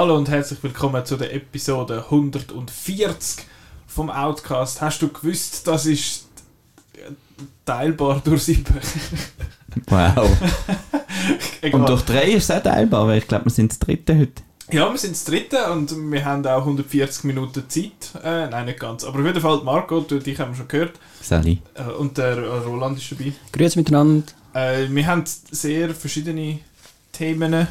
Hallo 0.00 0.16
und 0.16 0.30
herzlich 0.30 0.62
willkommen 0.62 1.04
zu 1.04 1.18
der 1.18 1.34
Episode 1.34 2.06
140 2.08 3.44
vom 3.86 4.08
Outcast. 4.08 4.80
Hast 4.80 5.02
du 5.02 5.08
gewusst, 5.08 5.66
das 5.66 5.84
ist 5.84 6.26
teilbar 7.66 8.22
durch 8.24 8.44
sieben? 8.44 8.64
Wow. 9.88 10.26
und 11.72 11.86
durch 11.86 12.00
drei 12.00 12.30
ist 12.30 12.44
es 12.44 12.50
auch 12.50 12.62
teilbar, 12.62 13.08
weil 13.08 13.18
ich 13.18 13.28
glaube, 13.28 13.44
wir 13.44 13.50
sind 13.50 13.72
das 13.72 13.78
dritte 13.78 14.18
heute. 14.18 14.42
Ja, 14.72 14.90
wir 14.90 14.96
sind 14.96 15.12
das 15.12 15.24
dritte 15.24 15.70
und 15.70 15.94
wir 16.10 16.24
haben 16.24 16.46
auch 16.46 16.60
140 16.60 17.24
Minuten 17.24 17.68
Zeit. 17.68 18.24
Äh, 18.24 18.48
nein, 18.48 18.64
nicht 18.64 18.80
ganz. 18.80 19.04
Aber 19.04 19.18
auf 19.18 19.26
jeden 19.26 19.42
Fall, 19.42 19.60
Marco, 19.64 20.00
du, 20.00 20.18
dich 20.18 20.40
haben 20.40 20.52
wir 20.52 20.56
schon 20.56 20.68
gehört. 20.68 20.98
Sally. 21.20 21.60
Äh, 21.74 21.92
und 21.92 22.16
der 22.16 22.42
Roland 22.62 22.96
ist 22.96 23.12
dabei. 23.12 23.34
Grüezi 23.52 23.78
miteinander. 23.78 24.24
Äh, 24.54 24.86
wir 24.88 25.06
haben 25.06 25.24
sehr 25.26 25.94
verschiedene 25.94 26.60
Themen 27.12 27.68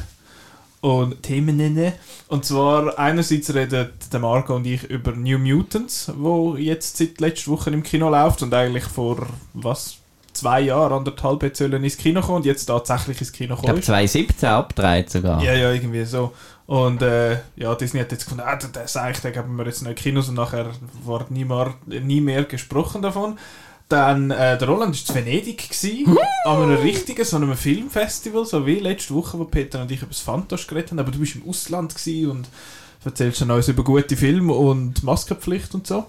und 0.80 1.22
Themen 1.22 1.92
und 2.28 2.44
zwar 2.44 2.98
einerseits 2.98 3.54
reden 3.54 3.90
der 4.12 4.20
Marco 4.20 4.56
und 4.56 4.66
ich 4.66 4.84
über 4.84 5.12
New 5.12 5.38
Mutants, 5.38 6.10
wo 6.16 6.56
jetzt 6.56 6.96
seit 6.96 7.20
letzter 7.20 7.50
Woche 7.50 7.70
im 7.70 7.82
Kino 7.82 8.08
läuft 8.08 8.42
und 8.42 8.54
eigentlich 8.54 8.84
vor 8.84 9.26
was 9.52 9.98
zwei 10.32 10.60
Jahren 10.60 10.92
anderthalb 10.92 11.42
jetzt 11.42 11.58
sollen 11.58 11.84
ins 11.84 11.96
Kino 11.96 12.20
kommen 12.20 12.36
und 12.36 12.46
jetzt 12.46 12.64
tatsächlich 12.66 13.20
ins 13.20 13.32
Kino 13.32 13.56
kommen. 13.56 13.78
Ich 13.78 13.84
glaube 13.84 14.02
2017 14.08 14.48
abgedreht 14.48 15.10
sogar. 15.10 15.42
Ja, 15.42 15.52
ja, 15.52 15.72
irgendwie 15.72 16.04
so. 16.04 16.32
Und 16.66 17.02
äh, 17.02 17.38
ja, 17.56 17.74
Disney 17.74 18.00
hat 18.00 18.12
jetzt 18.12 18.24
gefunden, 18.24 18.44
ah, 18.46 18.56
der 18.56 18.86
sagt, 18.86 19.24
den 19.24 19.32
geben 19.32 19.56
wir 19.56 19.66
jetzt 19.66 19.82
noch 19.82 19.94
Kinos 19.94 20.28
und 20.28 20.36
nachher 20.36 20.70
wird 21.04 21.30
nie 21.30 21.44
mehr, 21.44 21.74
nie 21.86 22.20
mehr 22.20 22.44
gesprochen 22.44 23.02
davon. 23.02 23.38
Dann, 23.90 24.30
äh, 24.30 24.56
der 24.56 24.68
Roland 24.68 24.96
war 25.08 25.16
in 25.16 25.26
Venedig, 25.26 25.68
gewesen, 25.68 26.16
an 26.44 26.62
einem 26.62 26.80
richtigen, 26.80 27.24
so 27.24 27.36
einem 27.36 27.56
Filmfestival, 27.56 28.46
so 28.46 28.64
wie 28.64 28.78
letzte 28.78 29.14
Woche, 29.14 29.36
wo 29.36 29.44
Peter 29.44 29.82
und 29.82 29.90
ich 29.90 29.98
über 29.98 30.12
das 30.12 30.20
Fantas 30.20 30.68
geredet 30.68 30.92
haben, 30.92 31.00
aber 31.00 31.10
du 31.10 31.18
bist 31.18 31.34
im 31.34 31.48
Ausland 31.48 31.94
und 32.28 32.48
erzählst 33.04 33.40
dann 33.40 33.50
uns 33.50 33.66
über 33.66 33.82
gute 33.82 34.16
Filme 34.16 34.52
und 34.52 35.02
Maskenpflicht 35.02 35.74
und 35.74 35.88
so. 35.88 36.06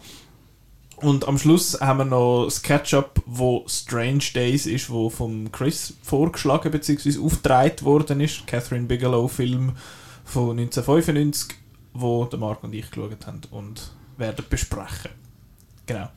Und 0.98 1.28
am 1.28 1.40
Schluss 1.40 1.82
haben 1.82 1.98
wir 1.98 2.06
noch 2.06 2.46
das 2.46 2.62
Catch-up, 2.62 3.20
wo 3.26 3.66
Strange 3.68 4.26
Days 4.36 4.68
ist, 4.68 4.92
wo 4.92 5.10
vom 5.10 5.52
Chris 5.52 5.96
vorgeschlagen 6.04 6.72
bzw. 6.72 7.18
aufgetragen 7.18 7.82
worden 7.82 8.22
ist. 8.22 8.46
Catherine 8.46 8.86
Bigelow 8.86 9.28
Film 9.28 9.72
von 10.24 10.52
1995, 10.52 11.56
wo 11.94 12.26
der 12.26 12.38
Marc 12.38 12.64
und 12.64 12.76
ich 12.76 12.92
geschaut 12.92 13.26
haben 13.26 13.42
und 13.50 13.92
werden 14.18 14.46
besprechen. 14.48 15.10
Genau. 15.88 16.10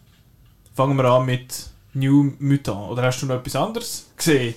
Fangen 0.75 0.97
wir 0.97 1.05
an 1.05 1.25
mit 1.25 1.71
New 1.93 2.33
Mutant. 2.41 2.91
Oder 2.91 3.05
hast 3.05 3.23
du 3.23 3.27
noch 3.27 3.37
etwas 3.37 3.55
anderes 3.55 4.07
gesehen? 4.17 4.57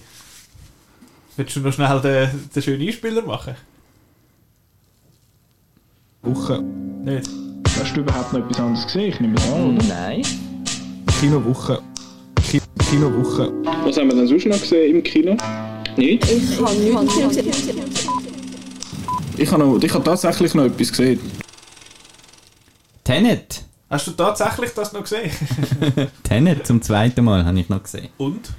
Willst 1.35 1.55
du 1.55 1.59
noch 1.59 1.71
schnell 1.71 2.01
den, 2.01 2.49
den 2.55 2.63
schönen 2.63 2.87
Einspieler 2.87 3.21
machen? 3.21 3.55
Woche. 6.23 6.59
Nicht? 7.03 7.29
Hast 7.79 7.95
du 7.95 7.99
überhaupt 7.99 8.33
noch 8.33 8.39
etwas 8.39 8.59
anderes 8.59 8.85
gesehen? 8.87 9.09
Ich 9.09 9.19
nehme 9.19 9.35
es 9.35 9.51
an, 9.51 9.77
oder? 9.77 9.85
Nein. 9.85 10.23
Kinowoche. 11.19 11.83
Ki 12.49 12.61
Kinowoche. 12.89 13.53
Was 13.83 13.97
haben 13.97 14.09
wir 14.09 14.15
denn 14.15 14.27
sonst 14.27 14.47
noch 14.47 14.59
gesehen 14.59 14.95
im 14.95 15.03
Kino? 15.03 15.37
Nicht? 15.97 16.31
Ich 16.31 16.59
habe 16.59 16.75
nichts 16.75 17.35
gesehen. 17.35 17.83
Ich 19.37 19.51
habe, 19.51 19.63
noch, 19.63 19.79
ich 19.79 19.93
habe 19.93 20.03
tatsächlich 20.03 20.55
noch 20.55 20.63
etwas 20.63 20.89
gesehen. 20.89 21.19
Tenet. 23.03 23.66
Hast 23.89 24.07
du 24.07 24.11
tatsächlich 24.11 24.71
das 24.73 24.91
noch 24.93 25.03
gesehen? 25.03 25.31
Tenet 26.23 26.67
zum 26.67 26.81
zweiten 26.81 27.23
Mal 27.23 27.45
habe 27.45 27.59
ich 27.59 27.69
noch 27.69 27.81
gesehen. 27.83 28.09
Und? 28.17 28.51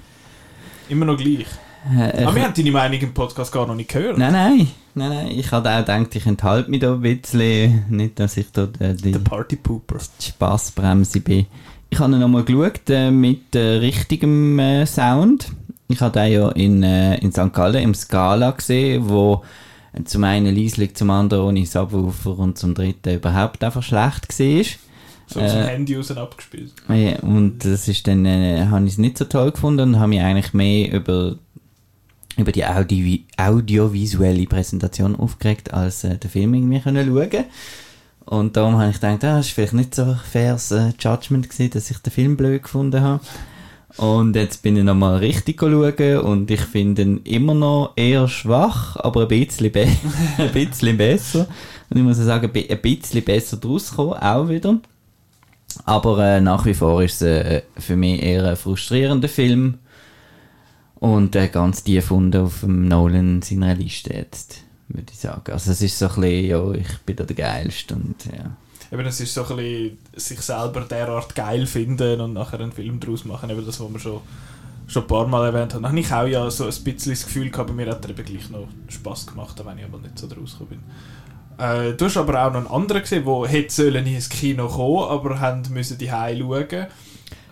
Immer 0.88 1.04
noch 1.04 1.18
gleich. 1.18 1.46
Äh, 1.94 2.22
Aber 2.22 2.30
ich- 2.30 2.34
wir 2.36 2.44
haben 2.44 2.54
deine 2.54 2.70
Meinung 2.72 3.00
im 3.00 3.12
Podcast 3.14 3.52
gar 3.52 3.66
noch 3.66 3.74
nicht 3.74 3.90
gehört. 3.90 4.16
Nein, 4.18 4.32
nein, 4.32 4.68
nein, 4.94 5.08
nein. 5.10 5.26
Ich 5.30 5.52
hatte 5.52 5.70
auch 5.70 5.78
gedacht, 5.78 6.16
ich 6.16 6.26
enthalte 6.26 6.70
mich 6.70 6.80
da 6.80 6.94
ein 6.94 7.00
bisschen. 7.02 7.84
Nicht, 7.90 8.18
dass 8.18 8.36
ich 8.38 8.50
da 8.52 8.64
äh, 8.80 8.94
die 8.94 9.12
Der 9.12 9.18
Party 9.18 9.56
Pooper. 9.56 9.98
Spassbremse 10.20 11.20
bin. 11.20 11.46
Ich 11.90 11.98
habe 11.98 12.16
nochmal 12.16 12.44
geschaut 12.44 12.88
äh, 12.88 13.10
mit 13.10 13.54
äh, 13.54 13.76
richtigem 13.78 14.58
äh, 14.58 14.86
Sound. 14.86 15.52
Ich 15.88 16.00
habe 16.00 16.18
den 16.18 16.32
ja 16.32 16.48
in, 16.50 16.82
äh, 16.82 17.16
in 17.18 17.32
St. 17.32 17.52
Gallen 17.52 17.82
im 17.82 17.94
Scala 17.94 18.50
gesehen, 18.50 19.08
wo 19.08 19.42
äh, 19.92 20.02
zum 20.04 20.24
einen 20.24 20.54
leislich, 20.56 20.94
zum 20.96 21.10
anderen 21.10 21.44
ohne 21.44 21.64
Subwoofer 21.66 22.38
und 22.38 22.58
zum 22.58 22.74
dritten 22.74 23.14
überhaupt 23.14 23.62
einfach 23.62 23.82
schlecht 23.82 24.38
war. 24.38 24.64
So 25.28 25.40
zum 25.40 25.46
Äh, 25.46 25.66
Handy 25.66 25.94
raus 25.96 26.10
abgespielt. 26.10 26.72
Ja, 26.88 27.18
und 27.20 27.64
das 27.64 27.86
ist 27.86 28.06
dann, 28.06 28.24
äh, 28.24 28.66
habe 28.66 28.86
ich 28.86 28.92
es 28.92 28.98
nicht 28.98 29.18
so 29.18 29.26
toll 29.26 29.52
gefunden 29.52 29.94
und 29.94 29.98
habe 29.98 30.08
mich 30.08 30.20
eigentlich 30.20 30.54
mehr 30.54 30.90
über, 30.92 31.36
über 32.36 32.50
die 32.52 32.64
Audi 32.64 33.26
audiovisuelle 33.36 34.46
Präsentation 34.46 35.14
aufgeregt, 35.16 35.74
als 35.74 36.04
äh, 36.04 36.16
den 36.16 36.30
Film 36.30 36.54
irgendwie 36.54 36.80
können 36.80 37.06
schauen 37.06 37.44
Und 38.24 38.56
darum 38.56 38.78
habe 38.78 38.90
ich 38.90 38.96
gedacht, 39.00 39.24
ah, 39.24 39.36
das 39.36 39.46
ist 39.46 39.52
vielleicht 39.52 39.74
nicht 39.74 39.94
so 39.94 40.16
faires 40.30 40.70
äh, 40.70 40.92
Judgment 40.98 41.48
gewesen, 41.50 41.70
dass 41.70 41.90
ich 41.90 41.98
den 41.98 42.12
Film 42.12 42.36
blöd 42.36 42.62
gefunden 42.62 43.00
habe. 43.02 43.20
Und 43.96 44.36
jetzt 44.36 44.62
bin 44.62 44.76
ich 44.76 44.84
nochmal 44.84 45.16
richtig 45.16 45.60
schauen 45.60 46.18
und 46.20 46.50
ich 46.50 46.60
finde 46.60 47.02
ihn 47.02 47.20
immer 47.24 47.54
noch 47.54 47.94
eher 47.96 48.28
schwach, 48.28 48.96
aber 48.96 49.22
ein 49.22 49.28
bisschen, 49.28 49.72
be 49.72 49.86
ein 50.38 50.52
bisschen 50.52 50.96
besser. 50.96 51.48
Und 51.90 51.96
ich 51.96 52.02
muss 52.02 52.16
sagen, 52.18 52.50
ein 52.54 52.80
bisschen 52.80 53.24
besser 53.24 53.56
draus 53.56 53.90
gekommen, 53.90 54.12
auch 54.14 54.48
wieder. 54.48 54.78
Aber 55.84 56.18
äh, 56.24 56.40
nach 56.40 56.64
wie 56.64 56.74
vor 56.74 57.02
ist 57.02 57.22
es 57.22 57.44
äh, 57.44 57.62
für 57.76 57.96
mich 57.96 58.22
eher 58.22 58.46
ein 58.46 58.56
frustrierender 58.56 59.28
Film. 59.28 59.78
Und 60.96 61.36
äh, 61.36 61.48
ganz 61.48 61.84
tief 61.84 62.10
unten 62.10 62.42
auf 62.42 62.60
dem 62.60 62.88
Nolan 62.88 63.42
seiner 63.42 63.74
Liste 63.74 64.12
jetzt, 64.12 64.62
würde 64.88 65.12
ich 65.12 65.18
sagen. 65.18 65.52
Also 65.52 65.70
es 65.70 65.80
ist 65.80 65.98
so 65.98 66.06
ein 66.08 66.20
bisschen, 66.20 66.46
ja, 66.46 66.72
ich 66.72 66.98
bin 67.06 67.16
da 67.16 67.24
der 67.24 67.36
Geilste 67.36 67.94
und 67.94 68.16
ja. 68.26 68.50
Eben, 68.90 69.06
es 69.06 69.20
ist 69.20 69.34
so 69.34 69.44
ein 69.44 69.56
bisschen 69.56 69.98
sich 70.16 70.40
selber 70.40 70.80
derart 70.80 71.34
geil 71.34 71.66
finden 71.66 72.20
und 72.20 72.32
nachher 72.32 72.60
einen 72.60 72.72
Film 72.72 72.98
draus 72.98 73.24
machen. 73.24 73.50
Eben 73.50 73.64
das, 73.64 73.78
was 73.80 73.92
wir 73.92 73.98
schon, 73.98 74.20
schon 74.86 75.02
ein 75.02 75.08
paar 75.08 75.26
Mal 75.28 75.46
erwähnt 75.46 75.74
haben. 75.74 75.86
Habe 75.86 76.00
ich 76.00 76.12
auch 76.12 76.26
ja 76.26 76.50
so 76.50 76.64
ein 76.64 76.70
bisschen 76.70 77.12
das 77.12 77.24
Gefühl 77.24 77.50
gehabt, 77.50 77.72
mir 77.72 77.90
hat 77.90 78.04
er 78.04 78.10
eben 78.10 78.24
gleich 78.24 78.50
noch 78.50 78.66
Spass 78.88 79.26
gemacht, 79.26 79.60
auch 79.60 79.66
wenn 79.66 79.78
ich 79.78 79.84
aber 79.84 79.98
nicht 79.98 80.18
so 80.18 80.26
draus 80.26 80.52
gekommen 80.52 80.70
bin. 80.70 80.80
Äh, 81.58 81.94
du 81.94 82.04
hast 82.04 82.16
aber 82.16 82.46
auch 82.46 82.52
noch 82.52 82.60
einen 82.60 82.66
anderen 82.68 83.02
gesehen, 83.02 83.24
der 83.24 83.48
hätte 83.48 83.74
sollen 83.74 84.06
ins 84.06 84.28
Kino 84.28 84.68
kommen, 84.68 85.08
aber 85.08 85.40
haben 85.40 85.62
müssen 85.70 85.98
die 85.98 86.06
schauen. 86.08 86.86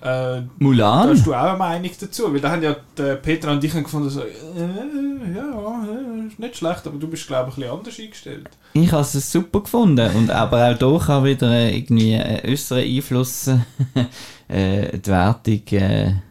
Äh, 0.00 0.42
da 0.42 0.44
Mulan? 0.58 1.08
hast 1.08 1.26
du 1.26 1.34
auch 1.34 1.38
eine 1.38 1.58
Meinung 1.58 1.90
dazu, 1.98 2.32
weil 2.32 2.40
da 2.40 2.50
haben 2.50 2.62
ja 2.62 2.76
der 2.96 3.16
Peter 3.16 3.50
und 3.50 3.64
ich 3.64 3.74
haben 3.74 3.82
gefunden, 3.82 4.08
so, 4.10 4.20
äh, 4.20 5.34
ja, 5.34 5.84
äh, 5.84 6.28
ist 6.28 6.38
nicht 6.38 6.56
schlecht, 6.56 6.86
aber 6.86 6.98
du 6.98 7.08
bist 7.08 7.26
glaube 7.26 7.50
ich 7.50 7.56
ein 7.56 7.60
bisschen 7.60 7.78
anders 7.78 7.98
eingestellt. 7.98 8.48
Ich 8.74 8.92
habe 8.92 9.02
es 9.02 9.32
super 9.32 9.60
gefunden 9.60 10.08
und 10.14 10.30
aber 10.30 10.70
auch 10.70 10.78
hier 10.78 10.98
kann 10.98 11.24
wieder 11.24 11.50
äh, 11.50 11.76
irgendwie 11.76 12.14
einen 12.14 12.40
äußeren 12.44 12.84
Einfluss 12.84 13.48
äh, 14.48 14.98
die 14.98 15.10
Wertung 15.10 16.22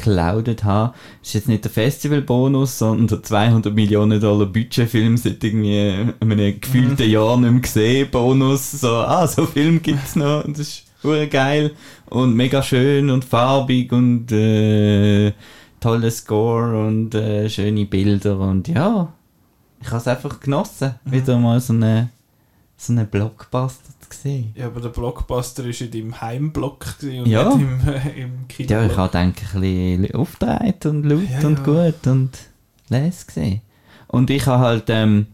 äh, 0.00 0.10
geklaudet 0.10 0.64
haben. 0.64 0.92
Das 1.20 1.28
ist 1.28 1.34
jetzt 1.34 1.48
nicht 1.48 1.64
der 1.64 1.70
Festivalbonus, 1.70 2.78
sondern 2.78 3.06
der 3.06 3.22
200 3.22 3.74
Millionen 3.74 4.20
Dollar 4.20 4.46
Budgetfilm 4.46 5.16
seit 5.16 5.42
irgendwie 5.44 6.12
einem 6.20 6.60
gefühlten 6.60 7.08
Jahr 7.08 7.36
nicht 7.36 7.50
mehr 7.50 7.60
gesehen. 7.60 8.10
Bonus, 8.10 8.72
so, 8.72 8.88
ah, 8.96 9.26
so 9.26 9.46
Film 9.46 9.82
gibt's 9.82 10.16
noch 10.16 10.44
und 10.44 10.58
das 10.58 10.68
ist 11.02 11.30
geil. 11.30 11.72
Und 12.08 12.34
mega 12.34 12.62
schön 12.62 13.10
und 13.10 13.24
farbig 13.24 13.92
und 13.92 14.32
äh, 14.32 15.32
toller 15.80 16.10
Score 16.10 16.86
und 16.86 17.14
äh, 17.14 17.48
schöne 17.48 17.86
Bilder 17.86 18.38
und 18.38 18.68
ja, 18.68 19.12
ich 19.80 19.86
habe 19.88 19.98
es 19.98 20.08
einfach 20.08 20.40
genossen, 20.40 20.96
wieder 21.04 21.38
mal 21.38 21.60
so 21.60 21.72
eine 21.72 22.10
so 22.76 22.92
einen 22.92 23.06
Blockbuster 23.06 23.92
sehen. 24.14 24.52
Ja, 24.54 24.66
aber 24.66 24.80
der 24.80 24.88
Blockbuster 24.90 25.64
war 25.64 25.80
in 25.80 25.90
deinem 25.90 26.20
Heimblock 26.20 26.98
gewesen 27.00 27.20
und 27.22 27.26
Ja. 27.28 27.54
nicht 27.54 27.60
im, 27.62 27.88
äh, 27.88 28.22
im 28.22 28.48
Kino. 28.48 28.70
Ja, 28.70 28.86
ich 28.86 28.96
habe 28.96 29.10
denke 29.16 29.42
ein 29.54 29.60
bisschen 29.60 30.14
aufgedreht 30.14 30.86
und 30.86 31.04
laut 31.04 31.22
Ja, 31.30 31.46
und 31.46 31.58
ja. 31.58 31.64
gut 31.64 32.06
und 32.06 32.30
les 32.88 33.26
gesehen. 33.26 33.60
Und 34.08 34.30
ich 34.30 34.46
habe 34.46 34.64
halt, 34.64 34.84
ähm, 34.88 35.26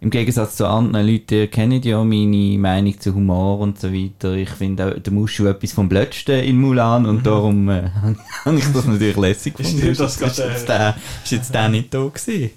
im 0.00 0.10
Gegensatz 0.10 0.56
zu 0.56 0.66
anderen 0.68 1.06
Leuten, 1.06 1.50
kennt 1.50 1.82
ja 1.86 2.04
meine 2.04 2.58
Meinung 2.58 3.00
zu 3.00 3.14
Humor 3.14 3.60
und 3.60 3.80
so 3.80 3.90
weiter. 3.90 4.34
Ich 4.34 4.50
finde 4.50 4.86
auch, 4.96 4.98
der 5.00 5.12
Muschu 5.14 5.46
etwas 5.46 5.72
vom 5.72 5.88
Blödsten 5.88 6.40
in 6.44 6.60
Mulan 6.60 7.06
und 7.06 7.24
darum 7.24 7.70
äh, 7.70 7.88
habe 8.44 8.58
ich 8.58 8.66
das 8.70 8.84
natürlich 8.86 9.16
lässig 9.16 9.54
gefunden. 9.56 9.80
dir 9.80 9.94
das 9.94 10.20
ist, 10.20 10.38
jetzt 10.38 10.68
der, 10.68 10.94
ist 11.24 11.32
jetzt 11.32 11.54
der 11.54 11.68
nicht 11.70 11.94
da 11.94 12.04
gewesen. 12.06 12.50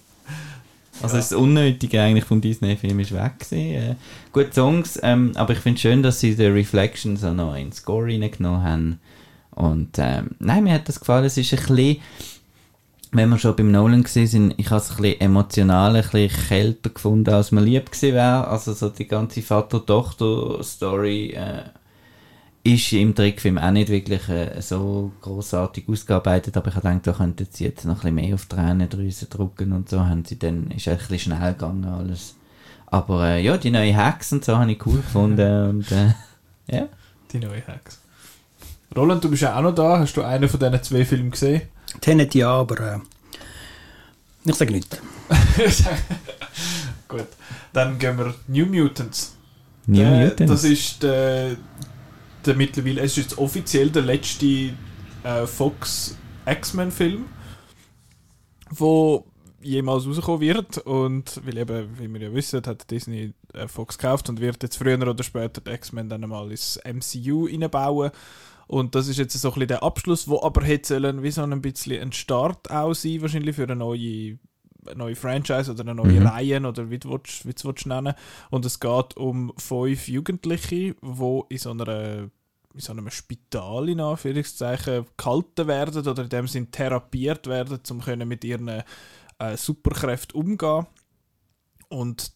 Also 1.01 1.15
Ja. 1.15 1.21
das 1.21 1.31
Unnötige 1.33 2.01
eigentlich 2.01 2.25
vom 2.25 2.41
Disney-Film 2.41 2.99
ist 2.99 3.13
weg 3.13 3.39
gewesen. 3.39 3.75
Äh, 3.75 3.95
gute 4.33 4.53
Songs, 4.53 4.99
ähm, 5.03 5.31
aber 5.35 5.53
ich 5.53 5.59
finde 5.59 5.75
es 5.75 5.81
schön, 5.81 6.01
dass 6.03 6.19
sie 6.19 6.35
die 6.35 6.45
Reflections 6.45 7.23
auch 7.23 7.33
noch 7.33 7.55
in 7.55 7.71
Score 7.71 8.05
reingenommen 8.05 8.63
haben. 8.63 8.99
Und 9.51 9.97
ähm, 9.97 10.31
nein, 10.39 10.63
mir 10.63 10.73
hat 10.73 10.87
das 10.87 10.99
gefallen. 10.99 11.25
Es 11.25 11.37
ist 11.37 11.51
ein 11.53 11.59
bisschen, 11.75 11.97
wenn 13.11 13.29
wir 13.29 13.37
schon 13.39 13.55
beim 13.55 13.71
Nolan 13.71 14.05
sind, 14.05 14.53
ich 14.57 14.69
habe 14.69 14.81
es 14.81 14.91
ein 14.91 14.97
bisschen 14.97 15.21
emotional, 15.21 15.95
ein 15.95 16.01
bisschen 16.03 16.29
kälter 16.47 16.89
gefunden, 16.91 17.33
als 17.33 17.51
man 17.51 17.63
lieb 17.63 17.91
gewesen 17.91 18.13
wäre. 18.15 18.47
Also 18.47 18.73
so 18.73 18.89
die 18.89 19.07
ganze 19.07 19.41
Vater-Tochter-Story 19.41 21.31
äh, 21.31 21.63
ist 22.73 22.91
im 22.93 23.15
Trickfilm 23.15 23.57
auch 23.57 23.71
nicht 23.71 23.89
wirklich 23.89 24.27
äh, 24.29 24.61
so 24.61 25.11
großartig 25.21 25.87
ausgearbeitet, 25.87 26.57
aber 26.57 26.69
ich 26.69 26.75
habe 26.75 26.87
gedacht, 26.89 27.07
da 27.07 27.13
könnten 27.13 27.47
sie 27.49 27.65
jetzt 27.65 27.85
noch 27.85 28.03
ein 28.03 28.15
bisschen 28.15 28.15
mehr 28.15 28.35
auf 28.35 28.45
die 28.45 28.55
Tränendrüse 28.55 29.25
drücken 29.27 29.71
und 29.73 29.89
so 29.89 30.05
haben 30.05 30.25
sie 30.25 30.37
dann, 30.37 30.71
ist 30.71 30.87
ein 30.87 30.97
bisschen 30.97 31.19
schnell 31.19 31.53
gegangen 31.53 31.85
alles. 31.85 32.35
Aber 32.87 33.25
äh, 33.27 33.43
ja, 33.43 33.57
die 33.57 33.71
neue 33.71 33.95
Hacks 33.95 34.31
und 34.33 34.43
so 34.45 34.57
habe 34.57 34.71
ich 34.71 34.85
cool 34.85 34.97
gefunden. 34.97 35.69
und, 35.69 35.91
äh, 35.91 36.13
ja. 36.69 36.87
Die 37.31 37.39
neue 37.39 37.61
Hex. 37.65 37.99
Roland, 38.95 39.23
du 39.23 39.29
bist 39.29 39.41
ja 39.43 39.57
auch 39.57 39.61
noch 39.61 39.75
da. 39.75 39.99
Hast 39.99 40.15
du 40.15 40.21
einen 40.23 40.47
von 40.47 40.59
diesen 40.59 40.83
zwei 40.83 41.03
Filmen 41.05 41.31
gesehen? 41.31 41.63
Tenet 42.01 42.33
ja, 42.35 42.49
aber 42.49 42.95
äh, 42.95 42.99
ich 44.45 44.55
sage 44.55 44.71
nichts. 44.71 44.97
Gut. 47.07 47.27
Dann 47.73 47.99
gehen 47.99 48.17
wir 48.17 48.33
New 48.47 48.65
Mutants. 48.65 49.35
New 49.85 49.97
Der- 49.97 50.29
Mutants. 50.29 50.51
Das 50.51 50.63
ist 50.63 51.03
der, 51.03 51.57
der 52.45 52.55
mittlerweile, 52.55 53.01
es 53.01 53.17
ist 53.17 53.31
jetzt 53.31 53.37
offiziell 53.37 53.89
der 53.89 54.03
letzte 54.03 54.73
äh, 55.23 55.45
Fox 55.45 56.17
X-Men-Film, 56.45 57.25
wo 58.69 59.25
jemals 59.61 60.07
rauskommen 60.07 60.41
wird. 60.41 60.77
Und 60.79 61.41
weil 61.45 61.57
eben, 61.57 61.99
wie 61.99 62.11
wir 62.13 62.21
ja 62.29 62.33
wissen, 62.33 62.61
hat 62.65 62.89
Disney 62.89 63.33
äh, 63.53 63.67
Fox 63.67 63.97
gekauft 63.97 64.29
und 64.29 64.39
wird 64.39 64.63
jetzt 64.63 64.77
früher 64.77 64.99
oder 65.07 65.23
später 65.23 65.61
die 65.61 65.71
X-Men 65.71 66.09
dann 66.09 66.23
einmal 66.23 66.51
ins 66.51 66.79
MCU 66.85 67.45
reinbauen. 67.45 68.11
Und 68.67 68.95
das 68.95 69.07
ist 69.07 69.17
jetzt 69.17 69.33
so 69.33 69.47
ein 69.47 69.53
bisschen 69.53 69.67
der 69.69 69.83
Abschluss, 69.83 70.27
wo 70.27 70.41
aber 70.41 70.63
hätte 70.63 70.87
sollen 70.95 71.23
wie 71.23 71.31
so 71.31 71.41
ein 71.41 71.61
bisschen 71.61 72.01
ein 72.01 72.11
Start 72.11 72.69
auch 72.69 72.93
sein, 72.93 73.21
wahrscheinlich 73.21 73.55
für 73.55 73.63
eine 73.63 73.77
neue, 73.77 74.37
neue 74.95 75.15
Franchise 75.15 75.71
oder 75.71 75.81
eine 75.81 75.95
neue 75.95 76.19
Mhm. 76.19 76.27
Reihe 76.27 76.61
oder 76.61 76.89
wie 76.89 76.99
du 76.99 77.19
es 77.23 77.85
nennen. 77.85 78.13
Und 78.49 78.65
es 78.65 78.79
geht 78.79 79.17
um 79.17 79.53
fünf 79.57 80.07
Jugendliche, 80.07 80.95
die 81.01 81.41
in 81.49 81.57
so 81.57 81.71
einer 81.71 82.29
in 82.73 82.81
so 82.81 82.91
einem 82.91 83.09
Spital 83.09 83.89
in 83.89 83.99
Anführungszeichen 83.99 85.07
gehalten 85.17 85.67
werden 85.67 86.07
oder 86.07 86.23
in 86.23 86.29
dem 86.29 86.47
Sinn 86.47 86.69
therapiert 86.69 87.47
werden, 87.47 87.79
um 87.89 88.01
können 88.01 88.27
mit 88.27 88.43
ihren 88.43 88.67
äh, 88.67 88.83
Superkräften 89.57 90.39
umgehen. 90.39 90.85
Und 91.89 92.33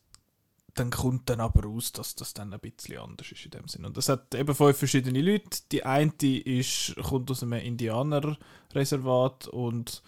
dann 0.74 0.90
kommt 0.90 1.30
dann 1.30 1.42
aber 1.42 1.64
raus, 1.64 1.92
dass 1.92 2.16
das 2.16 2.34
dann 2.34 2.54
ein 2.54 2.60
bisschen 2.60 2.98
anders 2.98 3.32
ist 3.32 3.46
in 3.46 3.52
dem 3.52 3.68
Sinn. 3.68 3.86
Und 3.86 3.98
das 3.98 4.10
hat 4.10 4.34
eben 4.34 4.56
fünf 4.56 4.78
verschiedene 4.78 5.22
Leute. 5.22 5.60
Die 5.72 5.86
eine 5.86 6.12
ist, 6.22 6.96
kommt 6.96 7.30
aus 7.30 7.44
einem 7.44 7.54
Indianerreservat 7.54 9.48
und 9.48 10.02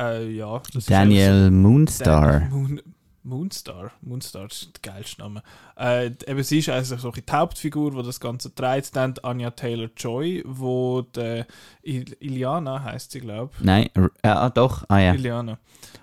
äh, 0.00 0.28
ja, 0.30 0.60
Daniel 0.86 1.50
Moonstar. 1.50 2.40
Dan- 2.40 2.50
Moon, 2.50 2.82
Moonstar. 3.26 3.90
Moonstar 4.02 4.46
ist 4.46 4.68
der 4.84 4.92
geilste 4.92 5.22
Name. 5.22 5.42
Äh, 5.78 6.10
eben 6.26 6.42
sie 6.42 6.58
ist 6.58 6.68
also 6.68 6.96
so 6.96 7.10
die 7.10 7.22
Hauptfigur, 7.30 7.92
die 7.92 8.02
das 8.02 8.20
Ganze 8.20 8.54
trägt. 8.54 8.94
Dann 8.96 9.14
Anya 9.22 9.50
Taylor-Joy, 9.50 10.42
wo 10.46 11.02
die 11.02 11.44
Il 11.82 12.12
Iliana 12.20 12.82
heißt 12.84 13.12
sie, 13.12 13.20
glaube 13.20 13.52
Nein, 13.60 13.88
r- 13.94 14.10
äh, 14.22 14.28
ah, 14.28 14.50
doch, 14.50 14.84
ah 14.88 14.98
ich. 14.98 15.04
ja, 15.06 15.14
Iliana. 15.14 15.58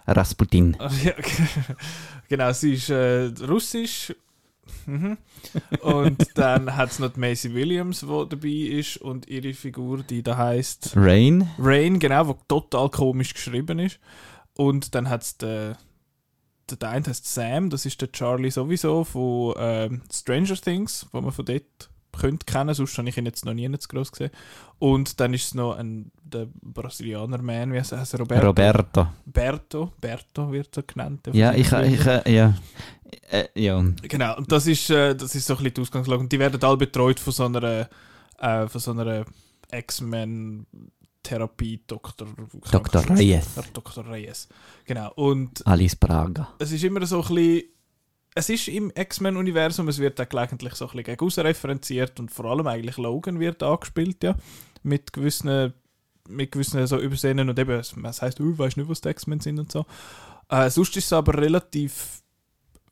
Rasputin. 0.07 0.75
Ah, 0.79 0.89
ja, 1.03 1.13
genau, 2.27 2.51
sie 2.53 2.73
ist 2.73 2.89
äh, 2.89 3.31
russisch. 3.47 4.13
Mhm. 4.85 5.17
und 5.81 6.25
dann 6.35 6.75
hat 6.75 6.91
es 6.91 6.99
noch 6.99 7.15
Macy 7.15 7.53
Williams, 7.53 8.01
die 8.01 8.25
dabei 8.29 8.49
ist 8.49 8.97
und 8.97 9.27
ihre 9.27 9.53
Figur, 9.53 10.03
die 10.03 10.23
da 10.23 10.37
heißt 10.37 10.93
Rain. 10.95 11.49
Rain, 11.57 11.99
genau, 11.99 12.27
wo 12.27 12.37
total 12.47 12.89
komisch 12.89 13.33
geschrieben 13.33 13.79
ist. 13.79 13.99
Und 14.55 14.95
dann 14.95 15.09
hat 15.09 15.23
es 15.23 15.37
den, 15.37 15.75
der, 16.69 16.77
der 16.77 16.89
eine 16.89 17.05
heißt 17.05 17.25
Sam, 17.25 17.69
das 17.69 17.85
ist 17.85 18.01
der 18.01 18.11
Charlie 18.11 18.51
sowieso 18.51 19.03
von 19.03 19.55
ähm, 19.57 20.01
Stranger 20.11 20.55
Things, 20.55 21.07
wo 21.11 21.21
man 21.21 21.31
von 21.31 21.45
dort 21.45 21.89
könnte 22.11 22.45
kennen, 22.45 22.73
sonst 22.73 22.97
habe 22.97 23.09
ich 23.09 23.17
ihn 23.17 23.25
jetzt 23.25 23.45
noch 23.45 23.53
nie 23.53 23.71
zu 23.77 23.87
groß 23.87 24.11
gesehen. 24.11 24.31
Und 24.79 25.19
dann 25.19 25.33
ist 25.33 25.45
es 25.45 25.53
noch 25.53 25.77
ein 25.77 26.11
der 26.23 26.47
Brasilianer-Man, 26.61 27.73
wie 27.73 27.79
heißt 27.79 27.93
er? 27.93 28.19
Roberto. 28.19 28.47
Roberto. 28.47 29.07
Berto, 29.25 29.93
Berto 29.99 30.51
wird 30.51 30.75
er 30.77 30.83
genannt. 30.83 31.25
der 31.25 31.35
Ja, 31.35 31.53
ich, 31.53 31.71
ich, 31.71 32.05
äh, 32.05 32.33
ja. 32.33 32.53
Äh, 33.29 33.47
ja. 33.55 33.83
Genau, 34.01 34.37
und 34.37 34.51
das 34.51 34.67
ist, 34.67 34.89
äh, 34.89 35.15
das 35.15 35.35
ist 35.35 35.47
so 35.47 35.53
ein 35.53 35.57
bisschen 35.57 35.73
die 35.75 35.81
Ausgangslage. 35.81 36.21
Und 36.21 36.31
die 36.31 36.39
werden 36.39 36.61
alle 36.63 36.77
betreut 36.77 37.19
von 37.19 37.33
so 37.33 37.45
einer, 37.45 37.89
äh, 38.37 38.67
von 38.67 38.81
so 38.81 38.91
einer 38.91 39.25
X-Men-Therapie-Doktor. 39.71 42.27
Dr. 42.71 43.09
Reyes. 43.09 43.47
Dr. 43.73 44.07
Reyes. 44.07 44.47
Genau. 44.85 45.11
Und 45.15 45.65
Alice 45.65 45.95
Braga. 45.95 46.53
es 46.59 46.71
ist 46.71 46.83
immer 46.83 47.03
so 47.05 47.21
ein 47.21 47.35
bisschen. 47.35 47.63
Es 48.33 48.49
ist 48.49 48.69
im 48.69 48.93
X-Men-Universum, 48.95 49.89
es 49.89 49.99
wird 49.99 50.21
auch 50.21 50.29
gelegentlich 50.29 50.75
so 50.75 50.87
ein 50.87 50.95
bisschen 50.95 51.17
gegen 51.17 51.47
referenziert 51.47 52.17
und 52.17 52.31
vor 52.31 52.45
allem 52.45 52.65
eigentlich 52.65 52.95
Logan 52.95 53.41
wird 53.41 53.61
angespielt, 53.61 54.23
ja. 54.23 54.37
Mit 54.83 55.11
gewissen, 55.11 55.73
mit 56.29 56.53
gewissen 56.53 56.87
so 56.87 56.97
Übersehnen 56.97 57.49
und 57.49 57.59
eben, 57.59 57.77
es 57.77 57.93
heisst, 58.21 58.39
du 58.39 58.57
weißt 58.57 58.77
nicht, 58.77 58.87
was 58.87 59.01
die 59.01 59.09
X-Men 59.09 59.41
sind 59.41 59.59
und 59.59 59.69
so. 59.69 59.85
Äh, 60.47 60.69
sonst 60.69 60.95
ist 60.95 61.03
es 61.05 61.13
aber 61.13 61.37
relativ, 61.37 62.20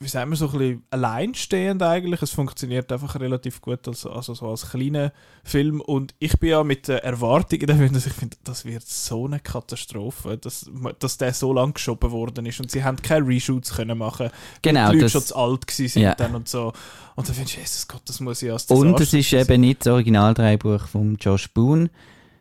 wie 0.01 0.07
sagen 0.07 0.29
wir, 0.29 0.37
so 0.37 0.45
ein 0.47 0.57
bisschen 0.57 0.83
alleinstehend 0.91 1.83
eigentlich. 1.83 2.21
Es 2.21 2.31
funktioniert 2.31 2.89
einfach 2.89 3.19
relativ 3.19 3.59
gut 3.59 3.85
als, 3.85 4.05
also 4.05 4.33
so 4.33 4.47
als 4.47 4.69
kleiner 4.71 5.11
Film. 5.43 5.81
Und 5.81 6.15
ich 6.19 6.39
bin 6.39 6.51
ja 6.51 6.63
mit 6.63 6.87
der 6.87 7.03
Erwartung 7.03 7.59
in 7.59 7.67
dem 7.67 7.77
Film, 7.79 7.91
dass 7.91 8.05
ich 8.05 8.13
finde, 8.13 8.37
das 8.45 8.63
wird 8.63 8.83
so 8.83 9.25
eine 9.25 9.41
Katastrophe, 9.41 10.37
dass, 10.37 10.71
dass 10.99 11.17
der 11.17 11.33
so 11.33 11.51
lang 11.51 11.73
geschoben 11.73 12.11
worden 12.11 12.45
ist. 12.45 12.61
Und 12.61 12.71
sie 12.71 12.81
haben 12.85 13.01
keine 13.01 13.27
Reshoots 13.27 13.75
können 13.75 13.97
machen. 13.97 14.29
Genau, 14.61 14.87
die 14.91 14.99
Leute 14.99 15.05
das- 15.05 15.11
schon 15.11 15.23
zu 15.23 15.35
alt 15.35 15.69
sind 15.69 16.01
Ja. 16.01 16.15
dann 16.15 16.33
und 16.33 16.47
so. 16.47 16.71
Und 17.15 17.27
dann 17.27 17.35
findest 17.35 17.57
du, 17.57 17.59
Jesus 17.59 17.87
Gott, 17.89 18.01
das 18.05 18.21
muss 18.21 18.39
ja 18.39 18.53
als 18.53 18.67
Und 18.67 18.97
Desaster 18.99 19.03
es 19.03 19.13
ist 19.25 19.33
eben 19.33 19.59
nicht 19.59 19.81
das 19.85 19.91
Originaldrehbuch 19.91 20.87
von 20.87 21.17
Josh 21.19 21.49
Boone, 21.53 21.89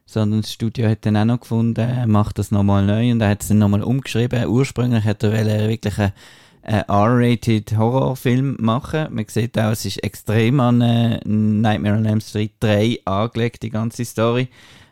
sondern 0.07 0.43
das 0.43 0.53
Studio 0.53 0.89
hat 0.89 1.05
dann 1.05 1.17
auch 1.17 1.25
noch 1.25 1.41
gefunden, 1.41 1.81
er 1.81 2.07
macht 2.07 2.39
das 2.39 2.53
nochmal 2.53 2.87
neu 2.87 3.11
und 3.11 3.21
er 3.21 3.31
hat 3.31 3.43
es 3.43 3.49
dann 3.49 3.59
nochmal 3.59 3.83
umgeschrieben. 3.83 4.47
Ursprünglich 4.47 5.03
hat 5.03 5.25
er 5.25 5.69
wirklich 5.69 5.99
einen, 5.99 6.13
einen 6.63 6.83
R-rated 6.89 7.77
Horrorfilm 7.77 8.57
machen. 8.61 9.09
Man 9.11 9.27
sieht 9.29 9.59
auch, 9.59 9.71
es 9.71 9.85
ist 9.85 10.03
extrem 10.03 10.61
an 10.61 10.81
äh, 10.81 11.21
Nightmare 11.25 11.97
on 11.97 12.07
Elm 12.07 12.21
Street 12.21 12.53
3 12.61 13.01
angelegt, 13.05 13.63
die 13.63 13.71
ganze 13.71 14.05
Story. 14.05 14.49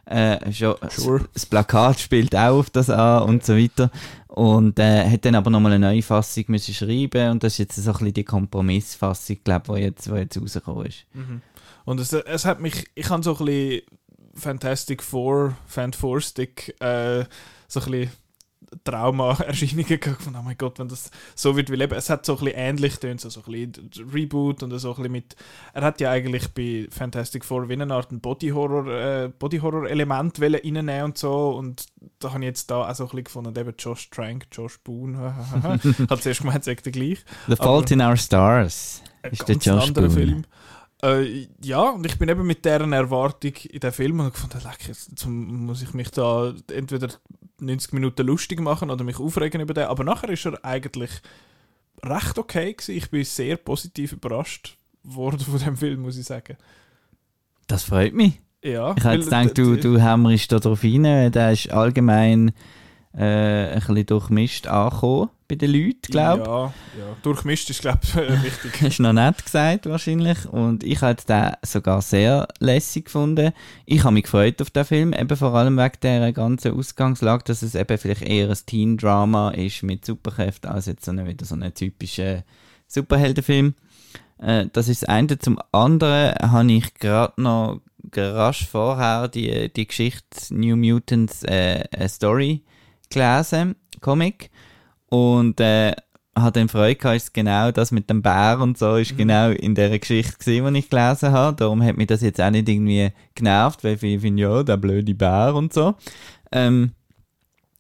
Äh, 0.07 0.53
schon, 0.53 0.77
Sure. 0.89 1.25
das, 1.35 1.47
Plakat 1.47 1.99
spielt 1.99 2.35
auch 2.37 2.59
auf 2.61 2.71
das 2.71 2.89
an 2.91 3.25
und 3.25 3.45
so 3.45 3.57
weiter. 3.57 3.91
Und 4.29 4.79
äh, 4.79 5.09
hat 5.11 5.25
dann 5.25 5.35
aber 5.35 5.51
nochmal 5.51 5.73
eine 5.73 5.87
neue 5.89 6.03
Fassung 6.03 6.45
müssen 6.49 6.75
schreiben 6.75 7.31
und 7.31 7.43
das 7.43 7.55
ist 7.55 7.59
jetzt 7.59 7.77
so 7.77 7.91
ein 7.91 7.93
bisschen 7.95 8.15
die 8.15 8.25
Kompromissfassung, 8.25 9.39
glaube 9.43 9.73
ich, 9.73 9.77
die 9.79 9.83
jetzt, 9.85 10.07
die 10.07 10.11
jetzt 10.13 10.41
rausgekommen 10.41 10.87
ist. 10.87 11.07
Mhm. 11.15 11.41
Und 11.85 12.01
es, 12.01 12.13
es 12.13 12.45
hat 12.45 12.61
mich, 12.61 12.85
ich 12.95 13.09
habe 13.11 13.23
so 13.23 13.37
ein 13.37 13.45
bisschen 13.45 13.83
Fantastic 14.35 15.03
Four, 15.03 15.57
Fan 15.67 15.93
Four 15.93 16.21
Stick, 16.21 16.77
äh, 16.81 17.25
so 17.67 17.81
ein 17.81 17.91
bisschen 17.91 18.11
Trauma-Erscheinungen 18.85 20.01
gehabt. 20.01 20.23
von, 20.23 20.37
Oh 20.37 20.43
mein 20.43 20.57
Gott, 20.59 20.79
wenn 20.79 20.89
das 20.89 21.11
so 21.35 21.57
wird 21.57 21.71
wie 21.71 21.77
Leben. 21.77 21.95
Es 21.95 22.11
hat 22.11 22.27
so 22.27 22.35
ein 22.35 22.45
bisschen 22.45 22.59
ähnlich 22.59 22.99
tönt, 22.99 23.21
so, 23.21 23.29
ein 23.29 23.53
bisschen 23.53 23.91
Reboot 24.13 24.63
und 24.63 24.79
so 24.79 24.91
ein 24.91 24.97
bisschen 24.97 25.13
mit. 25.13 25.37
Er 25.73 25.83
hat 25.83 26.01
ja 26.01 26.11
eigentlich 26.11 26.49
bei 26.49 26.87
Fantastic 26.91 27.45
Four 27.45 27.69
wie 27.69 27.75
eine 27.75 27.93
Art 27.93 28.13
ein 28.13 28.21
Body-Horror, 28.21 28.87
äh, 28.89 29.29
Body-Horror-Element 29.39 30.41
reinnehmen 30.41 31.05
und 31.05 31.19
so. 31.19 31.51
Und 31.51 31.87
da 32.19 32.33
habe 32.33 32.41
ich 32.41 32.47
jetzt 32.47 32.71
da 32.71 32.89
auch 32.89 32.95
so 32.95 33.05
ein 33.05 33.09
bisschen 33.09 33.25
gefunden, 33.25 33.49
und 33.49 33.59
eben 33.59 33.75
Josh 33.79 34.11
Trank, 34.11 34.47
Josh 34.53 34.79
Boone. 34.81 35.19
habe 36.11 36.21
zuerst 36.21 36.41
gemeint, 36.41 36.65
sagt 36.65 36.87
er 36.87 36.93
gleich. 36.93 37.25
The 37.49 37.57
Fault 37.57 37.91
in 37.91 38.01
Our 38.01 38.17
Stars. 38.17 39.03
Ein 39.23 39.33
Ist 39.33 39.49
der 39.49 39.57
Josh 39.57 39.93
Boone. 39.93 40.11
Film. 40.11 40.45
Äh, 41.07 41.47
ja, 41.63 41.91
und 41.91 42.05
ich 42.05 42.19
bin 42.19 42.29
eben 42.29 42.47
mit 42.47 42.65
deren 42.65 42.93
Erwartung 42.93 43.53
in 43.71 43.81
den 43.81 43.93
Film 43.93 44.21
und 44.21 44.33
gefunden, 44.33 44.61
leck, 44.65 44.89
jetzt 44.89 45.27
muss 45.27 45.83
ich 45.83 45.95
mich 45.95 46.11
da 46.11 46.53
entweder 46.73 47.09
90 47.61 47.93
Minuten 47.93 48.27
lustig 48.27 48.61
machen 48.61 48.91
oder 48.91 49.05
mich 49.05 49.21
aufregen 49.21 49.61
über 49.61 49.75
den. 49.75 49.85
Aber 49.85 50.03
nachher 50.05 50.31
ist 50.31 50.47
er 50.47 50.65
eigentlich 50.65 51.11
recht 52.03 52.39
okay 52.39 52.73
gewesen. 52.73 52.97
Ich 52.97 53.11
bin 53.11 53.25
sehr 53.25 53.57
positiv 53.57 54.13
überrascht 54.13 54.77
worden 55.05 55.41
von 55.41 55.59
dem 55.59 55.77
Film, 55.77 56.03
muss 56.03 56.19
ich 56.19 56.27
sagen. 56.27 56.57
Das 57.69 57.85
freut 57.85 58.15
mich. 58.15 58.41
Ja, 58.63 58.95
Ich 58.97 59.05
hätte 59.05 59.25
gedacht, 59.25 59.59
du, 59.59 59.77
du 59.77 59.99
hämmerst 60.01 60.51
da 60.51 60.59
drauf 60.59 60.83
rein. 60.83 61.31
Der 61.31 61.53
ist 61.53 61.71
allgemein 61.71 62.53
äh, 63.15 63.69
ein 63.69 63.79
bisschen 63.79 64.07
durchmischt 64.07 64.67
angekommen 64.67 65.31
bei 65.49 65.55
den 65.55 65.73
Leuten, 65.73 66.11
glaube 66.11 66.43
ich. 66.43 66.49
Ja, 66.49 66.65
ja, 66.99 67.17
durchmischt 67.23 67.71
ist, 67.71 67.81
glaube 67.81 68.01
ich, 68.03 68.17
richtig. 68.45 68.83
Hast 68.83 68.99
du 68.99 69.03
noch 69.05 69.13
nett 69.13 69.45
gesagt, 69.45 69.87
wahrscheinlich. 69.87 70.47
Und 70.47 70.83
ich 70.85 71.01
habe 71.03 71.17
den 71.29 71.53
sogar 71.63 72.03
sehr 72.03 72.49
lässig 72.59 73.07
gefunden. 73.07 73.53
Ich 73.85 74.05
habe 74.05 74.15
mich 74.15 74.25
gefreut 74.25 74.61
auf 74.61 74.71
den 74.71 74.85
Film, 74.85 75.13
eben 75.13 75.37
vor 75.37 75.55
allem 75.55 75.77
wegen 75.77 76.01
der 76.03 76.33
ganzen 76.33 76.77
Ausgangslage, 76.77 77.45
dass 77.45 77.63
es 77.63 77.75
eben 77.75 77.99
vielleicht 77.99 78.23
eher 78.23 78.49
ein 78.49 78.59
Teen-Drama 78.67 79.51
ist 79.51 79.83
mit 79.83 80.05
Superkräften, 80.05 80.71
als 80.71 80.87
jetzt 80.87 81.05
so 81.05 81.11
eine, 81.11 81.27
wieder 81.27 81.47
so 81.47 81.55
ein 81.55 81.75
typischer 81.75 82.43
Superheldenfilm. 82.89 83.75
Äh, 84.39 84.67
das 84.73 84.89
ist 84.89 85.03
das 85.03 85.09
eine. 85.09 85.39
Zum 85.39 85.59
anderen 85.73 86.35
habe 86.41 86.73
ich 86.73 86.95
gerade 86.95 87.41
noch 87.41 87.81
rasch 88.15 88.67
vorher 88.67 89.29
die, 89.29 89.73
die 89.73 89.87
Geschichte 89.87 90.55
New 90.55 90.77
Mutants 90.77 91.43
äh, 91.45 92.09
Story 92.09 92.63
gelesen, 93.11 93.77
Comic. 94.01 94.51
Und 95.09 95.61
äh, 95.61 95.93
hat 96.35 96.57
dann 96.57 96.69
Freude 96.69 96.97
gehabt, 96.97 97.17
ist 97.17 97.33
genau 97.35 97.71
das 97.71 97.93
mit 97.93 98.11
dem 98.11 98.21
Bär 98.21 98.59
und 98.61 98.77
so, 98.77 98.97
ist 98.97 99.17
genau 99.17 99.51
in 99.51 99.75
der 99.75 99.99
Geschichte 99.99 100.37
gesehen, 100.37 100.75
die 100.75 100.81
ich 100.81 100.91
gelesen 100.91 101.31
habe. 101.33 101.57
Darum 101.57 101.83
hat 101.83 101.97
mich 101.97 102.09
das 102.09 102.21
jetzt 102.21 102.41
auch 102.41 102.51
nicht 102.51 102.69
irgendwie 102.69 103.11
genervt, 103.35 103.83
weil 103.85 103.95
ich 103.95 104.21
finde, 104.21 104.43
ja, 104.43 104.63
der 104.63 104.77
blöde 104.77 105.15
Bär 105.15 105.55
und 105.55 105.73
so. 105.73 105.95
Ähm, 106.53 106.93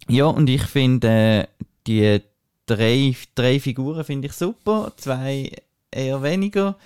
ja, 0.09 0.25
und 0.27 0.49
ich 0.49 0.63
finde, 0.63 1.09
äh, 1.09 1.47
die 1.87 2.21
drei, 2.67 3.15
drei 3.35 3.61
Figuren 3.61 4.05
finde 4.05 4.29
ich 4.29 4.33
super, 4.33 4.93
zwei 4.97 5.51
eher 5.91 6.23
weniger. 6.23 6.77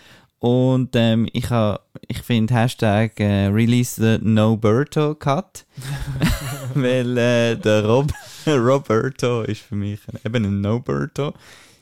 Und 0.41 0.97
ähm, 0.97 1.29
ich, 1.33 1.51
ha- 1.51 1.81
ich 2.09 2.23
finde 2.23 2.55
Hashtag 2.55 3.21
äh, 3.21 3.47
Release 3.47 4.01
the 4.01 4.25
Noberto 4.27 5.15
Cut. 5.15 5.67
Weil 6.75 7.17
äh, 7.19 7.57
der 7.57 7.85
Rob 7.85 8.13
Roberto 8.47 9.43
ist 9.43 9.61
für 9.63 9.75
mich 9.77 10.01
eben 10.25 10.45
ein 10.45 10.61
Noberto. 10.61 11.35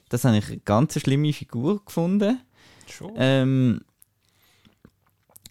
Das 0.09 0.25
habe 0.25 0.39
ich 0.39 0.47
eine 0.49 0.59
ganz 0.59 0.99
schlimme 1.01 1.33
Figur 1.33 1.85
gefunden. 1.85 2.41
Schon. 2.91 3.13
Ähm, 3.17 3.81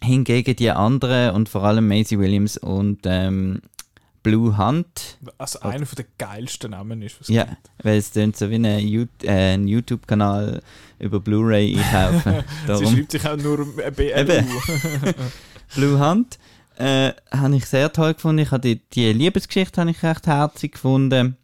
hingegen 0.02 0.56
die 0.56 0.70
anderen 0.70 1.34
und 1.34 1.48
vor 1.48 1.64
allem 1.64 1.88
Maisie 1.88 2.18
Williams 2.18 2.56
und 2.58 3.00
ähm, 3.04 3.60
Blue 4.22 4.58
Hunt. 4.58 5.18
Also 5.38 5.60
einer 5.60 5.86
von 5.86 5.96
den 5.96 6.06
geilsten 6.18 6.72
Namen 6.72 7.02
ist, 7.02 7.20
was 7.20 7.28
Ja, 7.28 7.44
gibt. 7.44 7.70
weil 7.82 7.98
es 7.98 8.10
tönt 8.10 8.36
so 8.36 8.50
wie 8.50 8.56
ein, 8.56 8.64
äh, 8.64 9.06
ein 9.54 9.66
YouTube-Kanal 9.68 10.60
über 10.98 11.20
Blu-ray 11.20 11.76
einkaufen. 11.92 12.44
Sie 12.66 12.86
schreibt 12.86 13.12
sich 13.12 13.26
auch 13.26 13.36
nur 13.36 13.64
BLU. 13.96 14.42
Blue 15.74 15.98
Hunt 16.00 16.38
äh, 16.78 17.12
habe 17.32 17.56
ich 17.56 17.66
sehr 17.66 17.92
toll 17.92 18.14
gefunden. 18.14 18.42
Ich 18.42 18.52
habe 18.52 18.60
die, 18.60 18.80
die 18.90 19.12
Liebesgeschichte 19.12 19.80
habe 19.80 19.90
ich 19.90 20.02
recht 20.02 20.26
herzig 20.26 20.72
gefunden. 20.72 21.36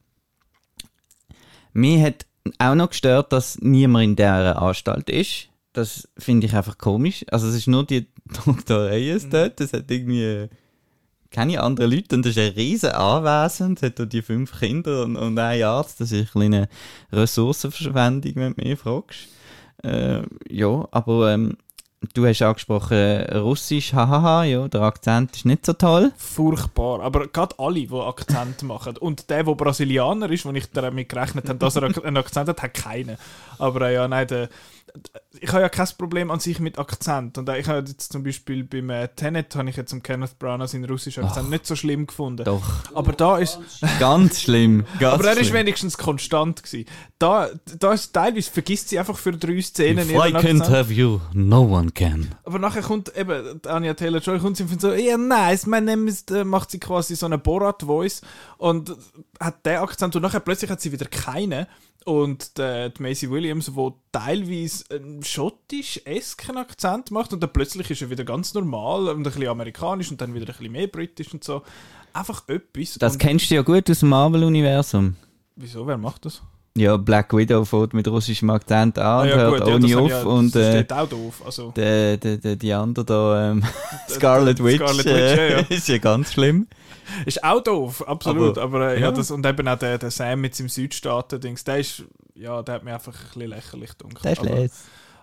Mir 1.73 2.07
hat 2.07 2.27
auch 2.59 2.77
noch 2.77 2.91
gestört, 2.91 3.33
dass 3.33 3.59
niemand 3.61 4.05
in 4.05 4.17
dieser 4.17 4.63
Anstalt 4.63 5.11
ist. 5.11 5.49
Das 5.73 6.09
finde 6.17 6.47
ich 6.47 6.55
einfach 6.55 6.79
komisch. 6.79 7.25
Also 7.33 7.49
es 7.49 7.57
ist 7.57 7.67
nur 7.67 7.85
die 7.85 8.07
Dr. 8.47 8.85
Reyes 8.85 9.29
dort. 9.29 9.61
Es 9.61 9.73
hat 9.73 9.91
irgendwie 9.91 10.23
äh, 10.23 10.49
keine 11.33 11.61
anderen 11.61 11.91
Leute 11.91 12.15
und 12.15 12.25
das 12.25 12.37
ist 12.37 12.39
ein 12.39 12.53
riesen 12.53 12.91
Anwesen. 12.91 13.75
Es 13.75 13.83
hat 13.83 13.99
da 13.99 14.05
die 14.05 14.23
fünf 14.23 14.57
Kinder 14.61 15.03
und, 15.03 15.17
und 15.17 15.37
einen 15.37 15.65
Arzt. 15.65 16.01
Das 16.01 16.13
ist 16.13 16.37
eine 16.37 16.49
kleine 16.49 16.69
Ressourcenverschwendung, 17.13 18.37
wenn 18.37 18.55
du 18.55 18.65
mich 18.65 18.79
fragst. 18.79 19.29
Äh, 19.83 20.23
ja, 20.49 20.87
aber 20.93 21.33
ähm, 21.33 21.57
du 22.13 22.27
hast 22.27 22.43
angesprochen 22.43 22.97
äh, 22.97 23.37
Russisch, 23.37 23.93
hahaha, 23.93 24.45
ja, 24.45 24.69
der 24.69 24.83
Akzent 24.83 25.37
ist 25.37 25.47
nicht 25.47 25.65
so 25.65 25.73
toll. 25.73 26.13
Furchtbar. 26.17 27.01
Aber 27.01 27.29
gerade 27.29 27.59
alle, 27.59 27.87
die 27.87 27.91
Akzent 27.93 28.63
machen. 28.63 28.97
Und 28.99 29.31
der, 29.31 29.45
der 29.45 29.55
Brasilianer 29.55 30.31
ist, 30.31 30.45
wo 30.45 30.51
ich 30.51 30.71
damit 30.71 31.09
gerechnet 31.09 31.49
habe, 31.49 31.59
dass 31.59 31.77
er 31.77 31.85
einen 31.85 32.17
Akzent 32.17 32.49
hat, 32.49 32.63
hat 32.63 32.75
keinen. 32.75 33.17
Aber 33.59 33.89
äh, 33.89 33.95
ja, 33.95 34.09
nein, 34.09 34.27
der, 34.27 34.49
ich 35.41 35.51
habe 35.53 35.63
ja 35.63 35.69
kein 35.69 35.89
Problem 35.99 36.31
an 36.31 36.39
sich 36.39 36.61
mit 36.61 36.79
Akzent. 36.79 37.37
Und 37.37 37.49
ich 37.49 37.67
habe 37.67 37.87
jetzt 37.89 38.13
zum 38.13 38.23
Beispiel 38.23 38.63
beim 38.63 38.89
äh, 38.91 39.09
Tenet, 39.09 39.55
habe 39.57 39.69
ich 39.69 39.77
jetzt 39.77 39.93
am 39.93 40.03
Kenneth 40.03 40.39
Branagh 40.39 40.69
seinen 40.69 40.85
russischen 40.85 41.25
Akzent 41.25 41.51
nicht 41.51 41.67
so 41.67 41.75
schlimm 41.75 42.07
gefunden. 42.07 42.45
Doch, 42.45 42.63
Aber 42.95 43.13
da 43.13 43.39
ist, 43.39 43.59
ganz 43.99 44.43
schlimm. 44.43 44.85
Ganz 45.01 45.15
aber 45.15 45.31
er 45.31 45.37
ist 45.37 45.53
wenigstens 45.53 45.99
konstant 45.99 46.63
gewesen. 46.63 46.87
Da, 47.19 47.49
da 47.79 47.93
ist 47.93 48.13
teilweise 48.13 48.51
vergisst 48.51 48.91
sie 48.91 48.99
einfach 48.99 49.19
für 49.19 49.33
drei 49.33 49.61
Szenen 49.61 50.09
If 50.09 50.15
I 50.15 50.19
can't 50.19 50.37
Akzent. 50.37 50.69
have 50.71 50.93
you, 50.93 51.21
no 51.33 51.63
one 51.63 51.91
can. 51.91 52.35
Aber 52.45 52.61
nachher 52.61 52.83
kommt 52.83 53.15
eben 53.17 53.61
Anya 53.67 53.95
Taylor-Joy 53.95 54.39
kommt 54.39 54.57
sie 54.57 54.63
und 54.63 54.81
so, 54.81 54.93
yeah, 54.93 55.17
nice, 55.17 55.67
my 55.67 55.81
name 55.81 56.09
is, 56.09 56.23
äh, 56.31 56.45
macht 56.45 56.71
sie 56.71 56.79
quasi 56.79 57.17
so 57.17 57.27
eine 57.27 57.39
Borat-Voice 57.39 58.23
und 58.59 58.95
hat 59.41 59.67
den 59.67 59.79
Akzent 59.79 60.15
und 60.15 60.23
nachher 60.23 60.41
plötzlich 60.41 60.71
hat 60.71 60.81
sie 60.81 60.93
wieder 60.93 61.07
keinen. 61.07 61.67
Und 62.05 62.59
die, 62.59 62.93
die 62.97 63.03
Maisie 63.03 63.31
Williams, 63.31 63.75
wo 63.75 63.99
teilweise 64.13 64.85
einen 64.91 65.23
schottisch-esken 65.23 66.59
Akzent 66.59 67.11
macht 67.11 67.33
und 67.33 67.43
dann 67.43 67.53
plötzlich 67.53 67.91
ist 67.91 68.03
er 68.03 68.11
wieder 68.11 68.25
ganz 68.25 68.53
normal 68.53 69.09
und 69.09 69.17
ein 69.17 69.23
bisschen 69.23 69.49
amerikanisch 69.49 70.11
und 70.11 70.21
dann 70.21 70.35
wieder 70.35 70.45
ein 70.45 70.55
bisschen 70.57 70.73
mehr 70.73 70.87
britisch 70.87 71.33
und 71.33 71.43
so. 71.43 71.63
Einfach 72.13 72.47
etwas. 72.49 72.99
Das 72.99 73.15
und, 73.15 73.19
kennst 73.19 73.51
du 73.51 73.55
ja 73.55 73.63
gut 73.63 73.91
aus 73.91 74.01
dem 74.01 74.11
Marvel-Universum. 74.11 75.17
Wieso, 75.57 75.87
wer 75.87 75.97
macht 75.97 76.27
das? 76.27 76.43
Ja, 76.77 76.97
Black 76.97 77.33
Widow 77.33 77.65
fährt 77.65 77.95
mit 77.95 78.09
russischem 78.09 78.51
Akzent 78.51 78.99
an 78.99 79.29
und 79.29 79.35
hört 79.35 79.63
Ah 79.63 79.69
ja, 79.69 79.75
ohne 79.75 79.81
das 79.81 79.93
hab 79.95 80.01
auf 80.01 80.07
ich 80.07 80.11
ja- 80.11 80.23
und 80.25 80.57
äh, 80.57 80.73
steht 80.73 80.93
auch 80.93 81.09
doof. 81.09 81.43
Also, 81.47 81.71
der, 81.71 82.17
der, 82.17 82.37
der, 82.37 82.57
die 82.57 82.73
andere 82.73 83.05
da, 83.05 83.51
ähm, 83.53 83.63
Scarlet 84.09 84.59
der 84.59 84.65
Witch, 84.65 84.83
Scarlet 84.83 85.07
äh, 85.07 85.15
Witch, 85.15 85.39
ja, 85.39 85.45
ja. 85.45 85.59
ist 85.69 85.89
ja 85.89 85.99
ganz 85.99 86.33
schlimm. 86.33 86.67
Ist 87.27 87.43
auch 87.43 87.63
doof, 87.63 88.07
absolut. 88.07 88.59
Aber, 88.59 88.79
Aber, 88.79 88.93
äh, 88.93 89.01
ja. 89.01 89.07
ja. 89.07 89.13
das, 89.13 89.31
und 89.31 89.45
eben 89.47 89.67
auch 89.69 89.79
der, 89.79 89.99
der 89.99 90.11
Sam 90.11 90.41
mit 90.41 90.55
seinem 90.55 90.69
Südstaaten-Dings, 90.69 91.65
der 91.65 91.79
ist, 91.79 92.05
ja, 92.35 92.63
der 92.63 92.77
hat 92.77 92.85
mir 92.85 92.95
einfach 92.95 93.15
ein 93.15 93.27
bisschen 93.27 93.49
lächerlich 93.51 93.99
gedacht. 93.99 94.25
Der 94.25 94.33
ist 94.33 94.39
aber, 94.41 94.69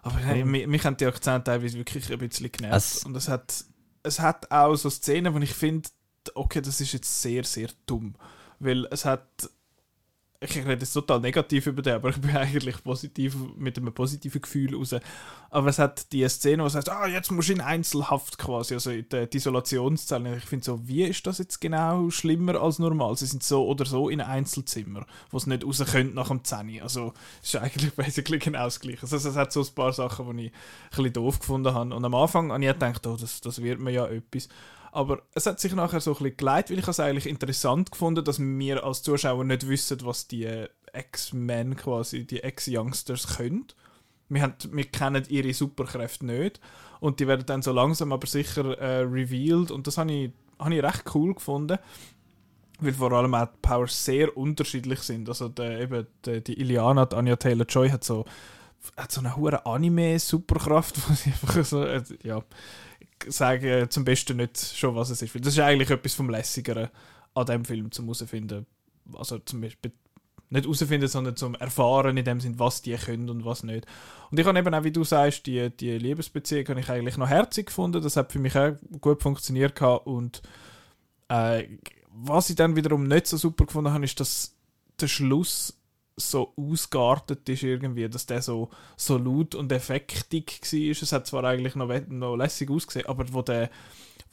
aber 0.04 0.18
hey, 0.18 0.44
mich, 0.44 0.68
mich 0.68 0.86
haben 0.86 0.98
die 0.98 1.06
Akzente 1.06 1.46
teilweise 1.46 1.78
wirklich 1.78 2.12
ein 2.12 2.20
bisschen 2.20 2.52
genervt. 2.52 2.74
Also- 2.74 3.08
und 3.08 3.16
es 3.16 3.28
hat, 3.28 3.66
es 4.04 4.20
hat 4.20 4.52
auch 4.52 4.76
so 4.76 4.90
Szenen, 4.90 5.34
wo 5.34 5.40
ich 5.40 5.54
finde, 5.54 5.90
okay, 6.34 6.62
das 6.62 6.82
ist 6.82 6.94
jetzt 6.94 7.22
sehr, 7.22 7.44
sehr 7.44 7.70
dumm. 7.86 8.16
Weil 8.60 8.88
es 8.92 9.06
hat, 9.06 9.28
ich 10.44 10.58
rede 10.58 10.72
jetzt 10.72 10.94
total 10.94 11.20
negativ 11.20 11.68
über 11.68 11.84
den, 11.84 11.94
aber 11.94 12.10
ich 12.10 12.20
bin 12.20 12.36
eigentlich 12.36 12.84
positiv, 12.84 13.36
mit 13.58 13.78
einem 13.78 13.94
positiven 13.94 14.42
Gefühl 14.42 14.76
raus. 14.76 14.96
Aber 15.52 15.68
es 15.68 15.78
hat 15.78 16.12
die 16.12 16.28
Szene, 16.28 16.64
wo 16.64 16.68
es 16.68 16.74
heißt, 16.74 16.90
ah, 16.90 17.06
jetzt 17.06 17.32
musst 17.32 17.50
du 17.50 17.54
in 17.54 17.62
Einzelhaft 17.62 18.40
quasi, 18.40 18.74
also 18.74 18.90
in 18.90 19.08
der 19.10 19.32
Isolationszelle. 19.32 20.38
Ich 20.38 20.46
finde 20.46 20.66
so, 20.66 20.88
wie 20.88 21.04
ist 21.04 21.28
das 21.28 21.38
jetzt 21.38 21.62
genau 21.62 22.10
schlimmer 22.10 22.60
als 22.60 22.80
normal? 22.80 23.16
Sie 23.18 23.28
sind 23.28 23.44
so 23.44 23.68
oder 23.68 23.86
so 23.86 24.10
in 24.10 24.20
einem 24.20 24.32
Einzelzimmer, 24.32 25.06
wo 25.30 25.38
sie 25.38 25.50
nicht 25.50 25.64
raus 25.64 25.84
können 25.92 26.16
nach 26.16 26.30
dem 26.30 26.44
10. 26.44 26.82
Also 26.82 27.14
ist 27.44 27.56
eigentlich 27.58 27.94
basically 27.96 28.40
genau 28.40 28.64
das 28.64 28.80
Gleiche. 28.80 29.04
Also 29.04 29.18
es 29.18 29.36
hat 29.36 29.54
so 29.54 29.62
ein 29.62 29.76
paar 29.76 29.94
Sachen, 29.94 30.36
die 30.38 30.46
ich 30.46 30.52
ein 30.52 30.56
bisschen 30.90 31.14
doof 31.14 31.38
gefunden 31.38 31.72
habe. 31.72 31.94
Und 31.94 32.04
am 32.04 32.16
Anfang 32.16 32.52
habe 32.52 32.66
ich 32.66 32.72
gedacht, 32.72 33.06
oh, 33.06 33.16
das, 33.16 33.42
das 33.42 33.62
wird 33.62 33.80
mir 33.80 33.92
ja 33.92 34.08
etwas. 34.08 34.50
Aber 34.92 35.22
es 35.34 35.46
hat 35.46 35.60
sich 35.60 35.74
nachher 35.74 36.02
so 36.02 36.12
ein 36.12 36.18
bisschen 36.18 36.38
geleitet, 36.38 36.72
weil 36.72 36.80
ich 36.80 36.88
es 36.88 37.00
eigentlich 37.00 37.28
interessant 37.28 37.92
gefunden, 37.92 38.26
dass 38.26 38.40
wir 38.40 38.84
als 38.84 39.04
Zuschauer 39.04 39.46
nicht 39.46 39.68
wissen, 39.68 40.00
was 40.04 40.28
die 40.28 40.44
äh, 40.44 40.68
X-Men 40.94 41.78
quasi, 41.78 42.26
die 42.26 42.40
X-Youngsters 42.40 43.38
können. 43.38 43.68
Wir, 44.28 44.42
haben, 44.42 44.56
wir 44.72 44.86
kennen 44.86 45.24
ihre 45.30 45.54
Superkräfte 45.54 46.26
nicht. 46.26 46.60
Und 47.00 47.20
die 47.20 47.28
werden 47.28 47.46
dann 47.46 47.62
so 47.62 47.72
langsam 47.72 48.12
aber 48.12 48.28
sicher 48.28 48.78
äh, 48.78 49.02
revealed. 49.02 49.72
Und 49.72 49.88
das 49.88 49.98
habe 49.98 50.12
ich, 50.12 50.32
habe 50.60 50.76
ich 50.76 50.84
recht 50.84 51.04
cool 51.16 51.34
gefunden. 51.34 51.78
Weil 52.80 52.94
vor 52.94 53.14
allem 53.14 53.34
auch 53.34 53.46
die 53.46 53.60
Powers 53.62 54.06
sehr 54.06 54.36
unterschiedlich 54.36 55.00
sind. 55.00 55.30
Also 55.30 55.48
der, 55.48 55.80
eben 55.80 56.06
die, 56.26 56.44
die 56.44 56.60
Iliana, 56.60 57.06
die 57.06 57.16
Anya 57.16 57.38
Taylor-Joy, 57.38 57.90
hat 57.90 58.04
so, 58.04 58.26
hat 58.98 59.12
so 59.12 59.22
eine 59.22 59.36
hohe 59.36 59.66
Anime-Superkraft, 59.66 60.98
wo 61.10 61.14
sie 61.14 61.32
einfach 61.32 61.64
so, 61.66 61.84
äh, 61.84 62.04
ja, 62.24 62.44
ich 63.00 63.34
sage 63.34 63.88
zum 63.90 64.04
Besten 64.04 64.38
nicht 64.38 64.58
schon, 64.58 64.96
was 64.96 65.10
es 65.10 65.22
ist. 65.22 65.36
Das 65.36 65.54
ist 65.54 65.60
eigentlich 65.60 65.90
etwas 65.90 66.14
vom 66.14 66.30
Lässigeren 66.30 66.90
an 67.34 67.46
dem 67.46 67.66
Film 67.66 67.92
zum 67.92 68.06
herausfinden. 68.06 68.66
Also 69.14 69.40
zum 69.40 69.62
Beispiel 69.62 69.92
nicht 70.50 70.66
herausfinden, 70.66 71.08
sondern 71.08 71.36
zum 71.36 71.56
Erfahren 71.56 72.18
in 72.18 72.26
dem 72.26 72.42
Sinn, 72.42 72.60
was 72.60 72.82
die 72.82 72.96
können 72.96 73.30
und 73.30 73.46
was 73.46 73.64
nicht. 73.64 73.86
Und 74.30 74.40
ich 74.40 74.46
habe 74.46 74.60
eben 74.60 74.74
auch, 74.74 74.84
wie 74.84 74.92
du 74.92 75.04
sagst, 75.04 75.46
die, 75.46 75.70
die 75.70 75.98
Liebesbeziehung 75.98 76.68
habe 76.68 76.80
ich 76.80 76.90
eigentlich 76.90 77.18
noch 77.18 77.30
herzig 77.30 77.68
gefunden. 77.68 78.02
Das 78.02 78.18
hat 78.18 78.32
für 78.32 78.40
mich 78.40 78.56
auch 78.58 78.74
gut 79.00 79.22
funktioniert 79.22 79.82
und 79.82 80.42
äh, 81.30 81.68
was 82.14 82.50
ich 82.50 82.58
dann 82.58 82.76
wiederum 82.76 83.04
nicht 83.08 83.28
so 83.28 83.38
super 83.38 83.66
gefunden 83.66 83.94
habe, 83.94 84.04
ist, 84.04 84.20
dass 84.20 84.54
der 85.00 85.08
Schluss 85.08 85.81
so 86.18 86.54
ausgeartet 86.56 87.48
ist 87.50 87.64
irgendwie, 87.64 88.08
dass 88.10 88.26
der 88.26 88.42
so, 88.42 88.70
so 88.98 89.18
laut 89.18 89.56
und 89.56 89.72
effektig 89.72 90.62
war. 90.62 90.80
Es 90.92 91.12
hat 91.12 91.28
zwar 91.28 91.44
eigentlich 91.44 91.76
noch, 91.76 91.90
noch 92.10 92.36
lässig 92.36 92.70
ausgesehen, 92.70 93.08
aber 93.08 93.32
wo 93.34 93.42
der 93.42 93.70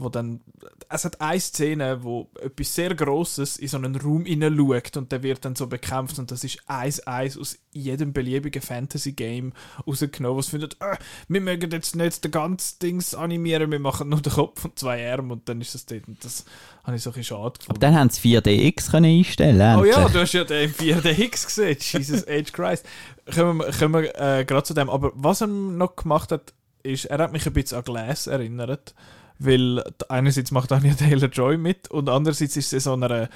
wo 0.01 0.09
dann, 0.09 0.41
es 0.89 1.05
hat 1.05 1.21
eine 1.21 1.41
Szene, 1.41 2.05
wo 2.05 2.29
etwas 2.41 2.73
sehr 2.73 2.95
Grosses 2.95 3.57
in 3.57 3.67
so 3.67 3.77
einen 3.77 3.97
Raum 3.97 4.25
hineinschaut 4.25 4.97
und 4.97 5.11
der 5.11 5.25
wird 5.25 5.45
dann 5.45 5.57
so 5.57 5.67
bekämpft 5.67 6.19
und 6.21 6.31
das 6.31 6.45
ist 6.45 6.61
eins 6.69 7.01
eins 7.01 7.37
aus 7.37 7.59
jedem 7.73 8.13
beliebigen 8.13 8.63
Fantasy-Game 8.63 9.53
rausgenommen, 9.87 10.39
was 10.39 10.49
findet, 10.49 10.81
äh, 10.81 10.97
wir 11.27 11.41
mögen 11.41 11.71
jetzt 11.73 11.97
nicht 11.97 12.23
den 12.25 12.31
ganzen 12.31 12.79
Dings 12.79 13.15
animieren, 13.15 13.73
wir 13.73 13.81
machen 13.81 14.09
nur 14.09 14.23
den 14.23 14.33
Kopf 14.33 14.65
und 14.65 14.79
zwei 14.79 15.11
Arme 15.13 15.33
und 15.33 15.49
dann 15.49 15.61
ist 15.61 15.75
das 15.75 15.85
dort 15.85 16.07
und 16.07 16.25
das 16.25 16.45
habe 16.85 16.97
ich 16.97 17.03
so 17.03 17.11
ein 17.11 17.15
bisschen 17.15 17.37
schade 17.37 17.43
Aber 17.47 17.59
gefunden. 17.59 17.81
dann 17.81 17.95
haben 17.97 18.11
sie 18.11 18.39
4DX 18.39 18.91
können 18.91 19.19
einstellen 19.19 19.79
Oh 19.79 19.85
ja, 19.85 20.09
du 20.09 20.21
hast 20.21 20.33
ja 20.33 20.45
den 20.45 20.73
4DX 20.73 21.45
gesehen. 21.45 21.77
Jesus 21.81 22.25
H. 22.27 22.51
Christ. 22.53 22.87
Kommen 23.35 23.59
wir, 23.59 23.73
kommen 23.73 24.03
wir 24.03 24.15
äh, 24.15 24.45
gerade 24.45 24.63
zu 24.63 24.75
dem. 24.75 24.89
Aber 24.89 25.13
was 25.15 25.41
er 25.43 25.49
noch 25.49 25.97
gemacht 25.97 26.33
hat, 26.33 26.55
ist, 26.83 27.05
er 27.07 27.19
hat 27.19 27.33
mich 27.33 27.47
ein 27.47 27.53
bisschen 27.53 27.79
an 27.79 27.85
Glass 27.85 28.27
erinnert. 28.27 28.95
Weil 29.39 29.85
einerseits 30.09 30.51
macht 30.51 30.73
Anya 30.73 30.95
Taylor-Joy 30.95 31.57
mit 31.59 31.91
und 31.91 32.09
andererseits 32.09 32.57
ist 32.57 32.71
sie 32.71 32.77
in 32.77 32.81
so 32.81 32.93
einer, 32.95 33.29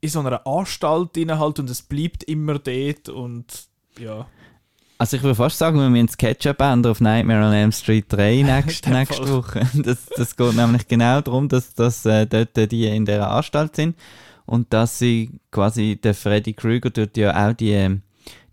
in 0.00 0.08
so 0.08 0.20
einer 0.20 0.46
Anstalt 0.46 1.14
drin 1.16 1.38
halt 1.38 1.58
und 1.58 1.70
es 1.70 1.82
bleibt 1.82 2.24
immer 2.24 2.58
dort 2.58 3.08
und 3.08 3.68
ja. 3.98 4.26
Also 4.98 5.18
ich 5.18 5.22
würde 5.22 5.34
fast 5.34 5.58
sagen, 5.58 5.78
wir 5.78 5.90
müssen 5.90 6.06
das 6.06 6.16
Ketchup 6.16 6.60
ändern 6.60 6.90
auf 6.90 7.00
Nightmare 7.00 7.46
on 7.46 7.52
Elm 7.52 7.72
Street 7.72 8.06
3 8.08 8.42
nächst, 8.64 8.86
In 8.86 8.92
dem 8.92 8.98
nächste 8.98 9.26
Fall. 9.26 9.36
Woche. 9.36 9.66
Das, 9.82 10.06
das 10.16 10.36
geht 10.36 10.56
nämlich 10.56 10.88
genau 10.88 11.20
darum, 11.20 11.48
dass, 11.48 11.74
dass 11.74 12.06
äh, 12.06 12.26
dort 12.26 12.56
die 12.72 12.86
in 12.86 13.04
dieser 13.04 13.30
Anstalt 13.30 13.76
sind 13.76 13.96
und 14.46 14.72
dass 14.72 14.98
sie 14.98 15.30
quasi, 15.50 15.98
der 16.02 16.14
Freddy 16.14 16.54
Krueger 16.54 16.92
tut 16.92 17.16
ja 17.16 17.48
auch 17.48 17.52
die, 17.52 17.72
ähm, 17.72 18.02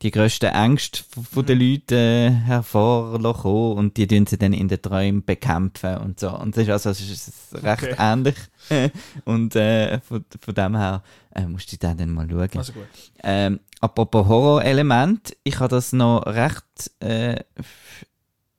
die 0.01 0.11
grössten 0.11 0.47
Ängste 0.53 1.03
von 1.31 1.45
den 1.45 1.59
Leuten 1.59 1.93
äh, 1.95 2.29
hervorkommen 2.31 3.77
und 3.77 3.97
die 3.97 4.07
tun 4.07 4.25
sie 4.25 4.37
dann 4.37 4.53
in 4.53 4.67
den 4.67 4.81
Träumen 4.81 5.23
bekämpfen 5.23 5.97
und 5.97 6.19
so. 6.19 6.29
Und 6.37 6.57
das 6.57 6.63
ist 6.63 6.69
also 6.69 6.89
das 6.89 6.99
ist 7.01 7.63
recht 7.63 7.83
Okay. 7.83 7.95
ähnlich. 7.97 8.35
und 9.25 9.55
äh, 9.55 9.99
von, 10.01 10.25
von 10.39 10.53
dem 10.53 10.75
her 10.75 11.03
äh, 11.33 11.45
musst 11.45 11.71
du 11.71 11.77
dann, 11.77 11.97
dann 11.97 12.11
mal 12.11 12.27
schauen. 12.29 12.49
Also 12.55 12.73
gut. 12.73 12.87
Ähm, 13.23 13.59
apropos 13.79 14.27
Horrorelement, 14.27 15.35
ich 15.43 15.59
habe 15.59 15.69
das 15.69 15.93
noch 15.93 16.25
recht. 16.25 16.91
Äh, 16.99 17.43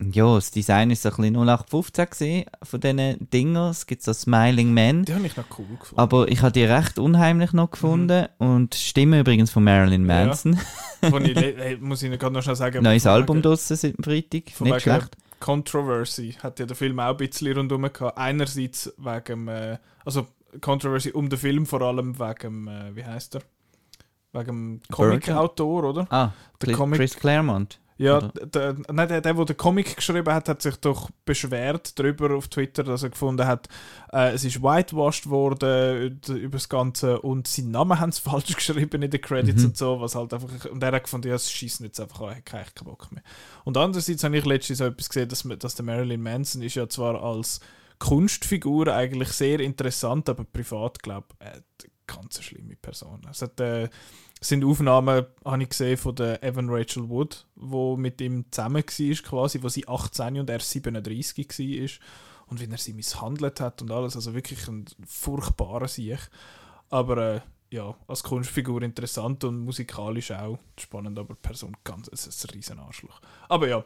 ja, 0.02 0.34
das 0.34 0.50
Design 0.50 0.90
ist 0.90 1.02
so 1.02 1.08
ein 1.10 1.16
bisschen 1.16 1.36
0815 1.36 2.06
gesehen 2.10 2.44
von 2.62 2.80
diesen 2.80 3.30
Dingern. 3.30 3.70
Es 3.70 3.86
gibt 3.86 4.02
so 4.02 4.12
Smiling 4.12 4.74
Man. 4.74 5.04
Die 5.04 5.14
habe 5.14 5.24
ich 5.26 5.36
noch 5.36 5.44
cool 5.58 5.66
gefunden. 5.78 6.00
Aber 6.00 6.28
ich 6.28 6.42
habe 6.42 6.52
die 6.52 6.64
recht 6.64 6.98
unheimlich 6.98 7.52
noch 7.52 7.70
gefunden. 7.70 8.26
Und 8.38 8.74
die 8.74 8.78
Stimme 8.78 9.20
übrigens 9.20 9.50
von 9.50 9.62
Marilyn 9.64 10.08
Ja. 10.08 10.26
Manson. 10.26 10.58
Wo 11.02 11.18
ich, 11.18 11.34
le- 11.34 11.54
hey, 11.58 11.76
muss 11.76 12.02
ich 12.02 12.10
gerade 12.18 12.34
noch 12.34 12.42
schnell 12.42 12.56
sagen. 12.56 12.82
Neues 12.82 13.04
von 13.04 13.12
Album 13.12 13.40
draussen 13.42 13.76
seit 13.76 13.96
dem 13.96 14.02
Freitag. 14.04 14.50
Von 14.52 14.68
Nicht 14.68 14.82
schlecht. 14.82 15.16
Controversy 15.40 16.32
hat 16.42 16.58
ja 16.58 16.66
der 16.66 16.76
Film 16.76 16.98
auch 16.98 17.10
ein 17.10 17.16
bisschen 17.16 17.56
rundherum 17.56 17.82
gehabt. 17.92 18.18
Einerseits 18.18 18.92
wegen, 18.98 19.48
äh, 19.48 19.78
also 20.04 20.26
Controversy 20.60 21.10
um 21.12 21.28
den 21.28 21.38
Film, 21.38 21.66
vor 21.66 21.82
allem 21.82 22.18
wegen, 22.18 22.66
äh, 22.66 22.94
wie 22.96 23.04
heißt 23.04 23.36
er? 23.36 23.42
Wegen 24.32 24.46
dem 24.46 24.80
Comic-Autor, 24.90 25.84
oder? 25.84 26.06
Ah, 26.10 26.32
Der 26.62 26.74
Comic- 26.74 26.98
Chris 26.98 27.14
Claremont. 27.16 27.78
Ja, 27.96 28.20
der, 28.22 28.74
nein, 28.90 29.06
der, 29.08 29.20
der, 29.20 29.34
der 29.34 29.44
den 29.44 29.56
Comic 29.56 29.94
geschrieben 29.96 30.32
hat, 30.34 30.48
hat 30.48 30.62
sich 30.62 30.76
doch 30.76 31.10
beschwert 31.24 31.96
darüber 31.96 32.34
auf 32.34 32.48
Twitter, 32.48 32.82
dass 32.82 33.04
er 33.04 33.10
gefunden 33.10 33.46
hat, 33.46 33.68
äh, 34.12 34.32
es 34.32 34.44
ist 34.44 34.60
whitewashed 34.62 35.28
worden 35.30 36.20
über 36.28 36.56
das 36.56 36.68
Ganze 36.68 37.20
und 37.20 37.46
seinen 37.46 37.70
Namen 37.70 38.00
haben 38.00 38.10
sie 38.10 38.20
falsch 38.30 38.54
geschrieben 38.56 39.02
in 39.02 39.10
den 39.12 39.20
Credits 39.20 39.62
Mhm. 39.62 39.68
und 39.68 39.76
so, 39.76 40.00
was 40.00 40.16
halt 40.16 40.34
einfach, 40.34 40.64
und 40.70 40.82
er 40.82 40.90
hat 40.92 41.04
gefunden, 41.04 41.28
ja, 41.28 41.36
es 41.36 41.50
schießen 41.52 41.86
jetzt 41.86 42.00
einfach 42.00 42.20
an, 42.22 42.30
habe 42.30 42.42
keinen 42.42 42.64
Bock 42.84 43.12
mehr. 43.12 43.22
Und 43.62 43.76
andererseits 43.76 44.24
habe 44.24 44.36
ich 44.38 44.44
letztens 44.44 44.78
so 44.78 44.86
etwas 44.86 45.08
gesehen, 45.08 45.28
dass, 45.28 45.44
man- 45.44 45.58
dass 45.60 45.76
der 45.76 45.84
Marilyn 45.84 46.20
Manson 46.22 46.62
ist 46.62 46.74
ja 46.74 46.88
zwar 46.88 47.22
als 47.22 47.60
Kunstfigur 48.00 48.88
eigentlich 48.94 49.28
sehr 49.30 49.60
interessant, 49.60 50.28
aber 50.28 50.44
privat, 50.44 51.02
glaube 51.02 51.28
ich, 51.40 51.46
äh, 51.46 51.60
ganz 52.06 52.36
eine 52.36 52.42
schlimme 52.44 52.76
Person. 52.76 53.22
Es 53.30 53.40
hat, 53.40 53.58
äh, 53.60 53.88
sind 54.46 54.64
Aufnahmen, 54.64 55.26
habe 55.44 55.62
ich 55.62 55.68
gesehen, 55.70 55.96
von 55.96 56.14
der 56.14 56.42
Evan 56.42 56.68
Rachel 56.68 57.08
Wood, 57.08 57.46
wo 57.56 57.96
mit 57.96 58.20
ihm 58.20 58.44
zusammen 58.50 58.82
war, 58.84 59.16
quasi, 59.22 59.62
wo 59.62 59.68
sie 59.68 59.88
18 59.88 60.40
und 60.40 60.50
er 60.50 60.60
37 60.60 61.48
war. 61.48 62.06
Und 62.46 62.60
wie 62.60 62.70
er 62.70 62.78
sie 62.78 62.92
misshandelt 62.92 63.60
hat 63.60 63.80
und 63.80 63.90
alles. 63.90 64.16
Also 64.16 64.34
wirklich 64.34 64.68
ein 64.68 64.84
furchtbarer 65.06 65.88
Sieg. 65.88 66.18
Aber 66.90 67.16
äh, 67.16 67.40
ja, 67.70 67.94
als 68.06 68.22
Kunstfigur 68.22 68.82
interessant 68.82 69.42
und 69.44 69.64
musikalisch 69.64 70.30
auch 70.30 70.58
spannend, 70.78 71.18
aber 71.18 71.34
Person 71.34 71.76
ganz, 71.82 72.08
es 72.12 72.26
ist 72.26 72.44
ein 72.44 72.50
riesen 72.54 72.78
Arschloch. 72.78 73.20
Aber 73.48 73.66
ja. 73.66 73.84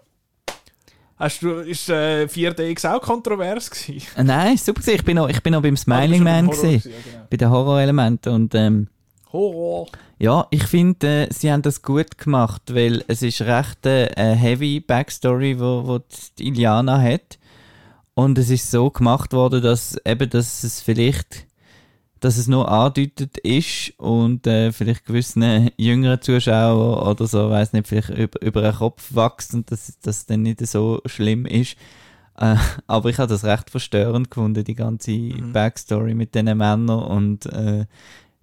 Hast 1.16 1.42
du, 1.42 1.50
ist 1.60 1.88
äh, 1.88 2.26
4DX 2.26 2.94
auch 2.94 3.00
kontrovers 3.00 3.70
gewesen? 3.70 4.06
Äh, 4.16 4.24
nein, 4.24 4.56
super 4.56 4.80
gewesen. 4.80 4.96
Ich 4.96 5.04
bin 5.04 5.16
noch, 5.16 5.28
ich 5.28 5.42
bin 5.42 5.52
noch 5.52 5.62
beim 5.62 5.74
Ah, 5.74 5.78
Smiling 5.78 6.24
bist 6.24 6.24
Man 6.24 6.50
gewesen, 6.50 6.90
ja, 6.90 6.96
genau. 7.12 7.26
Bei 7.30 7.36
den 7.36 7.50
Horrorelementen. 7.50 8.32
Und 8.34 8.54
ähm, 8.54 8.88
Horror. 9.32 9.86
Ja, 10.18 10.46
ich 10.50 10.64
finde, 10.64 11.26
äh, 11.26 11.32
sie 11.32 11.52
haben 11.52 11.62
das 11.62 11.82
gut 11.82 12.18
gemacht, 12.18 12.62
weil 12.72 13.04
es 13.08 13.22
ist 13.22 13.42
recht 13.42 13.86
äh, 13.86 14.08
eine 14.16 14.34
heavy 14.34 14.80
Backstory, 14.80 15.58
wo, 15.60 15.86
wo 15.86 16.00
die 16.38 16.48
Iliana 16.48 17.00
hat. 17.00 17.38
Und 18.14 18.36
es 18.38 18.50
ist 18.50 18.70
so 18.70 18.90
gemacht 18.90 19.32
worden, 19.32 19.62
dass 19.62 19.96
eben, 20.04 20.28
dass 20.28 20.64
es 20.64 20.80
vielleicht, 20.80 21.46
dass 22.18 22.36
es 22.36 22.48
nur 22.48 22.68
andeutet 22.68 23.38
ist 23.38 23.92
und 23.98 24.44
äh, 24.46 24.72
vielleicht 24.72 25.04
gewissen 25.04 25.70
jüngeren 25.76 26.20
Zuschauer 26.20 27.08
oder 27.08 27.28
so, 27.28 27.48
weiß 27.48 27.74
nicht, 27.74 27.86
vielleicht 27.86 28.10
über, 28.10 28.42
über 28.42 28.62
den 28.62 28.74
Kopf 28.74 29.14
wächst 29.14 29.54
und 29.54 29.70
dass 29.70 29.96
das 30.02 30.26
dann 30.26 30.42
nicht 30.42 30.66
so 30.66 31.00
schlimm 31.06 31.46
ist. 31.46 31.76
Äh, 32.36 32.56
aber 32.88 33.10
ich 33.10 33.18
habe 33.18 33.28
das 33.28 33.44
recht 33.44 33.70
verstörend 33.70 34.30
gefunden, 34.32 34.64
die 34.64 34.74
ganze 34.74 35.12
Mhm. 35.12 35.52
Backstory 35.52 36.14
mit 36.14 36.34
diesen 36.34 36.46
Männern 36.58 36.90
und 36.90 37.46
äh, 37.46 37.84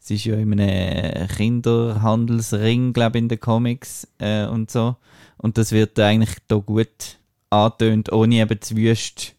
es 0.06 0.12
ist 0.12 0.26
ja 0.26 0.36
in 0.36 0.60
einem 0.60 1.28
Kinderhandelsring, 1.28 2.94
glaube 2.94 3.18
ich, 3.18 3.24
in 3.24 3.30
den 3.30 3.39
Comics 3.39 4.08
äh, 4.20 4.46
und 4.46 4.70
so. 4.70 4.98
Und 5.38 5.58
das 5.58 5.72
wird 5.72 6.00
eigentlich 6.00 6.36
da 6.48 6.58
gut 6.58 7.18
angetönt, 7.50 8.12
ohne 8.12 8.36
eben 8.36 8.62
zu 8.62 8.76
wüst, 8.76 9.34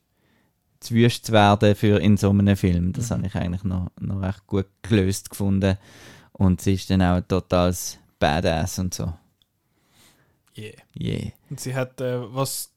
zu 0.80 0.94
wüst 0.94 1.26
zu 1.26 1.32
werden 1.32 1.76
für 1.76 2.00
in 2.00 2.16
so 2.16 2.30
einem 2.30 2.56
Film. 2.56 2.92
Das 2.92 3.10
Mhm. 3.10 3.14
habe 3.14 3.26
ich 3.28 3.34
eigentlich 3.36 3.62
noch, 3.64 3.90
noch 4.00 4.20
recht 4.22 4.44
gut 4.48 4.66
gelöst 4.82 5.30
gefunden. 5.30 5.78
Und 6.32 6.60
sie 6.60 6.74
ist 6.74 6.90
dann 6.90 7.00
auch 7.02 7.20
total 7.20 7.74
badass 8.18 8.78
und 8.80 8.92
so. 8.92 9.12
Yeah. 10.58 10.74
Yeah. 10.98 11.32
Und 11.48 11.60
sie 11.60 11.74
hat, 11.76 12.00
äh, 12.00 12.18
was. 12.34 12.72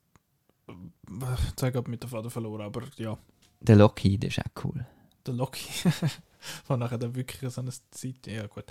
äh, 0.67 0.73
habe 1.21 1.37
ich 1.67 1.73
gerade 1.73 1.89
mit 1.89 2.03
der 2.03 2.09
Vater 2.09 2.29
verloren, 2.29 2.61
aber 2.61 2.83
ja, 2.97 3.17
Der 3.61 3.75
Lockheed 3.77 4.25
ist 4.25 4.39
auch 4.39 4.63
cool. 4.63 4.85
der 5.25 5.33
Loki. 5.33 5.65
War 6.67 6.77
nachher 6.77 6.97
dann 6.97 7.15
wirklich 7.15 7.51
so 7.51 7.61
eine 7.61 7.71
Zeit. 7.91 8.27
Ja, 8.27 8.47
gut. 8.47 8.65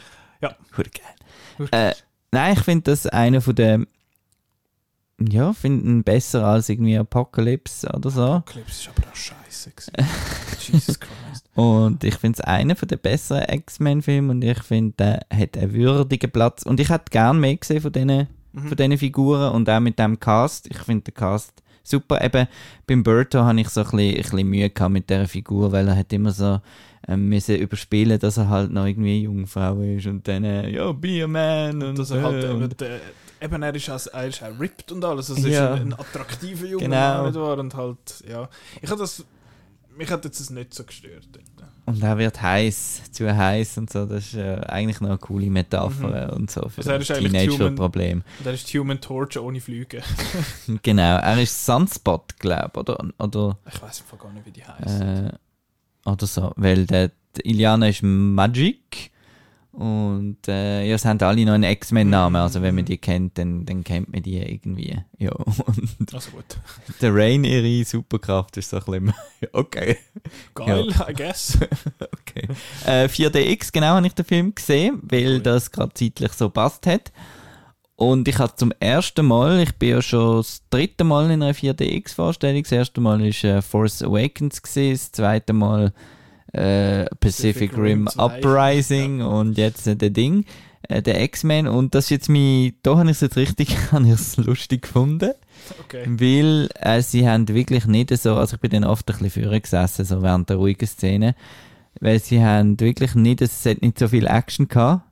Hure 0.76 0.88
geil. 0.90 1.68
Äh, 1.72 1.94
nein, 2.30 2.54
ich 2.54 2.60
finde 2.64 2.90
das 2.90 3.06
einer 3.06 3.40
von 3.40 3.54
den. 3.54 3.86
Ja, 5.20 5.52
finde 5.52 5.84
ihn 5.88 6.04
besser 6.04 6.46
als 6.46 6.68
irgendwie 6.68 6.96
Apocalypse 6.96 7.88
oder 7.92 8.08
so. 8.10 8.24
Apocalypse 8.34 8.70
ist 8.82 8.88
aber 8.96 9.08
auch 9.08 9.14
scheiße. 9.16 9.70
gewesen. 9.70 9.92
Jesus 10.72 11.00
Christ. 11.00 11.48
Und 11.56 12.04
ich 12.04 12.14
finde 12.14 12.38
es 12.38 12.44
einer 12.44 12.76
von 12.76 12.86
den 12.86 13.00
besseren 13.00 13.42
X-Men-Filmen 13.48 14.30
und 14.30 14.44
ich 14.44 14.62
finde, 14.62 14.94
der 14.96 15.26
hat 15.36 15.58
einen 15.58 15.72
würdigen 15.72 16.30
Platz. 16.30 16.62
Und 16.62 16.78
ich 16.78 16.88
hätte 16.88 17.10
gern 17.10 17.40
mehr 17.40 17.56
gesehen 17.56 17.80
von 17.80 17.92
diesen 17.92 18.28
Mhm. 18.52 18.68
von 18.68 18.76
diesen 18.76 18.98
Figuren 18.98 19.52
und 19.52 19.68
auch 19.68 19.80
mit 19.80 19.98
dem 19.98 20.18
Cast. 20.18 20.66
Ich 20.70 20.78
finde 20.78 21.04
den 21.10 21.14
Cast 21.14 21.62
super. 21.82 22.24
Eben 22.24 22.46
beim 22.86 23.02
Berto 23.02 23.40
habe 23.40 23.60
ich 23.60 23.68
so 23.68 23.80
ein 23.82 23.90
bisschen, 23.90 24.16
ein 24.16 24.22
bisschen 24.22 24.48
Mühe 24.48 24.70
gehabt 24.70 24.92
mit 24.92 25.10
dieser 25.10 25.28
Figur, 25.28 25.72
weil 25.72 25.88
er 25.88 25.96
hat 25.96 26.12
immer 26.12 26.30
so 26.32 26.60
ähm, 27.08 27.28
müssen 27.28 27.56
überspielen, 27.56 28.18
dass 28.18 28.36
er 28.36 28.48
halt 28.48 28.70
noch 28.70 28.86
irgendwie 28.86 29.10
eine 29.16 29.20
Jungfrau 29.24 29.80
ist 29.80 30.06
und 30.06 30.26
dann, 30.28 30.44
äh, 30.44 30.70
ja, 30.70 30.92
be 30.92 31.24
a 31.24 31.26
man 31.26 31.82
und, 31.82 31.98
Dass 31.98 32.10
er 32.10 32.22
halt 32.22 32.44
äh, 32.44 32.48
und 32.48 32.80
der, 32.80 33.00
eben 33.40 33.62
er 33.62 33.74
ist, 33.74 33.88
als, 33.88 34.06
er 34.08 34.26
ist 34.26 34.42
auch 34.42 34.60
ripped 34.60 34.92
und 34.92 35.04
alles. 35.04 35.30
Also 35.30 35.48
Ja. 35.48 35.74
ist 35.74 35.80
ein, 35.80 35.92
ein 35.92 35.98
attraktiver 35.98 36.66
junger 36.66 36.84
Genau. 36.84 37.26
Nicht 37.26 37.34
wahr? 37.36 37.58
Und 37.58 37.74
halt, 37.74 38.24
ja. 38.28 38.48
Ich 38.82 38.90
habe 38.90 39.00
das. 39.00 39.24
Mich 39.96 40.10
hat 40.12 40.24
jetzt 40.24 40.38
das 40.38 40.50
nicht 40.50 40.74
so 40.74 40.84
gestört. 40.84 41.26
Und 41.86 42.02
er 42.02 42.18
wird 42.18 42.40
heiß, 42.40 43.10
zu 43.10 43.34
heiß 43.34 43.78
und 43.78 43.90
so. 43.90 44.04
Das 44.04 44.26
ist 44.26 44.34
äh, 44.34 44.60
eigentlich 44.68 45.00
noch 45.00 45.08
eine 45.08 45.18
coole 45.18 45.50
Metapher 45.50 46.34
und 46.36 46.50
so 46.50 46.68
für 46.68 46.82
Also 46.88 46.98
das 46.98 47.18
Teenager-Problem. 47.18 48.22
Und 48.38 48.46
er 48.46 48.52
ist 48.52 48.68
Human 48.74 49.00
Torch 49.00 49.38
ohne 49.38 49.60
Flüge. 49.60 50.02
Genau, 50.82 51.16
er 51.16 51.42
ist 51.42 51.64
Sunspot, 51.64 52.38
glaube 52.38 52.70
ich, 52.74 52.78
oder? 52.78 53.04
oder 53.18 53.58
Ich 53.66 53.82
weiß 53.82 54.02
einfach 54.02 54.18
gar 54.18 54.32
nicht, 54.32 54.46
wie 54.46 54.50
die 54.52 54.64
heißt. 54.64 55.00
Äh, 55.00 55.32
oder 56.04 56.26
so, 56.26 56.52
weil 56.56 56.86
der, 56.86 57.10
der 57.36 57.46
Iliana 57.46 57.88
ist 57.88 58.02
Magic 58.02 59.10
und 59.78 60.48
äh, 60.48 60.84
ja, 60.88 60.96
es 60.96 61.04
haben 61.04 61.20
alle 61.20 61.44
noch 61.44 61.52
einen 61.52 61.62
X-Men-Namen, 61.70 62.34
also 62.42 62.62
wenn 62.62 62.74
man 62.74 62.84
die 62.84 62.98
kennt, 62.98 63.38
dann, 63.38 63.64
dann 63.64 63.84
kennt 63.84 64.12
man 64.12 64.22
die 64.24 64.36
irgendwie. 64.36 64.98
Ja, 65.18 65.30
und 65.32 66.12
Also 66.12 66.32
gut. 66.32 66.58
der 67.00 67.14
Rain, 67.14 67.44
ihre 67.44 67.84
Superkraft 67.84 68.56
ist 68.56 68.70
so 68.70 68.78
ein 68.78 68.84
bisschen, 68.84 69.14
okay, 69.52 69.96
Geil, 70.54 70.88
I 71.08 71.12
guess. 71.12 71.58
okay. 72.00 72.48
Äh, 72.86 73.04
4DX, 73.06 73.70
genau, 73.70 73.86
habe 73.88 74.06
ich 74.08 74.14
den 74.14 74.24
Film 74.24 74.52
gesehen, 74.52 74.98
weil 75.02 75.38
das 75.40 75.70
gerade 75.70 75.94
zeitlich 75.94 76.32
so 76.32 76.50
passt 76.50 76.84
hat. 76.88 77.12
Und 77.98 78.28
ich 78.28 78.38
habe 78.38 78.54
zum 78.54 78.72
ersten 78.78 79.26
Mal, 79.26 79.60
ich 79.60 79.74
bin 79.74 79.88
ja 79.88 80.00
schon 80.00 80.36
das 80.36 80.62
dritte 80.70 81.02
Mal 81.02 81.32
in 81.32 81.42
einer 81.42 81.52
4DX-Vorstellung. 81.52 82.62
Das 82.62 82.70
erste 82.70 83.00
Mal 83.00 83.26
ist 83.26 83.42
äh, 83.42 83.60
Force 83.60 84.04
Awakens 84.04 84.62
gewesen, 84.62 84.92
das 84.92 85.10
zweite 85.10 85.52
Mal 85.52 85.92
äh, 86.52 87.06
Pacific, 87.06 87.18
Pacific 87.18 87.72
Rim 87.76 87.82
Rim 87.82 88.06
2. 88.06 88.22
Uprising 88.22 89.20
und 89.20 89.58
jetzt 89.58 89.88
äh, 89.88 89.96
der 89.96 90.10
Ding, 90.10 90.44
äh, 90.82 91.02
der 91.02 91.20
X-Men. 91.24 91.66
Und 91.66 91.96
das 91.96 92.04
ist 92.04 92.10
jetzt 92.10 92.28
mein, 92.28 92.74
da 92.84 92.98
habe 92.98 93.10
ich 93.10 93.16
es 93.16 93.20
jetzt 93.20 93.36
richtig, 93.36 93.76
habe 93.90 94.06
ich 94.06 94.12
es 94.12 94.36
lustig 94.36 94.82
gefunden. 94.82 95.32
Okay. 95.80 96.04
Weil 96.06 96.68
äh, 96.76 97.02
sie 97.02 97.28
haben 97.28 97.48
wirklich 97.48 97.86
nicht 97.86 98.16
so, 98.16 98.36
also 98.36 98.54
ich 98.54 98.60
bin 98.60 98.70
dann 98.70 98.84
oft 98.84 99.10
ein 99.10 99.18
bisschen 99.18 99.42
vorher 99.42 99.60
gesessen, 99.60 100.04
so 100.04 100.22
während 100.22 100.48
der 100.48 100.58
ruhigen 100.58 100.86
Szene, 100.86 101.34
weil 101.98 102.20
sie 102.20 102.44
haben 102.44 102.78
wirklich 102.78 103.16
nicht, 103.16 103.42
es 103.42 103.66
hat 103.66 103.82
nicht 103.82 103.98
so 103.98 104.06
viel 104.06 104.28
Action 104.28 104.68
gehabt. 104.68 105.02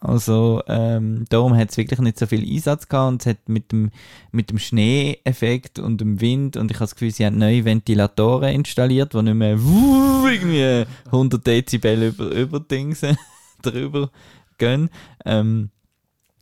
Also 0.00 0.62
ähm, 0.66 1.26
darum 1.28 1.54
hat 1.54 1.70
es 1.70 1.76
wirklich 1.76 2.00
nicht 2.00 2.18
so 2.18 2.26
viel 2.26 2.42
Einsatz 2.50 2.88
gehabt 2.88 3.12
und 3.12 3.20
es 3.20 3.26
hat 3.26 3.48
mit 3.48 3.70
dem, 3.70 3.90
mit 4.32 4.48
dem 4.48 4.58
Schneeeffekt 4.58 5.78
und 5.78 6.00
dem 6.00 6.22
Wind 6.22 6.56
und 6.56 6.70
ich 6.70 6.76
habe 6.78 6.84
das 6.84 6.94
Gefühl, 6.94 7.10
sie 7.10 7.26
haben 7.26 7.38
neue 7.38 7.66
Ventilatoren 7.66 8.54
installiert, 8.54 9.12
die 9.12 9.22
nicht 9.22 9.34
mehr 9.34 9.62
wuh, 9.62 10.26
irgendwie 10.26 10.86
100 11.06 11.46
Dezibel 11.46 12.04
über, 12.04 12.30
über 12.30 12.60
Dings 12.60 13.02
drüber 13.62 14.10
gehen. 14.56 14.88
Ähm, 15.26 15.68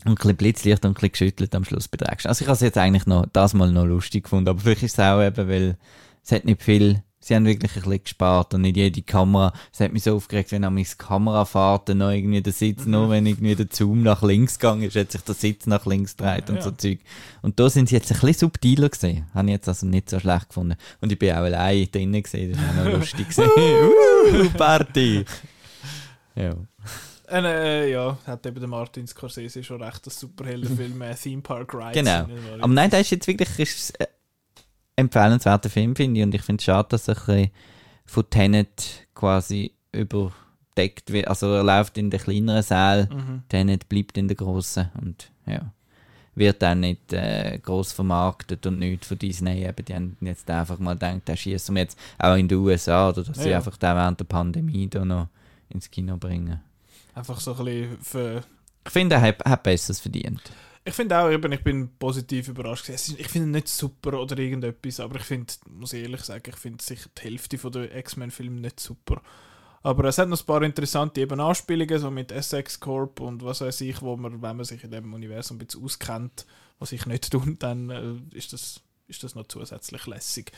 und 0.05 0.13
ein 0.13 0.15
bisschen 0.15 0.37
Blitzlicht 0.37 0.85
und 0.85 0.93
ein 0.93 0.95
bisschen 0.95 1.11
geschüttelt 1.11 1.55
am 1.57 1.65
Schluss 1.65 1.89
Action. 1.93 2.29
Also 2.29 2.43
ich 2.43 2.47
habe 2.47 2.55
es 2.55 2.61
jetzt 2.61 2.79
eigentlich 2.79 3.07
noch, 3.07 3.27
das 3.33 3.55
mal 3.55 3.73
noch 3.73 3.85
lustig 3.85 4.25
gefunden, 4.25 4.51
aber 4.51 4.61
vielleicht 4.61 4.85
ist 4.85 4.93
es 4.93 5.01
auch 5.01 5.21
eben, 5.21 5.49
weil 5.49 5.77
es 6.23 6.31
hat 6.31 6.45
nicht 6.45 6.63
viel 6.63 7.03
sie 7.29 7.35
haben 7.37 7.45
wirklich 7.45 7.71
ein 7.77 7.83
bisschen 7.83 8.03
gespart 8.05 8.55
und 8.55 8.63
nicht 8.63 8.77
jede 8.77 9.03
Kamera, 9.03 9.53
es 9.71 9.81
hat 9.81 9.93
mich 9.93 10.03
so 10.03 10.17
aufgeregt, 10.17 10.51
wenn 10.53 10.65
an 10.65 10.73
meine 10.75 10.87
Kamerafahrten 10.87 11.99
noch 11.99 12.11
irgendwie 12.11 12.41
der 12.41 12.55
Sitz, 12.55 12.87
Mhm. 12.87 12.91
nur 12.93 13.11
wenn 13.11 13.27
irgendwie 13.27 13.55
der 13.55 13.67
Zoom 13.71 14.03
nach 14.03 14.23
links 14.23 14.59
gegangen 14.59 14.83
ist, 14.85 14.97
hat 14.97 15.13
sich 15.13 15.21
der 15.21 15.35
Sitz 15.35 15.67
nach 15.67 15.85
links 15.85 16.17
gedreht 16.17 16.49
und 16.49 16.57
Ja. 16.57 16.63
so 16.63 16.71
Zeug. 16.71 17.01
Und 17.43 17.61
da 17.61 17.69
sind 17.69 17.91
sie 17.91 17.97
jetzt 17.97 18.11
ein 18.11 18.19
bisschen 18.19 18.35
subtiler 18.49 18.89
gesehen. 18.89 19.27
Habe 19.35 19.49
ich 19.49 19.53
jetzt 19.53 19.69
also 19.69 19.85
nicht 19.87 20.09
so 20.09 20.19
schlecht 20.19 20.49
gefunden. 20.49 20.77
Und 21.03 21.13
ich 21.13 21.19
bin 21.19 21.33
auch 21.33 21.37
allein 21.39 21.87
drinnen 21.93 22.23
gesehen, 22.23 22.53
das 22.53 22.61
war 22.63 22.71
auch 22.87 22.93
noch 22.93 22.99
lustig 23.01 23.27
uh, 23.39 24.49
Party! 24.57 25.25
Ja. 26.35 26.55
Äh, 27.31 27.91
ja, 27.93 28.17
hat 28.27 28.47
eben 28.47 28.59
der 28.59 28.69
Martin 28.71 29.07
Scorsese 29.07 29.63
schon 29.63 29.83
recht, 29.83 30.07
das 30.07 30.19
Superheldenfilm 30.19 31.03
äh, 31.03 31.15
Theme 31.15 31.43
Park 31.43 31.75
Ride. 31.75 31.93
Genau. 31.93 32.27
Aber 32.63 32.73
nein, 32.73 32.89
der 32.89 33.01
ist 33.01 33.11
jetzt 33.11 33.27
wirklich 33.27 33.51
ist, 33.59 34.01
äh, 34.01 34.07
empfehlenswerter 34.99 35.71
Film, 35.71 35.97
finde 35.97 36.21
ich. 36.21 36.27
Und 36.27 36.35
ich 36.35 36.43
finde 36.43 36.61
es 36.61 36.65
schade, 36.65 36.89
dass 36.91 37.09
er 37.09 37.17
ein 37.17 37.25
bisschen 37.25 37.51
von 38.07 38.31
Tenet 38.31 39.07
quasi 39.15 39.73
überdeckt 39.93 41.13
wird. 41.13 41.29
Also 41.29 41.53
er 41.53 41.63
läuft 41.65 41.99
in 41.99 42.11
den 42.11 42.21
kleineren 42.21 42.63
Saal, 42.63 43.09
Mhm. 43.13 43.43
Tenet 43.49 43.89
bleibt 43.89 44.17
in 44.19 44.29
der 44.29 44.37
grossen. 44.37 44.91
Und 45.01 45.31
ja, 45.47 45.73
wird 46.35 46.63
auch 46.63 46.75
nicht 46.75 47.13
äh, 47.13 47.59
gross 47.63 47.93
vermarktet 47.93 48.65
und 48.67 48.79
nichts 48.79 49.09
von 49.09 49.19
Disney. 49.19 49.65
Eben, 49.67 49.85
die 49.85 49.95
haben 49.95 50.17
jetzt 50.21 50.49
einfach 50.51 50.79
mal 50.79 50.95
gedacht, 50.95 51.23
da 51.25 51.37
schießen 51.37 51.75
wir 51.75 51.83
jetzt 51.83 51.99
auch 52.19 52.37
in 52.37 52.49
den 52.49 52.59
USA 52.59 53.09
oder 53.09 53.23
dass 53.25 53.39
sie 53.39 53.51
Ja. 53.51 53.57
einfach 53.59 53.77
den 53.77 53.95
während 53.97 54.21
der 54.21 54.25
Pandemie 54.25 54.89
da 54.89 55.05
noch 55.05 55.29
ins 55.69 55.91
Kino 55.91 56.17
bringen. 56.17 56.61
Einfach 57.15 57.41
so 57.41 57.55
ein 57.57 57.65
bisschen 57.65 57.99
für 58.03 58.43
Ich 58.87 58.93
finde, 58.93 59.17
er 59.17 59.23
hat, 59.23 59.45
hat 59.45 59.63
Besseres 59.65 60.01
verdient. 60.01 60.41
Ich 60.89 60.95
finde 60.95 61.19
auch, 61.19 61.31
eben, 61.31 61.53
ich 61.53 61.63
bin 61.63 61.91
positiv 61.99 62.49
überrascht. 62.49 62.89
ist- 62.89 63.19
Ich 63.19 63.29
finde 63.29 63.49
ihn 63.49 63.53
nicht 63.53 63.69
super 63.69 64.19
oder 64.21 64.39
irgendetwas, 64.39 65.01
aber 65.01 65.17
ich 65.17 65.25
finde, 65.25 65.53
muss 65.71 65.93
ich 65.93 66.03
ehrlich 66.03 66.23
sagen, 66.23 66.45
ich 66.49 66.57
finde 66.57 66.83
sicher 66.83 67.11
die 67.17 67.23
Hälfte 67.23 67.57
der 67.71 67.95
X-Men-Filme 67.97 68.61
nicht 68.61 68.81
super. 68.81 69.21
Aber 69.83 70.05
es 70.05 70.19
hat 70.19 70.29
noch 70.29 70.41
ein 70.41 70.47
paar 70.47 70.63
interessante 70.63 71.21
eben 71.21 71.41
Anspielungen, 71.41 71.99
so 71.99 72.11
mit 72.11 72.33
SX 72.33 72.81
Corp 72.81 73.21
und 73.21 73.45
was 73.45 73.61
weiß 73.61 73.81
ich, 73.83 74.03
wo 74.03 74.17
man, 74.17 74.43
wenn 74.43 74.57
man 74.57 74.65
sich 74.65 74.83
in 74.83 74.91
dem 74.91 75.13
Universum 75.15 75.57
ein 75.57 75.67
bisschen 75.67 75.85
auskennt, 75.85 76.47
was 76.79 76.93
ich 76.93 77.07
nicht 77.07 77.31
tue, 77.31 77.55
dann 77.59 77.91
äh, 77.91 78.37
ist 78.37 78.53
das 78.53 78.81
ist 79.07 79.23
das 79.25 79.35
noch 79.35 79.47
zusätzlich 79.47 80.07
lässig. 80.07 80.53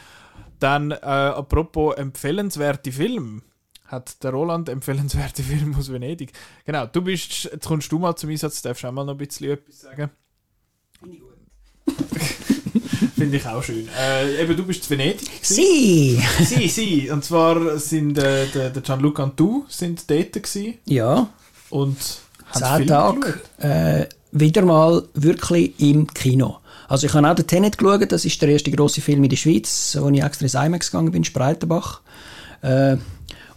Dann, 0.58 0.90
äh, 0.90 0.96
apropos 0.96 1.94
empfehlenswerte 1.96 2.90
Film, 2.90 3.42
hat 3.90 4.22
der 4.22 4.30
Roland 4.30 4.68
empfehlenswerte 4.68 5.42
Film 5.42 5.74
aus 5.76 5.90
Venedig. 5.92 6.32
Genau, 6.64 6.86
du 6.86 7.02
bist, 7.02 7.44
jetzt 7.44 7.66
kommst 7.66 7.90
du 7.92 7.98
mal 7.98 8.14
zum 8.16 8.30
Einsatz, 8.30 8.62
darfst 8.62 8.84
auch 8.84 8.92
mal 8.92 9.04
noch 9.04 9.14
ein 9.14 9.18
bisschen 9.18 9.50
etwas 9.50 9.80
sagen. 9.80 10.10
Finde 13.16 13.36
ich 13.36 13.46
auch 13.46 13.62
schön. 13.62 13.88
Äh, 13.98 14.42
eben, 14.42 14.56
du 14.56 14.64
bist 14.64 14.84
in 14.84 14.98
Venedig. 14.98 15.28
Sie! 15.42 16.22
Sie, 16.40 16.68
sie. 16.68 17.10
Und 17.10 17.24
zwar 17.24 17.78
sind 17.78 18.18
äh, 18.18 18.46
der, 18.46 18.70
der 18.70 18.82
Gianluca 18.82 19.24
und 19.24 19.38
du 19.38 19.64
sind 19.68 20.08
dort 20.10 20.32
gewesen 20.32 20.74
Ja, 20.84 21.28
und 21.70 21.98
zehn 22.52 22.86
Tage. 22.86 23.40
Äh, 23.58 24.06
wieder 24.32 24.62
mal 24.62 25.02
wirklich 25.14 25.78
im 25.80 26.06
Kino. 26.12 26.58
Also 26.88 27.06
ich 27.06 27.14
habe 27.14 27.28
auch 27.28 27.34
den 27.34 27.46
Tenet 27.46 27.78
geschaut, 27.78 28.10
das 28.10 28.24
ist 28.24 28.40
der 28.42 28.48
erste 28.48 28.70
grosse 28.70 29.00
Film 29.00 29.22
in 29.22 29.30
der 29.30 29.36
Schweiz, 29.36 29.96
wo 30.00 30.08
ich 30.08 30.22
extra 30.22 30.44
ins 30.44 30.54
IMAX 30.54 30.90
gegangen 30.90 31.12
bin, 31.12 31.24
Spreitenbach. 31.24 32.00
Äh, 32.62 32.96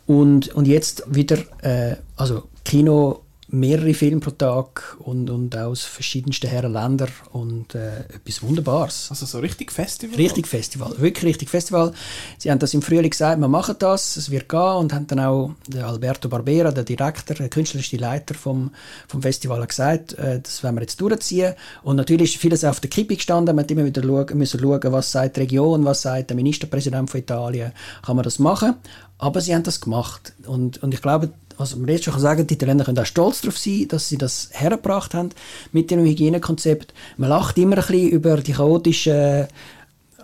und, 0.06 0.54
und 0.56 0.68
jetzt 0.68 1.04
wieder, 1.08 1.38
äh, 1.62 1.96
also 2.16 2.44
Kino, 2.64 3.24
mehrere 3.54 3.94
Filme 3.94 4.20
pro 4.20 4.32
Tag 4.32 4.98
und, 5.00 5.30
und 5.30 5.56
aus 5.56 5.84
verschiedensten 5.84 6.50
Herren 6.50 6.74
Ländern 6.74 7.12
und 7.32 7.76
äh, 7.76 8.00
etwas 8.00 8.42
Wunderbares. 8.42 9.08
Also 9.12 9.28
so 9.28 9.40
richtig 9.40 9.72
Festival. 9.72 10.16
Richtig 10.16 10.48
Festival, 10.48 10.92
wirklich 10.98 11.26
richtig 11.26 11.50
Festival. 11.52 11.94
Sie 12.40 12.50
haben 12.50 12.58
das 12.58 12.74
im 12.74 12.82
Frühling 12.82 13.12
gesagt, 13.12 13.40
wir 13.40 13.48
machen 13.48 13.76
das, 13.78 14.18
es 14.18 14.32
wird 14.32 14.50
gehen 14.50 14.60
und 14.60 14.92
haben 14.92 15.06
dann 15.06 15.20
auch 15.20 15.52
der 15.68 15.86
Alberto 15.86 16.30
Barbera, 16.30 16.72
der 16.72 16.84
Direktor, 16.84 17.36
der 17.36 17.48
künstlerische 17.50 17.98
Leiter 17.98 18.34
vom, 18.34 18.72
vom 19.08 19.22
Festival, 19.22 19.66
gesagt, 19.68 20.14
äh, 20.14 20.42
das 20.42 20.64
werden 20.64 20.76
wir 20.78 20.82
jetzt 20.82 21.00
durchziehen. 21.00 21.54
Und 21.84 21.98
natürlich 21.98 22.34
ist 22.34 22.42
vieles 22.42 22.64
auf 22.64 22.80
der 22.80 22.90
Kippe 22.90 23.16
gestanden, 23.16 23.56
man 23.56 23.66
hat 23.66 23.72
immer 23.72 23.86
wieder 23.86 24.02
schauen, 24.02 24.36
müssen 24.36 24.60
schauen, 24.60 24.92
was 24.92 25.12
sagt 25.12 25.36
die 25.36 25.42
Region, 25.42 25.86
was 25.86 26.02
sagt 26.02 26.32
der 26.32 26.36
Ministerpräsident 26.36 27.08
von 27.08 27.20
Italien, 27.20 27.72
kann 28.04 28.16
man 28.16 28.24
das 28.24 28.40
machen. 28.40 28.76
Aber 29.24 29.40
sie 29.40 29.56
haben 29.56 29.64
das 29.64 29.80
gemacht. 29.80 30.34
Und, 30.46 30.84
und 30.84 30.94
ich 30.94 31.02
glaube, 31.02 31.30
also 31.58 31.78
man 31.78 31.88
jetzt 31.88 32.04
schon 32.04 32.20
sagen, 32.20 32.46
die 32.46 32.56
Italiener 32.56 32.84
können 32.84 33.00
auch 33.00 33.06
stolz 33.06 33.40
darauf 33.40 33.58
sein, 33.58 33.88
dass 33.88 34.10
sie 34.10 34.18
das 34.18 34.50
hergebracht 34.52 35.14
haben 35.14 35.30
mit 35.72 35.92
dem 35.92 36.04
Hygienekonzept. 36.04 36.94
Man 37.16 37.30
lacht 37.30 37.58
immer 37.58 37.78
ein 37.78 37.88
bisschen 37.88 38.10
über 38.10 38.36
die 38.38 38.52
chaotischen 38.52 39.48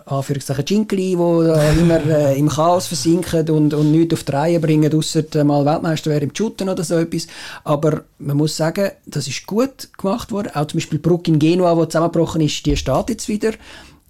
Anführungszeichen 0.04 0.64
Jinkli, 0.66 1.16
die 1.16 1.48
äh, 1.48 1.78
immer 1.78 2.04
äh, 2.04 2.38
im 2.38 2.50
Chaos 2.50 2.88
versinken 2.88 3.48
und, 3.48 3.72
und 3.72 3.90
nichts 3.90 4.12
auf 4.12 4.24
die 4.24 4.32
Reihe 4.32 4.60
bringen, 4.60 4.94
ausser 4.94 5.22
äh, 5.34 5.44
mal 5.44 5.64
Weltmeister 5.64 6.10
wäre 6.10 6.24
im 6.24 6.34
Shooten 6.34 6.68
oder 6.68 6.84
so 6.84 6.96
etwas. 6.96 7.26
Aber 7.64 8.02
man 8.18 8.36
muss 8.36 8.54
sagen, 8.54 8.90
das 9.06 9.28
ist 9.28 9.46
gut 9.46 9.88
gemacht 9.96 10.30
worden. 10.30 10.50
Auch 10.54 10.66
zum 10.66 10.78
Beispiel 10.78 10.98
die 10.98 11.08
Brücke 11.08 11.30
in 11.30 11.38
Genua, 11.38 11.74
die 11.74 11.88
zusammengebrochen 11.88 12.42
ist, 12.42 12.66
die 12.66 12.76
steht 12.76 13.08
jetzt 13.08 13.28
wieder. 13.28 13.52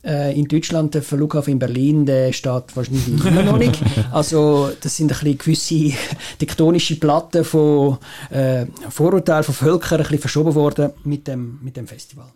Äh, 0.03 0.39
in 0.39 0.49
Deutschland, 0.49 0.95
der 0.95 1.03
Flughafen 1.03 1.53
in 1.53 1.59
Berlin, 1.59 2.07
der 2.07 2.33
steht 2.33 2.75
wahrscheinlich 2.75 3.09
immer 3.09 3.43
noch 3.43 3.59
nicht. 3.65 3.83
Also 4.11 4.73
das 4.81 4.97
sind 4.97 5.13
ein 5.13 5.19
bisschen 5.19 5.39
gewisse 5.39 5.99
tektonische 6.39 6.97
Platten 6.97 7.45
von 7.45 7.99
äh, 8.31 8.67
Vorurteilen 8.89 9.45
von 9.45 9.55
Völkern 9.55 9.99
ein 9.99 10.03
bisschen 10.05 10.21
verschoben 10.21 10.55
worden 10.55 10.93
mit 11.05 11.29
dem, 11.29 11.59
mit 11.63 11.77
dem 11.77 11.87
Festival. 11.87 12.33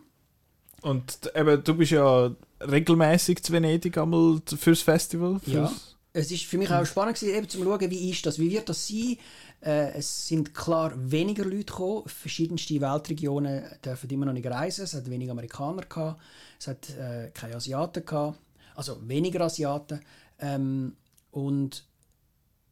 Und 0.82 1.18
eben, 1.34 1.64
du 1.64 1.74
bist 1.74 1.92
ja 1.92 2.30
regelmäßig 2.60 3.42
zu 3.42 3.52
Venedig 3.52 3.96
einmal 3.96 4.40
fürs 4.58 4.82
Festival. 4.82 5.40
Ja. 5.46 5.68
Fürs 5.68 5.96
Es 6.12 6.30
ist 6.30 6.44
für 6.44 6.58
mich 6.58 6.70
auch 6.70 6.84
spannend 6.84 7.18
gewesen, 7.18 7.34
eben 7.34 7.48
zu 7.48 7.64
schauen, 7.64 7.90
wie 7.90 8.10
ist 8.10 8.26
das, 8.26 8.38
wie 8.38 8.50
wird 8.50 8.68
das 8.68 8.86
sein. 8.86 9.16
Äh, 9.64 9.92
es 9.94 10.28
sind 10.28 10.54
klar 10.54 10.92
weniger 10.96 11.44
Leute 11.44 11.64
gekommen. 11.64 12.02
Verschiedenste 12.06 12.80
Weltregionen 12.80 13.64
dürfen 13.84 14.10
immer 14.10 14.26
noch 14.26 14.34
nicht 14.34 14.46
reisen. 14.46 14.84
Es 14.84 14.94
hat 14.94 15.08
weniger 15.08 15.32
Amerikaner 15.32 15.82
gehabt. 15.82 16.20
Es 16.60 16.66
hat 16.66 16.90
äh, 16.90 17.30
keine 17.32 17.56
Asiaten 17.56 18.04
gehabt. 18.04 18.38
Also 18.74 18.98
weniger 19.08 19.40
Asiaten. 19.40 20.00
Ähm, 20.38 20.96
und 21.30 21.84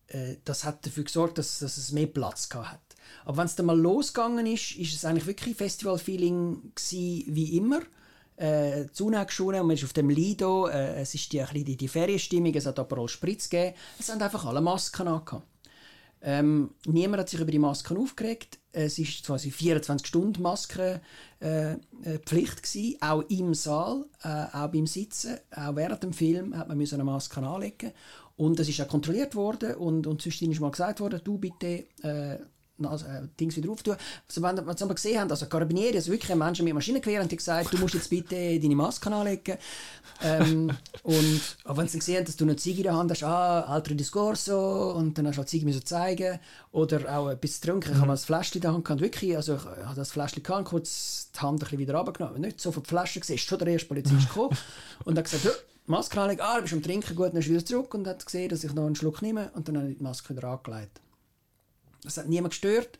äh, 0.08 0.36
das 0.44 0.64
hat 0.64 0.84
dafür 0.84 1.04
gesorgt, 1.04 1.38
dass, 1.38 1.60
dass 1.60 1.78
es 1.78 1.92
mehr 1.92 2.06
Platz 2.06 2.48
gehabt 2.48 2.72
hat. 2.72 2.80
Aber 3.24 3.38
wenn 3.38 3.46
es 3.46 3.56
dann 3.56 3.66
mal 3.66 3.78
losgegangen 3.78 4.46
ist, 4.46 4.76
ist 4.76 4.94
es 4.94 5.04
eigentlich 5.04 5.26
wirklich 5.26 5.56
Festival-Feeling 5.56 6.72
wie 6.90 7.56
immer. 7.56 7.80
Äh, 8.36 8.84
die 8.84 8.90
Sonne 8.92 9.18
hat 9.18 9.28
geschonen, 9.28 9.66
man 9.66 9.76
ist 9.76 9.84
auf 9.84 9.92
dem 9.92 10.10
Lido, 10.10 10.66
äh, 10.66 11.00
es 11.00 11.14
ist 11.14 11.32
die, 11.32 11.42
die, 11.64 11.76
die 11.76 11.88
Ferienstimmung, 11.88 12.54
es 12.54 12.66
hat 12.66 12.78
aber 12.78 12.98
auch 12.98 13.08
Spritz 13.08 13.48
gegeben. 13.48 13.76
Es 13.98 14.10
haben 14.10 14.20
einfach 14.20 14.44
alle 14.44 14.60
Masken 14.60 15.08
angehabt. 15.08 15.46
Ähm, 16.24 16.70
niemand 16.86 17.20
hat 17.20 17.28
sich 17.28 17.40
über 17.40 17.50
die 17.50 17.58
Masken 17.58 17.96
aufgeregt. 17.96 18.58
Es 18.70 18.98
ist 18.98 19.26
quasi 19.26 19.50
24 19.50 20.06
Stunden 20.06 20.42
Maskenpflicht 20.42 22.76
äh, 22.76 22.78
äh, 22.78 22.98
auch 23.00 23.22
im 23.28 23.54
Saal, 23.54 24.04
äh, 24.22 24.44
auch 24.52 24.68
beim 24.68 24.86
Sitzen, 24.86 25.38
auch 25.50 25.74
während 25.74 26.02
dem 26.02 26.12
Film 26.12 26.56
hat 26.56 26.68
man 26.68 26.80
eine 26.80 27.04
Maske 27.04 27.40
anlegen 27.40 27.92
und 28.36 28.60
es 28.60 28.68
ist 28.68 28.80
auch 28.80 28.88
kontrolliert 28.88 29.34
worden 29.34 29.74
und, 29.74 30.06
und 30.06 30.22
zwischendurch 30.22 30.60
mal 30.60 30.70
gesagt 30.70 31.00
worden, 31.00 31.20
du 31.22 31.38
bitte 31.38 31.86
äh, 32.02 32.38
also, 32.86 33.06
äh, 33.06 33.28
Dings 33.38 33.56
wieder 33.56 33.70
auftun. 33.70 33.96
Also, 34.26 34.42
wenn, 34.42 34.56
Sie 34.76 34.84
aber 34.84 34.94
gesehen 34.94 35.20
haben, 35.20 35.30
also 35.30 35.46
Carabinieri, 35.46 35.96
also 35.96 36.12
wirklich 36.12 36.34
Menschen 36.34 36.64
mit 36.64 36.74
Maschinengewehr, 36.74 37.20
haben 37.20 37.28
die 37.28 37.36
gesagt, 37.36 37.72
du 37.72 37.78
musst 37.78 37.94
jetzt 37.94 38.10
bitte 38.10 38.58
deine 38.60 38.76
Maske 38.76 39.10
anlegen. 39.10 39.58
ähm, 40.22 40.70
und 41.02 41.40
aber 41.64 41.78
wenn 41.78 41.88
sie 41.88 41.98
gesehen 41.98 42.18
haben, 42.18 42.24
dass 42.26 42.36
du 42.36 42.44
eine 42.44 42.56
Ziege 42.56 42.78
in 42.78 42.84
der 42.84 42.96
Hand 42.96 43.10
hast, 43.10 43.22
ah, 43.24 43.62
altro 43.62 43.94
discorso, 43.94 44.92
und 44.92 45.16
dann 45.18 45.26
hast 45.26 45.36
du 45.36 45.38
halt 45.38 45.48
Ziege 45.48 45.64
müssen 45.64 45.84
zeigen 45.84 46.38
oder 46.70 47.16
auch 47.16 47.28
etwas 47.30 47.60
zu 47.60 47.68
trinken. 47.68 47.92
Ich 47.92 47.96
habe 47.96 48.06
mal 48.06 48.14
das 48.14 48.24
Fläschchen 48.24 48.58
in 48.58 48.62
der 48.62 48.72
Hand 48.72 48.84
gehabt, 48.84 49.00
wirklich, 49.00 49.36
also 49.36 49.54
ich 49.54 49.84
habe 49.84 49.96
das 49.96 50.12
Fläschchen 50.12 50.42
gehabt, 50.42 50.68
kurz 50.68 51.30
die 51.34 51.40
Hand 51.40 51.54
ein 51.54 51.58
bisschen 51.60 51.78
wieder 51.78 51.94
runtergenommen, 51.94 52.40
nicht 52.40 52.60
so 52.60 52.72
von 52.72 52.82
die 52.82 52.88
Flasche 52.88 53.20
gesehen, 53.20 53.36
ist 53.36 53.44
schon 53.44 53.58
der 53.58 53.68
erste 53.68 53.88
Polizist 53.88 54.28
gekommen 54.28 54.56
und 55.04 55.18
hat 55.18 55.24
gesagt, 55.24 55.44
«Ja, 55.44 55.50
Maske 55.86 56.20
anlegen, 56.20 56.40
ah, 56.42 56.56
du 56.56 56.62
bist 56.62 56.74
am 56.74 56.82
Trinken, 56.82 57.16
gut, 57.16 57.28
dann 57.28 57.38
ist 57.38 57.48
wieder 57.48 57.64
zurück 57.64 57.92
und 57.94 58.06
hat 58.06 58.24
gesehen, 58.24 58.48
dass 58.48 58.62
ich 58.62 58.72
noch 58.72 58.86
einen 58.86 58.94
Schluck 58.94 59.20
nehme 59.20 59.50
und 59.54 59.68
dann 59.68 59.78
habe 59.78 59.90
ich 59.90 59.98
die 59.98 60.02
Maske 60.02 60.34
wieder 60.34 60.48
angelegt. 60.48 61.00
Das 62.04 62.16
hat 62.16 62.28
niemand 62.28 62.52
gestört. 62.52 62.98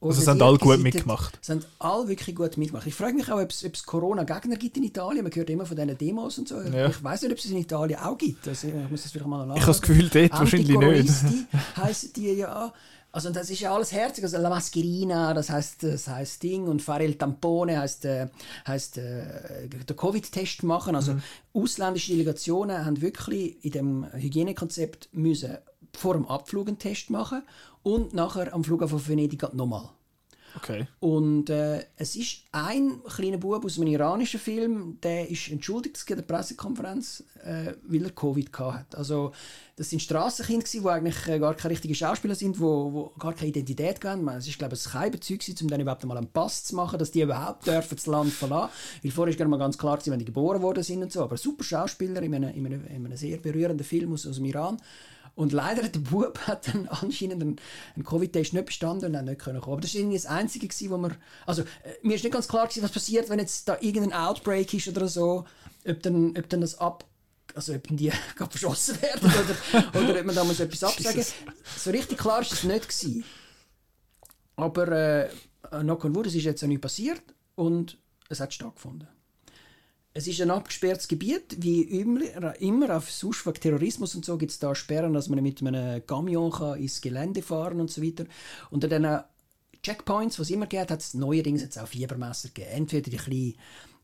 Also 0.00 0.20
es 0.20 0.28
haben 0.28 0.42
alle 0.42 0.58
gut 0.58 0.80
mitgemacht. 0.80 1.38
Es 1.40 1.48
haben 1.48 1.64
alle 1.78 2.08
wirklich 2.08 2.36
gut 2.36 2.56
mitgemacht. 2.58 2.86
Ich 2.86 2.94
frage 2.94 3.14
mich 3.14 3.30
auch, 3.30 3.40
ob 3.40 3.50
es, 3.50 3.62
es 3.62 3.84
Corona-Gegner 3.84 4.56
gibt 4.56 4.76
in 4.76 4.82
Italien. 4.82 5.22
Man 5.24 5.34
hört 5.34 5.48
immer 5.48 5.64
von 5.64 5.76
diesen 5.76 5.96
Demos 5.96 6.38
und 6.38 6.48
so. 6.48 6.60
Ja. 6.60 6.88
Ich 6.88 7.02
weiß 7.02 7.22
nicht, 7.22 7.32
ob 7.32 7.38
es 7.38 7.46
es 7.46 7.50
in 7.52 7.58
Italien 7.58 7.98
auch 8.00 8.18
gibt. 8.18 8.46
Also, 8.46 8.68
ich 8.68 8.90
muss 8.90 9.02
das 9.02 9.12
vielleicht 9.12 9.26
mal 9.26 9.46
nachschauen. 9.46 9.56
Ich 9.56 9.62
habe 9.62 9.72
das 9.72 9.82
Gefühl, 9.82 10.10
dort 10.10 10.40
wahrscheinlich 10.40 10.78
nicht. 10.78 11.46
Heissen 11.76 12.12
die 12.14 12.32
ja. 12.32 12.72
Also 13.12 13.30
das 13.30 13.48
ist 13.48 13.60
ja 13.60 13.72
alles 13.72 13.92
herzig. 13.92 14.24
Also 14.24 14.38
La 14.38 14.50
Mascherina, 14.50 15.34
das 15.34 15.48
heißt, 15.48 15.84
das 15.84 16.08
heißt 16.08 16.42
Ding 16.42 16.66
und 16.66 16.82
Fare 16.82 17.04
il 17.04 17.14
Tampone 17.14 17.78
heißt, 17.78 18.06
äh, 18.06 18.26
heißt 18.66 18.98
äh, 18.98 19.68
der 19.68 19.94
Covid-Test 19.94 20.64
machen. 20.64 20.96
Also 20.96 21.14
ausländische 21.52 22.10
Delegationen 22.10 22.84
haben 22.84 23.00
wirklich 23.00 23.64
in 23.64 23.70
dem 23.70 24.06
Hygienekonzept 24.12 25.10
müssen 25.12 25.58
vor 25.96 26.14
dem 26.14 26.26
Abflug 26.26 26.68
einen 26.68 26.78
Test 26.78 27.10
machen 27.10 27.42
und 27.82 28.14
nachher 28.14 28.52
am 28.52 28.64
Flughafen 28.64 28.98
von 28.98 29.08
Venedig 29.08 29.42
nochmal. 29.54 29.90
Okay. 30.56 30.86
Und 31.00 31.50
äh, 31.50 31.84
es 31.96 32.14
ist 32.14 32.44
ein 32.52 33.02
kleiner 33.04 33.38
Bub 33.38 33.64
aus 33.64 33.76
einem 33.76 33.88
iranischen 33.88 34.38
Film, 34.38 34.98
der 35.02 35.28
ist 35.28 35.50
entschuldigt 35.50 36.06
gibt 36.06 36.18
eine 36.18 36.26
Pressekonferenz, 36.26 37.24
äh, 37.42 37.72
weil 37.82 38.04
er 38.04 38.10
Covid 38.10 38.56
hat. 38.58 38.94
Also 38.94 39.32
das 39.76 39.90
sind 39.90 40.00
Strassenkinder 40.00 40.64
die 40.64 40.88
eigentlich 40.88 41.26
äh, 41.26 41.40
gar 41.40 41.54
keine 41.54 41.72
richtigen 41.72 41.94
Schauspieler 41.94 42.36
sind, 42.36 42.60
wo, 42.60 42.92
wo 42.92 43.12
gar 43.18 43.32
keine 43.32 43.48
Identität 43.48 44.04
haben. 44.04 44.28
Es 44.28 44.46
ist 44.46 44.58
glaube 44.58 44.74
ich 44.74 44.84
kein 44.84 45.10
Bezug 45.10 45.40
um 45.60 45.68
dann 45.68 45.80
überhaupt 45.80 46.04
mal 46.04 46.16
einen 46.16 46.28
Pass 46.28 46.64
zu 46.64 46.76
machen, 46.76 46.98
dass 46.98 47.10
die 47.10 47.22
überhaupt 47.22 47.66
dürfen 47.66 47.96
das 47.96 48.06
Land 48.06 48.32
verlassen. 48.32 48.70
Weil 49.02 49.10
vorher 49.10 49.32
ist 49.32 49.38
gar 49.38 49.48
mal 49.48 49.58
ganz 49.58 49.76
klar, 49.76 49.98
wenn 50.04 50.18
die 50.20 50.24
geboren 50.24 50.62
worden 50.62 50.84
sind 50.84 51.02
und 51.02 51.12
so. 51.12 51.24
Aber 51.24 51.36
super 51.36 51.64
Schauspieler 51.64 52.22
in 52.22 52.34
einem, 52.34 52.54
in 52.54 52.66
einem, 52.66 52.86
in 52.86 53.06
einem 53.06 53.16
sehr 53.16 53.38
berührenden 53.38 53.84
Film 53.84 54.12
aus, 54.12 54.26
aus 54.26 54.36
dem 54.36 54.44
Iran. 54.44 54.80
Und 55.34 55.52
leider 55.52 55.82
hat 55.82 55.94
der 55.94 56.00
Bub 56.00 56.38
hat 56.46 56.68
dann 56.68 56.88
anscheinend 56.88 57.42
einen, 57.42 57.56
einen 57.94 58.04
Covid-Test 58.04 58.52
nicht 58.52 58.66
bestanden 58.66 59.06
und 59.06 59.12
dann 59.14 59.24
nicht 59.24 59.40
können 59.40 59.60
kommen. 59.60 59.74
Aber 59.74 59.80
das 59.80 59.94
war 59.94 60.00
irgendwie 60.00 60.16
das 60.16 60.26
Einzige, 60.26 60.68
gewesen, 60.68 60.90
wo 60.90 60.96
man... 60.96 61.16
Also, 61.46 61.62
äh, 61.62 61.66
mir 62.02 62.14
ist 62.14 62.24
nicht 62.24 62.32
ganz 62.32 62.48
klar 62.48 62.66
gewesen, 62.66 62.82
was 62.82 62.92
passiert, 62.92 63.28
wenn 63.28 63.38
jetzt 63.38 63.68
da 63.68 63.76
irgendein 63.80 64.12
Outbreak 64.12 64.72
ist 64.74 64.88
oder 64.88 65.08
so, 65.08 65.44
ob 65.86 66.02
dann, 66.02 66.36
ob 66.36 66.48
dann 66.48 66.60
das 66.60 66.78
ab... 66.78 67.04
Also, 67.54 67.74
ob 67.74 67.86
die 67.88 68.12
gerade 68.36 68.50
verschossen 68.50 69.00
werden 69.02 69.30
oder, 69.30 70.00
oder 70.10 70.20
ob 70.20 70.26
man 70.26 70.34
da 70.34 70.44
muss 70.44 70.60
etwas 70.60 70.84
absagen 70.84 71.24
So 71.76 71.90
richtig 71.90 72.18
klar 72.18 72.40
ist 72.40 72.52
es 72.52 72.64
nicht 72.64 72.88
gewesen. 72.88 73.24
Aber, 74.56 74.88
äh, 74.88 75.30
knock 75.70 76.04
on 76.04 76.14
wood, 76.14 76.26
es 76.26 76.34
ist 76.34 76.44
jetzt 76.44 76.62
auch 76.62 76.68
nicht 76.68 76.80
passiert 76.80 77.22
und 77.56 77.98
es 78.28 78.40
hat 78.40 78.54
stattgefunden. 78.54 79.08
Es 80.16 80.28
ist 80.28 80.40
ein 80.40 80.52
abgesperrtes 80.52 81.08
Gebiet, 81.08 81.56
wie 81.58 81.82
immer, 81.82 82.96
auf 82.96 83.10
sonst 83.10 83.44
wegen 83.46 83.60
Terrorismus 83.60 84.14
und 84.14 84.24
so 84.24 84.38
gibt 84.38 84.52
es 84.52 84.60
da 84.60 84.72
Sperren, 84.72 85.12
dass 85.12 85.28
man 85.28 85.42
mit 85.42 85.60
einem 85.60 86.06
Camion 86.06 86.78
ins 86.78 87.00
Gelände 87.00 87.42
fahren 87.42 87.80
und 87.80 87.90
so 87.90 88.00
weiter. 88.00 88.24
Unter 88.70 88.86
diesen 88.86 89.24
Checkpoints, 89.82 90.36
die 90.36 90.42
es 90.42 90.50
immer 90.50 90.66
gibt, 90.66 90.92
hat 90.92 91.00
es 91.00 91.14
neuerdings 91.14 91.62
jetzt 91.62 91.78
auch 91.78 91.88
Fiebermesser 91.88 92.50
gegeben. 92.50 92.70
Entweder 92.70 93.10
die 93.10 93.16
kleinen 93.16 93.54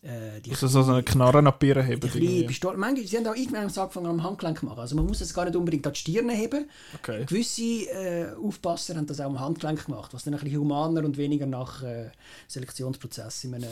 äh, 0.02 0.40
die 0.40 0.50
Also 0.50 0.66
so 0.68 0.82
eine 0.90 1.02
Knarre 1.02 1.42
nach 1.42 1.56
Bieren 1.56 1.84
haben. 1.86 2.00
die 2.00 2.08
kleine 2.08 2.44
Pistole. 2.44 2.78
Manchmal, 2.78 3.06
sie 3.06 3.16
haben 3.18 3.26
auch 3.26 3.34
irgendwann 3.34 3.64
angefangen 3.64 4.06
am 4.06 4.22
Handgelenk 4.22 4.60
zu 4.60 4.66
machen. 4.66 4.80
Also 4.80 4.96
man 4.96 5.06
muss 5.06 5.20
es 5.20 5.34
gar 5.34 5.44
nicht 5.44 5.56
unbedingt 5.56 5.86
an 5.86 5.92
die 5.92 5.98
Stirn 5.98 6.30
heben. 6.30 6.70
Okay. 6.94 7.24
Gewisse 7.26 7.62
äh, 7.62 8.32
Aufpasser 8.42 8.96
haben 8.96 9.06
das 9.06 9.20
auch 9.20 9.26
am 9.26 9.38
Handgelenk 9.38 9.84
gemacht, 9.86 10.14
was 10.14 10.24
dann 10.24 10.34
ein 10.34 10.40
bisschen 10.40 10.60
humaner 10.60 11.04
und 11.04 11.18
weniger 11.18 11.46
nach 11.46 11.82
äh, 11.82 12.10
Selektionsprozess 12.48 13.44
in 13.44 13.54
einem, 13.54 13.68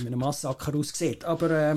in 0.00 0.06
einem 0.06 0.18
Massaker 0.18 0.74
aussieht. 0.74 1.24
Aber 1.24 1.50
äh, 1.50 1.76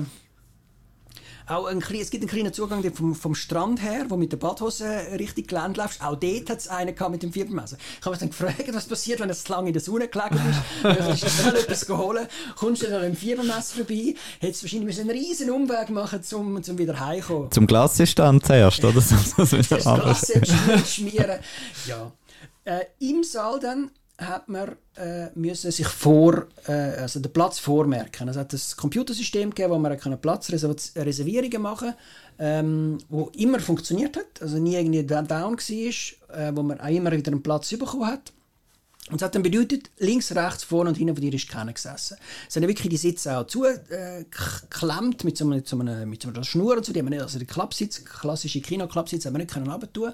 auch 1.48 1.66
ein, 1.66 1.80
klein- 1.80 2.00
es 2.00 2.10
gibt 2.10 2.22
einen 2.22 2.30
kleinen 2.30 2.52
Zugang 2.52 2.82
der 2.82 2.92
vom, 2.92 3.14
vom 3.14 3.34
Strand 3.34 3.82
her, 3.82 4.06
wo 4.08 4.16
mit 4.16 4.32
der 4.32 4.36
Badhose 4.36 4.84
richtig 5.18 5.48
Gelände 5.48 5.80
läufst. 5.80 6.02
Auch 6.02 6.16
dort 6.16 6.50
hat 6.50 6.58
es 6.58 6.68
einen 6.68 6.94
gehabt 6.94 7.10
mit 7.12 7.22
dem 7.22 7.32
Fiebermesser. 7.32 7.76
Ich 7.98 8.04
habe 8.06 8.10
mich 8.10 8.20
dann 8.20 8.30
gefragt, 8.30 8.64
was 8.74 8.86
passiert, 8.86 9.20
wenn 9.20 9.28
du 9.28 9.34
zu 9.34 9.50
lange 9.52 9.68
in 9.68 9.72
der 9.72 9.82
Sonne 9.82 10.08
gelegen 10.08 10.40
bist. 10.46 10.58
Du 10.98 11.04
hast 11.08 11.30
schnell 11.40 11.56
etwas 11.56 11.86
geholt, 11.86 12.28
kommst 12.56 12.82
du 12.82 12.86
dann 12.86 12.96
an 12.96 13.02
dem 13.02 13.16
Fiebermesser 13.16 13.76
vorbei, 13.76 14.14
hättest 14.40 14.62
wahrscheinlich 14.62 14.86
müssen 14.86 15.00
einen 15.02 15.10
riesen 15.18 15.50
Umweg 15.50 15.90
machen, 15.90 16.20
um 16.34 16.62
zum 16.62 16.78
wieder 16.78 16.98
heimkommen. 17.00 17.50
Zum 17.50 17.66
Glassestand 17.66 18.44
zuerst, 18.46 18.84
oder? 18.84 19.02
Das 19.38 19.66
Glas 19.84 20.26
schmieren, 20.26 20.84
schmieren. 20.84 21.38
Ja. 21.86 22.12
Äh, 22.64 22.84
Im 23.00 23.22
Saal 23.24 23.58
dann 23.60 23.90
hat 24.18 24.48
man 24.48 24.76
äh, 24.96 25.28
müssen 25.34 25.70
sich 25.70 25.86
vor, 25.86 26.46
äh, 26.66 26.72
also 26.72 27.20
den 27.20 27.32
Platz 27.32 27.60
vormerken. 27.60 28.28
Es 28.28 28.36
hat 28.36 28.52
ein 28.52 28.60
Computersystem 28.76 29.50
gegeben, 29.50 29.72
wo 29.72 29.78
man 29.78 30.20
Platzreservierungen 30.20 31.62
machen 31.62 31.94
ähm, 32.38 32.98
wo 33.08 33.30
immer 33.36 33.60
funktioniert 33.60 34.16
hat, 34.16 34.40
also 34.40 34.58
nie 34.58 34.76
irgendwie 34.76 35.02
down 35.02 35.28
war, 35.28 36.38
äh, 36.38 36.56
wo 36.56 36.62
man 36.62 36.80
auch 36.80 36.88
immer 36.88 37.10
wieder 37.12 37.32
einen 37.32 37.42
Platz 37.42 37.70
bekommen 37.70 38.06
hat. 38.06 38.32
Und 39.10 39.20
das 39.20 39.26
hat 39.26 39.34
dann 39.34 39.42
bedeutet, 39.42 39.90
links, 39.98 40.34
rechts, 40.36 40.64
vorne 40.64 40.90
und 40.90 40.96
hinten 40.96 41.14
von 41.14 41.22
dir 41.22 41.32
ist 41.32 41.48
keiner 41.48 41.72
gesessen. 41.72 42.18
Es 42.46 42.56
haben 42.56 42.68
wirklich 42.68 42.90
die 42.90 42.96
Sitze 42.98 43.38
auch 43.38 43.46
zugeklemmt 43.46 45.24
mit 45.24 45.38
so, 45.38 45.46
einer, 45.46 45.62
so 45.64 45.76
mit 45.76 46.22
so 46.22 46.28
einer 46.28 46.44
Schnur 46.44 46.76
und 46.76 46.84
so. 46.84 46.92
Die 46.92 47.00
haben 47.00 47.08
nicht, 47.08 47.22
also 47.22 47.38
die 47.38 47.46
Klappsitz, 47.46 48.04
klassische 48.04 48.60
Kino-Klappsitz 48.60 49.24
haben 49.24 49.32
wir 49.32 49.38
nicht 49.38 49.50
können 49.50 49.70
runtertun. 49.70 50.12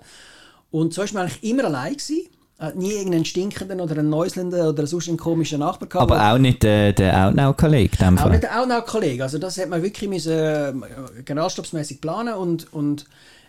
Und 0.71 0.95
so 0.95 1.03
war 1.03 1.09
man 1.13 1.23
eigentlich 1.23 1.43
immer 1.43 1.65
allein. 1.65 1.95
Gewesen. 1.95 2.29
Hat 2.59 2.77
nie 2.77 2.93
irgendeinen 2.93 3.25
stinkenden 3.25 3.81
oder 3.81 3.99
einen 3.99 4.11
Neuslenden 4.11 4.61
oder 4.61 4.87
sonst 4.87 5.09
einen 5.09 5.17
komischen 5.17 5.59
Nachbar 5.59 5.89
gehabt. 5.89 6.11
Aber 6.11 6.33
auch 6.33 6.39
nicht 6.39 6.63
äh, 6.63 6.93
der 6.93 7.27
Outnow-Kollege, 7.27 7.99
Auch 8.01 8.29
nicht 8.31 8.49
auch 8.49 8.67
noch 8.67 8.87
Kollege. 8.87 9.25
Also 9.25 9.39
das 9.39 9.59
hat 9.59 9.69
man 9.69 9.83
wirklich 9.83 10.09
müssen, 10.09 10.33
äh, 10.33 10.73
generalstabsmäßig 11.25 12.01
planen 12.01 12.35
und, 12.35 12.73
und 12.73 13.07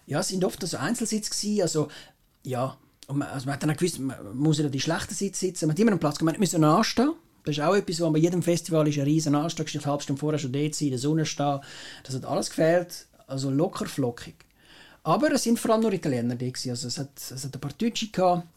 ja, 0.08 0.20
es 0.20 0.30
sind 0.30 0.44
oft 0.44 0.66
so 0.66 0.78
Einzelsitze 0.78 1.30
gewesen. 1.30 1.62
Also 1.62 1.88
ja, 2.44 2.76
und 3.08 3.20
man, 3.20 3.28
also 3.28 3.46
man 3.46 3.54
hat 3.54 3.64
dann 3.64 3.72
auch 3.72 3.78
gewusst, 3.78 4.00
man 4.00 4.18
muss 4.34 4.60
in 4.60 4.72
die 4.72 4.80
schlechten 4.80 5.14
Sitze 5.14 5.40
sitzen. 5.40 5.68
Man 5.68 5.76
hat 5.76 5.80
immer 5.80 5.92
einen 5.92 6.00
Platz 6.00 6.18
gehabt. 6.18 6.32
Man 6.32 6.40
musste 6.40 6.66
anstehen. 6.66 7.14
Das 7.44 7.56
ist 7.56 7.64
auch 7.64 7.76
etwas, 7.76 8.02
wo 8.02 8.10
bei 8.10 8.18
jedem 8.18 8.42
Festival 8.42 8.88
ist 8.88 8.98
ein 8.98 9.04
riesen 9.04 9.36
Anstieg, 9.36 9.70
eine 9.72 9.86
halbe 9.86 10.02
Stunde 10.02 10.20
vorher 10.20 10.40
schon 10.40 10.52
dort 10.52 10.74
sein, 10.74 10.88
in 10.88 10.92
der 10.94 11.00
Sonne 11.00 11.26
stehen. 11.28 11.60
Das 12.04 12.16
hat 12.16 12.26
alles 12.26 12.50
gefehlt. 12.50 13.06
Also 13.28 13.52
locker 13.52 13.86
flockig. 13.86 14.34
Aber 15.04 15.32
es 15.32 15.44
sind 15.44 15.60
vor 15.60 15.72
allem 15.72 15.82
nur 15.82 15.94
Italiener 15.94 16.36
da 16.36 16.46
gewesen. 16.46 16.72
Also 16.72 16.88
es 16.88 16.98
hat, 16.98 17.10
es 17.18 17.44
hat 17.44 17.54
ein 17.54 17.62
paar 17.62 17.72
Deutsche 17.78 18.08
gehabt 18.08 18.44
äh, 18.44 18.55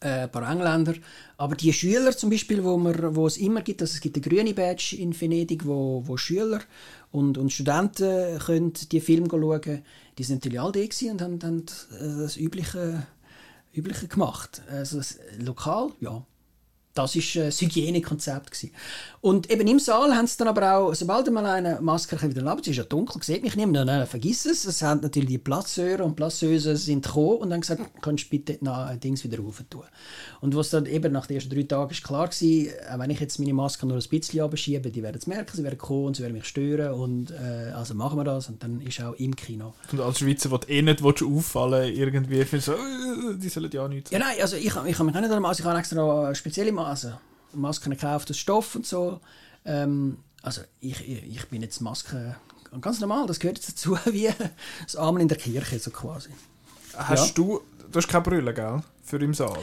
ein 0.00 0.30
paar 0.30 0.50
Engländer. 0.50 0.94
Aber 1.36 1.56
die 1.56 1.72
Schüler 1.72 2.16
zum 2.16 2.30
Beispiel, 2.30 2.62
wo, 2.62 2.76
man, 2.76 3.16
wo 3.16 3.26
es 3.26 3.36
immer 3.36 3.62
gibt, 3.62 3.82
also 3.82 3.94
es 3.94 4.00
gibt 4.00 4.16
eine 4.16 4.24
grüne 4.24 4.54
Badge 4.54 4.96
in 4.96 5.18
Venedig, 5.18 5.66
wo, 5.66 6.02
wo 6.06 6.16
Schüler 6.16 6.60
und, 7.10 7.38
und 7.38 7.52
Studenten 7.52 8.38
können 8.38 8.72
die 8.90 9.00
Filme 9.00 9.28
schauen 9.30 9.82
die 10.16 10.22
sind 10.22 10.36
natürlich 10.36 10.60
all 10.60 10.72
da 10.72 10.80
und 11.10 11.22
haben, 11.22 11.42
haben 11.42 11.64
äh, 12.00 12.22
das 12.22 12.36
Übliche, 12.36 13.06
Übliche 13.72 14.06
gemacht. 14.06 14.62
Also 14.68 14.98
das, 14.98 15.18
lokal, 15.38 15.90
ja. 16.00 16.24
Das 16.94 17.16
war 17.16 17.42
äh, 17.42 17.46
das 17.46 17.60
Hygienekonzept. 17.60 18.50
Gewesen. 18.52 18.72
Und 19.20 19.50
eben 19.50 19.66
im 19.66 19.78
Saal 19.78 20.14
haben 20.14 20.26
sie 20.26 20.36
dann 20.36 20.48
aber 20.48 20.76
auch, 20.76 20.94
sobald 20.94 21.30
mal 21.32 21.46
eine 21.46 21.80
Maske 21.80 22.20
wieder 22.22 22.46
ab, 22.46 22.58
es 22.60 22.68
ist 22.68 22.76
ja 22.76 22.84
dunkel, 22.84 23.22
sieht 23.22 23.42
mich 23.42 23.56
niemand, 23.56 23.86
nein, 23.86 23.86
nein, 23.86 24.06
vergiss 24.06 24.44
es. 24.44 24.64
Es 24.64 24.82
haben 24.82 25.00
natürlich 25.00 25.30
die 25.30 25.38
Platzhörer 25.38 26.04
und 26.04 26.14
Platzhöse 26.14 26.76
sind 26.76 27.06
gekommen 27.06 27.38
und 27.38 27.52
haben 27.52 27.62
gesagt, 27.62 27.82
kannst 28.02 28.26
du 28.26 28.28
bitte 28.28 28.58
ein 28.62 29.00
Dings 29.00 29.24
wieder 29.24 29.38
rauf 29.38 29.62
tun. 29.70 29.82
Und 30.40 30.54
was 30.54 30.70
dann 30.70 30.86
eben 30.86 31.12
nach 31.12 31.26
den 31.26 31.36
ersten 31.36 31.48
drei 31.50 31.62
Tagen 31.62 31.90
ist 31.90 32.04
klar 32.04 32.28
gewesen, 32.28 32.68
äh, 32.68 32.98
wenn 32.98 33.10
ich 33.10 33.18
jetzt 33.18 33.38
meine 33.38 33.54
Maske 33.54 33.86
nur 33.86 33.96
ein 33.96 34.08
bisschen 34.08 34.40
abschiebe, 34.42 34.90
die 34.90 35.02
werden 35.02 35.16
es 35.16 35.26
merken, 35.26 35.56
sie 35.56 35.64
werden 35.64 35.78
kommen 35.78 36.04
und 36.04 36.16
sie 36.16 36.22
werden 36.22 36.34
mich 36.34 36.44
stören 36.44 36.92
und 36.92 37.30
äh, 37.30 37.72
also 37.74 37.94
machen 37.94 38.18
wir 38.18 38.24
das 38.24 38.50
und 38.50 38.62
dann 38.62 38.80
ist 38.82 39.00
auch 39.00 39.14
im 39.14 39.34
Kino. 39.34 39.72
Und 39.90 40.00
als 40.00 40.18
Schweizer, 40.18 40.50
wo 40.50 40.58
du 40.58 40.68
eh 40.68 40.82
nicht 40.82 41.02
willst 41.02 41.22
auffallen 41.22 41.94
irgendwie 41.94 42.44
du 42.44 42.60
so, 42.60 42.72
äh, 42.72 43.36
die 43.36 43.48
sollen 43.48 43.70
ja 43.72 43.88
nichts 43.88 44.10
Ja, 44.10 44.18
nein, 44.18 44.36
also 44.40 44.56
ich, 44.56 44.66
ich 44.66 44.74
habe 44.74 44.86
mich 44.86 44.98
auch 44.98 45.20
nicht 45.20 45.30
darum, 45.30 45.46
also 45.46 45.62
ich 45.62 45.66
habe 45.66 45.78
extra 45.78 46.34
spezielle 46.34 46.72
Maske, 46.72 46.83
Masken 47.52 47.90
gekauft 47.90 48.30
aus 48.30 48.38
Stoff 48.38 48.74
und 48.74 48.86
so. 48.86 49.20
Ähm, 49.64 50.18
also 50.42 50.62
ich, 50.80 51.00
ich, 51.08 51.22
ich 51.36 51.48
bin 51.48 51.62
jetzt 51.62 51.80
Maske 51.80 52.36
ganz 52.80 53.00
normal, 53.00 53.26
das 53.26 53.38
gehört 53.38 53.56
jetzt 53.58 53.70
dazu 53.70 53.96
wie 54.06 54.28
das 54.82 54.96
Amen 54.96 55.20
in 55.22 55.28
der 55.28 55.38
Kirche 55.38 55.78
so 55.78 55.90
quasi. 55.90 56.30
Hast 56.96 57.28
Ja. 57.28 57.34
du, 57.34 57.60
du 57.90 57.96
hast 57.98 58.08
keine 58.08 58.22
Brille, 58.22 58.52
gell? 58.52 58.82
Für 59.02 59.18
im 59.18 59.34
Saal? 59.34 59.58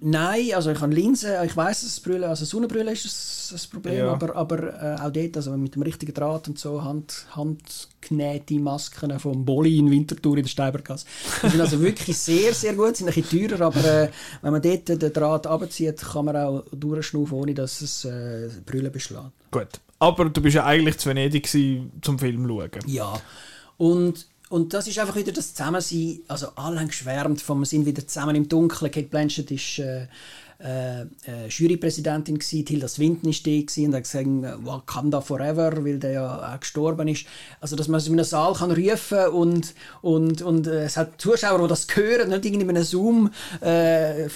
Nein, 0.00 0.50
also 0.54 0.70
ich 0.70 0.80
habe 0.80 0.94
Linsen, 0.94 1.30
ich 1.44 1.56
weiß, 1.56 1.82
dass 1.82 2.00
Brille, 2.00 2.28
also 2.28 2.44
Sonnenbrille 2.44 2.92
ist 2.92 3.52
das, 3.52 3.66
Problem, 3.66 3.96
Ja. 3.96 4.12
aber, 4.12 4.36
aber 4.36 4.82
äh, 4.82 5.00
auch 5.00 5.10
dort, 5.10 5.36
also 5.36 5.56
mit 5.56 5.74
dem 5.74 5.82
richtigen 5.82 6.12
Draht 6.12 6.48
und 6.48 6.58
so, 6.58 6.84
Hand, 6.84 7.26
handgenähte 7.30 8.58
Masken 8.58 9.18
vom 9.18 9.44
Bolli 9.44 9.78
in 9.78 9.90
Winterthur 9.90 10.36
in 10.36 10.42
der 10.42 10.50
Steibergasse. 10.50 11.06
Die 11.42 11.48
sind 11.48 11.60
also 11.60 11.80
wirklich 11.80 12.16
sehr, 12.18 12.52
sehr 12.52 12.74
gut, 12.74 12.96
sind 12.96 13.08
ein 13.08 13.14
bisschen 13.14 13.48
teurer, 13.48 13.66
aber 13.66 13.84
äh, 13.84 14.10
wenn 14.42 14.52
man 14.52 14.60
dort 14.62 14.88
den 14.88 15.12
Draht 15.12 15.46
abzieht, 15.46 15.98
kann 16.02 16.26
man 16.26 16.36
auch 16.36 16.64
durchschnaufen, 16.72 17.38
ohne 17.38 17.54
dass 17.54 17.80
es 17.80 18.04
äh, 18.04 18.50
Brille 18.66 18.90
beschlägt. 18.90 19.32
Gut. 19.50 19.80
Aber 19.98 20.26
du 20.26 20.42
bist 20.42 20.56
ja 20.56 20.66
eigentlich 20.66 20.98
zu 20.98 21.08
Venedig 21.08 21.44
gewesen, 21.44 21.90
zum 22.02 22.18
Film 22.18 22.46
schauen. 22.46 22.70
Ja, 22.86 23.14
und, 23.78 24.26
und 24.48 24.74
das 24.74 24.86
ist 24.86 24.98
einfach 24.98 25.16
wieder 25.16 25.32
das 25.32 25.54
Zusammensein. 25.54 26.20
Also 26.28 26.48
alle 26.54 26.78
haben 26.78 26.88
geschwärmt 26.88 27.46
wir 27.48 27.66
sind 27.66 27.86
wieder 27.86 28.06
zusammen 28.06 28.36
im 28.36 28.48
Dunkeln. 28.48 28.90
Kate 28.90 29.08
Blanchett 29.08 29.50
ist 29.50 29.78
äh, 29.78 30.06
äh, 30.58 31.02
äh, 31.02 31.48
Jurypräsidentin 31.48 32.38
gsi, 32.38 32.64
Tilda 32.64 32.88
Swinton 32.88 33.30
die 33.30 33.66
gsi 33.66 33.86
und 33.86 33.94
hat 33.94 34.04
gesagt, 34.04 34.26
Wakanda 34.64 35.20
forever, 35.20 35.84
weil 35.84 35.98
der 35.98 36.12
ja 36.12 36.54
auch 36.54 36.60
gestorben 36.60 37.08
ist. 37.08 37.26
Also 37.60 37.76
dass 37.76 37.88
man 37.88 38.00
so 38.00 38.10
in 38.10 38.18
einem 38.18 38.24
Saal 38.24 38.54
kann 38.54 38.70
rufen 38.70 39.26
und 39.34 39.74
und 40.00 40.40
und 40.40 40.66
äh, 40.66 40.84
es 40.84 40.96
hat 40.96 41.20
Zuschauer, 41.20 41.60
die 41.60 41.68
das 41.68 41.86
hören, 41.94 42.30
nicht 42.30 42.46
in 42.46 42.68
einem 42.68 42.84
Zoom 42.84 43.30
äh. 43.60 44.28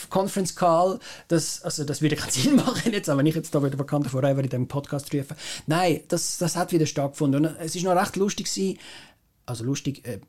Das 1.28 1.62
also 1.62 1.84
das 1.84 2.02
würde 2.02 2.16
keinen 2.16 2.30
Sinn 2.32 2.56
machen 2.56 2.92
jetzt, 2.92 3.08
aber 3.08 3.20
wenn 3.20 3.26
ich 3.26 3.34
jetzt 3.34 3.54
da 3.54 3.64
wieder 3.64 3.78
Wakanda 3.78 4.10
forever 4.10 4.42
in 4.42 4.50
dem 4.50 4.68
Podcast 4.68 5.14
rufe. 5.14 5.34
Nein, 5.66 6.00
das 6.08 6.36
das 6.36 6.54
hat 6.54 6.72
wieder 6.72 6.84
stattgefunden 6.84 7.46
und 7.46 7.56
es 7.60 7.74
ist 7.74 7.84
noch 7.84 7.96
recht 7.96 8.16
lustig 8.16 8.44
gsi 8.44 8.76
also 9.46 9.64
lustig, 9.64 10.06
äh, 10.06 10.20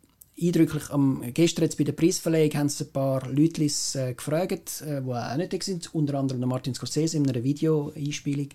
eindrücklich. 0.42 0.90
Am, 0.90 1.22
gestern 1.34 1.66
jetzt 1.66 1.78
bei 1.78 1.84
der 1.84 1.92
Preisverleihung 1.92 2.54
haben 2.56 2.70
sie 2.70 2.86
ein 2.86 2.92
paar 2.92 3.28
Leute 3.30 3.64
äh, 3.64 4.14
gefragt, 4.14 4.82
äh, 4.82 5.02
die 5.02 5.10
auch 5.12 5.38
nicht 5.38 5.54
da 5.54 5.58
sind, 5.62 5.94
unter 5.94 6.16
anderem 6.16 6.42
der 6.42 6.48
Martin 6.48 6.74
Scorsese 6.74 7.18
in 7.18 7.30
einer 7.30 7.44
Videoeinspielung, 7.44 8.50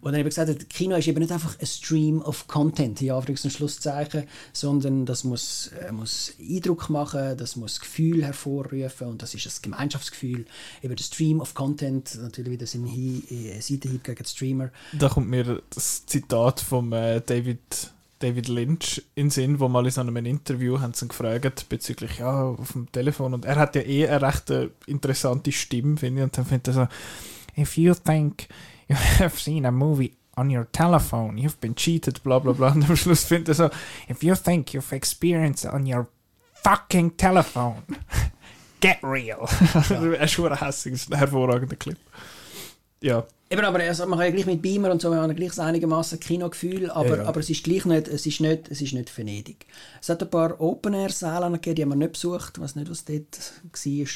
wo 0.00 0.06
dann 0.06 0.20
eben 0.20 0.28
gesagt 0.28 0.48
hat, 0.48 0.70
Kino 0.70 0.96
ist 0.96 1.08
eben 1.08 1.18
nicht 1.18 1.32
einfach 1.32 1.58
ein 1.58 1.66
Stream 1.66 2.22
of 2.22 2.46
Content, 2.46 3.02
in 3.02 3.10
Anführungs- 3.10 3.44
und 3.44 3.50
Schlusszeichen, 3.50 4.24
sondern 4.54 5.04
das 5.04 5.24
muss, 5.24 5.72
äh, 5.86 5.92
muss 5.92 6.32
Eindruck 6.40 6.88
machen, 6.88 7.36
das 7.36 7.56
muss 7.56 7.80
Gefühl 7.80 8.24
hervorrufen 8.24 9.08
und 9.08 9.20
das 9.20 9.34
ist 9.34 9.46
ein 9.46 9.62
Gemeinschaftsgefühl. 9.62 10.46
Eben 10.82 10.96
der 10.96 11.04
Stream 11.04 11.40
of 11.40 11.52
Content, 11.54 12.18
natürlich 12.22 12.52
wieder 12.52 12.66
ein 12.72 12.86
Hi- 12.86 13.22
äh, 13.50 13.60
Seitenhieb 13.60 14.04
gegen 14.04 14.24
Streamer. 14.24 14.70
Da 14.98 15.08
kommt 15.10 15.28
mir 15.28 15.60
das 15.68 16.06
Zitat 16.06 16.60
von 16.60 16.92
äh, 16.92 17.20
David, 17.20 17.92
David 18.18 18.48
Lynch 18.48 19.02
in 19.14 19.30
Sinn, 19.30 19.60
wo 19.60 19.68
mal 19.68 19.84
in 19.84 19.90
so 19.90 20.00
einem 20.00 20.16
Interview 20.16 20.80
haben 20.80 20.94
sie 20.94 21.04
ihn 21.04 21.08
gefragt 21.08 21.68
bezüglich 21.68 22.18
ja 22.18 22.44
auf 22.44 22.72
dem 22.72 22.90
Telefon 22.90 23.34
und 23.34 23.44
er 23.44 23.56
hat 23.56 23.74
ja 23.76 23.82
eh 23.82 24.08
eine 24.08 24.22
recht 24.22 24.50
äh, 24.50 24.68
interessante 24.86 25.52
Stimme, 25.52 25.96
finde 25.96 26.20
ich, 26.20 26.24
und 26.24 26.38
dann 26.38 26.46
findet 26.46 26.68
er 26.68 26.72
so 26.74 26.88
If 27.58 27.76
you 27.76 27.94
think 27.94 28.48
you 28.88 28.96
have 29.18 29.38
seen 29.38 29.66
a 29.66 29.70
movie 29.70 30.12
on 30.36 30.54
your 30.54 30.70
telephone, 30.72 31.36
you've 31.38 31.60
been 31.60 31.74
cheated, 31.74 32.22
bla 32.22 32.38
bla 32.38 32.52
bla. 32.52 32.72
Und 32.72 32.88
am 32.88 32.96
Schluss 32.96 33.24
findet 33.24 33.48
er 33.48 33.54
so 33.54 33.70
If 34.08 34.22
you 34.22 34.34
think 34.34 34.74
you've 34.74 34.94
experienced 34.94 35.66
on 35.66 35.86
your 35.86 36.06
fucking 36.54 37.16
telephone, 37.16 37.82
get 38.80 38.98
real. 39.02 39.46
er 39.90 40.22
ist 40.22 40.32
schon 40.32 40.52
ein 40.52 40.72
hervorragender 41.18 41.76
Clip. 41.76 41.98
Ja. 43.02 43.26
Eben, 43.48 43.64
aber 43.64 43.78
also, 43.78 44.06
man 44.06 44.18
kann 44.18 44.28
ja 44.28 44.34
gleich 44.34 44.46
mit 44.46 44.60
Beamer 44.62 44.90
und 44.90 45.00
so, 45.00 45.14
haben 45.14 45.28
ja 45.30 45.34
gleich 45.34 45.56
einigermaßen 45.58 46.18
Kinogefühl, 46.18 46.90
aber, 46.90 47.08
Ja, 47.08 47.16
ja. 47.18 47.24
aber 47.26 47.38
es 47.40 47.48
ist 47.50 47.62
gleich 47.62 47.84
nicht, 47.84 48.08
es 48.08 48.26
ist 48.26 48.40
nicht, 48.40 48.68
es 48.68 48.80
ist 48.80 48.92
nicht 48.92 49.16
Venedig. 49.16 49.66
Es 50.00 50.08
hat 50.08 50.20
ein 50.22 50.30
paar 50.30 50.60
Open-Air-Säle 50.60 51.50
gegeben, 51.52 51.74
die 51.76 51.82
haben 51.82 51.88
wir 51.90 51.96
nicht 51.96 52.12
besucht, 52.14 52.58
weiß 52.58 52.74
nicht, 52.74 52.90
was 52.90 53.04
dort 53.04 53.52
war. 53.62 54.06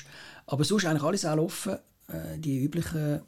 Aber 0.47 0.65
sonst 0.65 0.85
eigentlich 0.87 1.03
alle 1.05 1.19
Säle 1.19 1.43
offen, 1.43 1.75
äh, 2.09 2.39
die 2.39 2.59
üblichen, 2.65 3.21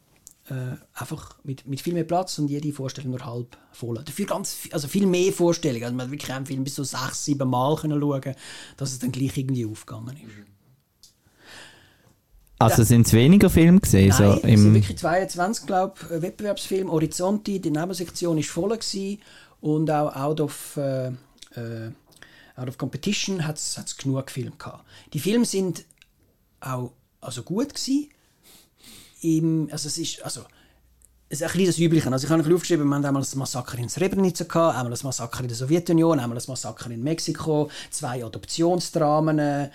äh, 0.49 0.77
einfach 0.95 1.37
mit, 1.45 1.69
mit 1.69 1.81
viel 1.81 1.95
mehr 1.95 2.03
Platz 2.03 2.37
und 2.41 2.49
jede 2.49 2.73
Vorstellung 2.73 3.13
nur 3.13 3.25
halb 3.25 3.57
voll. 3.71 4.03
Dafür 4.05 4.27
ganz, 4.27 4.55
viel- 4.55 4.73
also 4.73 4.89
viel 4.89 5.07
mehr 5.07 5.33
Vorstellungen, 5.33 5.85
also 5.85 5.95
man 5.95 6.07
hat 6.07 6.11
wirklich 6.11 6.33
einen 6.33 6.47
Film 6.47 6.65
bis 6.65 6.75
zu 6.75 6.83
sechs, 6.83 7.25
sieben 7.25 7.49
Mal 7.49 7.77
können 7.77 8.01
schauen, 8.01 8.35
dass 8.77 8.91
es 8.91 8.99
dann 8.99 9.13
gleich 9.13 9.37
irgendwie 9.37 9.67
aufgegangen 9.67 10.17
ist. 10.17 10.52
Also 12.63 12.83
sind 12.85 13.07
es 13.07 13.13
weniger 13.13 13.51
Filme 13.51 13.81
gesehen? 13.81 14.09
Nein, 14.09 14.19
so 14.19 14.35
es 14.35 14.41
sind 14.43 14.51
im, 14.51 14.75
wirklich 14.75 14.99
22, 14.99 15.67
glaube 15.67 15.95
ich, 16.01 16.23
Wettbewerbsfilm. 16.23 16.91
Horizonti, 16.91 17.61
die 17.61 17.71
Nebensektion 17.71 18.37
war 18.37 18.43
voll 18.43 18.71
gewesen. 18.71 19.21
und 19.61 19.91
auch 19.91 20.15
Out 20.17 20.41
of, 20.41 20.77
äh, 20.77 21.09
äh, 21.09 21.91
out 22.57 22.69
of 22.69 22.79
Competition 22.79 23.47
hat 23.47 23.57
es 23.57 23.97
genug 23.97 24.31
Filme 24.31 24.53
gehabt. 24.59 24.85
Die 25.13 25.21
Filme 25.21 25.45
sind 25.45 25.85
auch 26.61 26.93
also 27.21 27.43
gut 27.43 27.75
gewesen. 27.75 28.09
Im, 29.21 29.69
also 29.71 29.89
es 29.89 29.99
ist, 29.99 30.23
also, 30.23 30.43
ein 31.41 31.47
bisschen 31.49 31.67
das 31.67 31.79
Übliche. 31.79 32.13
Also 32.13 32.27
ich 32.27 32.31
habe 32.31 32.43
ein 32.43 32.55
aufgeschrieben, 32.55 32.87
wir 32.87 32.95
haben 32.95 33.05
einmal 33.05 33.23
das 33.23 33.35
Massaker 33.35 33.79
in 33.79 33.89
Srebrenica 33.89 34.45
gehabt, 34.45 34.77
einmal 34.77 34.91
das 34.91 35.03
Massaker 35.03 35.41
in 35.41 35.49
der 35.49 35.57
Sowjetunion, 35.57 36.21
einmal 36.21 36.35
das 36.35 36.49
Massaker 36.49 36.91
in 36.91 37.03
Mexiko, 37.03 37.71
zwei 37.91 38.23
Adoptionsdramen, 38.23 39.39
äh, 39.39 39.71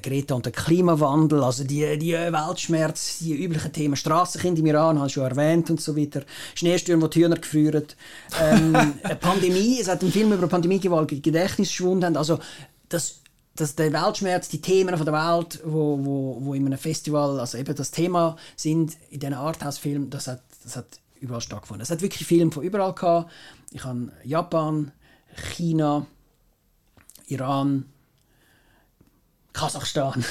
Greta 0.00 0.34
und 0.34 0.46
der 0.46 0.52
Klimawandel, 0.52 1.44
also 1.44 1.64
die, 1.64 1.98
die 1.98 2.12
Weltschmerz, 2.12 3.18
die 3.18 3.34
üblichen 3.34 3.72
Themen, 3.72 3.96
Strassenkind 3.96 4.58
im 4.60 4.66
Iran, 4.66 4.98
habe 4.98 5.08
ich 5.08 5.12
schon 5.12 5.24
erwähnt 5.24 5.68
und 5.68 5.80
so 5.82 5.96
weiter, 5.96 6.22
Schneestürme, 6.54 7.02
wo 7.02 7.08
die 7.08 7.24
Hühner 7.24 7.36
gefrieren, 7.36 7.84
ähm, 8.40 8.74
eine 9.02 9.16
Pandemie, 9.16 9.80
es 9.80 9.88
hat 9.88 10.00
einen 10.00 10.12
Film 10.12 10.32
über 10.32 10.46
Pandemie 10.46 10.80
gegeben, 10.80 11.20
Gedächtnisschwund 11.20 12.04
haben, 12.04 12.16
also 12.16 12.38
das 12.88 13.22
dass 13.54 13.74
der 13.74 13.92
Weltschmerz, 13.92 14.48
die 14.48 14.60
Themen 14.60 14.96
von 14.96 15.04
der 15.04 15.12
Welt, 15.14 15.60
wo, 15.64 15.98
wo, 16.02 16.38
wo 16.40 16.54
in 16.54 16.64
einem 16.64 16.78
Festival, 16.78 17.38
also 17.38 17.58
eben 17.58 17.74
das 17.74 17.90
Thema 17.90 18.36
sind, 18.56 18.96
in 19.10 19.20
diesen 19.20 19.34
Arthouse-Filmen, 19.34 20.08
das 20.08 20.26
hat, 20.26 20.40
das 20.62 20.76
hat 20.76 21.00
überall 21.20 21.40
stattgefunden. 21.40 21.82
Es 21.82 21.90
hat 21.90 22.02
wirklich 22.02 22.26
Filme 22.26 22.52
von 22.52 22.62
überall 22.62 22.94
gehabt. 22.94 23.30
Ich 23.70 23.84
habe 23.84 24.12
Japan, 24.24 24.92
China, 25.54 26.06
Iran, 27.26 27.86
Kasachstan, 29.52 30.24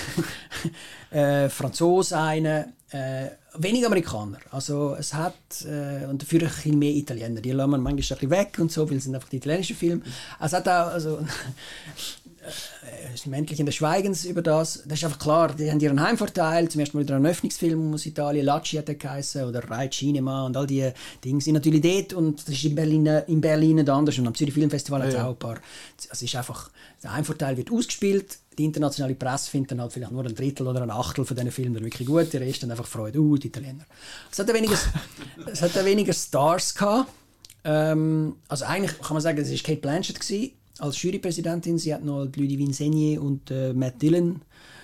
äh, 1.12 1.50
Franzosen 1.50 2.18
eine, 2.18 2.74
äh, 2.90 3.30
wenig 3.56 3.86
Amerikaner. 3.86 4.40
Also 4.52 4.96
es 4.98 5.14
hat, 5.14 5.36
äh, 5.66 6.06
und 6.06 6.22
dafür 6.22 6.42
ein 6.42 6.48
bisschen 6.48 6.80
mehr 6.80 6.92
Italiener. 6.92 7.42
Die 7.42 7.52
lassen 7.52 7.72
wir 7.72 7.78
manchmal 7.78 7.94
ein 7.94 7.96
bisschen 7.98 8.30
weg 8.30 8.58
und 8.60 8.72
so, 8.72 8.90
weil 8.90 8.98
es 8.98 9.04
sind 9.04 9.16
einfach 9.16 9.30
die 9.30 9.38
italienischen 9.38 9.76
Filme. 9.76 10.02
Es 10.40 10.54
hat 10.54 10.68
auch, 10.68 10.88
also, 10.88 11.20
Männlichen 13.26 13.66
des 13.66 13.76
Schweigens 13.76 14.26
über 14.26 14.42
das. 14.42 14.84
Das 14.86 15.00
ist 15.00 15.06
einfach 15.06 15.20
klar, 15.20 15.54
die 15.54 15.70
haben 15.70 15.80
ihren 15.80 16.02
Heimvorteil. 16.02 16.70
Zum 16.70 16.82
ersten 16.82 16.98
Mal 16.98 17.04
wieder 17.04 17.16
ein 17.16 17.26
Öffnungsfilm 17.26 17.94
aus 17.94 18.06
Italien, 18.06 18.46
Lacci 18.46 18.78
hat 18.78 18.90
er 18.90 18.96
geheißen, 18.96 19.44
oder 19.46 19.70
Rai 19.70 19.88
Cinema 19.88 20.46
und 20.46 20.58
all 20.58 20.68
die 20.68 20.92
Dinge 21.24 21.42
sind 21.42 21.54
natürlich 21.54 21.82
dort 21.82 22.14
und 22.14 22.42
das 22.42 22.56
ist 22.56 22.64
in 22.64 22.76
Berlin, 22.76 23.06
in 23.06 23.42
Berlin 23.42 23.78
nicht 23.78 23.90
anders 23.90 24.18
und 24.18 24.28
am 24.28 24.36
Zürich 24.36 24.54
Filmfestival 24.54 25.02
hat 25.02 25.10
es 25.10 25.14
Ja, 25.14 25.22
ja. 25.22 25.26
auch 25.28 25.32
ein 25.32 25.40
paar. 25.40 25.58
Es 26.12 26.22
ist 26.22 26.36
einfach, 26.36 26.70
der 27.04 27.14
Heimvorteil 27.14 27.58
wird 27.58 27.72
ausgespielt, 27.72 28.38
die 28.58 28.66
internationale 28.66 29.16
Presse 29.16 29.50
findet 29.50 29.72
dann 29.72 29.82
halt 29.82 29.94
vielleicht 29.94 30.12
nur 30.12 30.26
ein 30.26 30.36
Drittel 30.36 30.68
oder 30.68 30.82
ein 30.82 30.92
Achtel 30.92 31.26
von 31.26 31.36
diesen 31.36 31.52
Filmen 31.52 31.84
wirklich 31.84 32.08
gut, 32.08 32.32
der 32.34 32.42
Rest 32.42 32.64
dann 32.64 32.72
einfach 32.72 32.86
Freude, 32.86 33.20
uh, 33.20 33.38
die 33.38 33.48
Italiener. 33.48 33.86
Es 34.32 34.40
hat 34.40 34.48
ja 34.48 34.54
weniger, 34.54 34.78
es 35.52 35.62
hat 35.62 35.76
ja 35.76 35.86
weniger 35.86 36.14
Stars 36.14 36.76
gehabt. 36.76 37.12
Ähm, 37.64 38.36
also 38.48 38.66
eigentlich 38.66 39.00
kann 39.00 39.14
man 39.14 39.22
sagen, 39.22 39.38
es 39.38 39.52
war 39.52 39.58
Kate 39.58 39.82
Blanchett 39.82 40.20
gewesen, 40.20 40.52
als 40.80 41.02
Jurypräsidentin. 41.02 41.78
Sie 41.78 41.94
hat 41.94 42.04
noch 42.04 42.26
Ludivine 42.26 42.74
Segnier 42.74 43.22
und 43.22 43.52
äh, 43.52 43.74
Matt 43.74 44.02
Dillon, 44.02 44.42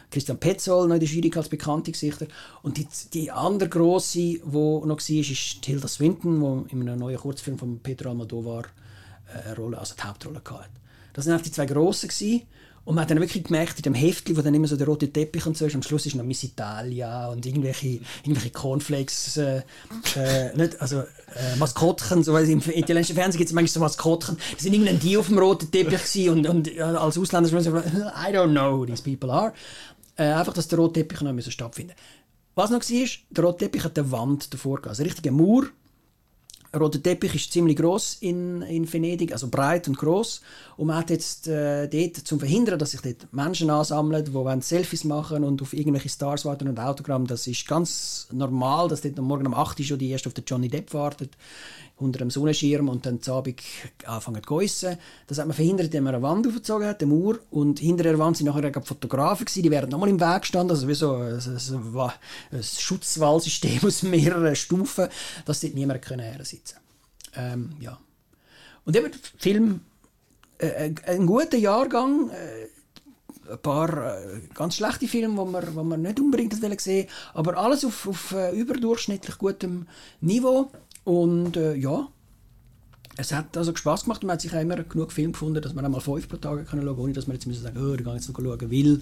Christian 0.09 0.39
Petzold 0.39 0.87
noch 0.87 0.95
in 0.95 1.01
der 1.01 1.09
Jury 1.09 1.31
als 1.35 1.49
bekannte 1.49 1.91
Gesichter. 1.91 2.27
Und 2.61 2.77
die, 2.77 2.87
die 3.13 3.31
andere 3.31 3.69
grosse, 3.69 4.19
die 4.19 4.41
noch 4.43 4.87
war, 4.87 4.99
ist 4.99 5.61
Tilda 5.61 5.87
Swinton, 5.87 6.65
die 6.67 6.73
in 6.73 6.87
einem 6.87 6.99
neuen 6.99 7.17
Kurzfilm 7.17 7.57
von 7.57 7.79
Pedro 7.79 8.09
Almodovar 8.09 8.63
äh, 9.27 9.47
eine 9.47 9.55
Rolle, 9.55 9.77
also 9.77 9.95
die 9.95 10.03
Hauptrolle 10.03 10.41
hatte. 10.45 10.69
Das 11.13 11.25
waren 11.27 11.41
die 11.41 11.51
zwei 11.51 11.65
grossen. 11.65 12.09
Gewesen. 12.09 12.43
Und 12.87 12.95
man 12.95 13.01
hat 13.01 13.11
dann 13.11 13.19
wirklich 13.19 13.43
gemerkt, 13.43 13.75
in 13.79 13.83
dem 13.83 13.93
Heftli, 13.93 14.37
wo 14.37 14.41
dann 14.41 14.53
immer 14.53 14.65
so 14.65 14.77
der 14.77 14.87
rote 14.87 15.11
Teppich 15.11 15.45
und 15.45 15.57
so 15.57 15.65
ist, 15.65 15.75
am 15.75 15.83
Schluss 15.83 16.05
ist 16.05 16.15
noch 16.15 16.23
Miss 16.23 16.41
Italia 16.45 17.27
und 17.27 17.45
irgendwelche, 17.45 17.99
irgendwelche 18.23 18.51
Cornflakes, 18.51 19.35
äh, 19.35 19.61
äh, 20.15 20.55
nicht, 20.55 20.79
also 20.79 20.99
äh, 20.99 21.57
Maskottchen, 21.59 22.23
so, 22.23 22.37
im 22.37 22.59
italienischen 22.59 23.15
Fernsehen 23.15 23.39
gibt 23.39 23.49
es 23.49 23.53
manchmal 23.53 23.73
so 23.73 23.79
Maskottchen, 23.81 24.37
das 24.53 24.63
sind 24.63 24.71
irgendein 24.71 25.01
die 25.01 25.17
auf 25.17 25.27
dem 25.27 25.37
roten 25.37 25.69
Teppich 25.69 26.01
gewesen 26.01 26.29
und, 26.29 26.47
und 26.47 26.77
äh, 26.77 26.81
als 26.81 27.17
Ausländer 27.17 27.49
so, 27.49 27.77
I 27.77 28.31
don't 28.31 28.51
know 28.51 28.77
who 28.77 28.85
these 28.85 29.03
people 29.03 29.33
are. 29.33 29.51
Äh, 30.15 30.31
einfach, 30.31 30.53
dass 30.53 30.69
der 30.69 30.79
rote 30.79 31.01
Teppich 31.01 31.19
noch 31.19 31.37
stattfinden 31.41 31.93
Was 32.55 32.69
noch 32.69 32.79
war, 32.79 33.07
der 33.31 33.43
rote 33.43 33.65
Teppich 33.65 33.83
hat 33.83 33.99
eine 33.99 34.09
Wand 34.13 34.53
davor 34.53 34.77
gehabt, 34.77 34.91
also 34.91 35.03
ein 35.03 35.07
richtiger 35.07 35.31
Mauer, 35.31 35.65
der 36.73 36.81
rote 36.81 37.01
Teppich 37.01 37.33
ist 37.33 37.51
ziemlich 37.51 37.77
groß 37.77 38.17
in, 38.21 38.61
in 38.63 38.91
Venedig, 38.91 39.31
also 39.31 39.47
breit 39.47 39.87
und 39.87 39.97
groß. 39.97 40.41
Und 40.75 40.87
man 40.87 40.97
hat 40.97 41.09
jetzt 41.09 41.47
äh, 41.47 41.87
dort, 41.87 42.17
zum 42.17 42.39
verhindern, 42.39 42.77
dass 42.77 42.91
sich 42.91 43.01
dort 43.01 43.31
Menschen 43.31 43.69
ansammeln, 43.69 44.25
die 44.25 44.33
Selfies 44.61 45.03
machen 45.03 45.43
und 45.43 45.61
auf 45.61 45.73
irgendwelche 45.73 46.09
Stars 46.09 46.45
warten 46.45 46.67
und 46.67 46.79
Autogramm. 46.79 47.25
Das 47.25 47.47
ist 47.47 47.67
ganz 47.67 48.27
normal, 48.31 48.87
dass 48.89 49.01
dort 49.01 49.17
Morgen 49.17 49.47
um 49.47 49.53
8 49.53 49.79
Uhr 49.79 49.85
schon 49.85 49.99
die 49.99 50.09
erste 50.09 50.29
auf 50.29 50.33
den 50.33 50.43
Johnny 50.45 50.67
Depp 50.67 50.93
wartet, 50.93 51.31
unter 51.97 52.19
dem 52.19 52.29
Sonnenschirm 52.29 52.89
und 52.89 53.05
dann 53.05 53.19
Abend 53.27 53.61
anfangen 54.05 54.43
zu 54.43 54.55
geissen. 54.55 54.97
Das 55.27 55.39
hat 55.39 55.47
man 55.47 55.55
verhindert, 55.55 55.87
indem 55.87 56.05
man 56.05 56.15
eine 56.15 56.23
Wand 56.23 56.47
aufgezogen 56.47 56.87
hat, 56.87 57.01
eine 57.01 57.11
Mauer. 57.11 57.39
Und 57.49 57.79
hinter 57.79 58.03
der 58.03 58.19
Wand 58.19 58.37
sind 58.37 58.47
nachher 58.47 58.81
Fotografen 58.81 59.45
gewesen, 59.45 59.63
die 59.63 59.71
wären 59.71 59.89
nochmal 59.89 60.09
im 60.09 60.19
Weg 60.19 60.41
gestanden, 60.41 60.71
also 60.71 60.87
wie 60.87 60.93
so 60.93 61.15
ein, 61.15 61.39
ein, 61.39 62.11
ein, 62.51 62.63
Schutzwallsystem 62.63 63.79
aus 63.83 64.03
mehreren 64.03 64.55
Stufen, 64.55 65.07
dass 65.45 65.61
dort 65.61 65.73
niemand 65.73 66.01
können 66.01 66.25
hersitzen 66.25 66.77
ähm, 67.35 67.73
ja. 67.79 67.97
Und 68.85 68.95
eben 68.95 69.11
Film, 69.37 69.81
äh, 70.57 70.91
ein 71.05 71.25
guter 71.25 71.57
Jahrgang, 71.57 72.29
äh, 72.29 72.67
ein 73.51 73.59
paar 73.59 74.17
äh, 74.17 74.41
ganz 74.53 74.75
schlechte 74.75 75.07
Filme, 75.07 75.43
die 75.43 75.51
man, 75.51 75.75
wo 75.75 75.83
man 75.83 76.01
nicht 76.01 76.19
unbedingt 76.19 76.53
sehen 76.81 77.07
aber 77.33 77.57
alles 77.57 77.85
auf, 77.85 78.07
auf 78.07 78.31
äh, 78.31 78.51
überdurchschnittlich 78.51 79.37
gutem 79.37 79.87
Niveau. 80.21 80.71
Und 81.07 81.55
äh, 81.55 81.73
ja, 81.75 82.09
es 83.15 83.31
hat 83.31 83.55
also 83.55 83.73
Spaß 83.73 84.03
gemacht 84.03 84.23
man 84.23 84.33
hat 84.33 84.41
sich 84.41 84.53
auch 84.53 84.59
immer 84.59 84.75
genug 84.75 85.13
Film 85.13 85.31
gefunden, 85.31 85.61
dass 85.61 85.73
man 85.73 85.85
einmal 85.85 86.01
fünf 86.01 86.27
pro 86.27 86.35
Tag 86.35 86.67
können 86.67 86.83
schauen 86.83 86.99
ohne 86.99 87.13
dass 87.13 87.27
man 87.27 87.37
jetzt 87.37 87.47
müssen 87.47 87.63
sagen, 87.63 87.77
oh, 87.81 87.93
ich 87.93 88.03
gehe 88.03 88.13
jetzt 88.13 88.27
noch 88.27 88.35
schauen, 88.35 88.59
weil 88.59 89.01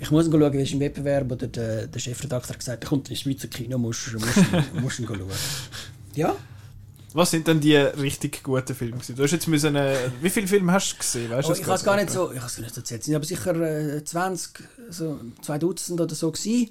ich 0.00 0.10
muss 0.10 0.24
schauen, 0.24 0.52
wie 0.54 0.62
ist 0.62 0.72
im 0.72 0.80
Wettbewerb 0.80 1.30
oder 1.30 1.46
der, 1.46 1.88
der 1.88 1.98
Chefredakteur 1.98 2.54
hat 2.54 2.58
gesagt, 2.58 2.82
der 2.82 2.88
kommt 2.88 3.10
ins 3.10 3.20
Schweizer 3.20 3.48
Kino, 3.48 3.76
musst, 3.76 4.14
musst, 4.14 4.36
musst 4.80 4.98
ihn 4.98 5.06
schauen. 5.06 5.20
Ja, 6.14 6.36
Was 7.12 7.30
sind 7.30 7.48
denn 7.48 7.60
die 7.60 7.76
richtig 7.76 8.42
guten 8.42 8.74
Filme? 8.74 8.96
Du 9.14 9.22
hast 9.22 9.30
jetzt 9.32 9.48
müssen, 9.48 9.76
äh, 9.76 9.94
wie 10.22 10.30
viele 10.30 10.46
Filme 10.46 10.72
hast 10.72 10.94
du 10.94 10.96
gesehen? 10.96 11.30
Weißt 11.30 11.48
du 11.48 11.52
Oh, 11.52 11.54
ich 11.54 11.64
habe 11.64 11.74
es 11.74 11.84
gar 11.84 11.96
nicht 11.96 12.08
so, 12.08 12.32
ich 12.32 12.38
habe 12.38 12.46
es 12.46 12.56
gar 12.56 12.62
nicht 12.62 12.74
so 12.74 12.80
erzählt. 12.80 13.00
Es 13.00 13.06
sind 13.06 13.14
aber 13.14 13.24
sicher 13.26 13.54
äh, 13.96 14.02
20, 14.02 14.52
so 14.88 15.20
zwei 15.42 15.58
Dutzend 15.58 16.00
oder 16.00 16.14
so 16.14 16.32
gewesen. 16.32 16.70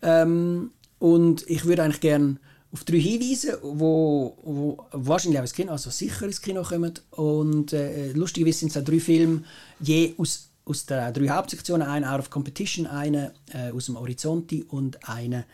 Ähm, 0.00 0.70
und 1.00 1.48
ich 1.50 1.64
würde 1.64 1.82
eigentlich 1.82 2.00
gerne 2.00 2.38
auf 2.72 2.84
drei 2.84 2.98
hinweisen, 2.98 3.56
wo, 3.62 4.36
wo 4.42 4.86
wahrscheinlich 4.92 5.38
auch 5.38 5.44
ins 5.44 5.52
Kino, 5.52 5.72
also 5.72 5.90
sicher 5.90 6.24
ins 6.24 6.40
Kino 6.40 6.62
kommen. 6.62 6.94
Und 7.10 7.72
äh, 7.72 8.12
lustigerweise 8.12 8.60
sind 8.60 8.70
es 8.70 8.76
auch 8.78 8.84
drei 8.84 9.00
Filme 9.00 9.42
je 9.80 10.14
aus 10.16 10.48
aus 10.64 10.86
den 10.86 11.12
drei 11.12 11.28
Hauptsektionen, 11.28 11.86
eine 11.86 12.10
Out 12.10 12.20
of 12.20 12.30
Competition, 12.30 12.86
eine 12.86 13.32
äh, 13.52 13.72
aus 13.72 13.86
dem 13.86 13.98
Horizonti 13.98 14.62
und 14.62 15.08
eine 15.08 15.44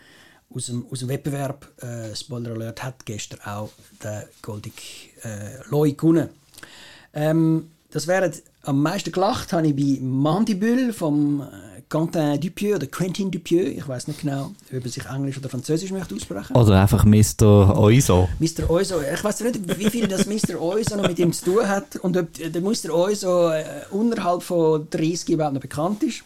aus 0.49 0.67
dem, 0.67 0.85
aus 0.91 0.99
dem 0.99 1.09
Wettbewerb. 1.09 1.67
Äh, 1.81 2.15
Spoiler 2.15 2.51
Alert 2.51 2.83
hat 2.83 3.05
gestern 3.05 3.39
auch 3.41 3.71
der 4.03 4.27
Goldig 4.41 5.13
äh, 5.23 5.67
Loi 5.69 5.93
gewonnen. 5.93 6.29
Ähm, 7.13 7.71
das 7.91 8.07
wäre 8.07 8.31
am 8.63 8.81
meisten 8.81 9.11
gelacht 9.11 9.51
habe 9.53 9.67
ich 9.67 9.75
bei 9.75 10.01
Mandibule 10.01 10.93
vom 10.93 11.41
äh, 11.41 11.81
Quentin 11.89 12.39
Dupieux 12.39 12.75
oder 12.75 12.85
Quentin 12.85 13.31
Dupieux. 13.31 13.67
Ich 13.67 13.87
weiß 13.87 14.07
nicht 14.07 14.21
genau, 14.21 14.51
ob 14.71 14.85
er 14.85 14.91
sich 14.91 15.05
Englisch 15.05 15.37
oder 15.39 15.49
Französisch 15.49 15.91
möchte 15.91 16.13
aussprechen. 16.13 16.55
Oder 16.55 16.81
einfach 16.81 17.03
Mr. 17.03 17.75
Oiso. 17.79 18.29
Mr. 18.39 18.69
Oizo, 18.69 19.01
ich 19.01 19.23
weiß 19.23 19.41
nicht, 19.41 19.79
wie 19.79 19.89
viel 19.89 20.07
das 20.07 20.27
Mr. 20.27 20.61
Oizo 20.61 20.95
noch 20.97 21.07
mit 21.07 21.17
ihm 21.17 21.33
zu 21.33 21.45
tun 21.45 21.67
hat 21.67 21.95
und 21.95 22.15
ob 22.15 22.27
der 22.33 22.61
Mr. 22.61 22.93
Oizo 22.93 23.49
äh, 23.49 23.63
unterhalb 23.89 24.43
von 24.43 24.87
30 24.89 25.29
überhaupt 25.29 25.55
noch 25.55 25.61
bekannt 25.61 26.03
ist. 26.03 26.23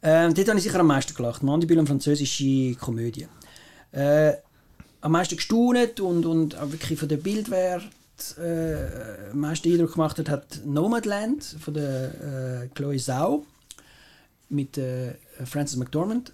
Ähm, 0.00 0.32
dort 0.32 0.48
habe 0.48 0.58
ich 0.58 0.64
sicher 0.64 0.78
am 0.78 0.86
meisten 0.86 1.14
gelacht. 1.14 1.42
Mandibule 1.42 1.80
und 1.80 1.88
französische 1.88 2.76
Komödie. 2.76 3.26
Äh, 3.90 4.34
am 5.00 5.12
meisten 5.12 5.36
gestaunet 5.36 5.98
und, 5.98 6.24
und 6.24 6.56
auch 6.56 6.70
wirklich 6.70 6.98
von 6.98 7.08
der 7.08 7.16
Bildwert 7.16 7.82
äh, 8.38 9.30
am 9.32 9.40
meisten 9.40 9.72
Eindruck 9.72 9.92
gemacht 9.92 10.18
hat, 10.18 10.28
hat 10.28 10.60
Nomadland 10.64 11.44
von 11.44 11.74
der 11.74 12.62
äh, 12.64 12.68
Chloe 12.74 12.98
Zhao 12.98 13.44
mit 14.48 14.78
äh, 14.78 15.14
Frances 15.44 15.76
McDormand. 15.76 16.32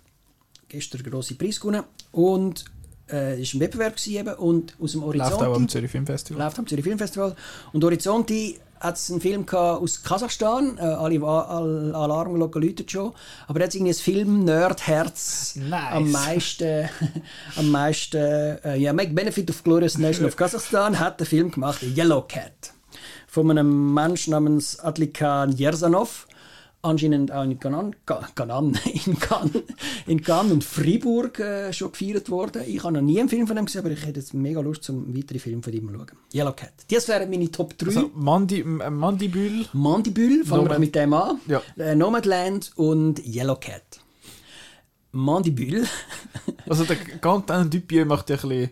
Gestern 0.69 1.03
grossen 1.03 1.37
Preis 1.37 1.59
gewonnen. 1.59 1.85
Und 2.13 2.65
äh, 3.11 3.41
ist 3.41 3.55
ein 3.55 3.61
Wettbewerb 3.61 3.97
eben. 4.07 4.35
und 4.35 4.77
aus 4.81 4.93
dem 4.93 5.03
Läuft 5.03 5.33
auch 5.33 5.55
am 5.55 5.69
Zürich 5.69 5.91
Filmfestival. 5.91 6.43
läuft 6.43 6.59
am 6.59 6.67
Zürich 6.67 6.85
Filmfestival 6.85 7.35
und 7.73 7.83
Horizonti 7.85 8.59
hat 8.81 8.97
es 8.97 9.11
einen 9.11 9.21
Film 9.21 9.47
aus 9.49 10.03
Kasachstan, 10.03 10.79
äh, 10.79 10.81
alle, 10.81 11.23
alle 11.23 11.95
Alarmglocken 11.95 12.63
läuten 12.63 12.89
schon, 12.89 13.13
aber 13.47 13.59
da 13.59 13.67
hat 13.67 13.75
irgendwie 13.75 13.93
das 13.93 14.01
Film-Nerd-Herz 14.01 15.57
Nice. 15.57 15.93
am 15.93 16.11
meisten, 16.11 16.89
am 17.57 17.71
meisten 17.71 18.17
äh, 18.17 18.77
ja, 18.77 18.93
Make 18.93 19.13
Benefit 19.13 19.51
of 19.51 19.63
Glorious 19.63 19.99
Nation 19.99 20.27
of 20.27 20.35
Kasachstan 20.37 20.99
hat 20.99 21.21
den 21.21 21.27
Film 21.27 21.51
gemacht, 21.51 21.83
Yellow 21.83 22.23
Cat, 22.23 22.73
von 23.27 23.51
einem 23.51 23.93
Menschen 23.93 24.31
namens 24.31 24.81
Adlikan 24.81 25.57
Yerzanov, 25.57 26.27
anscheinend 26.83 27.31
auch 27.33 27.45
in 27.45 27.59
Cannes, 27.59 27.95
Ca- 28.07 28.27
Cannes, 28.35 28.79
in 29.07 29.19
Cannes, 29.19 29.63
in 30.07 30.23
Cannes 30.23 30.53
und 30.53 30.65
Fribourg 30.65 31.39
äh, 31.39 31.73
schon 31.73 31.93
gefeiert 31.93 32.31
worden. 32.31 32.63
Ich 32.67 32.83
habe 32.83 32.95
noch 32.95 33.03
nie 33.03 33.21
einen 33.21 33.29
Film 33.29 33.47
von 33.47 33.57
ihm 33.59 33.67
gesehen, 33.67 33.81
aber 33.83 33.91
ich 33.91 34.05
hätte 34.07 34.21
jetzt 34.21 34.33
mega 34.35 34.61
Lust, 34.61 34.85
zum 34.85 35.15
weiteren 35.17 35.41
Film 35.41 35.63
von 35.63 35.73
ihm 35.73 35.89
zu 35.89 35.95
schauen. 35.95 36.07
Yellow 36.35 36.53
Cat. 36.53 36.73
Das 36.91 37.07
wären 37.09 37.29
meine 37.31 37.51
Top 37.51 37.77
3. 37.77 37.87
Also 37.87 38.11
Mandi, 38.15 38.61
äh, 38.61 38.91
Mandibül. 38.91 39.67
Mandibule, 39.73 40.45
fangen 40.45 40.49
wir 40.49 40.57
Nomad- 40.69 40.73
doch 40.73 40.79
mit 40.79 40.95
dem 40.95 41.13
an. 41.13 41.41
Ja. 41.47 41.63
Äh, 41.79 41.95
Nomadland 41.95 42.73
und 42.77 43.25
Yellow 43.27 43.57
Cat. 43.57 44.01
Mandibule. 45.13 45.85
Also 46.69 46.85
der 46.85 46.97
Quentin 46.97 47.69
Dupieux 47.71 48.05
macht 48.07 48.31
ja 48.31 48.37
ein 48.37 48.43
bisschen 48.49 48.71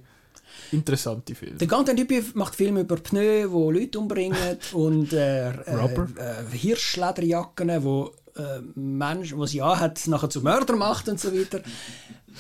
interessante 0.73 1.35
Filme. 1.35 1.57
Der 1.57 1.67
ganze 1.67 1.95
Typ 1.95 2.35
macht 2.35 2.55
Filme 2.55 2.81
über 2.81 2.97
Pneu, 2.97 3.51
wo 3.51 3.71
Leute 3.71 3.99
umbringen 3.99 4.59
und 4.73 5.13
äh, 5.13 5.51
äh, 5.51 5.53
äh, 5.53 6.57
Hirschlederjacken, 6.57 7.83
wo 7.83 8.13
äh, 8.37 8.61
Menschen, 8.75 9.39
was 9.39 9.51
sie 9.51 9.63
anhat, 9.63 10.07
nachher 10.07 10.31
zu 10.31 10.43
Mörder 10.43 10.77
macht 10.77 11.09
und 11.09 11.21
so 11.21 11.33
weiter. 11.33 11.61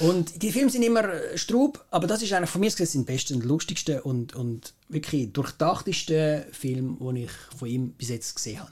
Und 0.00 0.42
die 0.42 0.52
Filme 0.52 0.70
sind 0.70 0.82
immer 0.82 1.04
äh, 1.04 1.36
Strub, 1.36 1.84
aber 1.90 2.06
das 2.06 2.22
ist 2.22 2.32
eigentlich 2.32 2.50
von 2.50 2.60
mir 2.60 2.70
gesehen 2.70 3.04
der 3.04 3.12
beste 3.12 3.34
und 3.34 3.44
lustigste 3.44 4.02
und, 4.02 4.34
und 4.34 4.74
wirklich 4.88 5.32
durchdachtesten 5.32 6.44
Film, 6.52 6.98
den 7.00 7.16
ich 7.16 7.30
von 7.56 7.68
ihm 7.68 7.90
bis 7.92 8.10
jetzt 8.10 8.34
gesehen 8.36 8.60
habe. 8.60 8.70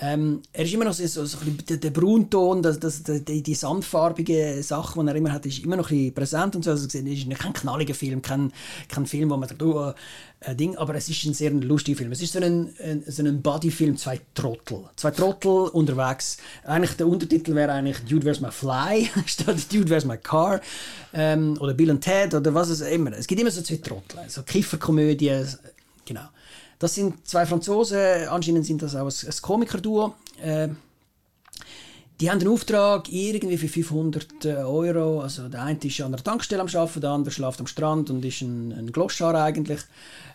Ähm, 0.00 0.42
er 0.52 0.64
ist 0.64 0.74
immer 0.74 0.84
noch 0.84 0.92
so, 0.92 1.06
so, 1.06 1.24
so 1.24 1.38
ein 1.38 1.56
bisschen 1.56 1.80
der, 1.80 1.90
Braunton, 1.90 2.62
das, 2.62 2.78
das, 2.78 3.02
die, 3.02 3.42
die 3.42 3.54
sandfarbige 3.54 4.62
Sache, 4.62 5.00
die 5.00 5.08
er 5.08 5.14
immer 5.16 5.32
hat, 5.32 5.44
ist 5.46 5.64
immer 5.64 5.76
noch 5.76 5.90
ein 5.90 6.14
präsent 6.14 6.54
und 6.54 6.64
so. 6.64 6.70
Also, 6.70 6.86
es 6.86 6.94
ist 6.94 7.30
kein 7.38 7.52
knalliger 7.52 7.94
Film, 7.94 8.22
kein, 8.22 8.52
kein 8.88 9.06
Film, 9.06 9.30
wo 9.30 9.36
man 9.36 9.48
sagt, 9.48 9.62
oh, 9.62 9.92
äh, 10.40 10.54
Ding, 10.54 10.76
aber 10.76 10.94
es 10.94 11.08
ist 11.08 11.24
ein 11.24 11.34
sehr 11.34 11.50
lustiger 11.50 11.98
Film. 11.98 12.12
Es 12.12 12.22
ist 12.22 12.32
so 12.32 12.38
ein, 12.38 12.72
ein, 12.78 13.02
so 13.06 13.24
ein 13.24 13.42
Bodyfilm, 13.42 13.96
zwei 13.96 14.20
Trottel. 14.34 14.84
Zwei 14.94 15.10
Trottel 15.10 15.50
unterwegs. 15.50 16.36
Eigentlich 16.64 16.92
der 16.92 17.08
Untertitel 17.08 17.54
wäre 17.56 17.72
eigentlich 17.72 17.98
Dude, 18.08 18.24
where's 18.24 18.40
my 18.40 18.52
fly? 18.52 19.10
statt 19.26 19.56
Dude, 19.72 19.90
where's 19.90 20.04
my 20.04 20.16
car? 20.16 20.60
Ähm, 21.12 21.56
oder 21.58 21.74
Bill 21.74 21.90
and 21.90 22.02
Ted 22.04 22.34
oder 22.34 22.54
was 22.54 22.68
es 22.68 22.82
immer. 22.82 23.12
Es 23.12 23.26
gibt 23.26 23.40
immer 23.40 23.50
so 23.50 23.62
zwei 23.62 23.76
Trottel. 23.76 24.20
So 24.28 24.42
Kifferkomödien, 24.44 25.48
genau. 26.04 26.28
Das 26.78 26.94
sind 26.94 27.26
zwei 27.26 27.44
Franzosen, 27.44 28.28
anscheinend 28.28 28.66
sind 28.66 28.82
das 28.82 28.94
auch 28.94 29.06
ein, 29.06 29.28
ein 29.28 29.42
Komikerduo. 29.42 30.14
Äh, 30.40 30.68
die 32.20 32.30
haben 32.30 32.40
einen 32.40 32.48
Auftrag 32.48 33.08
irgendwie 33.12 33.56
für 33.56 33.68
500 33.68 34.46
Euro. 34.46 35.20
Also 35.20 35.48
der 35.48 35.62
eine 35.62 35.78
ist 35.80 36.00
an 36.00 36.12
der 36.12 36.22
Tankstelle 36.22 36.62
am 36.62 36.68
Arbeiten, 36.68 37.00
der 37.00 37.10
andere 37.10 37.32
schläft 37.32 37.60
am 37.60 37.66
Strand 37.68 38.10
und 38.10 38.24
ist 38.24 38.42
ein, 38.42 38.72
ein 38.72 38.92
Gloschar 38.92 39.34
eigentlich. 39.36 39.80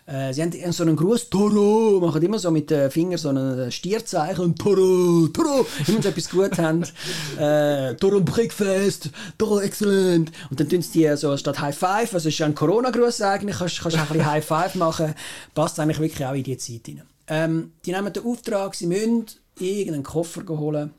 Äh, 0.06 0.34
sie 0.34 0.42
haben 0.42 0.72
so 0.72 0.82
einen 0.82 0.96
Gruß, 0.96 1.30
Toro, 1.30 1.98
machen 2.00 2.20
immer 2.20 2.38
so 2.38 2.50
mit 2.50 2.70
den 2.70 2.90
Fingern 2.90 3.16
so 3.16 3.30
ein 3.30 3.72
Stierzeichen, 3.72 4.54
Toro, 4.54 5.28
Toro, 5.28 5.66
immer 5.86 6.02
so 6.02 6.08
etwas 6.08 6.28
gut 6.28 6.58
haben. 6.58 6.84
Äh, 7.38 7.94
Toro 7.96 8.20
Breakfast, 8.20 9.10
Toro 9.38 9.60
excellent. 9.60 10.30
Und 10.50 10.60
dann 10.60 10.68
tun 10.68 10.82
sie 10.82 11.00
die 11.00 11.16
so 11.16 11.36
statt 11.36 11.60
High 11.60 11.76
Five, 11.76 12.14
also 12.14 12.28
ist 12.28 12.38
ja 12.38 12.46
ein 12.46 12.54
Corona-Gruß 12.54 13.22
eigentlich, 13.22 13.56
kannst, 13.58 13.82
du 13.82 13.88
auch 13.88 13.94
ein 13.94 14.06
bisschen 14.08 14.26
High 14.26 14.44
Five 14.44 14.74
machen, 14.76 15.14
passt 15.54 15.80
eigentlich 15.80 15.98
wirklich 15.98 16.24
auch 16.24 16.34
in 16.34 16.44
die 16.44 16.56
Zeit 16.58 16.82
rein. 16.88 17.02
Ähm, 17.26 17.72
die 17.84 17.92
nehmen 17.92 18.12
den 18.12 18.24
Auftrag, 18.24 18.74
sie 18.74 18.86
müssen 18.86 19.26
irgendeinen 19.58 20.04
Koffer 20.04 20.46
holen 20.46 20.90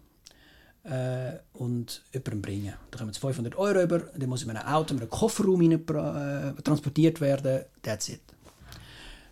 äh, 0.84 1.34
und 1.54 2.04
jemandem 2.12 2.42
bringen. 2.42 2.74
Da 2.92 2.98
kommen 2.98 3.10
jetzt 3.10 3.20
500 3.20 3.56
Euro 3.56 3.82
über, 3.82 4.00
dann 4.00 4.30
muss 4.30 4.44
in 4.44 4.50
einem 4.50 4.68
Auto 4.68 4.94
mit 4.94 5.04
einem 5.04 5.12
Kofferraum 5.12 5.62
rein, 5.62 6.58
äh, 6.58 6.62
transportiert 6.62 7.22
werden. 7.22 7.66
That's 7.82 8.10
it. 8.10 8.22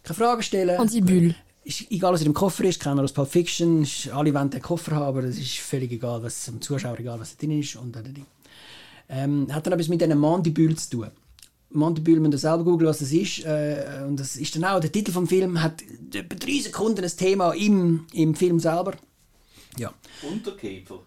Keine 0.04 0.16
Fragen 0.18 0.44
stellen. 0.44 0.78
Mandibule. 0.78 1.36
Ist 1.66 1.90
egal, 1.92 2.12
was 2.14 2.20
in 2.22 2.26
dem 2.26 2.34
Koffer 2.34 2.66
ist, 2.66 2.82
keiner 2.82 3.04
aus 3.04 3.14
Pulp 3.14 3.30
Fiction, 3.30 3.84
ist, 3.84 4.10
alle 4.10 4.34
wollen 4.34 4.50
den 4.50 4.62
Koffer 4.62 4.96
haben, 4.96 5.06
aber 5.06 5.24
es 5.24 5.38
ist 5.40 5.60
völlig 5.60 5.94
egal, 5.94 6.22
was 6.22 6.44
dem 6.46 6.60
Zuschauer 6.62 7.00
egal, 7.00 7.20
was 7.20 7.38
da 7.38 7.40
drin 7.40 7.60
ist. 7.60 7.78
Und, 7.78 7.96
äh, 7.96 8.04
Ding. 8.04 8.26
ähm, 9.10 9.48
hat 9.50 9.66
dann 9.66 9.74
etwas 9.74 9.88
mit 9.88 10.02
diesen 10.02 10.18
Mandibülen 10.20 10.76
zu 10.76 10.90
tun. 10.90 11.08
Mandibül, 11.70 12.24
ihr 12.24 12.38
selber 12.38 12.66
googeln, 12.66 12.90
was 12.90 13.00
das 13.00 13.12
ist. 13.14 13.46
Äh, 13.46 14.04
und 14.06 14.20
das 14.20 14.36
ist 14.36 14.56
dann 14.56 14.66
auch, 14.66 14.80
der 14.80 14.92
Titel 14.92 15.12
vom 15.12 15.26
Film 15.26 15.62
hat 15.64 15.82
etwa 16.14 16.36
drei 16.36 16.60
Sekunden 16.60 17.04
ein 17.04 17.10
Thema 17.18 17.52
im, 17.54 18.06
im 18.14 18.36
Film 18.36 18.60
selber. 18.60 18.94
Ja. 19.78 19.92
Unterkiefer. 20.30 21.00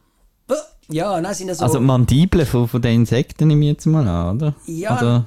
Äh, 0.48 0.54
Ja, 0.88 1.20
nein, 1.20 1.34
sind 1.34 1.48
ja 1.48 1.54
so... 1.54 1.64
Also 1.64 1.80
Mandibeln 1.80 2.46
von, 2.46 2.66
von 2.66 2.80
den 2.80 3.00
Insekten 3.00 3.48
nehme 3.48 3.64
ich 3.64 3.72
jetzt 3.72 3.86
mal 3.86 4.06
an, 4.08 4.36
oder? 4.36 4.54
Ja, 4.66 4.96
Oder? 4.96 5.26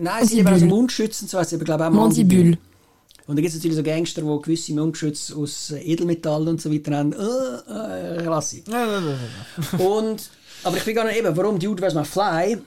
nein, 0.00 0.22
es 0.22 0.30
sind 0.30 0.38
eben 0.38 0.48
also 0.48 0.66
Mundschützen, 0.66 1.28
so 1.28 1.38
heißt 1.38 1.52
es, 1.52 1.58
aber 1.58 1.64
glaube 1.64 1.86
auch 1.86 1.90
Mandibule. 1.90 2.58
Und 3.26 3.34
dann 3.34 3.42
gibt 3.42 3.48
es 3.48 3.56
natürlich 3.56 3.76
so 3.76 3.82
Gangster, 3.82 4.22
die 4.22 4.42
gewisse 4.42 4.72
Mundschütze 4.72 5.36
aus 5.36 5.72
äh, 5.72 5.80
Edelmetall 5.80 6.48
und 6.48 6.60
so 6.60 6.72
weiter 6.72 6.96
haben. 6.96 7.12
Äh, 7.12 8.18
äh, 8.18 8.22
klasse. 8.22 8.62
und, 9.78 10.30
aber 10.62 10.76
ich 10.76 10.84
bin 10.84 10.94
gar 10.94 11.04
nicht 11.04 11.18
eben, 11.18 11.36
warum 11.36 11.58
Dude 11.58 11.82
Where's 11.82 11.94
My 11.94 12.04
Fly? 12.04 12.58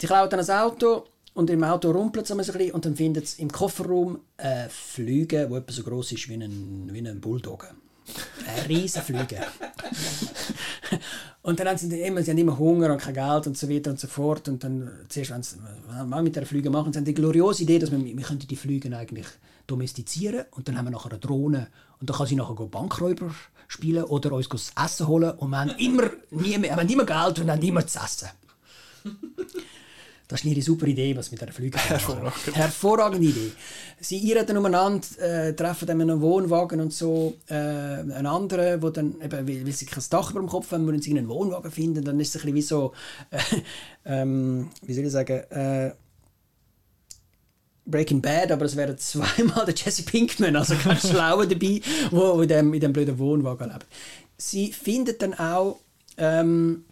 Die 0.00 0.06
klaut 0.06 0.32
dann 0.32 0.40
ein 0.40 0.50
Auto 0.50 1.04
und 1.34 1.50
im 1.50 1.64
Auto 1.64 1.90
rumpelt 1.90 2.26
es 2.26 2.30
ein 2.30 2.36
bisschen 2.36 2.70
und 2.70 2.84
dann 2.84 2.94
findet 2.94 3.24
es 3.24 3.38
im 3.40 3.50
Kofferraum 3.50 4.20
äh, 4.36 4.68
Flüge, 4.68 5.48
die 5.50 5.54
etwa 5.54 5.72
so 5.72 5.82
groß 5.82 6.12
ist 6.12 6.28
wie 6.28 6.34
ein, 6.34 6.88
wie 6.92 7.06
ein 7.06 7.20
Bulldog. 7.20 7.74
Eine 8.46 8.68
riesen 8.68 9.02
Flüge. 9.02 9.38
und 11.42 11.58
dann 11.58 11.68
haben 11.68 11.78
sie 11.78 12.00
immer, 12.02 12.22
sie 12.22 12.30
haben 12.30 12.38
immer 12.38 12.56
Hunger 12.56 12.92
und 12.92 12.98
kein 12.98 13.14
Geld 13.14 13.48
und 13.48 13.58
so 13.58 13.68
weiter 13.68 13.90
und 13.90 13.98
so 13.98 14.06
fort. 14.06 14.48
Und 14.48 14.62
dann 14.62 14.90
zuerst, 15.08 15.30
wenn 15.30 15.42
sie 15.42 15.56
was 15.88 16.22
mit 16.22 16.36
der 16.36 16.46
Flüge 16.46 16.70
machen, 16.70 16.92
sie 16.92 16.98
haben 16.98 17.04
die 17.04 17.14
gloriose 17.14 17.64
Idee, 17.64 17.80
dass 17.80 17.90
wir, 17.90 18.04
wir 18.04 18.24
könnten 18.24 18.46
die 18.46 18.56
Flüge 18.56 18.96
eigentlich 18.96 19.26
domestizieren 19.66 20.44
und 20.52 20.68
dann 20.68 20.78
haben 20.78 20.86
wir 20.86 20.90
nachher 20.90 21.10
eine 21.10 21.20
Drohne 21.20 21.68
und 22.00 22.10
dann 22.10 22.16
kann 22.16 22.26
sie 22.26 22.36
nachher 22.36 22.54
Bankräuber 22.54 23.34
spielen 23.68 24.04
oder 24.04 24.32
uns 24.32 24.48
das 24.48 24.72
Essen 24.82 25.08
holen 25.08 25.32
und 25.32 25.50
wir 25.50 25.58
haben 25.58 25.70
immer, 25.78 26.10
nie 26.30 26.58
mehr, 26.58 26.76
haben 26.76 26.88
immer 26.88 27.04
Geld 27.04 27.38
und 27.38 27.50
haben 27.50 27.62
immer 27.62 27.86
zu 27.86 27.98
essen. 27.98 28.28
Das 30.26 30.40
ist 30.40 30.46
ihre 30.46 30.62
super 30.62 30.86
Idee, 30.86 31.14
was 31.16 31.30
mit 31.30 31.40
der 31.42 31.52
Flüge 31.52 31.78
Hervorragend. 31.78 32.56
Hervorragende 32.56 33.28
Idee. 33.28 33.52
Sie 34.00 34.18
irren 34.18 34.56
umeinander, 34.56 35.06
äh, 35.18 35.52
treffen 35.54 35.86
dann 35.86 36.00
in 36.00 36.10
einem 36.10 36.22
Wohnwagen 36.22 36.80
und 36.80 36.94
so 36.94 37.34
äh, 37.46 37.54
einen 37.54 38.26
anderen, 38.26 38.82
wo 38.82 38.88
dann, 38.88 39.20
eben, 39.22 39.46
weil, 39.46 39.66
weil 39.66 39.72
sie 39.72 39.84
kein 39.84 40.02
Dach 40.08 40.30
über 40.30 40.40
dem 40.40 40.48
Kopf 40.48 40.72
haben, 40.72 40.86
müssen 40.86 41.02
sie 41.02 41.10
einen 41.10 41.28
Wohnwagen 41.28 41.70
finden, 41.70 42.04
dann 42.04 42.18
ist 42.20 42.34
es 42.34 42.42
ein 42.42 42.52
bisschen 42.52 42.54
wie 42.54 42.62
so, 42.62 42.92
äh, 43.30 43.38
ähm, 44.06 44.70
wie 44.82 44.94
soll 44.94 45.04
ich 45.04 45.12
sagen, 45.12 45.40
äh, 45.50 45.92
Breaking 47.86 48.22
Bad, 48.22 48.50
aber 48.52 48.64
es 48.64 48.76
wäre 48.76 48.96
zweimal 48.96 49.66
der 49.66 49.74
Jesse 49.74 50.02
Pinkman, 50.02 50.56
also 50.56 50.74
ganz 50.82 51.08
schlauer 51.10 51.46
dabei, 51.46 51.80
wo 52.10 52.40
in 52.40 52.48
dem, 52.48 52.74
in 52.74 52.80
dem 52.80 52.92
blöden 52.92 53.18
Wohnwagen 53.18 53.70
lebt. 53.70 53.86
Sie 54.36 54.72
findet 54.72 55.22
dann 55.22 55.34
auch, 55.34 55.78
ähm, 56.16 56.84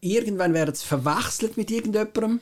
irgendwann 0.00 0.54
werden 0.54 0.74
sie 0.74 0.86
verwechselt 0.86 1.56
mit 1.56 1.70
irgendjemandem 1.70 2.40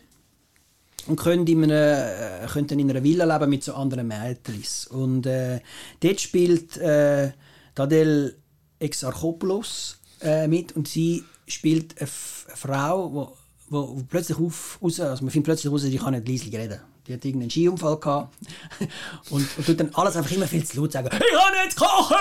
und 1.06 1.16
können 1.16 1.46
in 1.46 1.64
einer, 1.64 2.42
äh, 2.42 2.46
können 2.46 2.66
dann 2.66 2.78
in 2.78 2.90
einer 2.90 3.02
Villa 3.02 3.24
leben 3.24 3.50
mit 3.50 3.64
so 3.64 3.74
anderen 3.74 4.08
Mädchen. 4.08 4.62
Und 4.90 5.26
äh, 5.26 5.60
dort 6.00 6.20
spielt 6.20 6.76
äh, 6.78 7.32
Tadel 7.74 8.36
Exarchopoulos 8.78 9.98
äh, 10.20 10.48
mit 10.48 10.72
und 10.72 10.88
sie 10.88 11.24
spielt 11.46 11.96
eine, 11.98 12.04
F 12.04 12.46
eine 12.48 12.56
Frau, 12.56 13.12
wo, 13.12 13.36
wo 13.68 14.02
plötzlich 14.08 14.38
auf, 14.38 14.78
raus, 14.82 15.00
also 15.00 15.24
man 15.24 15.30
findet 15.30 15.46
plötzlich 15.46 15.72
raus, 15.72 15.82
sie 15.82 15.96
kann 15.96 16.14
nicht 16.14 16.28
leise 16.28 16.58
reden. 16.58 16.80
Die 17.06 17.12
hat 17.12 17.24
irgendeinen 17.24 17.50
Skiunfall 17.50 17.98
gehabt 17.98 18.34
und, 19.30 19.46
und 19.58 19.66
tut 19.66 19.78
dann 19.78 19.90
alles 19.94 20.16
einfach 20.16 20.30
immer 20.30 20.46
viel 20.46 20.64
zu 20.64 20.80
laut 20.80 20.92
sagen. 20.92 21.10
Ich 21.12 21.18
kann 21.18 21.64
nicht 21.64 21.76
kochen! 21.76 22.16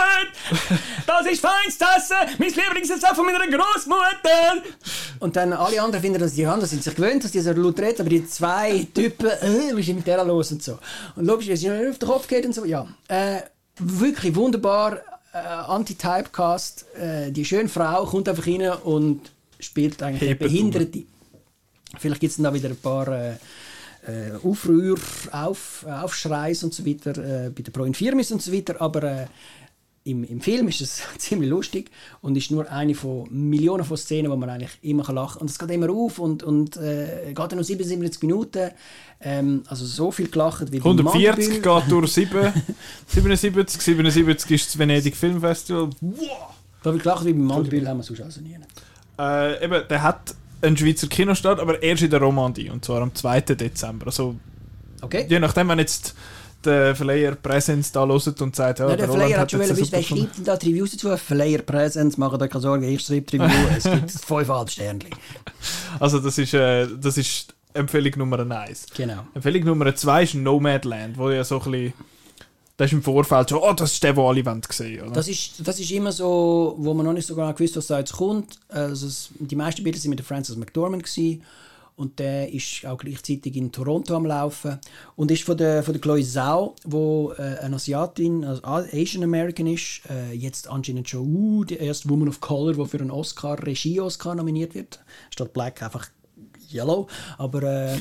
Das 1.07 1.25
ist 1.25 1.39
Feinstessen! 1.39 2.37
Mein 2.37 2.49
Lieblingsrezept 2.49 3.15
von 3.15 3.25
meiner 3.25 3.47
Großmutter! 3.47 4.61
Und 5.19 5.35
dann 5.37 5.53
alle 5.53 5.81
anderen 5.81 6.01
finden 6.03 6.19
das, 6.19 6.33
die 6.33 6.45
anderen 6.45 6.69
sind 6.69 6.83
sich 6.83 6.95
gewöhnt, 6.95 7.23
dass 7.23 7.31
die 7.31 7.39
so 7.39 7.53
laut 7.53 7.79
reden, 7.79 8.01
aber 8.01 8.09
die 8.09 8.27
zwei 8.27 8.85
Typen, 8.93 9.27
äh, 9.27 9.71
was 9.71 9.87
ist 9.87 9.95
mit 9.95 10.05
der 10.05 10.23
los 10.25 10.51
und 10.51 10.61
so. 10.61 10.77
Und 11.15 11.25
logisch, 11.25 11.47
wenn 11.47 11.55
sie 11.55 11.71
auf 11.71 11.97
den 11.97 12.09
Kopf 12.09 12.27
geht 12.27 12.45
und 12.45 12.53
so, 12.53 12.65
ja. 12.65 12.85
Äh, 13.07 13.41
wirklich 13.77 14.35
wunderbar, 14.35 14.97
äh, 15.33 15.37
Anti-Typecast, 15.37 16.85
äh, 16.95 17.31
die 17.31 17.45
schöne 17.45 17.69
Frau 17.69 18.05
kommt 18.05 18.27
einfach 18.27 18.45
rein 18.45 18.69
und 18.83 19.31
spielt 19.59 20.03
eigentlich. 20.03 20.37
Behinderte. 20.37 21.03
Vielleicht 21.97 22.19
gibt 22.19 22.31
es 22.31 22.37
dann 22.37 22.47
auch 22.47 22.53
wieder 22.53 22.69
ein 22.69 22.75
paar 22.75 23.07
äh, 23.07 23.35
äh, 24.07 24.47
Aufrühr, 24.47 24.97
Auf, 25.31 25.85
Aufschreis 25.87 26.63
und 26.63 26.73
so 26.73 26.85
weiter 26.85 27.17
äh, 27.17 27.49
bei 27.49 27.61
der 27.61 27.71
Pro 27.71 27.83
Infirmis 27.85 28.31
und 28.31 28.41
so 28.41 28.51
weiter, 28.51 28.79
aber 28.81 29.03
äh, 29.03 29.25
im, 30.05 30.23
im 30.25 30.41
Film 30.41 30.67
ist 30.67 30.81
es 30.81 31.03
ziemlich 31.17 31.49
lustig 31.49 31.89
und 32.21 32.35
ist 32.35 32.51
nur 32.51 32.69
eine 32.69 32.95
von 32.95 33.27
Millionen 33.31 33.85
von 33.85 33.97
Szenen, 33.97 34.31
wo 34.31 34.35
man 34.35 34.49
eigentlich 34.49 34.77
immer 34.81 35.03
kann 35.03 35.15
lachen 35.15 35.33
kann. 35.33 35.41
Und 35.41 35.49
es 35.49 35.59
geht 35.59 35.71
immer 35.71 35.89
auf 35.89 36.19
und, 36.19 36.43
und 36.43 36.77
äh, 36.77 37.27
geht 37.27 37.37
dann 37.37 37.57
noch 37.57 37.63
77 37.63 38.21
Minuten. 38.23 38.71
Ähm, 39.21 39.63
also 39.67 39.85
so 39.85 40.11
viel 40.11 40.27
gelacht 40.27 40.71
wie 40.71 40.79
beim 40.79 40.97
140 40.97 41.63
Mandeville. 41.63 41.81
geht 41.81 41.91
durch 41.91 42.11
7, 42.11 42.53
77, 43.07 43.81
77 43.81 44.51
ist 44.51 44.67
das 44.67 44.77
Venedig 44.77 45.15
Filmfestival. 45.15 45.89
Wow! 46.01 46.27
So 46.83 46.91
viel 46.91 47.01
gelacht 47.01 47.25
wie 47.25 47.33
beim 47.33 47.45
Mandeville 47.45 47.87
haben 47.87 47.97
wir 47.97 48.03
sonst 48.03 48.21
also 48.21 48.41
nie. 48.41 48.57
Äh, 49.17 49.63
eben, 49.63 49.87
der 49.87 50.03
hat 50.03 50.35
einen 50.63 50.77
Schweizer 50.77 51.07
Kinostart, 51.07 51.59
aber 51.59 51.81
erst 51.83 52.03
in 52.03 52.09
der 52.09 52.21
Romandie, 52.21 52.69
und 52.69 52.83
zwar 52.85 53.01
am 53.01 53.13
2. 53.13 53.41
Dezember. 53.41 54.07
Also, 54.07 54.35
Okay? 55.01 55.25
je 55.27 55.39
nachdem, 55.39 55.67
wenn 55.67 55.79
jetzt 55.79 56.15
der 56.63 56.95
Verleiher 56.95 57.35
Präsenz 57.35 57.91
da 57.91 58.07
hört 58.07 58.41
und 58.41 58.55
sagt, 58.55 58.79
ja, 58.79 58.89
Ja, 58.89 58.95
der 58.95 59.09
Verleiher 59.09 59.39
hat 59.39 59.51
schon 59.51 59.59
wollen 59.59 59.77
wer 59.77 60.01
schreibt 60.03 60.37
denn 60.37 60.43
da 60.45 60.55
die 60.55 60.69
Reviews 60.69 60.91
dazu? 60.91 61.17
Verleiher 61.17 61.59
Präsenz, 61.61 62.17
macht 62.17 62.41
euch 62.41 62.49
keine 62.49 62.61
Sorgen, 62.61 62.83
ich 62.83 63.01
schreibe 63.01 63.29
die 63.29 63.37
Review, 63.37 63.67
es 63.77 63.83
gibt 63.83 64.11
fünfeinhalb 64.25 64.69
Sternchen. 64.69 65.09
Also 65.99 66.19
das 66.19 66.37
ist, 66.37 66.53
äh, 66.53 66.87
das 66.99 67.17
ist 67.17 67.53
Empfehlung 67.73 68.13
Nummer 68.17 68.39
1. 68.39 68.85
Genau. 68.95 69.25
Empfehlung 69.33 69.65
Nummer 69.65 69.93
2 69.93 70.23
ist 70.23 70.35
Nomadland, 70.35 71.17
wo 71.17 71.29
ja 71.29 71.43
so 71.43 71.59
ein 71.61 71.71
bisschen... 71.71 71.93
Das 72.75 72.87
ist 72.87 72.93
im 72.93 73.03
Vorfeld 73.03 73.49
schon, 73.49 73.59
oh, 73.59 73.73
das 73.73 73.93
ist 73.93 74.03
der, 74.03 74.13
den 74.13 74.23
alle 74.23 74.45
wollen 74.45 74.61
sehen, 74.67 75.03
oder? 75.03 75.11
Das 75.11 75.27
ist, 75.27 75.65
das 75.65 75.79
ist 75.79 75.91
immer 75.91 76.11
so, 76.11 76.75
wo 76.79 76.93
man 76.93 77.05
noch 77.05 77.13
nicht 77.13 77.27
so 77.27 77.35
genau 77.35 77.53
gewusst, 77.53 77.77
was 77.77 77.87
da 77.87 77.99
jetzt 77.99 78.13
kommt. 78.13 78.59
Also 78.69 79.07
es, 79.07 79.29
die 79.37 79.55
meisten 79.55 79.83
Bilder 79.83 79.99
sind 79.99 80.09
mit 80.09 80.19
der 80.19 80.25
Frances 80.25 80.55
McDormand 80.55 81.03
gewesen. 81.03 81.43
und 81.95 82.17
der 82.19 82.51
ist 82.51 82.85
auch 82.85 82.97
gleichzeitig 82.97 83.55
in 83.55 83.71
Toronto 83.71 84.15
am 84.15 84.25
Laufen 84.25 84.79
und 85.15 85.29
ist 85.29 85.43
von 85.43 85.57
der 85.57 85.83
von 85.83 85.93
der 85.93 86.01
Chloe 86.01 86.23
Zhao, 86.23 86.75
wo 86.83 87.33
äh, 87.37 87.59
eine 87.59 87.75
Asiatin, 87.75 88.43
also 88.43 88.61
Asian 88.63 89.23
American 89.23 89.67
ist, 89.67 90.01
äh, 90.09 90.33
jetzt 90.33 90.67
Angelina 90.67 91.01
Jolie, 91.01 91.65
die 91.65 91.75
erste 91.75 92.09
Woman 92.09 92.29
of 92.29 92.39
Color, 92.39 92.73
die 92.73 92.85
für 92.85 92.99
einen 92.99 93.11
Oscar 93.11 93.61
Regie 93.63 94.01
Oscar 94.01 94.35
nominiert 94.35 94.73
wird, 94.73 94.99
statt 95.29 95.53
Black 95.53 95.83
einfach 95.83 96.07
Yellow, 96.71 97.07
aber 97.37 97.61
äh, 97.61 97.97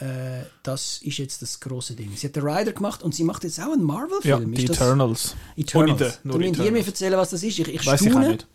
äh, 0.00 0.44
das 0.62 1.00
ist 1.02 1.18
jetzt 1.18 1.42
das 1.42 1.60
große 1.60 1.94
Ding. 1.94 2.10
Sie 2.16 2.26
hat 2.26 2.36
den 2.36 2.46
Rider 2.46 2.72
gemacht 2.72 3.02
und 3.02 3.14
sie 3.14 3.24
macht 3.24 3.44
jetzt 3.44 3.60
auch 3.60 3.72
einen 3.72 3.80
ja, 3.80 3.86
Marvel-Film. 3.86 4.52
die 4.52 4.64
Ist 4.64 4.70
das- 4.70 4.76
Eternals. 4.78 5.36
Eternals. 5.56 6.20
Ohne 6.24 6.38
den, 6.44 6.52
nur 6.52 6.64
ihr 6.66 6.72
mir 6.72 6.84
erzählen, 6.86 7.16
was 7.16 7.30
das 7.30 7.42
ist. 7.42 7.58
Ich, 7.58 7.68
ich 7.68 7.86
Weiß 7.86 8.02
ich 8.02 8.14
auch 8.14 8.18
nicht. 8.18 8.46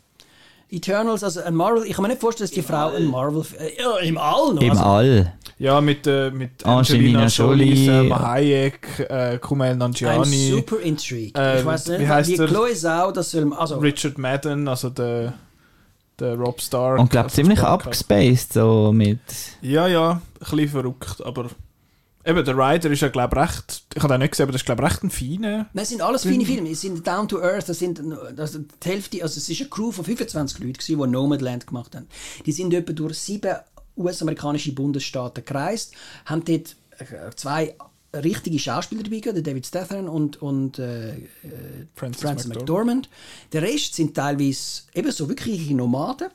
Eternals, 0.72 1.24
also 1.24 1.40
ein 1.42 1.54
Marvel. 1.54 1.84
Ich 1.84 1.94
kann 1.94 2.02
mir 2.02 2.08
nicht 2.08 2.20
vorstellen, 2.20 2.48
dass 2.48 2.54
die 2.54 2.62
Frau 2.62 2.90
ein 2.94 3.06
Marvel. 3.06 3.44
Äh, 3.58 3.82
ja, 3.82 3.96
im 3.98 4.18
All 4.18 4.54
noch. 4.54 4.62
Im 4.62 4.70
also, 4.70 4.82
All. 4.82 5.32
Ja, 5.58 5.80
mit, 5.80 6.06
äh, 6.06 6.30
mit 6.30 6.64
Angelina 6.64 7.22
Angelina 7.22 7.26
Jolie. 7.26 7.84
Selma 7.86 8.20
Hayek, 8.20 9.06
äh, 9.10 9.38
Kumail 9.38 9.72
I'm 9.72 9.76
Nanjiani, 9.76 10.50
super 10.52 10.80
intrigued. 10.80 11.32
Ähm, 11.36 11.58
ich 11.58 11.64
weiß 11.64 11.88
wie 11.88 11.98
nicht, 11.98 12.08
heißt 12.08 12.30
wie 12.30 12.36
der? 12.36 12.46
Chloe 12.46 12.74
Zhao, 12.74 13.10
das 13.12 13.30
soll. 13.30 13.52
Also, 13.52 13.78
Richard 13.78 14.16
Madden, 14.16 14.68
also 14.68 14.90
der, 14.90 15.34
der 16.20 16.36
Rob 16.36 16.60
Stark. 16.60 16.98
Und 16.98 17.10
glaube 17.10 17.30
ziemlich 17.30 17.60
abgespaced, 17.60 18.52
so 18.52 18.92
mit. 18.92 19.20
Ja, 19.62 19.86
ja, 19.86 20.12
ein 20.12 20.20
bisschen 20.38 20.68
verrückt, 20.68 21.22
aber 21.24 21.50
eben, 22.24 22.44
der 22.44 22.56
Rider 22.56 22.90
ist 22.90 23.00
ja, 23.00 23.08
glaube 23.08 23.36
ich, 23.36 23.42
recht, 23.42 23.82
ich 23.94 24.02
habe 24.02 24.14
den 24.14 24.20
nicht 24.20 24.32
gesehen, 24.32 24.44
aber 24.44 24.52
das 24.52 24.62
ist, 24.62 24.66
glaube 24.66 24.82
ich, 24.82 24.90
recht 24.90 25.02
ein 25.02 25.10
feiner. 25.10 25.56
Nein, 25.72 25.82
es 25.82 25.88
sind 25.88 26.02
alles 26.02 26.22
feine 26.22 26.44
Filme. 26.44 26.70
Es 26.70 26.80
sind 26.80 27.06
Down 27.06 27.28
to 27.28 27.40
Earth. 27.42 27.68
Das 27.68 27.78
sind 27.78 28.00
also 28.36 28.58
die 28.60 28.88
Hälfte, 28.88 29.22
also 29.22 29.38
es 29.38 29.48
ist 29.48 29.60
eine 29.60 29.70
Crew 29.70 29.90
von 29.90 30.04
25 30.04 30.58
Leuten, 30.58 30.72
gewesen, 30.74 31.00
die 31.00 31.06
Nomadland 31.08 31.66
gemacht 31.66 31.94
haben. 31.94 32.06
Die 32.44 32.52
sind 32.52 32.72
etwa 32.74 32.92
durch 32.92 33.18
sieben 33.18 33.56
US-amerikanische 33.96 34.72
Bundesstaaten 34.72 35.44
gereist, 35.44 35.94
haben 36.24 36.44
dort 36.44 36.76
äh, 36.98 37.30
zwei 37.34 37.74
richtige 38.14 38.58
Schauspieler 38.58 39.02
dabei 39.02 39.20
gehabt, 39.20 39.36
der 39.36 39.42
David 39.42 39.66
Strathairn 39.66 40.08
und, 40.08 40.40
und 40.42 40.78
äh, 40.78 41.10
äh, 41.10 41.18
Frances 41.94 42.22
Frances 42.22 42.46
McDormand. 42.48 43.06
McDormand. 43.06 43.08
Der 43.52 43.62
Rest 43.62 43.94
sind 43.94 44.14
teilweise 44.14 44.82
eben 44.94 45.10
so 45.12 45.28
wirkliche 45.28 45.74
Nomaden. 45.74 46.28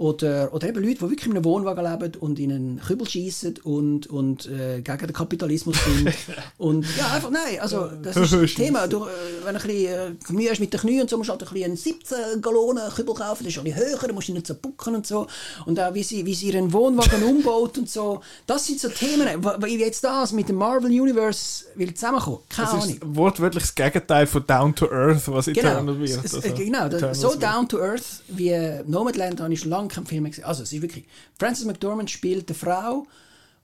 Oder, 0.00 0.54
oder 0.54 0.66
eben 0.66 0.82
Leute, 0.82 0.94
die 0.94 1.00
wirklich 1.02 1.26
in 1.26 1.32
einem 1.32 1.44
Wohnwagen 1.44 1.84
leben 1.84 2.12
und 2.20 2.38
in 2.38 2.50
einen 2.50 2.80
Kübel 2.80 3.06
schießen 3.06 3.58
und, 3.64 4.06
und 4.06 4.46
äh, 4.46 4.80
gegen 4.80 4.96
den 4.98 5.12
Kapitalismus 5.12 5.76
sind. 5.84 6.10
und 6.58 6.86
ja, 6.96 7.08
einfach, 7.14 7.28
nein, 7.30 7.60
also 7.60 7.86
das 8.02 8.16
ist 8.16 8.32
das 8.32 8.54
Thema. 8.54 8.88
Du, 8.88 9.04
äh, 9.04 9.08
wenn 9.44 9.54
du 9.56 9.60
ein 9.60 9.66
bisschen 9.66 10.16
äh, 10.30 10.32
Mühe 10.32 10.48
hast 10.50 10.58
mit 10.60 10.72
den 10.72 10.80
Knien 10.80 11.02
und 11.02 11.10
so, 11.10 11.18
musst 11.18 11.28
du 11.28 11.32
halt 11.32 11.42
ein 11.42 11.48
bisschen 11.52 11.64
einen 11.66 11.76
17 11.76 12.40
Gallonen 12.40 12.88
Kübel 12.94 13.14
kaufen, 13.14 13.44
das 13.44 13.52
ist 13.52 13.58
ein 13.58 13.64
bisschen 13.64 13.78
höher, 13.78 13.98
da 13.98 14.12
musst 14.14 14.28
du 14.28 14.32
nicht 14.32 14.46
so 14.46 14.54
bucken 14.54 14.94
und 14.94 15.06
so. 15.06 15.26
Und 15.66 15.78
auch 15.78 15.92
wie 15.92 16.02
sie, 16.02 16.24
wie 16.24 16.32
sie 16.34 16.46
ihren 16.48 16.72
Wohnwagen 16.72 17.22
umbaut 17.28 17.76
und 17.76 17.90
so. 17.90 18.22
Das 18.46 18.66
sind 18.66 18.80
so 18.80 18.88
Themen, 18.88 19.28
wo- 19.44 19.62
wie 19.66 19.78
jetzt 19.78 20.02
das 20.02 20.32
mit 20.32 20.48
dem 20.48 20.56
Marvel 20.56 20.90
Universe 20.98 21.66
will 21.74 21.92
zusammenkommen. 21.92 22.38
Keine 22.48 22.68
Das 22.70 22.82
Ahnung. 22.84 22.88
ist 22.94 22.98
wortwörtlich 23.02 23.64
das 23.64 23.74
Gegenteil 23.74 24.26
von 24.26 24.46
Down 24.46 24.74
to 24.74 24.90
Earth, 24.90 25.24
was 25.30 25.44
Genau, 25.44 25.58
Eternal 25.60 26.00
wird. 26.00 26.18
Also, 26.22 26.38
äh, 26.40 26.50
genau 26.52 26.88
das, 26.88 27.20
so 27.20 27.34
down 27.34 27.68
to 27.68 27.78
earth 27.78 28.22
wie 28.28 28.56
Nomadland 28.86 29.42
habe 29.42 29.52
ich 29.52 29.60
schon 29.60 29.68
lange 29.68 29.89
keinen 29.90 30.06
Film 30.06 30.24
gesehen. 30.24 30.44
Also 30.44 30.62
es 30.62 30.72
ist 30.72 30.82
wirklich, 30.82 31.06
Frances 31.38 31.66
McDormand 31.66 32.10
spielt 32.10 32.48
eine 32.48 32.58
Frau, 32.58 33.06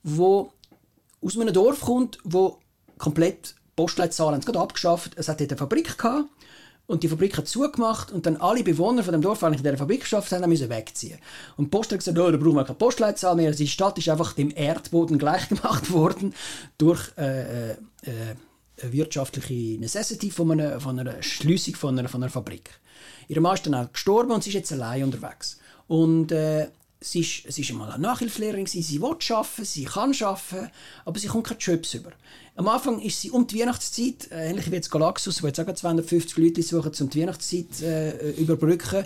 die 0.02 0.46
aus 1.26 1.38
einem 1.38 1.52
Dorf 1.52 1.80
kommt, 1.80 2.18
wo 2.24 2.58
komplett 2.98 3.54
Postleitzahlen 3.74 4.34
haben 4.34 4.42
sie 4.42 4.46
gerade 4.46 4.60
abgeschafft. 4.60 5.12
Es 5.16 5.28
hat 5.28 5.40
dort 5.40 5.50
eine 5.50 5.58
Fabrik 5.58 5.98
gehabt 5.98 6.28
und 6.86 7.02
die 7.02 7.08
Fabrik 7.08 7.36
hat 7.36 7.48
zugemacht 7.48 8.12
und 8.12 8.26
dann 8.26 8.36
alle 8.36 8.62
Bewohner 8.62 9.02
von 9.02 9.12
dem 9.12 9.22
Dorf, 9.22 9.40
die 9.40 9.46
in 9.46 9.56
dieser 9.56 9.76
Fabrik 9.76 10.00
geschafft 10.00 10.32
haben, 10.32 10.48
müssen 10.48 10.70
wegziehen. 10.70 11.18
Und 11.56 11.66
die 11.66 11.70
Post 11.70 11.92
hat 11.92 11.98
gesagt, 11.98 12.18
oh, 12.18 12.30
da 12.30 12.36
brauchen 12.36 12.54
wir 12.54 12.64
keine 12.64 12.78
Postleitzahl 12.78 13.34
mehr. 13.34 13.50
Die 13.50 13.68
Stadt 13.68 13.98
ist 13.98 14.08
einfach 14.08 14.32
dem 14.32 14.50
Erdboden 14.54 15.18
gleich 15.18 15.48
gemacht 15.48 15.90
worden 15.92 16.34
durch 16.78 17.12
äh, 17.18 17.72
äh, 17.72 17.76
äh, 18.76 18.92
wirtschaftliche 18.92 19.80
Necessity 19.80 20.30
von 20.30 20.52
einer, 20.52 20.80
von 20.80 20.98
einer 20.98 21.22
Schliessung 21.22 21.74
von 21.74 21.98
einer, 21.98 22.08
von 22.08 22.22
einer 22.22 22.30
Fabrik. 22.30 22.70
Ihre 23.28 23.40
Mann 23.40 23.54
ist 23.54 23.66
dann 23.66 23.74
auch 23.74 23.92
gestorben 23.92 24.30
und 24.30 24.44
sie 24.44 24.50
ist 24.50 24.54
jetzt 24.54 24.72
allein 24.72 25.04
unterwegs. 25.04 25.58
Und 25.88 26.32
äh, 26.32 26.68
sie 27.00 27.20
ist, 27.20 27.52
sie 27.52 27.62
ist 27.62 27.70
einmal 27.70 27.90
eine 27.90 28.02
Nachhilfelehrerin, 28.02 28.64
gewesen. 28.64 28.82
sie 28.82 29.00
will 29.00 29.16
arbeiten, 29.30 29.64
sie 29.64 29.84
kann 29.84 30.14
arbeiten, 30.20 30.70
aber 31.04 31.18
sie 31.18 31.28
kommt 31.28 31.46
keine 31.46 31.60
Jobs 31.60 31.94
über. 31.94 32.12
Am 32.56 32.68
Anfang 32.68 33.00
ist 33.00 33.20
sie 33.20 33.30
um 33.30 33.46
die 33.46 33.60
Weihnachtszeit, 33.60 34.30
äh, 34.30 34.50
ähnlich 34.50 34.70
wie 34.70 34.76
jetzt 34.76 34.90
Galaxus, 34.90 35.42
wo 35.42 35.46
jetzt 35.46 35.60
auch 35.60 35.64
gerade 35.64 35.78
250 35.78 36.36
Leute 36.38 36.62
suchen, 36.62 36.92
um 37.00 37.10
die 37.10 37.20
Weihnachtszeit 37.20 37.82
äh, 37.82 38.30
überbrücken. 38.32 39.04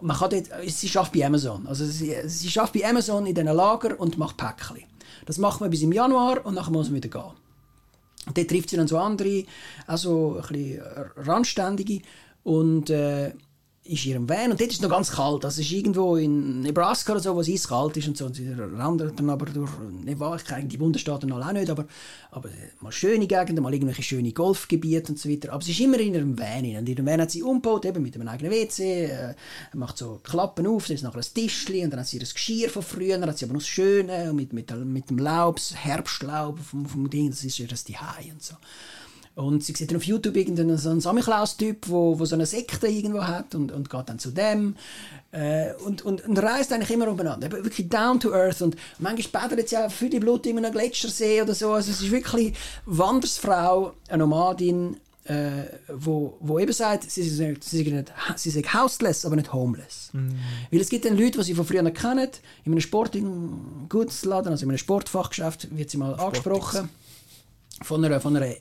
Man 0.00 0.16
kann 0.16 0.30
dort, 0.30 0.50
äh, 0.50 0.68
sie 0.68 0.88
arbeitet 0.96 1.20
bei 1.20 1.26
Amazon. 1.26 1.66
Also 1.66 1.86
sie, 1.86 2.14
sie 2.26 2.58
arbeitet 2.58 2.82
bei 2.82 2.88
Amazon 2.88 3.26
in 3.26 3.34
diesen 3.34 3.54
Lager 3.54 3.98
und 3.98 4.18
macht 4.18 4.36
Päckchen. 4.36 4.84
Das 5.26 5.38
macht 5.38 5.60
man 5.60 5.70
bis 5.70 5.82
im 5.82 5.92
Januar 5.92 6.44
und 6.44 6.56
dann 6.56 6.72
muss 6.72 6.88
man 6.88 6.96
wieder 6.96 7.08
gehen. 7.08 7.32
Und 8.26 8.36
dort 8.36 8.48
trifft 8.48 8.70
sie 8.70 8.76
dann 8.76 8.88
so 8.88 8.98
andere, 8.98 9.44
also 9.86 10.36
ein 10.36 10.48
bisschen 10.48 10.82
randständige 11.16 12.02
und 12.42 12.90
äh, 12.90 13.32
ist 13.88 14.04
in 14.04 14.12
ihrem 14.12 14.28
Van 14.28 14.50
und 14.50 14.60
dort 14.60 14.70
ist 14.70 14.76
es 14.76 14.82
noch 14.82 14.90
ganz 14.90 15.10
kalt. 15.10 15.44
Das 15.44 15.58
ist 15.58 15.70
irgendwo 15.72 16.16
in 16.16 16.60
Nebraska 16.60 17.12
oder 17.12 17.20
so, 17.20 17.34
wo 17.34 17.40
es 17.40 17.48
eiskalt 17.48 17.96
ist 17.96 18.08
und 18.08 18.16
so. 18.16 18.26
Und 18.26 18.36
sie 18.36 18.52
wandert 18.56 19.18
dann 19.18 19.30
aber 19.30 19.46
durch, 19.46 19.70
wahr, 20.18 20.36
ich 20.36 20.44
kenne 20.44 20.68
die 20.68 20.76
Bundesstaaten 20.76 21.32
auch 21.32 21.52
nicht, 21.52 21.70
aber, 21.70 21.86
aber 22.30 22.50
mal 22.80 22.92
schöne 22.92 23.26
Gegenden, 23.26 23.62
mal 23.62 23.72
irgendwelche 23.72 24.02
schöne 24.02 24.32
Golfgebiete 24.32 25.12
und 25.12 25.18
so 25.18 25.30
weiter. 25.30 25.52
Aber 25.52 25.62
sie 25.62 25.72
ist 25.72 25.80
immer 25.80 25.98
in 25.98 26.14
ihrem 26.14 26.38
Van. 26.38 26.64
hin. 26.64 26.78
Und 26.78 26.88
in 26.88 26.96
ihrem 26.96 27.06
Van 27.06 27.20
hat 27.20 27.30
sie 27.30 27.42
umgebaut, 27.42 27.86
eben 27.86 28.02
mit 28.02 28.14
einem 28.14 28.28
eigenen 28.28 28.52
WC, 28.52 29.04
äh, 29.04 29.34
macht 29.72 29.96
so 29.96 30.20
Klappen 30.22 30.66
auf, 30.66 30.86
da 30.86 30.94
ist 30.94 31.02
nachher 31.02 31.18
ein 31.18 31.34
Tischchen 31.34 31.84
und 31.84 31.90
dann 31.90 32.00
hat 32.00 32.08
sie 32.08 32.18
das 32.18 32.34
Geschirr 32.34 32.68
von 32.68 32.82
früher, 32.82 33.18
dann 33.18 33.28
hat 33.28 33.38
sie 33.38 33.46
aber 33.46 33.54
noch 33.54 33.62
das 33.62 33.68
Schöne 33.68 34.32
mit, 34.34 34.52
mit, 34.52 34.70
mit 34.84 35.10
dem 35.10 35.18
Laub, 35.18 35.56
das 35.56 35.74
Herbstlaub 35.74 36.58
vom, 36.58 36.86
vom 36.86 37.08
Ding, 37.08 37.30
das 37.30 37.42
ist 37.44 37.58
ihr 37.58 37.68
das 37.68 37.84
Zuhause 37.84 38.32
und 38.32 38.42
so. 38.42 38.54
Und 39.38 39.62
sie 39.62 39.72
sieht 39.72 39.90
dann 39.90 39.98
auf 39.98 40.02
YouTube 40.02 40.36
irgendeinen 40.36 40.76
so 40.78 40.90
einen 40.90 41.00
Samichlaus-Typ, 41.00 41.88
wo, 41.88 42.18
wo 42.18 42.24
so 42.24 42.34
eine 42.34 42.44
Sekte 42.44 42.88
irgendwo 42.88 43.22
hat 43.22 43.54
und, 43.54 43.70
und 43.70 43.88
geht 43.88 44.08
dann 44.08 44.18
zu 44.18 44.32
dem. 44.32 44.74
Äh, 45.30 45.74
und, 45.84 46.02
und, 46.02 46.26
und 46.26 46.38
reist 46.38 46.72
eigentlich 46.72 46.90
immer 46.90 47.06
umeinander. 47.06 47.46
Eben 47.46 47.62
Wirklich 47.64 47.88
down 47.88 48.18
to 48.18 48.32
earth. 48.32 48.62
Und 48.62 48.74
manchmal 48.98 49.48
badet 49.48 49.68
sie 49.68 49.76
auch 49.76 49.92
für 49.92 50.08
die 50.08 50.18
Blut 50.18 50.44
in 50.46 50.58
einem 50.58 50.72
Gletschersee 50.72 51.40
oder 51.40 51.54
so. 51.54 51.72
Also 51.72 51.92
es 51.92 52.00
ist 52.00 52.10
wirklich 52.10 52.54
Wandersfrau, 52.84 53.92
eine 54.08 54.18
Nomadin, 54.18 54.96
äh, 55.22 55.66
wo, 55.86 56.36
wo 56.40 56.58
eben 56.58 56.72
sagt, 56.72 57.08
sie 57.08 57.22
sind, 57.22 57.62
sie, 57.62 57.84
sind 57.84 57.94
nicht, 57.94 58.12
sie 58.34 58.50
sind 58.50 58.74
houseless, 58.74 59.24
aber 59.24 59.36
nicht 59.36 59.52
homeless. 59.52 60.10
Weil 60.72 60.80
es 60.80 60.88
gibt 60.88 61.04
dann 61.04 61.16
Leute, 61.16 61.38
die 61.38 61.44
sie 61.44 61.54
von 61.54 61.64
früher 61.64 61.88
kennen, 61.92 62.28
in 62.64 62.72
einem 62.72 62.80
Sportgutsladen, 62.80 64.50
also 64.50 64.64
in 64.64 64.70
einem 64.70 64.78
Sportfachgeschäft, 64.78 65.76
wird 65.76 65.90
sie 65.90 65.98
mal 65.98 66.14
angesprochen 66.14 66.88
von 67.82 68.04
einer, 68.04 68.20
von 68.20 68.36
einer 68.36 68.56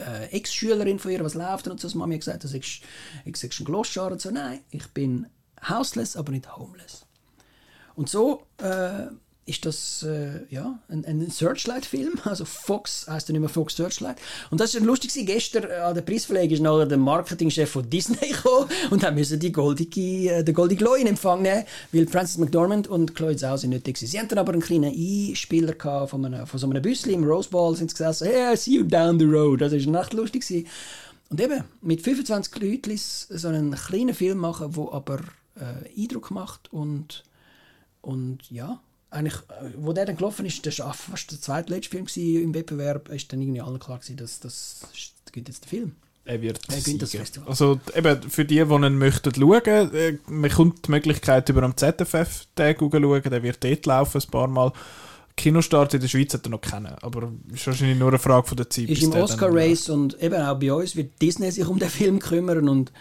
äh, 0.00 0.26
Ex-Schülerin 0.26 0.98
von 0.98 1.10
ihr, 1.10 1.24
was 1.24 1.34
läuft 1.34 1.68
und 1.68 1.80
so, 1.80 1.88
das 1.88 1.94
Mami 1.94 2.14
hat 2.14 2.20
gesagt, 2.20 2.44
du 2.44 2.48
sagst, 2.48 2.82
ich 3.24 3.36
sagst 3.36 3.60
ein 3.60 3.64
Gloschar 3.64 4.10
und 4.12 4.20
so, 4.20 4.30
nein, 4.30 4.60
ich 4.70 4.86
bin 4.88 5.26
houseless, 5.68 6.16
aber 6.16 6.32
nicht 6.32 6.56
homeless. 6.56 7.06
Und 7.94 8.08
so 8.08 8.46
äh, 8.58 9.06
ist 9.46 9.66
das 9.66 10.04
äh, 10.04 10.44
ja, 10.50 10.78
ein, 10.88 11.04
ein 11.04 11.30
Searchlight-Film. 11.30 12.14
Also 12.24 12.44
Fox 12.44 13.06
heißt 13.08 13.28
ja 13.28 13.32
nicht 13.32 13.40
mehr 13.40 13.48
Fox 13.48 13.76
Searchlight. 13.76 14.18
Und 14.50 14.60
das 14.60 14.74
ist 14.74 14.84
lustig. 14.84 15.10
Gestern 15.26 15.64
äh, 15.64 15.74
an 15.74 15.94
der 15.94 16.02
Preisverleihung 16.02 16.50
ist 16.50 16.60
nachher 16.60 16.86
der 16.86 16.98
Marketingchef 16.98 17.70
von 17.70 17.88
Disney 17.88 18.16
gekommen 18.32 18.68
und 18.90 19.02
haben 19.02 19.16
müssen 19.16 19.40
die 19.40 19.50
goldige, 19.50 20.30
äh, 20.30 20.44
den 20.44 20.54
Golden 20.54 20.76
Glow 20.76 20.94
in 20.94 21.06
Empfang 21.06 21.42
nehmen, 21.42 21.64
weil 21.92 22.06
Francis 22.06 22.38
McDormand 22.38 22.88
und 22.88 23.14
Chloe 23.14 23.36
Zhao 23.36 23.56
sind 23.56 23.70
nicht 23.70 23.86
da 23.86 23.92
gewesen. 23.92 24.06
Sie 24.06 24.28
dann 24.28 24.38
aber 24.38 24.52
einen 24.52 24.62
kleinen 24.62 24.92
Einspieler 24.94 25.74
von, 26.06 26.24
einem, 26.24 26.46
von 26.46 26.60
so 26.60 26.68
einem 26.68 26.82
Büsschen 26.82 27.12
im 27.12 27.24
Rose 27.24 27.48
Bowl, 27.48 27.74
sind 27.74 27.90
sie 27.90 27.96
gesessen, 27.96 28.28
hey, 28.28 28.54
I 28.54 28.56
see 28.56 28.76
you 28.76 28.84
down 28.84 29.18
the 29.18 29.24
road. 29.24 29.60
Das 29.60 29.72
ist 29.72 29.86
echt 29.86 30.12
lustig 30.12 30.46
gewesen. 30.46 30.68
Und 31.30 31.40
eben, 31.40 31.64
mit 31.80 32.02
25 32.02 32.60
Leuten 32.60 32.96
so 32.96 33.48
einen 33.48 33.74
kleinen 33.74 34.14
Film 34.14 34.38
machen, 34.38 34.72
der 34.72 34.92
aber 34.92 35.20
äh, 35.56 36.02
Eindruck 36.02 36.30
macht 36.30 36.72
und, 36.72 37.24
und 38.00 38.50
ja, 38.50 38.80
eigentlich, 39.10 39.34
äh, 39.34 39.70
wo 39.76 39.92
der 39.92 40.06
dann 40.06 40.16
gelaufen 40.16 40.46
ist, 40.46 40.64
das 40.66 40.78
war 40.78 40.94
fast 40.94 41.30
der 41.30 41.40
zweitletzte 41.40 41.90
Film 41.90 42.06
im 42.42 42.54
Wettbewerb, 42.54 43.08
ist 43.08 43.32
dann 43.32 43.40
irgendwie 43.42 43.60
allen 43.60 43.78
klar 43.78 43.98
gewesen, 43.98 44.16
dass 44.16 44.40
das, 44.40 44.80
das 45.24 45.32
gibt 45.32 45.48
jetzt 45.48 45.64
der 45.64 45.68
Film. 45.68 45.92
Er 46.24 46.40
wird 46.42 46.60
Er 46.68 46.98
das. 46.98 47.10
Festival. 47.10 47.48
Also 47.48 47.80
eben 47.94 48.22
für 48.30 48.44
die, 48.44 48.56
die 48.56 48.60
ihn 48.60 48.98
möchten 48.98 49.34
schauen, 49.34 49.94
äh, 49.94 50.18
man 50.26 50.50
kommt 50.50 50.86
die 50.86 50.90
Möglichkeit 50.90 51.48
über 51.48 51.62
am 51.62 51.76
ZFF-Tag 51.76 52.78
schauen, 52.78 53.22
der 53.22 53.42
wird 53.42 53.64
dort 53.64 53.86
laufen 53.86 54.20
ein 54.20 54.30
paar 54.30 54.48
Mal. 54.48 54.72
Kinostart 55.36 55.94
in 55.94 56.00
der 56.00 56.08
Schweiz 56.08 56.34
hat 56.34 56.46
er 56.46 56.50
noch 56.50 56.60
kennen, 56.60 56.94
aber 57.00 57.32
ist 57.52 57.66
wahrscheinlich 57.66 57.98
nur 57.98 58.08
eine 58.08 58.18
Frage 58.18 58.46
von 58.46 58.56
der 58.56 58.68
Zeit. 58.68 58.90
Ist 58.90 59.02
im 59.02 59.10
der 59.10 59.24
Oscar-Race 59.24 59.88
und 59.88 60.22
eben 60.22 60.34
auch 60.34 60.58
bei 60.58 60.72
uns 60.72 60.94
wird 60.96 61.20
Disney 61.22 61.50
sich 61.50 61.66
um 61.66 61.78
den 61.78 61.88
Film 61.88 62.18
kümmern 62.18 62.68
und 62.68 62.92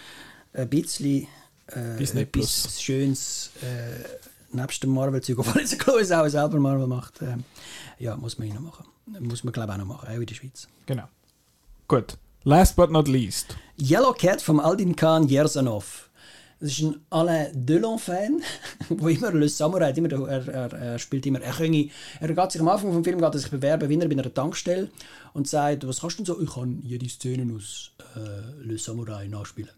ein 0.54 0.70
bisschen 0.70 1.28
äh, 1.68 1.98
Disney 2.00 2.22
etwas 2.22 2.62
Plus. 2.62 2.82
Schönes 2.82 3.52
äh, 3.62 4.06
nebst 4.52 4.84
dem 4.84 4.92
Marvel-Zeug, 4.94 5.40
obwohl 5.40 5.62
jetzt 5.62 5.78
Chloe 5.80 6.02
auch 6.02 6.28
selber 6.28 6.60
Marvel 6.60 6.88
macht, 6.88 7.22
äh, 7.22 7.38
ja, 7.98 8.16
muss 8.16 8.38
man 8.38 8.48
ihn 8.48 8.56
noch 8.56 8.62
machen. 8.62 8.86
Muss 9.20 9.44
man 9.44 9.54
glaube 9.54 9.70
ich 9.72 9.76
auch 9.76 9.80
noch 9.80 9.86
machen, 9.96 10.08
auch 10.10 10.14
in 10.20 10.26
der 10.26 10.36
Schweiz. 10.36 10.68
Genau. 10.86 11.06
Gut. 11.88 12.18
Last 12.44 12.76
but 12.76 12.92
not 12.92 13.08
least. 13.08 13.56
Yellow 13.82 14.14
Cat 14.14 14.42
vom 14.42 14.60
Aldin 14.60 14.96
Khan 14.96 15.28
Yersanov. 15.28 16.10
Das 16.62 16.72
ist 16.72 16.82
ein 16.82 17.00
Alain 17.10 17.52
Delon-Fan, 17.66 18.42
wo 18.90 19.08
immer 19.08 19.32
Le 19.32 19.48
Samurai, 19.48 19.92
immer, 19.92 20.10
der- 20.10 20.28
er, 20.28 20.48
er, 20.48 20.74
er 20.74 21.00
spielt 21.00 21.26
immer, 21.26 21.40
er, 21.42 21.54
könne, 21.54 21.90
er 22.20 22.34
geht 22.34 22.52
sich 22.52 22.60
am 22.62 22.68
Anfang 22.68 22.92
vom 22.92 23.04
Film 23.04 23.20
geht 23.22 23.34
er 23.34 23.40
sich 23.40 23.50
bewerben, 23.50 23.88
wie 23.88 23.98
er 23.98 24.08
bei 24.10 24.14
einer 24.14 24.34
Tankstelle 24.34 24.90
und 25.34 25.48
sagt, 25.48 25.88
was 25.88 26.02
kannst 26.02 26.20
du 26.20 26.24
denn 26.24 26.36
so? 26.36 26.42
Ich 26.42 26.54
kann 26.54 26.82
jede 26.84 27.08
Szene 27.08 27.54
aus 27.56 27.92
äh, 28.16 28.66
Le 28.68 28.78
Samurai 28.78 29.28
nachspielen. 29.30 29.72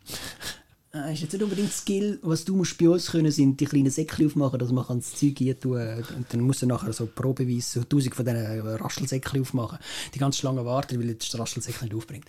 Äh, 0.93 1.13
ist 1.13 1.21
jetzt 1.21 1.33
nicht 1.33 1.43
unbedingt 1.43 1.71
Skill, 1.71 2.19
was 2.21 2.43
du 2.43 2.55
musst 2.55 2.77
bei 2.77 2.89
uns 2.89 3.11
können, 3.11 3.31
sind 3.31 3.59
die 3.59 3.65
kleinen 3.65 3.89
Säckchen 3.89 4.25
aufmachen, 4.25 4.59
dass 4.59 4.71
man 4.71 4.85
das 4.87 5.15
Zeug 5.15 5.37
hier 5.37 5.57
tun 5.57 5.79
und 6.17 6.25
dann 6.29 6.41
muss 6.41 6.61
er 6.61 6.67
nachher 6.67 6.91
so 6.91 7.05
probeweise 7.05 7.79
so 7.79 7.83
tausend 7.85 8.13
von 8.13 8.25
diesen 8.25 8.67
Raschelsäckchen 8.67 9.41
aufmachen. 9.41 9.79
Die 10.13 10.19
ganz 10.19 10.37
Schlange 10.37 10.65
warten, 10.65 10.99
weil 10.99 11.09
jetzt 11.09 11.33
das 11.33 11.39
Raschelsäckchen 11.39 11.87
nicht 11.87 11.95
aufbringt. 11.95 12.25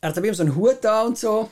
Er 0.00 0.08
hat 0.08 0.18
aber 0.18 0.32
so 0.32 0.42
einen 0.42 0.56
Hut 0.56 0.78
da 0.80 1.02
und 1.02 1.18
so 1.18 1.50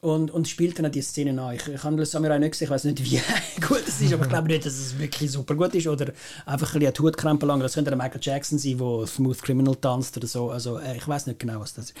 und, 0.00 0.30
und 0.30 0.48
spielt 0.48 0.78
dann 0.78 0.86
auch 0.86 0.90
die 0.90 1.02
Szene 1.02 1.40
an. 1.40 1.56
Ich, 1.56 1.68
ich 1.68 1.84
habe 1.84 1.96
das 1.96 2.10
Samurai 2.10 2.38
nicht 2.38 2.52
gesehen, 2.52 2.66
ich 2.66 2.70
weiß 2.70 2.84
nicht, 2.84 3.04
wie 3.04 3.20
gut 3.66 3.82
es 3.86 4.00
ist, 4.00 4.14
aber 4.14 4.24
ich 4.24 4.30
glaube 4.30 4.48
nicht, 4.48 4.64
dass 4.64 4.72
es 4.72 4.98
wirklich 4.98 5.30
super 5.30 5.54
gut 5.54 5.74
ist 5.74 5.86
oder 5.86 6.12
einfach 6.46 6.74
ein 6.74 6.80
bisschen 6.80 7.04
Hutkrempel 7.04 7.46
lang. 7.46 7.60
Das 7.60 7.74
könnte 7.74 7.90
der 7.90 7.98
Michael 7.98 8.20
Jackson 8.22 8.58
sein, 8.58 8.78
der 8.78 9.06
Smooth 9.06 9.42
Criminal 9.42 9.76
tanzt 9.76 10.16
oder 10.16 10.26
so. 10.26 10.50
Also 10.50 10.78
äh, 10.78 10.96
ich 10.96 11.06
weiß 11.06 11.26
nicht 11.26 11.38
genau, 11.38 11.60
was 11.60 11.74
das 11.74 11.86
ist. 11.86 11.94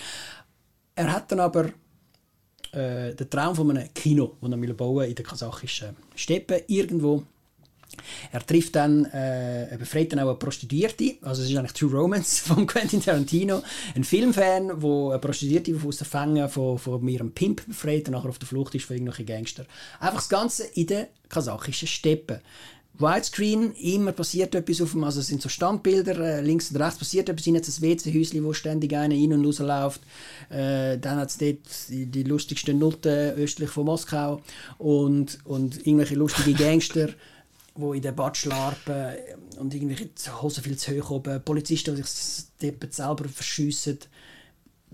Er 0.96 1.12
hat 1.12 1.30
dann 1.30 1.40
aber 1.40 1.70
äh, 2.74 3.14
den 3.14 3.30
Traum 3.30 3.54
von 3.54 3.70
einem 3.70 3.92
Kino, 3.94 4.36
das 4.40 4.50
er 4.50 4.74
bauen 4.74 5.08
in 5.08 5.14
der 5.14 5.24
kasachischen 5.24 5.96
Steppe 6.14 6.64
irgendwo. 6.66 7.24
Er 8.32 8.44
trifft 8.44 8.74
dann, 8.74 9.04
äh, 9.06 9.66
er 9.66 9.78
befreit 9.78 10.12
dann 10.12 10.20
auch 10.20 10.28
eine 10.28 10.34
Prostituierte, 10.34 11.16
also 11.22 11.42
es 11.42 11.50
ist 11.50 11.56
eigentlich 11.56 11.72
True 11.72 11.92
Romance 11.92 12.40
von 12.46 12.66
Quentin 12.66 13.00
Tarantino, 13.00 13.62
ein 13.94 14.04
Filmfan, 14.04 14.82
wo 14.82 15.10
eine 15.10 15.20
Prostituierte 15.20 15.78
aus 15.86 15.98
den 15.98 16.06
Fängen 16.06 16.48
von, 16.48 16.78
von 16.78 17.06
ihrem 17.08 17.32
Pimp 17.32 17.66
befreit 17.66 18.08
und 18.08 18.12
nachher 18.12 18.28
auf 18.28 18.38
der 18.38 18.48
Flucht 18.48 18.74
ist 18.74 18.86
von 18.86 18.96
irgendwelchen 18.96 19.26
Gangster. 19.26 19.66
Einfach 20.00 20.16
das 20.16 20.28
Ganze 20.28 20.64
in 20.74 20.86
der 20.86 21.08
kasachischen 21.28 21.88
Steppe. 21.88 22.40
Widescreen, 22.98 23.72
immer 23.72 24.12
passiert 24.12 24.54
etwas 24.54 24.80
auf 24.80 24.92
dem, 24.92 25.02
also 25.02 25.18
es 25.18 25.26
sind 25.26 25.42
so 25.42 25.48
Standbilder, 25.48 26.16
äh, 26.18 26.40
links 26.40 26.70
und 26.70 26.76
rechts 26.76 26.98
passiert 26.98 27.28
etwas, 27.28 27.46
in 27.46 27.56
jetzt 27.56 27.68
ein 27.68 27.82
WC-Häuschen, 27.82 28.44
wo 28.44 28.52
ständig 28.52 28.94
einer 28.94 29.14
rein 29.14 29.32
und 29.32 29.44
rausläuft. 29.44 30.00
Äh, 30.48 30.98
dann 30.98 31.18
hat 31.18 31.30
es 31.30 31.38
dort 31.38 31.58
die, 31.88 32.22
lustigsten 32.22 32.78
Nutten 32.78 33.32
östlich 33.32 33.70
von 33.70 33.86
Moskau 33.86 34.42
und, 34.78 35.38
und 35.44 35.84
irgendwelche 35.86 36.14
lustige 36.14 36.52
Gangster, 36.64 37.08
die 37.76 37.96
in 37.96 38.02
den 38.02 38.14
Bad 38.14 38.36
schlarpen 38.36 39.14
und 39.58 39.74
irgendwelche 39.74 40.08
Hosen 40.40 40.62
viel 40.62 40.76
zu 40.76 40.92
hoch 40.92 41.10
oben, 41.10 41.42
Polizisten, 41.44 41.96
die 41.96 42.02
sich 42.02 42.44
selber 42.90 43.28
verschiessen. 43.28 43.98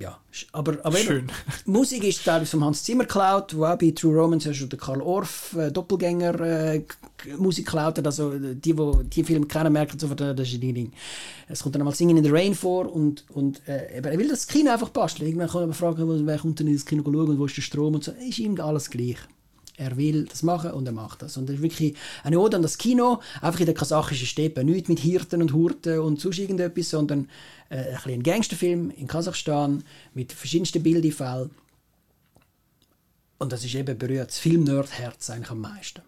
Ja, 0.01 0.19
aber, 0.53 0.79
aber 0.83 0.99
eben, 0.99 1.07
Schön. 1.07 1.27
die 1.67 1.71
Musik 1.71 2.05
ist 2.05 2.25
teilweise 2.25 2.53
von 2.53 2.65
Hans 2.65 2.83
Zimmer 2.85 3.05
geklaut, 3.05 3.55
wo 3.55 3.67
auch 3.67 3.77
bei 3.77 3.91
True 3.91 4.19
Romance 4.19 4.49
hast 4.49 4.61
du 4.61 4.67
den 4.67 4.81
Karl 4.81 5.03
Orff 5.03 5.55
äh, 5.55 5.71
Doppelgänger 5.71 6.41
äh, 6.41 6.85
Musik 7.37 7.67
geklaut 7.67 7.99
hat. 7.99 8.07
Also 8.07 8.33
äh, 8.33 8.55
die, 8.55 8.73
die 8.73 8.93
die 9.05 9.25
Filme 9.25 9.45
kennen, 9.47 9.75
merken 9.75 9.99
sofort, 9.99 10.21
das 10.21 10.41
ist 10.41 10.55
ein 10.55 10.61
Ding. 10.61 10.93
Es 11.49 11.63
kommt 11.63 11.75
dann 11.75 11.83
einmal 11.83 11.95
Singen 11.95 12.17
in 12.17 12.25
the 12.25 12.31
Rain 12.31 12.55
vor 12.55 12.91
und, 12.91 13.27
und 13.35 13.61
äh, 13.69 13.99
eben, 13.99 14.07
er 14.07 14.19
will 14.19 14.29
das 14.29 14.47
Kino 14.47 14.71
einfach 14.71 14.89
basteln. 14.89 15.27
Irgendwann 15.29 15.51
kann 15.51 15.61
man 15.61 15.75
fragen, 15.75 16.27
wer 16.27 16.39
kommt 16.39 16.61
denn 16.61 16.69
in 16.69 16.75
das 16.75 16.87
Kino 16.87 17.03
schauen 17.05 17.29
und 17.29 17.39
wo 17.39 17.45
ist 17.45 17.59
der 17.59 17.63
Strom 17.63 17.95
und 17.95 18.03
so. 18.03 18.13
Ist 18.13 18.39
ihm 18.39 18.59
alles 18.59 18.89
gleich. 18.89 19.19
Er 19.81 19.97
will 19.97 20.27
das 20.27 20.43
machen 20.43 20.73
und 20.73 20.85
er 20.85 20.93
macht 20.93 21.23
das. 21.23 21.39
Und 21.39 21.49
er 21.49 21.55
ist 21.55 21.63
wirklich 21.63 21.95
eine 22.23 22.39
Ode 22.39 22.57
an 22.59 22.63
das 22.63 22.77
Kino, 22.77 23.21
einfach 23.41 23.61
in 23.61 23.67
der 23.67 23.75
kasachischen 23.75 24.27
Steppe. 24.27 24.63
Nicht 24.63 24.91
mit 24.91 24.99
Hirten 24.99 25.41
und 25.41 25.55
Hurten 25.55 26.01
und 26.01 26.21
sonst 26.21 26.39
irgendetwas, 26.39 26.91
sondern 26.91 27.31
äh, 27.71 27.95
ein, 28.05 28.13
ein 28.13 28.23
Gangsterfilm 28.23 28.91
in 28.91 29.07
Kasachstan 29.07 29.83
mit 30.13 30.35
verschiedensten 30.35 30.83
Bildeffekten. 30.83 31.51
Und 33.39 33.53
das 33.53 33.65
ist 33.65 33.75
eben 33.75 33.97
berührt 33.97 34.29
das 34.29 34.39
Film-Nerd-Herz 34.39 35.31
eigentlich 35.31 35.51
am 35.51 35.63
meisten. 35.63 36.03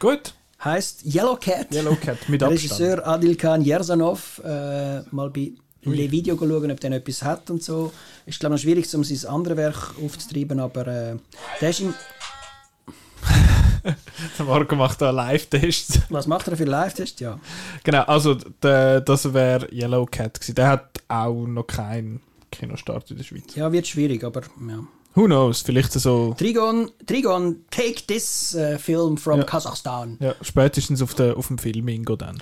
Gut. 0.00 0.34
Heißt 0.64 1.04
Yellow 1.06 1.36
Cat. 1.36 1.72
Yellow 1.72 1.94
Cat 1.94 2.28
mit 2.28 2.42
Abstand. 2.42 2.64
Regisseur 2.64 3.06
Adil 3.06 3.36
Khan 3.36 3.62
Yersanov 3.62 4.42
äh, 4.44 5.02
mal 5.12 5.30
bei 5.30 5.52
Le 5.92 6.10
Video 6.10 6.36
schauen, 6.36 6.70
ob 6.70 6.80
der 6.80 6.90
noch 6.90 6.96
etwas 6.96 7.22
hat 7.22 7.50
und 7.50 7.62
so. 7.62 7.92
Ist 8.26 8.40
glaube 8.40 8.54
ich 8.56 8.62
noch 8.62 8.62
schwierig, 8.62 8.94
um 8.94 9.04
sein 9.04 9.30
anderes 9.30 9.56
Werk 9.56 9.94
aufzutreiben, 10.04 10.58
aber 10.60 10.86
äh, 10.86 11.16
der 11.60 11.70
ist 11.70 11.80
im, 11.80 11.94
Der 14.38 14.44
Marco 14.46 14.74
macht 14.74 15.00
da 15.00 15.10
Live-Tests. 15.10 16.00
was 16.10 16.26
macht 16.26 16.48
er 16.48 16.56
für 16.56 16.64
Live-Test? 16.64 17.20
Ja. 17.20 17.38
Genau, 17.84 18.02
also 18.02 18.34
der, 18.62 19.00
das 19.00 19.32
wäre 19.32 19.68
Yellow 19.72 20.06
Cat 20.06 20.40
gewesen. 20.40 20.54
Der 20.56 20.68
hat 20.68 21.02
auch 21.08 21.46
noch 21.46 21.66
keinen 21.66 22.20
Kinostart 22.50 23.10
in 23.12 23.18
der 23.18 23.24
Schweiz. 23.24 23.54
ja, 23.54 23.70
wird 23.70 23.86
schwierig, 23.86 24.24
aber 24.24 24.42
ja. 24.42 24.84
Who 25.14 25.24
knows, 25.26 25.62
vielleicht 25.62 25.92
so 25.92 26.34
Trigon, 26.36 26.90
Trigon, 27.06 27.64
take 27.70 28.02
this 28.06 28.54
äh, 28.54 28.76
film 28.78 29.16
from 29.16 29.38
Ja. 29.38 29.44
Kasachstan. 29.44 30.18
ja, 30.20 30.34
spätestens 30.42 31.00
auf, 31.00 31.14
der, 31.14 31.36
auf 31.36 31.46
dem 31.46 31.56
Film 31.58 31.88
Ingo 31.88 32.16
dann. 32.16 32.38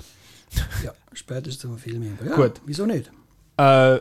Ja, 0.83 0.93
spätestens 1.13 1.59
zum 1.61 1.77
Film. 1.77 2.03
Ja, 2.25 2.35
Gut. 2.35 2.53
Wieso 2.65 2.85
nicht? 2.85 3.11
Äh, 3.57 3.99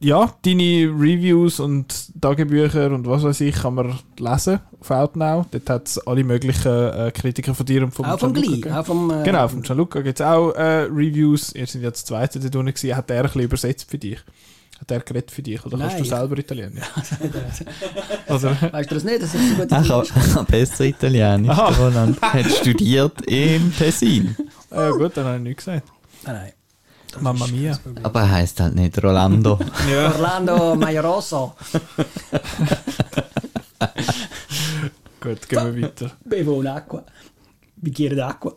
ja, 0.00 0.30
deine 0.44 0.90
Reviews 0.98 1.60
und 1.60 2.20
Tagebücher 2.20 2.90
und 2.90 3.06
was 3.06 3.22
weiß 3.22 3.40
ich 3.40 3.54
kann 3.54 3.74
man 3.74 3.98
lesen 4.18 4.60
auf 4.80 4.90
Outnow. 4.90 5.46
Dort 5.50 5.70
hat 5.70 5.88
es 5.88 5.98
alle 6.06 6.24
möglichen 6.24 6.68
äh, 6.72 7.10
Kritiker 7.14 7.54
von 7.54 7.64
dir 7.64 7.82
und 7.84 7.92
vom 7.92 8.04
Auch 8.04 8.18
vom 8.18 8.34
Glee. 8.34 8.60
Auch 8.70 8.84
vom, 8.84 9.10
äh, 9.10 9.22
Genau, 9.22 9.48
vom 9.48 9.62
Gianluca 9.62 10.00
gibt 10.02 10.20
es 10.20 10.26
auch 10.26 10.50
äh, 10.52 10.82
Reviews. 10.90 11.52
Ihr 11.54 11.66
seid 11.66 11.82
ja 11.82 11.90
das 11.90 12.04
zweite 12.04 12.38
da 12.38 12.48
drin 12.48 12.66
gewesen. 12.66 12.94
Hat 12.96 13.10
er 13.10 13.16
ein 13.18 13.22
bisschen 13.24 13.42
übersetzt 13.42 13.90
für 13.90 13.96
dich? 13.96 14.18
Hat 14.78 14.90
er 14.90 15.00
geredet 15.00 15.30
für 15.30 15.40
dich? 15.42 15.64
Oder 15.64 15.78
kannst 15.78 15.92
Nein, 15.94 15.96
du 15.98 16.02
ich- 16.02 16.10
selber 16.10 16.38
Italienisch? 16.38 16.84
Oder? 18.28 18.56
Weißt 18.72 18.90
du 18.90 18.94
das 18.96 19.04
nicht? 19.04 19.22
Das 19.22 19.34
ist 19.34 19.50
so 19.50 19.56
gut. 19.56 19.70
Er 19.72 19.82
kann, 19.82 20.04
er 20.14 20.34
kann 20.34 20.46
besser 20.46 20.84
Italienisch. 20.84 21.56
Der 21.56 21.78
Roland 21.78 22.20
hat 22.20 22.50
studiert 22.50 23.22
im 23.26 23.72
Tessin. 23.74 24.36
Ja 24.70 24.90
gut, 24.90 25.12
dann 25.16 25.24
habe 25.26 25.36
ich 25.38 25.42
nichts 25.42 25.64
gesagt. 25.64 25.88
Nein, 26.26 26.34
nein. 26.34 26.52
Das 27.14 27.22
Mamma 27.22 27.46
mia. 27.46 27.70
das. 27.72 28.04
Aber 28.04 28.20
er 28.20 28.30
heisst 28.30 28.60
halt 28.60 28.74
nicht 28.74 29.02
Rolando. 29.02 29.58
Ja. 29.90 30.10
Orlando 30.12 30.74
Maioroso. 30.74 31.54
Gut, 35.20 35.48
gehen 35.48 35.74
wir 35.74 35.82
weiter. 35.84 36.10
Bevo 36.24 36.56
un'acqua. 36.60 37.02
Bicchiere 37.76 38.14
d'acqua. 38.16 38.52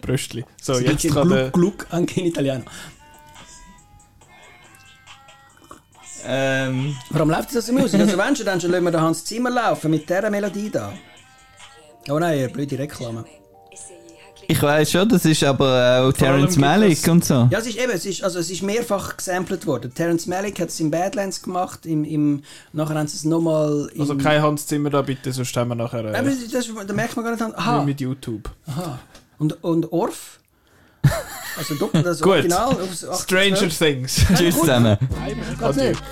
Bröstli. 0.00 0.44
So, 0.60 0.74
Si 0.74 0.84
jetzt 0.84 1.02
kann 1.04 1.28
gluck, 1.28 1.28
der... 1.38 1.50
gluck 1.50 1.86
anche 1.90 2.20
in 2.20 2.26
italiano. 2.26 2.64
Ähm, 6.24 6.96
Warum 7.10 7.30
läuft 7.30 7.54
das 7.54 7.66
so 7.66 7.72
Musik? 7.72 8.00
Also 8.00 8.18
wenn 8.18 8.36
schon, 8.36 8.44
dann 8.46 8.60
schon 8.60 8.70
lassen 8.70 8.84
wir 8.84 8.90
den 8.90 9.00
Hans 9.00 9.24
Zimmer 9.24 9.50
laufen 9.50 9.90
mit 9.90 10.08
dieser 10.08 10.28
Melodie 10.30 10.70
da. 10.70 10.92
Oh 12.10 12.18
nein, 12.18 12.50
blöde 12.52 12.78
Reklame. 12.78 13.24
Ich 14.50 14.62
weiß 14.62 14.90
schon, 14.90 15.06
das 15.10 15.26
ist 15.26 15.44
aber 15.44 16.00
auch 16.02 16.12
Terence 16.12 16.56
Malick 16.56 17.06
und 17.06 17.22
so. 17.22 17.48
Ja, 17.50 17.58
es 17.58 17.66
ist 17.66 17.78
eben, 17.78 17.92
es 17.92 18.06
ist, 18.06 18.24
also 18.24 18.38
es 18.38 18.50
ist 18.50 18.62
mehrfach 18.62 19.14
gesampelt 19.18 19.66
worden. 19.66 19.92
Terence 19.94 20.26
Malick 20.26 20.58
hat 20.58 20.70
es 20.70 20.80
in 20.80 20.90
Badlands 20.90 21.42
gemacht, 21.42 21.84
im, 21.84 22.02
im, 22.04 22.42
nachher 22.72 22.94
haben 22.94 23.06
sie 23.06 23.18
es 23.18 23.24
nochmal. 23.24 23.90
Also 23.98 24.16
kein 24.16 24.40
Hans 24.40 24.66
Zimmer 24.66 24.88
da 24.88 25.02
bitte, 25.02 25.30
sonst 25.32 25.54
haben 25.54 25.68
wir 25.68 25.74
nachher 25.74 26.02
Nein, 26.02 26.14
äh, 26.14 26.18
aber 26.18 26.30
das, 26.30 26.48
das, 26.50 26.86
da 26.86 26.94
merkt 26.94 27.14
man 27.16 27.26
gar 27.26 27.32
nicht 27.32 27.42
an. 27.42 27.50
nur 27.50 27.58
Aha, 27.58 27.84
mit 27.84 28.00
YouTube. 28.00 28.50
aha. 28.66 28.98
Und, 29.38 29.62
und 29.62 29.92
Orf? 29.92 30.40
Also 31.58 31.74
doppelt 31.74 32.06
das 32.06 32.20
Gut. 32.22 32.32
Original. 32.32 32.68
aufs 32.70 33.04
1812. 33.04 33.22
Stranger 33.22 33.68
Things. 33.68 34.24
Tschüss 34.34 34.58
zusammen. 34.58 34.96
Geht's 35.60 35.76
nicht? 35.76 36.02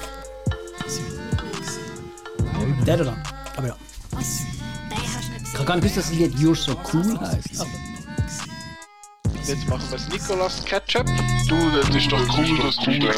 Der 2.86 2.96
da. 2.98 3.16
Aber 3.56 3.66
ja. 3.68 3.76
Ich 4.20 5.54
habe 5.54 5.64
gar 5.64 5.76
nicht 5.76 5.84
gewusst, 5.84 5.96
dass 5.96 6.10
das 6.10 6.14
Lied 6.18 6.34
You're 6.34 6.54
So 6.54 6.76
Cool 6.92 7.18
heisst. 7.18 7.64
Jetzt 9.46 9.68
machen 9.68 9.88
wir 9.90 9.96
das 9.96 10.08
Nicolas 10.08 10.64
Ketchup. 10.64 11.06
Du, 11.48 11.70
das 11.70 11.94
ist 11.94 12.10
doch 12.10 12.18
cool, 12.36 12.58
dass 12.58 12.76
du 12.78 12.98
das 12.98 13.16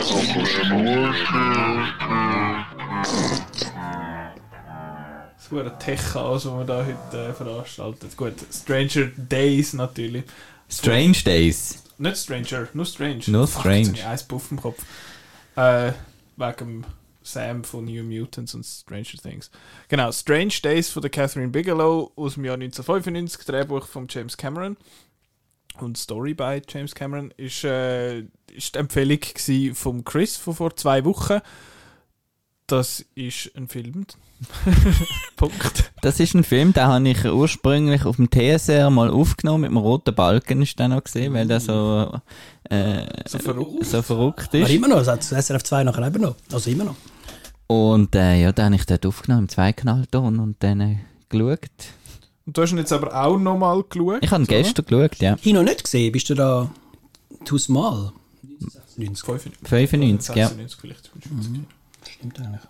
Das 5.37 5.47
ist 5.47 5.53
ein 5.53 5.79
Tech-Chaos, 5.79 6.43
das 6.43 6.53
wir 6.53 6.65
da 6.65 6.85
heute 6.85 7.29
äh, 7.31 7.33
veranstaltet. 7.33 8.15
Gut, 8.15 8.35
Stranger 8.53 9.07
Days 9.17 9.73
natürlich. 9.73 10.25
Strange 10.69 11.17
Days. 11.25 11.83
Nicht 11.97 12.19
Stranger, 12.19 12.69
nur 12.75 12.85
Strange. 12.85 13.23
Nur 13.29 13.47
Strange. 13.47 13.79
Jetzt 13.79 13.89
habe 13.89 13.97
ich 13.97 14.05
eins 14.05 14.25
Puff 14.25 14.51
im 14.51 14.61
Kopf. 14.61 14.85
Äh, 15.57 15.93
wegen 16.37 16.85
Sam 17.23 17.65
von 17.65 17.87
New 17.87 18.05
Mutants 18.05 18.55
und 18.55 18.65
Stranger 18.65 19.17
Things. 19.23 19.51
Genau, 19.89 20.13
Strange 20.13 20.55
Days 20.63 20.91
von 20.91 21.01
der 21.01 21.11
Catherine 21.11 21.49
Bigelow 21.49 22.13
aus 22.17 22.35
dem 22.35 22.45
Jahr 22.45 22.55
1995, 22.55 23.47
Drehbuch 23.47 23.87
von 23.87 24.07
James 24.11 24.37
Cameron 24.37 24.77
und 25.83 25.97
Story 25.99 26.35
by 26.35 26.61
James 26.69 26.95
Cameron 26.95 27.33
ist, 27.37 27.65
äh, 27.65 28.21
ist 28.53 28.75
die 28.75 28.79
Empfehlung 28.79 29.19
gsi 29.21 29.73
vom 29.75 30.05
Chris 30.05 30.37
von 30.37 30.55
vor 30.55 30.77
zwei 30.77 31.05
Wochen. 31.05 31.39
Das 32.67 33.05
ist 33.15 33.51
ein 33.57 33.69
Film. 33.69 34.05
Punkt. 35.37 35.91
Das 36.03 36.21
ist 36.21 36.35
ein 36.35 36.45
Film, 36.45 36.73
den 36.73 36.85
habe 36.85 37.09
ich 37.09 37.25
ursprünglich 37.25 38.05
auf 38.05 38.17
dem 38.17 38.31
TSR 38.31 38.91
mal 38.91 39.11
aufgenommen, 39.11 39.63
mit 39.63 39.71
dem 39.71 39.79
roten 39.79 40.15
Balken 40.15 40.63
ist 40.63 40.79
der 40.79 40.89
noch 40.89 41.03
gesehen, 41.03 41.33
weil 41.33 41.47
der 41.49 41.61
so, 41.61 42.21
äh, 42.71 43.07
So 43.27 43.39
verrückt. 43.39 43.85
so 43.85 44.03
verrückt 44.03 44.49
Aber 44.55 44.59
ist. 44.61 44.71
immer 44.71 44.89
noch, 44.89 44.99
das 44.99 45.09
hat 45.09 45.21
das 45.33 45.47
SRF 45.47 45.65
2 45.65 45.85
nachher 45.85 46.07
eben 46.07 46.23
noch. 46.23 46.37
Also 46.53 46.71
immer 46.71 46.85
noch. 46.85 46.97
Und 47.67 48.15
äh, 48.15 48.41
ja, 48.41 48.53
den 48.53 48.65
habe 48.67 48.75
ich 48.77 48.87
dort 48.87 49.07
aufgenommen 49.07 49.45
im 49.45 49.49
Zweikanalton 49.49 50.39
und 50.39 50.57
dann 50.63 50.81
äh, 50.81 50.97
geschaut. 51.29 51.61
Und 52.49 52.57
du 52.57 52.63
hast 52.63 52.73
ihn 52.73 52.79
jetzt 52.79 52.95
aber 52.95 53.15
auch 53.15 53.37
nochmal 53.37 53.85
geschaut. 53.87 54.25
Ich 54.25 54.31
habe 54.31 54.43
ihn 54.43 54.49
oder? 54.49 54.63
gestern 54.63 54.87
geschaut, 54.87 55.17
ja. 55.17 55.37
Ich 55.43 55.53
noch 55.53 55.63
nicht 55.63 55.85
gesehen, 55.85 56.11
bist 56.13 56.31
du 56.31 56.35
da 56.35 56.71
too 57.45 57.59
small? 57.59 58.11
90. 58.97 59.23
95. 59.23 59.53
95, 59.65 60.35
ja. 60.35 60.47
96 60.47 60.81
vielleicht. 60.81 61.11
Stimmt 62.11 62.41
eigentlich. 62.41 62.63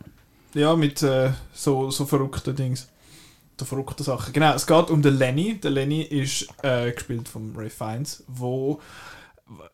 Ja, 0.54 0.74
mit 0.74 1.00
äh, 1.04 1.30
so, 1.52 1.92
so 1.92 2.06
verrückten 2.06 2.56
Dings. 2.56 2.88
So 3.56 3.66
verrückten 3.66 4.02
Sachen. 4.02 4.32
Genau, 4.32 4.52
es 4.52 4.66
geht 4.66 4.90
um 4.90 5.00
den 5.00 5.16
Lenny. 5.16 5.60
Der 5.60 5.70
Lenny 5.70 6.02
ist 6.02 6.48
äh, 6.64 6.90
gespielt 6.90 7.28
von 7.28 7.54
Ray 7.54 7.70
Fiennes, 7.70 8.24
wo 8.26 8.80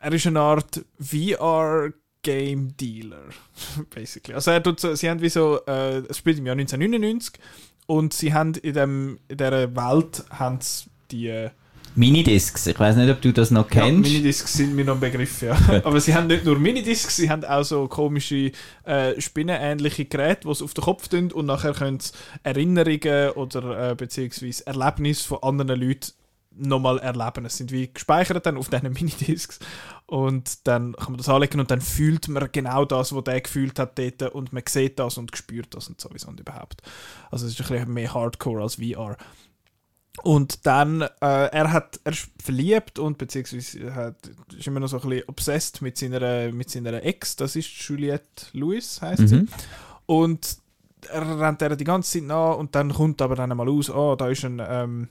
er 0.01 0.13
ist 0.13 0.27
eine 0.27 0.41
Art 0.41 0.85
VR 1.01 1.95
Game 2.23 2.77
Dealer, 2.77 3.31
basically. 3.95 4.35
Also 4.35 4.51
er 4.51 4.63
tut 4.63 4.81
so, 4.81 4.95
sie 4.95 5.09
haben 5.09 5.23
wie 5.23 5.31
so, 5.31 5.61
äh, 5.67 6.01
es 6.01 6.19
spielt 6.19 6.39
im 6.39 6.45
Jahr 6.45 6.57
1999 6.57 7.41
und 7.87 8.15
sie 8.15 8.35
haben 8.35 8.55
in, 8.55 8.75
dem, 8.75 9.19
in 9.29 9.37
dieser 9.37 9.75
Welt 9.77 10.25
haben 10.31 10.59
sie 10.61 10.85
die 11.11 11.29
äh, 11.29 11.51
Minidiscs, 11.97 12.67
ich 12.67 12.79
weiß 12.79 12.97
nicht, 12.97 13.09
ob 13.09 13.21
du 13.21 13.33
das 13.33 13.53
noch 13.53 13.71
ja, 13.71 13.83
kennst. 13.83 14.11
Minidiscs 14.11 14.53
sind 14.53 14.75
mir 14.75 14.85
noch 14.85 14.95
ein 14.95 15.01
Begriff, 15.01 15.43
ja. 15.43 15.57
Aber 15.85 16.01
sie 16.01 16.13
haben 16.13 16.27
nicht 16.27 16.45
nur 16.45 16.59
Minidiscs, 16.59 17.17
sie 17.17 17.31
haben 17.31 17.45
auch 17.45 17.63
so 17.63 17.87
komische 17.87 18.51
äh, 18.85 19.21
spinnenähnliche 19.21 20.05
Geräte, 20.07 20.49
die 20.49 20.55
sie 20.55 20.65
auf 20.65 20.75
den 20.75 20.83
Kopf 20.83 21.07
tun 21.07 21.31
und 21.31 21.47
nachher 21.47 21.73
können 21.73 22.01
sie 22.01 22.13
Erinnerungen 22.43 23.31
oder 23.31 23.91
äh, 23.91 23.95
beziehungsweise 23.95 24.67
Erlebnisse 24.67 25.25
von 25.25 25.39
anderen 25.43 25.81
Leuten 25.81 26.13
nochmal 26.57 26.99
erleben. 26.99 27.45
Es 27.45 27.57
sind 27.57 27.73
wie 27.73 27.93
gespeichert 27.93 28.47
dann 28.47 28.57
auf 28.57 28.69
diesen 28.69 28.93
Minidiscs 28.93 29.59
und 30.07 30.67
dann 30.67 30.95
kann 30.95 31.13
man 31.13 31.19
das 31.19 31.29
anlegen 31.29 31.61
und 31.61 31.71
dann 31.71 31.81
fühlt 31.81 32.29
man 32.29 32.49
genau 32.53 32.85
das, 32.85 33.15
was 33.15 33.25
der 33.25 33.41
gefühlt 33.41 33.79
hat 33.79 33.99
dort 33.99 34.23
und 34.35 34.53
man 34.53 34.63
sieht 34.69 34.99
das 34.99 35.19
und 35.19 35.37
spürt 35.37 35.75
das 35.75 35.89
und 35.89 36.01
sowieso 36.01 36.29
und 36.29 36.41
überhaupt. 36.41 36.83
Also 37.31 37.47
es 37.47 37.53
ist 37.53 37.61
ein 37.61 37.69
bisschen 37.69 37.93
mehr 37.93 38.15
Hardcore 38.15 38.63
als 38.63 38.77
VR. 38.77 39.17
Und 40.23 40.65
dann, 40.65 41.03
äh, 41.03 41.09
er 41.21 41.73
hat, 41.73 41.99
er 42.05 42.13
ist 42.13 42.29
verliebt 42.41 43.01
und 43.01 43.19
beziehungsweise 43.19 43.95
hat, 43.95 44.31
ist 44.57 44.67
immer 44.67 44.79
noch 44.79 44.87
so 44.87 45.01
ein 45.01 45.09
bisschen 45.09 45.29
obsessed 45.29 45.83
mit 45.83 45.99
seiner, 45.99 46.53
mit 46.53 46.71
seiner 46.71 47.03
Ex, 47.03 47.35
das 47.35 47.57
ist 47.57 47.69
Juliette 47.69 48.47
Lewis, 48.53 49.03
heißt 49.03 49.29
sie. 49.29 49.37
Mhm. 49.39 49.49
Und 50.07 50.59
er 51.11 51.41
rennt 51.41 51.63
er 51.63 51.75
die 51.75 51.85
ganze 51.85 52.13
Zeit 52.13 52.29
nach 52.29 52.57
und 52.57 52.75
dann 52.75 52.93
kommt 52.93 53.21
aber 53.23 53.35
dann 53.35 53.57
mal 53.57 53.69
aus, 53.69 53.91
oh, 53.91 54.15
da 54.15 54.29
ist 54.29 54.45
ein, 54.45 54.63
ähm, 54.65 55.09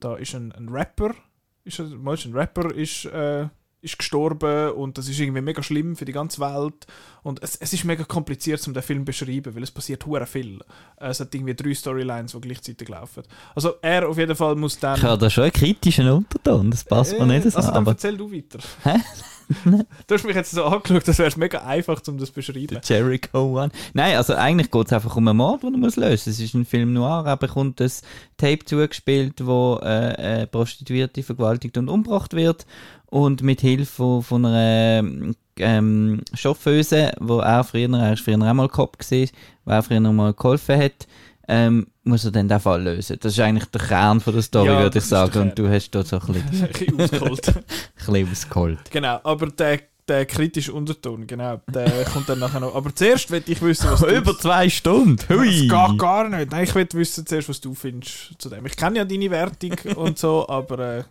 da 0.00 0.16
ist 0.16 0.34
ein, 0.34 0.52
ein 0.52 0.68
Rapper, 0.68 1.14
ist, 1.64 1.78
ist 1.78 2.26
ein 2.26 2.32
Rapper 2.34 2.74
ist, 2.74 3.04
äh, 3.06 3.48
ist 3.82 3.98
gestorben 3.98 4.70
und 4.72 4.98
das 4.98 5.08
ist 5.08 5.18
irgendwie 5.20 5.40
mega 5.40 5.62
schlimm 5.62 5.96
für 5.96 6.04
die 6.04 6.12
ganze 6.12 6.40
Welt 6.40 6.86
und 7.22 7.42
es, 7.42 7.56
es 7.56 7.72
ist 7.72 7.84
mega 7.84 8.04
kompliziert, 8.04 8.66
um 8.66 8.74
den 8.74 8.82
Film 8.82 9.00
zu 9.00 9.04
beschreiben, 9.04 9.54
weil 9.54 9.62
es 9.62 9.70
passiert 9.70 10.04
hure 10.06 10.26
viel. 10.26 10.60
Äh, 10.98 11.08
Es 11.08 11.20
hat 11.20 11.34
irgendwie 11.34 11.54
drei 11.54 11.74
Storylines, 11.74 12.32
die 12.32 12.40
gleichzeitig 12.40 12.88
laufen. 12.88 13.22
Also 13.54 13.74
er 13.82 14.08
auf 14.08 14.18
jeden 14.18 14.34
Fall 14.34 14.56
muss 14.56 14.78
dann... 14.78 14.96
Ich 14.96 15.04
habe 15.04 15.18
da 15.18 15.30
schon 15.30 15.44
einen 15.44 15.52
kritischen 15.52 16.08
Unterton, 16.08 16.70
das 16.70 16.84
passt 16.84 17.12
mir 17.12 17.24
Äh, 17.24 17.26
nicht 17.26 17.50
so. 17.50 17.56
Also 17.58 17.68
dann 17.68 17.82
aber 17.82 17.92
erzähl 17.92 18.16
du 18.16 18.32
weiter. 18.32 18.58
Hä? 18.82 19.00
du 20.06 20.14
hast 20.14 20.24
mich 20.24 20.34
jetzt 20.34 20.50
so 20.50 20.64
angeschaut, 20.64 21.06
das 21.06 21.18
wäre 21.18 21.38
mega 21.38 21.58
einfach, 21.64 22.00
um 22.08 22.18
das 22.18 22.30
zu 22.30 22.34
beschreiben. 22.34 22.66
der 22.66 22.80
Jericho 22.82 23.62
One. 23.62 23.70
Nein, 23.94 24.16
also 24.16 24.34
eigentlich 24.34 24.70
geht 24.70 24.86
es 24.86 24.92
einfach 24.92 25.14
um 25.16 25.28
einen 25.28 25.36
Mord, 25.36 25.62
den 25.62 25.74
er 25.74 25.78
muss 25.78 25.94
lösen 25.96 26.30
Es 26.30 26.40
ist 26.40 26.54
ein 26.54 26.64
Film 26.64 26.92
noir, 26.92 27.24
er 27.26 27.36
bekommt 27.36 27.80
ein 27.80 27.92
Tape 28.36 28.64
zugespielt, 28.64 29.46
wo 29.46 29.78
äh, 29.82 29.86
eine 29.86 30.46
Prostituierte 30.48 31.22
vergewaltigt 31.22 31.78
und 31.78 31.88
umgebracht 31.88 32.34
wird. 32.34 32.66
Und 33.08 33.42
mit 33.42 33.60
Hilfe 33.60 34.20
von, 34.22 34.44
einer 34.44 35.34
ähm, 35.58 36.20
Chauffeuse, 36.34 37.12
wo 37.20 37.38
er 37.38 37.64
früher, 37.64 37.92
er 37.98 38.12
ist 38.12 38.22
früher 38.22 38.40
auch 38.42 38.54
mal 38.54 38.68
Cop 38.68 38.98
gewesen, 38.98 39.30
wo 39.64 39.72
er 39.72 39.82
früher 39.82 40.00
mal 40.00 40.34
geholfen 40.34 40.78
hat, 40.78 41.06
ähm, 41.48 41.86
muss 42.04 42.24
er 42.24 42.32
dann 42.32 42.48
den 42.48 42.60
Fall 42.60 42.82
lösen. 42.82 43.18
Das 43.20 43.32
ist 43.32 43.40
eigentlich 43.40 43.66
der 43.66 43.80
Kern 43.80 44.20
von 44.20 44.34
der 44.34 44.42
Story, 44.42 44.68
Ja, 44.68 44.80
würde 44.80 44.98
ich 44.98 45.04
sagen. 45.04 45.42
Und 45.42 45.58
du 45.58 45.68
hast 45.68 45.90
dort 45.90 46.08
so 46.08 46.18
ein 46.18 46.32
bisschen, 46.32 46.64
ein 46.64 46.72
bisschen 46.72 47.00
ausgeholt. 47.00 47.48
ein 47.56 47.64
bisschen 47.94 48.30
ausgeholt. 48.30 48.90
genau, 48.90 49.20
aber 49.22 49.46
der, 49.48 49.80
der 50.08 50.26
kritische 50.26 50.72
Unterton, 50.72 51.26
genau, 51.26 51.60
der 51.72 52.04
kommt 52.12 52.28
dann 52.28 52.40
nachher 52.40 52.60
noch. 52.60 52.74
Aber 52.74 52.94
zuerst 52.94 53.30
will 53.30 53.42
ich 53.46 53.62
wissen, 53.62 53.90
was 53.90 54.00
du... 54.00 54.06
Über 54.06 54.36
zwei 54.36 54.68
Stunden! 54.68 55.18
Hui! 55.28 55.68
Das 55.68 55.90
geht 55.90 55.98
gar 55.98 56.28
nicht. 56.28 56.50
Nein, 56.50 56.64
ich 56.64 56.74
will 56.74 56.88
wissen 56.92 57.24
zuerst, 57.26 57.48
was 57.48 57.60
du 57.60 57.74
findest 57.74 58.34
zu 58.38 58.48
dem. 58.48 58.66
Ich 58.66 58.76
kenne 58.76 58.98
ja 58.98 59.04
deine 59.04 59.30
Wertung 59.30 59.74
und 59.94 60.18
so, 60.18 60.48
aber 60.48 60.98
äh, 60.98 61.04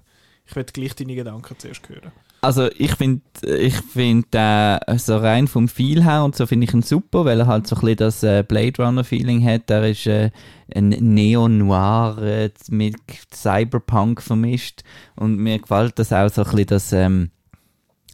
ich 0.47 0.55
will 0.55 0.63
gleich 0.65 0.95
deine 0.95 1.15
Gedanken 1.15 1.55
zuerst 1.57 1.87
hören. 1.89 2.11
Also 2.41 2.69
ich 2.77 2.93
finde 2.95 3.21
ich 3.41 3.73
find, 3.73 4.27
äh, 4.33 4.77
so 4.97 5.17
rein 5.17 5.47
vom 5.47 5.67
Feel 5.67 6.03
her 6.03 6.23
und 6.23 6.35
so 6.35 6.45
finde 6.45 6.65
ich 6.65 6.73
ihn 6.75 6.83
super, 6.83 7.25
weil 7.25 7.39
er 7.39 7.47
halt 7.47 7.65
so 7.65 7.75
ein 7.75 7.81
bisschen 7.81 7.97
das 7.97 8.21
äh, 8.21 8.43
Blade 8.47 8.83
Runner 8.83 9.03
Feeling 9.03 9.43
hat. 9.43 9.71
Er 9.71 9.89
ist 9.89 10.05
äh, 10.05 10.29
ein 10.75 10.89
Neo-Noir 10.89 12.19
äh, 12.21 12.51
mit 12.69 12.97
Cyberpunk 13.33 14.21
vermischt 14.21 14.83
und 15.15 15.37
mir 15.37 15.57
gefällt 15.57 15.97
das 15.97 16.13
auch 16.13 16.29
so 16.29 16.43
ein 16.43 16.51
bisschen, 16.51 16.67
dass, 16.67 16.93
ähm, 16.93 17.31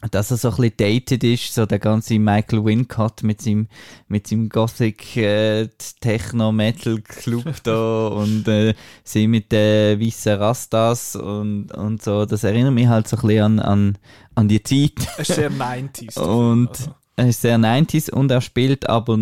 dass 0.10 0.32
er 0.32 0.38
so 0.38 0.49
ein 0.49 0.56
bisschen 0.56 0.78
dated 0.78 1.24
ist, 1.24 1.54
so 1.54 1.66
der 1.66 1.80
ganze 1.80 2.18
Michael 2.18 2.66
Wincott 2.66 3.22
mit 3.24 3.41
seinem, 3.41 3.68
mit 4.08 4.28
seinem 4.28 4.49
Gothic 4.49 5.16
äh, 5.18 5.68
Techno-Metal-Club 5.99 7.56
da 7.64 8.08
und 8.08 8.47
äh, 8.47 8.74
sie 9.04 9.28
mit 9.28 9.52
den 9.52 9.99
weißen 9.99 10.34
Rastas 10.34 11.16
und, 11.16 11.72
und 11.74 12.02
so. 12.02 12.26
Das 12.26 12.43
erinnert 12.43 12.74
mich 12.74 12.88
halt 12.88 13.08
so 13.08 13.18
ein 13.18 13.22
bisschen 13.22 13.43
an, 13.43 13.60
an, 13.60 13.97
an 14.36 14.47
die 14.47 14.64
Zeit. 14.64 15.08
Es 15.18 15.30
ist 15.30 15.36
sehr 15.36 15.52
90s. 15.52 16.20
Und 16.20 16.70
Also, 16.70 16.95
er 17.18 17.28
ist 17.28 17.41
sehr 17.41 17.58
90s 17.60 18.10
und 18.10 18.32
er 18.32 18.41
spielt 18.41 18.89
aber 18.89 19.20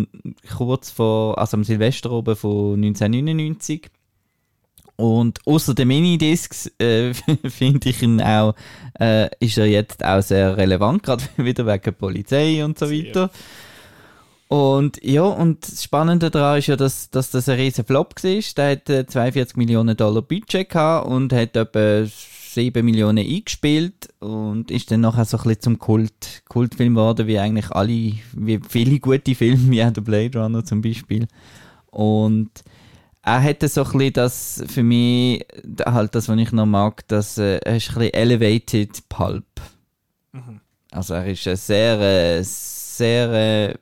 kurz 0.56 0.90
vor, 0.90 1.36
also 1.38 1.58
am 1.58 1.64
Silvester 1.64 2.10
oben 2.10 2.36
von 2.36 2.74
1999. 2.74 3.90
Und 5.00 5.40
außer 5.46 5.74
den 5.74 5.88
Minidiscs 5.88 6.70
äh, 6.78 7.14
finde 7.48 7.88
ich 7.88 8.02
ihn 8.02 8.20
auch, 8.20 8.54
äh, 8.98 9.28
ist 9.40 9.56
er 9.56 9.66
jetzt 9.66 10.04
auch 10.04 10.22
sehr 10.22 10.56
relevant, 10.56 11.02
gerade 11.02 11.24
wieder 11.36 11.66
wegen 11.66 11.94
Polizei 11.94 12.64
und 12.64 12.78
so 12.78 12.90
weiter. 12.90 13.30
Und 14.48 15.02
ja, 15.02 15.22
und 15.22 15.62
das 15.62 15.84
Spannende 15.84 16.30
daran 16.30 16.58
ist 16.58 16.66
ja, 16.66 16.76
dass, 16.76 17.08
dass 17.08 17.30
das 17.30 17.48
ein 17.48 17.58
riesen 17.58 17.84
Flop 17.84 18.14
war. 18.22 18.40
Der 18.56 18.70
hat 18.72 18.90
äh, 18.90 19.06
42 19.06 19.56
Millionen 19.56 19.96
Dollar 19.96 20.22
Budget 20.22 20.68
gehabt 20.68 21.06
und 21.06 21.32
hat 21.32 21.56
etwa 21.56 22.04
7 22.04 22.84
Millionen 22.84 23.24
eingespielt 23.24 24.08
und 24.18 24.70
ist 24.72 24.90
dann 24.90 25.02
nachher 25.02 25.24
so 25.24 25.36
ein 25.38 25.44
bisschen 25.44 25.62
zum 25.62 25.78
Kult, 25.78 26.42
Kultfilm 26.48 26.94
geworden, 26.94 27.28
wie 27.28 27.38
eigentlich 27.38 27.70
alle, 27.70 28.14
wie 28.32 28.60
viele 28.68 28.98
gute 28.98 29.34
Filme, 29.34 29.70
wie 29.70 29.84
auch 29.84 29.92
der 29.92 30.00
Blade 30.00 30.38
Runner 30.38 30.64
zum 30.64 30.82
Beispiel. 30.82 31.28
Und 31.90 32.50
er 33.22 33.40
hätte 33.40 33.68
so 33.68 33.84
ein 33.84 33.92
bisschen 33.92 34.12
das, 34.14 34.64
für 34.66 34.82
mich, 34.82 35.44
halt 35.84 36.14
das, 36.14 36.28
was 36.28 36.38
ich 36.38 36.52
noch 36.52 36.66
mag, 36.66 37.06
das, 37.08 37.38
äh, 37.38 37.58
er 37.58 37.76
ist 37.76 37.90
ein 37.90 37.94
bisschen 37.94 38.14
elevated 38.14 39.08
Pulp. 39.08 39.44
Also 40.90 41.14
er 41.14 41.26
ist 41.26 41.46
ein 41.46 41.56
sehr, 41.56 42.00
äh, 42.00 42.42
sehr, 42.42 43.30
äh, 43.30 43.74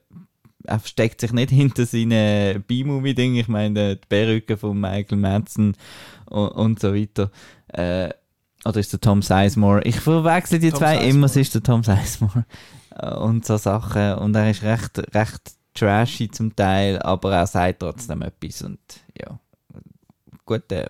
er 0.65 0.79
versteckt 0.79 1.21
sich 1.21 1.33
nicht 1.33 1.51
hinter 1.51 1.87
seinen 1.87 2.63
B-Movie-Ding, 2.63 3.37
ich 3.37 3.49
meine 3.49 3.97
die 3.97 4.07
Perücke 4.09 4.57
von 4.57 4.79
Michael 4.79 5.19
Madsen 5.19 5.77
und, 6.27 6.49
und 6.49 6.81
so 6.81 6.95
weiter. 6.95 7.31
Äh, 7.69 8.11
oder 8.65 8.81
ist 8.81 8.93
der 8.93 9.01
Tom 9.01 9.23
Sizemore? 9.23 9.83
Ich 9.85 10.01
verwechsel 10.01 10.59
die 10.59 10.71
Tom 10.71 10.81
zwei 10.81 10.95
Sizemore. 10.95 11.11
immer, 11.11 11.27
es 11.27 11.37
ist 11.37 11.55
der 11.55 11.63
Tom 11.63 11.85
Sizemore. 11.85 12.45
Äh, 12.97 13.15
und 13.15 13.47
so 13.47 13.57
Sachen. 13.57 14.15
Und 14.15 14.35
er 14.35 14.51
ist 14.51 14.63
recht, 14.63 14.99
recht 15.15 15.53
trashy 15.75 16.29
zum 16.29 16.55
Teil, 16.55 16.99
aber 17.01 17.35
er 17.35 17.47
sagt 17.47 17.81
trotzdem 17.81 18.23
etwas 18.23 18.63
und. 18.63 18.79
Guter 20.49 20.89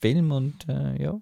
Film 0.00 0.32
und 0.32 0.68
äh, 0.68 1.00
ja. 1.00 1.20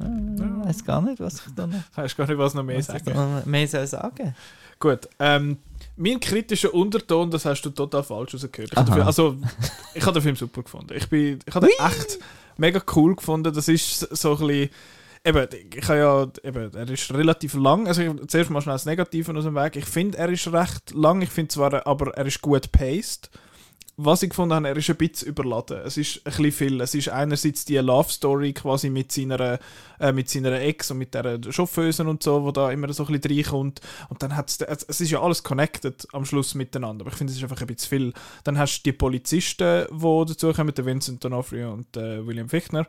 Ich 0.00 0.66
weiß 0.66 0.84
gar 0.84 1.02
nicht, 1.02 1.18
was 1.18 1.44
ich 1.44 1.54
da 1.56 1.66
noch 1.66 1.74
Weißt 1.96 2.16
gar 2.16 2.28
nicht, 2.28 2.38
was 2.38 2.54
noch 2.54 2.62
mehr 2.62 2.78
was 2.78 2.86
sagen. 2.86 3.12
noch 3.14 3.44
mehr 3.46 3.66
soll 3.66 3.86
sagen 3.88 4.34
Gut, 4.78 5.08
ähm, 5.18 5.58
mein 5.96 6.20
kritischer 6.20 6.72
Unterton, 6.72 7.32
das 7.32 7.44
hast 7.44 7.62
du 7.62 7.70
total 7.70 8.04
falsch 8.04 8.34
rausgehört. 8.34 8.70
Ich 8.70 8.78
Aha. 8.78 8.82
habe 8.82 8.90
den 8.90 8.94
Film, 8.94 9.06
also, 9.08 9.36
ich 9.92 10.02
habe 10.06 10.12
den 10.12 10.22
Film 10.22 10.36
super 10.36 10.62
gefunden. 10.62 10.94
Ich, 10.94 11.08
bin, 11.08 11.40
ich 11.44 11.52
habe 11.52 11.66
den 11.66 11.84
echt 11.84 12.20
mega 12.58 12.80
cool 12.94 13.16
gefunden. 13.16 13.52
Das 13.52 13.66
ist 13.66 13.98
so 13.98 14.36
ein 14.36 14.46
bisschen, 14.46 14.70
eben, 15.24 15.48
ich 15.74 15.88
habe 15.88 15.98
ja, 15.98 16.48
eben, 16.48 16.72
er 16.72 16.90
ist 16.90 17.12
relativ 17.12 17.54
lang, 17.54 17.88
also 17.88 18.02
ich, 18.02 18.26
zuerst 18.28 18.50
mal 18.50 18.60
schnell 18.60 18.76
das 18.76 18.86
Negative 18.86 19.36
aus 19.36 19.42
dem 19.42 19.56
Weg. 19.56 19.74
Ich 19.74 19.86
finde, 19.86 20.16
er 20.16 20.28
ist 20.28 20.46
recht 20.52 20.94
lang, 20.94 21.22
ich 21.22 21.30
finde 21.30 21.48
zwar, 21.48 21.84
aber 21.88 22.16
er 22.16 22.26
ist 22.26 22.40
gut 22.40 22.70
paced. 22.70 23.30
Was 24.00 24.22
ich 24.22 24.30
gefunden 24.30 24.54
habe, 24.54 24.68
er 24.68 24.76
ist 24.76 24.88
ein 24.90 24.96
bisschen 24.96 25.26
überladen. 25.26 25.80
Es 25.84 25.96
ist 25.96 26.18
ein 26.18 26.30
bisschen 26.30 26.52
viel. 26.52 26.80
Es 26.80 26.94
ist 26.94 27.08
einerseits 27.08 27.64
die 27.64 27.78
Love 27.78 28.08
Story 28.08 28.52
quasi 28.52 28.90
mit 28.90 29.10
seiner, 29.10 29.58
äh, 29.98 30.12
mit 30.12 30.30
seiner 30.30 30.52
Ex 30.60 30.92
und 30.92 30.98
mit 30.98 31.14
der 31.14 31.40
Chauffeuse 31.50 32.04
und 32.04 32.22
so, 32.22 32.44
wo 32.44 32.52
da 32.52 32.70
immer 32.70 32.92
so 32.92 33.04
ein 33.04 33.20
bisschen 33.20 33.36
reinkommt. 33.36 33.80
Und 34.08 34.22
dann 34.22 34.36
hat 34.36 34.50
es, 34.50 34.60
es 34.60 35.00
ist 35.00 35.10
ja 35.10 35.20
alles 35.20 35.42
connected 35.42 36.06
am 36.12 36.24
Schluss 36.24 36.54
miteinander. 36.54 37.02
Aber 37.02 37.10
ich 37.10 37.18
finde, 37.18 37.32
es 37.32 37.38
ist 37.38 37.42
einfach 37.42 37.60
ein 37.60 37.66
bisschen 37.66 37.88
viel. 37.88 38.12
Dann 38.44 38.56
hast 38.56 38.78
du 38.78 38.82
die 38.84 38.92
Polizisten, 38.92 39.86
die 39.90 40.24
dazukommen, 40.28 40.72
der 40.72 40.86
Vincent 40.86 41.24
D'Onofrio 41.24 41.72
und 41.72 41.96
äh, 41.96 42.24
William 42.24 42.48
Fichtner. 42.48 42.86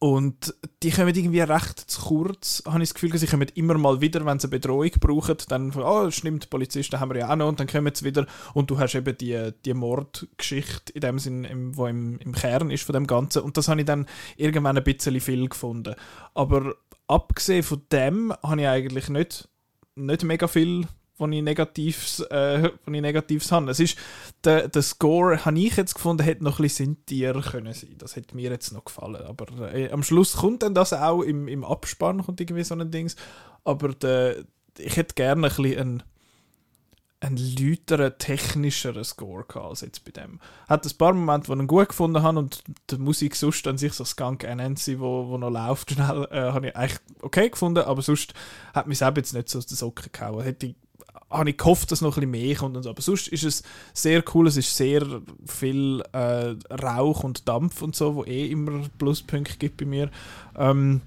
Und 0.00 0.54
die 0.84 0.92
kommen 0.92 1.12
irgendwie 1.12 1.40
recht 1.40 1.78
zu 1.90 2.00
kurz, 2.02 2.62
habe 2.64 2.80
ich 2.80 2.90
das 2.90 2.94
Gefühl, 2.94 3.18
sie 3.18 3.26
kommen 3.26 3.48
immer 3.56 3.76
mal 3.76 4.00
wieder, 4.00 4.24
wenn 4.24 4.38
sie 4.38 4.46
eine 4.46 4.52
Bedrohung 4.52 4.92
brauchen, 5.00 5.36
dann, 5.48 5.72
oh, 5.74 6.08
stimmt, 6.12 6.50
Polizisten 6.50 7.00
haben 7.00 7.10
wir 7.10 7.18
ja 7.18 7.32
auch 7.32 7.36
noch, 7.36 7.48
und 7.48 7.58
dann 7.58 7.66
kommen 7.66 7.92
sie 7.92 8.04
wieder 8.04 8.24
und 8.54 8.70
du 8.70 8.78
hast 8.78 8.94
eben 8.94 9.18
die, 9.18 9.50
die 9.64 9.74
Mordgeschichte 9.74 10.92
in 10.92 11.00
dem 11.00 11.18
Sinn, 11.18 11.42
im, 11.42 11.76
wo 11.76 11.88
im, 11.88 12.20
im 12.20 12.32
Kern 12.32 12.70
ist 12.70 12.84
von 12.84 12.92
dem 12.92 13.08
Ganzen 13.08 13.42
und 13.42 13.56
das 13.56 13.66
habe 13.66 13.80
ich 13.80 13.86
dann 13.86 14.06
irgendwann 14.36 14.78
ein 14.78 14.84
bisschen 14.84 15.20
viel 15.20 15.48
gefunden. 15.48 15.96
Aber 16.32 16.76
abgesehen 17.08 17.64
von 17.64 17.82
dem 17.90 18.32
habe 18.40 18.60
ich 18.60 18.68
eigentlich 18.68 19.08
nicht, 19.08 19.48
nicht 19.96 20.22
mega 20.22 20.46
viel 20.46 20.86
wo 21.18 21.26
ich 21.26 21.42
Negatives, 21.42 22.20
äh, 22.30 22.70
wo 22.84 22.92
ich 22.92 23.00
Negatives 23.00 23.50
habe. 23.52 23.70
Es 23.70 23.80
ist, 23.80 23.98
der, 24.44 24.68
der 24.68 24.82
Score, 24.82 25.44
habe 25.44 25.58
ich 25.58 25.76
jetzt 25.76 25.94
gefunden, 25.94 26.22
hätte 26.22 26.44
noch 26.44 26.58
ein 26.58 26.62
bisschen 26.62 26.96
sintier 26.96 27.42
können 27.42 27.74
sein. 27.74 27.96
Das 27.98 28.16
hätte 28.16 28.36
mir 28.36 28.50
jetzt 28.50 28.72
noch 28.72 28.84
gefallen. 28.84 29.22
Aber 29.26 29.74
äh, 29.74 29.90
am 29.90 30.02
Schluss 30.02 30.36
kommt 30.36 30.62
dann 30.62 30.74
das 30.74 30.92
auch 30.92 31.22
im, 31.22 31.48
im 31.48 31.64
Abspann, 31.64 32.24
kommt 32.24 32.40
irgendwie 32.40 32.64
so 32.64 32.74
ein 32.74 32.90
Dings. 32.90 33.16
Aber 33.64 33.88
der, 33.88 34.36
ich 34.78 34.96
hätte 34.96 35.14
gerne 35.14 35.48
ein 35.48 35.54
bisschen 35.54 35.78
einen, 35.78 36.02
einen 37.20 37.36
lauteren, 37.36 38.16
technischeren 38.16 39.02
Score 39.02 39.44
gehabt 39.44 39.66
als 39.66 39.80
jetzt 39.80 40.04
bei 40.04 40.12
dem. 40.12 40.38
Hat 40.68 40.86
ein 40.86 40.98
paar 40.98 41.12
Momente, 41.12 41.48
wo 41.48 41.60
ich 41.60 41.66
gut 41.66 41.88
gefunden 41.88 42.22
habe 42.22 42.38
und 42.38 42.62
die 42.90 42.96
Musik 42.96 43.34
sonst 43.34 43.66
an 43.66 43.76
sich, 43.76 43.92
so 43.92 44.04
Skunk 44.04 44.44
Anansi, 44.44 45.00
wo, 45.00 45.28
wo 45.28 45.36
noch 45.36 45.50
läuft, 45.50 45.90
schnell, 45.90 46.28
äh, 46.30 46.52
habe 46.52 46.68
ich 46.68 46.76
eigentlich 46.76 47.00
okay 47.20 47.50
gefunden, 47.50 47.82
aber 47.84 48.02
sonst 48.02 48.34
hat 48.72 48.86
mich 48.86 48.98
selber 48.98 49.18
jetzt 49.18 49.34
nicht 49.34 49.48
so 49.48 49.58
aus 49.58 49.66
den 49.66 49.76
Socken 49.76 50.12
gehauen. 50.12 50.44
Hätte 50.44 50.66
ich 50.66 50.76
habe 51.30 51.50
ich 51.50 51.58
gehofft, 51.58 51.92
dass 51.92 52.00
noch 52.00 52.16
ein 52.16 52.30
bisschen 52.30 52.30
mehr 52.30 52.56
kommt 52.56 52.76
und 52.76 52.82
so. 52.82 52.90
Aber 52.90 53.02
sonst 53.02 53.28
ist 53.28 53.44
es 53.44 53.62
sehr 53.92 54.22
cool, 54.34 54.46
es 54.46 54.56
ist 54.56 54.76
sehr 54.76 55.04
viel 55.46 56.02
äh, 56.12 56.54
Rauch 56.74 57.24
und 57.24 57.48
Dampf 57.48 57.82
und 57.82 57.94
so, 57.94 58.14
wo 58.14 58.24
eh 58.24 58.46
immer 58.46 58.82
Pluspunkte 58.98 59.58
gibt 59.58 59.76
bei 59.78 59.84
mir. 59.84 60.10
Ähm, 60.56 61.02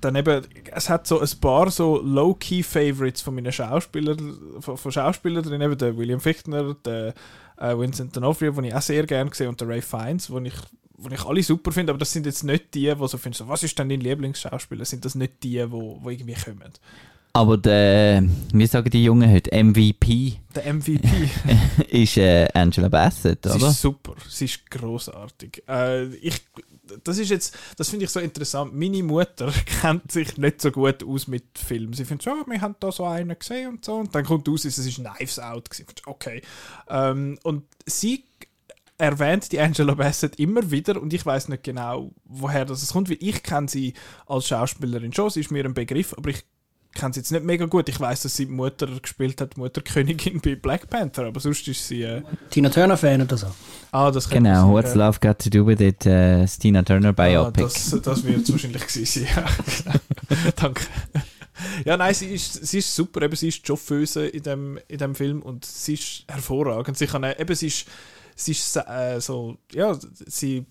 dann 0.00 0.14
eben, 0.16 0.46
es 0.72 0.88
hat 0.88 1.06
so 1.06 1.20
ein 1.20 1.28
paar 1.40 1.70
so 1.70 2.00
Low-Key-Favorites 2.00 3.22
von 3.22 3.34
meinen 3.34 3.52
Schauspielern, 3.52 4.38
von, 4.60 4.76
von 4.76 4.92
Schauspielern 4.92 5.42
drin, 5.42 5.60
eben 5.60 5.76
der 5.76 5.96
William 5.96 6.20
Fichtner, 6.20 6.74
der 6.84 7.14
äh, 7.56 7.76
Vincent 7.76 8.16
D'Onofrio, 8.16 8.54
den 8.54 8.64
ich 8.64 8.74
auch 8.74 8.82
sehr 8.82 9.06
gerne 9.06 9.30
gesehen 9.30 9.48
und 9.48 9.60
der 9.60 9.68
Ray 9.68 9.82
Fiennes, 9.82 10.30
wo 10.30 10.38
ich 10.38 10.54
wo 11.00 11.08
ich 11.10 11.24
alle 11.24 11.42
super 11.44 11.70
finde, 11.70 11.92
aber 11.92 11.98
das 11.98 12.12
sind 12.12 12.26
jetzt 12.26 12.42
nicht 12.42 12.74
die, 12.74 12.92
die 12.92 13.08
so 13.08 13.18
finden, 13.18 13.36
so, 13.36 13.46
was 13.46 13.62
ist 13.62 13.78
denn 13.78 13.88
dein 13.88 14.00
Lieblingsschauspieler? 14.00 14.84
Sind 14.84 15.04
das 15.04 15.14
nicht 15.14 15.44
die, 15.44 15.50
die 15.50 15.70
wo, 15.70 15.98
wo 16.02 16.10
irgendwie 16.10 16.34
kommen? 16.34 16.72
Aber 17.38 17.56
der, 17.56 18.24
wie 18.52 18.66
sagen 18.66 18.90
die 18.90 19.04
Jungen 19.04 19.30
heute, 19.30 19.52
MVP 19.52 20.40
Der 20.56 20.74
MVP. 20.74 21.08
ist 21.88 22.16
äh, 22.16 22.48
Angela 22.52 22.88
Bassett, 22.88 23.44
Sie 23.44 23.50
oder? 23.52 23.68
ist 23.68 23.80
super, 23.80 24.14
sie 24.28 24.46
ist 24.46 24.68
großartig. 24.68 25.62
Äh, 25.68 26.06
ich, 26.16 26.42
das 27.04 27.18
ist 27.18 27.30
jetzt, 27.30 27.56
das 27.76 27.90
finde 27.90 28.06
ich 28.06 28.10
so 28.10 28.18
interessant. 28.18 28.74
Meine 28.74 29.04
Mutter 29.04 29.52
kennt 29.80 30.10
sich 30.10 30.36
nicht 30.36 30.60
so 30.60 30.72
gut 30.72 31.04
aus 31.04 31.28
mit 31.28 31.56
Filmen. 31.56 31.92
Sie 31.92 32.04
findet 32.04 32.24
so, 32.24 32.32
oh, 32.32 32.50
wir 32.50 32.60
haben 32.60 32.74
da 32.80 32.90
so 32.90 33.04
einen 33.04 33.38
gesehen 33.38 33.68
und 33.68 33.84
so. 33.84 33.94
Und 33.94 34.12
dann 34.12 34.24
kommt 34.24 34.48
raus, 34.48 34.64
es 34.64 34.76
ist 34.76 34.96
Knives 34.96 35.38
Out. 35.38 35.70
gewesen. 35.70 35.86
Okay. 36.06 36.42
Ähm, 36.88 37.38
und 37.44 37.62
sie 37.86 38.24
erwähnt 38.96 39.52
die 39.52 39.60
Angela 39.60 39.94
Bassett 39.94 40.40
immer 40.40 40.72
wieder 40.72 41.00
und 41.00 41.12
ich 41.12 41.24
weiß 41.24 41.46
nicht 41.50 41.62
genau, 41.62 42.10
woher 42.24 42.64
das 42.64 42.92
kommt, 42.92 43.08
weil 43.08 43.18
ich 43.20 43.44
kenne 43.44 43.68
sie 43.68 43.94
als 44.26 44.48
Schauspielerin 44.48 45.12
schon, 45.12 45.30
sie 45.30 45.38
ist 45.38 45.52
mir 45.52 45.64
ein 45.64 45.72
Begriff, 45.72 46.14
aber 46.18 46.30
ich 46.30 46.44
kenne 46.98 47.14
sie 47.14 47.20
jetzt 47.20 47.32
nicht 47.32 47.44
mega 47.44 47.64
gut. 47.64 47.88
Ich 47.88 47.98
weiß, 47.98 48.20
dass 48.22 48.36
sie 48.36 48.44
die 48.46 48.52
Mutter 48.52 48.86
gespielt 49.00 49.40
hat, 49.40 49.56
die 49.56 49.60
Mutterkönigin 49.60 50.40
bei 50.42 50.54
Black 50.56 50.90
Panther, 50.90 51.24
aber 51.26 51.40
sonst 51.40 51.66
ist 51.66 51.88
sie... 51.88 52.02
Äh, 52.02 52.22
Tina 52.50 52.68
Turner-Fan 52.68 53.22
oder 53.22 53.36
so. 53.38 53.46
ah, 53.92 54.10
das 54.10 54.28
könnte 54.28 54.50
Genau, 54.50 54.72
What's. 54.72 54.94
Love 54.94 55.18
Got 55.20 55.38
to 55.38 55.48
Do 55.50 55.66
with 55.66 55.80
It, 55.80 56.04
äh, 56.04 56.40
das 56.42 56.58
Tina 56.58 56.82
Turner 56.82 57.08
Ah, 57.10 57.12
Biopic. 57.12 57.62
das, 57.62 57.90
das 58.02 58.24
wird 58.24 58.42
es 58.42 58.52
wahrscheinlich 58.52 58.86
gewesen 58.86 59.24
sein. 59.26 59.44
Ja. 59.86 59.94
Danke. 60.56 60.82
Ja, 61.84 61.96
nein, 61.96 62.14
sie 62.14 62.26
ist, 62.26 62.66
sie 62.66 62.78
ist 62.78 62.94
super. 62.94 63.22
Eben, 63.22 63.34
sie 63.34 63.48
ist 63.48 63.62
die 63.62 63.66
Chauffeuse 63.66 64.26
in 64.28 64.42
dem, 64.42 64.78
in 64.88 64.98
dem 64.98 65.14
Film 65.14 65.42
und 65.42 65.64
sie 65.64 65.94
ist 65.94 66.24
hervorragend. 66.28 66.96
Sie 66.98 67.06
kann, 67.06 67.24
eben, 67.24 67.54
sie 67.54 67.66
ist, 67.66 67.86
sie 68.36 68.52
ist 68.52 68.76
äh, 68.76 69.20
so, 69.20 69.56
ja, 69.72 69.98
sie 70.26 70.66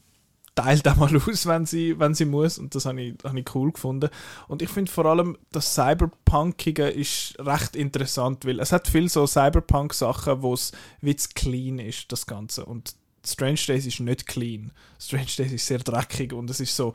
teilt 0.58 0.88
auch 0.88 0.96
mal 0.96 1.16
aus, 1.28 1.46
wenn 1.46 1.66
sie, 1.66 1.98
wenn 2.00 2.14
sie 2.14 2.26
muss 2.26 2.58
und 2.58 2.76
das 2.76 2.86
habe 2.86 3.02
ich, 3.02 3.16
habe 3.24 3.40
ich 3.40 3.56
cool 3.56 3.72
gefunden. 3.72 4.10
Und 4.48 4.62
ich 4.62 4.70
finde 4.70 4.92
vor 4.92 5.06
allem, 5.06 5.38
das 5.52 5.76
Cyberpunkige 5.76 6.88
ist 6.88 7.36
recht 7.40 7.76
interessant, 7.76 8.46
weil 8.46 8.60
es 8.60 8.72
hat 8.72 8.88
viel 8.88 9.08
so 9.08 9.26
Cyberpunk-Sachen, 9.26 10.42
wo 10.42 10.54
es 10.54 10.72
wie 11.00 11.16
clean 11.16 11.80
ist, 11.80 12.12
das 12.12 12.26
Ganze. 12.26 12.66
Und 12.66 12.96
Strange 13.26 13.60
Days 13.68 13.86
ist 13.86 14.00
nicht 14.00 14.26
clean. 14.26 14.72
Strange 15.00 15.28
Days 15.38 15.52
ist 15.52 15.68
sehr 15.68 15.80
dreckig 15.80 16.34
und 16.34 16.50
es 16.50 16.60
ist 16.60 16.76
so, 16.76 16.94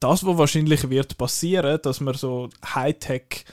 das, 0.00 0.24
was 0.24 0.38
wahrscheinlich 0.38 0.88
wird 0.88 1.18
passieren, 1.18 1.78
dass 1.82 2.00
wir 2.00 2.14
so 2.14 2.50
Hightech 2.74 3.44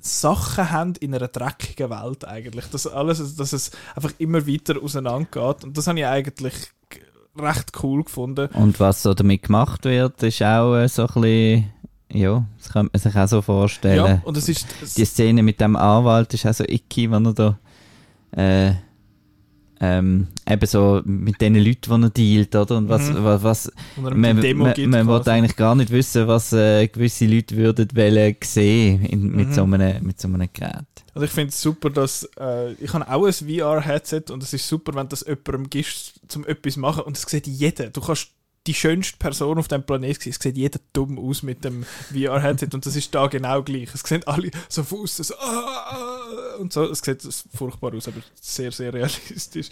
Sachen 0.00 0.70
haben 0.70 0.94
in 1.00 1.14
einer 1.14 1.28
dreckigen 1.28 1.90
Welt 1.90 2.24
eigentlich. 2.24 2.66
Dass 2.66 2.86
alles, 2.86 3.36
dass 3.36 3.52
es 3.52 3.72
einfach 3.94 4.12
immer 4.18 4.46
weiter 4.46 4.80
auseinandergeht. 4.80 5.64
Und 5.64 5.76
das 5.76 5.88
habe 5.88 5.98
ich 5.98 6.06
eigentlich 6.06 6.54
recht 7.38 7.72
cool 7.82 8.04
gefunden. 8.04 8.48
Und 8.54 8.80
was 8.80 9.02
so 9.02 9.14
damit 9.14 9.44
gemacht 9.44 9.84
wird, 9.84 10.22
ist 10.22 10.42
auch 10.42 10.74
äh, 10.76 10.88
so 10.88 11.06
ein 11.06 11.20
bisschen, 11.20 11.72
ja, 12.12 12.44
das 12.58 12.72
könnte 12.72 12.90
man 12.92 13.00
sich 13.00 13.16
auch 13.16 13.28
so 13.28 13.42
vorstellen. 13.42 14.06
Ja, 14.06 14.20
und 14.24 14.36
es 14.36 14.48
ist. 14.48 14.66
Die 14.96 15.04
Szene 15.04 15.42
mit 15.42 15.60
dem 15.60 15.76
Anwalt 15.76 16.32
ist 16.34 16.46
auch 16.46 16.54
so 16.54 16.64
icky, 16.64 17.10
wenn 17.10 17.26
er 17.26 17.32
da 17.34 17.58
äh, 18.32 18.74
ähm, 19.80 20.28
eben 20.48 20.66
so 20.66 21.02
mit 21.04 21.40
den 21.40 21.54
Leuten, 21.54 22.10
die 22.16 22.38
er 22.38 22.44
dealt, 22.46 22.54
oder? 22.56 22.76
Und 22.78 22.88
was, 22.88 23.10
Mhm. 23.10 23.24
was, 23.24 23.42
was 23.42 23.72
und 23.96 24.16
man, 24.16 24.36
man, 24.56 24.90
man 24.90 25.06
wollte 25.06 25.32
eigentlich 25.32 25.56
gar 25.56 25.74
nicht 25.74 25.90
wissen, 25.90 26.26
was 26.26 26.52
äh, 26.52 26.86
gewisse 26.88 27.26
Leute 27.26 27.56
würden 27.56 27.88
wollen 27.94 28.36
sehen 28.42 29.04
in, 29.04 29.30
mit, 29.36 29.48
Mhm. 29.48 29.52
so 29.52 29.62
einem, 29.64 30.04
mit 30.04 30.20
so 30.20 30.28
einem 30.28 30.48
Gerät. 30.52 30.84
Also 31.14 31.24
ich 31.24 31.30
finde 31.30 31.48
es 31.50 31.60
super, 31.60 31.90
dass 31.90 32.28
äh, 32.38 32.72
ich 32.74 32.92
habe 32.92 33.08
auch 33.10 33.26
ein 33.26 33.32
VR-Headset 33.32 34.24
und 34.30 34.42
es 34.42 34.52
ist 34.52 34.68
super, 34.68 34.94
wenn 34.94 35.08
das 35.08 35.24
jemandem 35.26 35.70
gibst, 35.70 36.20
zum 36.28 36.44
etwas 36.46 36.76
machen 36.76 37.04
und 37.04 37.16
das 37.16 37.22
sieht 37.30 37.46
jeder. 37.46 37.88
Du 37.88 38.00
kannst 38.00 38.28
die 38.66 38.74
schönste 38.74 39.16
Person 39.16 39.58
auf 39.58 39.68
dem 39.68 39.82
Planeten 39.82 40.18
gewesen. 40.18 40.30
Es 40.30 40.42
sieht 40.42 40.56
jeder 40.56 40.80
dumm 40.92 41.18
aus 41.18 41.42
mit 41.42 41.64
dem 41.64 41.84
VR-Headset 42.12 42.68
und 42.74 42.84
das 42.84 42.96
ist 42.96 43.14
da 43.14 43.26
genau 43.28 43.62
gleich. 43.62 43.94
Es 43.94 44.00
sehen 44.00 44.22
alle 44.26 44.50
so 44.68 44.82
Fuß 44.82 45.16
so, 45.16 45.34
ah, 45.38 45.40
ah, 45.40 46.56
und 46.58 46.72
so. 46.72 46.84
Es 46.84 46.98
sieht 46.98 47.22
furchtbar 47.54 47.94
aus, 47.94 48.08
aber 48.08 48.20
sehr, 48.40 48.72
sehr 48.72 48.92
realistisch. 48.92 49.70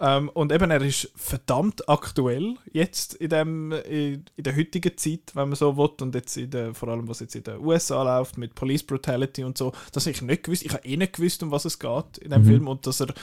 Ähm, 0.00 0.28
und 0.30 0.52
eben, 0.52 0.70
er 0.70 0.82
ist 0.82 1.10
verdammt 1.16 1.88
aktuell 1.88 2.56
jetzt 2.72 3.14
in, 3.14 3.30
dem, 3.30 3.72
in, 3.72 4.24
in 4.36 4.44
der 4.44 4.56
heutigen 4.56 4.96
Zeit, 4.98 5.32
wenn 5.34 5.48
man 5.48 5.56
so 5.56 5.76
will, 5.76 5.90
und 6.00 6.14
jetzt 6.14 6.36
in 6.36 6.50
der, 6.50 6.74
vor 6.74 6.88
allem, 6.88 7.08
was 7.08 7.20
jetzt 7.20 7.36
in 7.36 7.44
den 7.44 7.60
USA 7.60 8.02
läuft, 8.02 8.36
mit 8.36 8.54
Police 8.54 8.82
Brutality 8.82 9.44
und 9.44 9.56
so, 9.56 9.72
das 9.92 10.04
habe 10.04 10.12
ich 10.12 10.22
nicht 10.22 10.42
gewusst. 10.44 10.64
Ich 10.64 10.72
habe 10.72 10.84
eh 10.84 10.96
nicht 10.96 11.14
gewusst, 11.14 11.42
um 11.42 11.50
was 11.50 11.64
es 11.64 11.78
geht 11.78 12.18
in 12.18 12.30
dem 12.30 12.42
Mhm. 12.42 12.46
Film 12.46 12.68
und 12.68 12.86
dass 12.86 13.00
er 13.00 13.14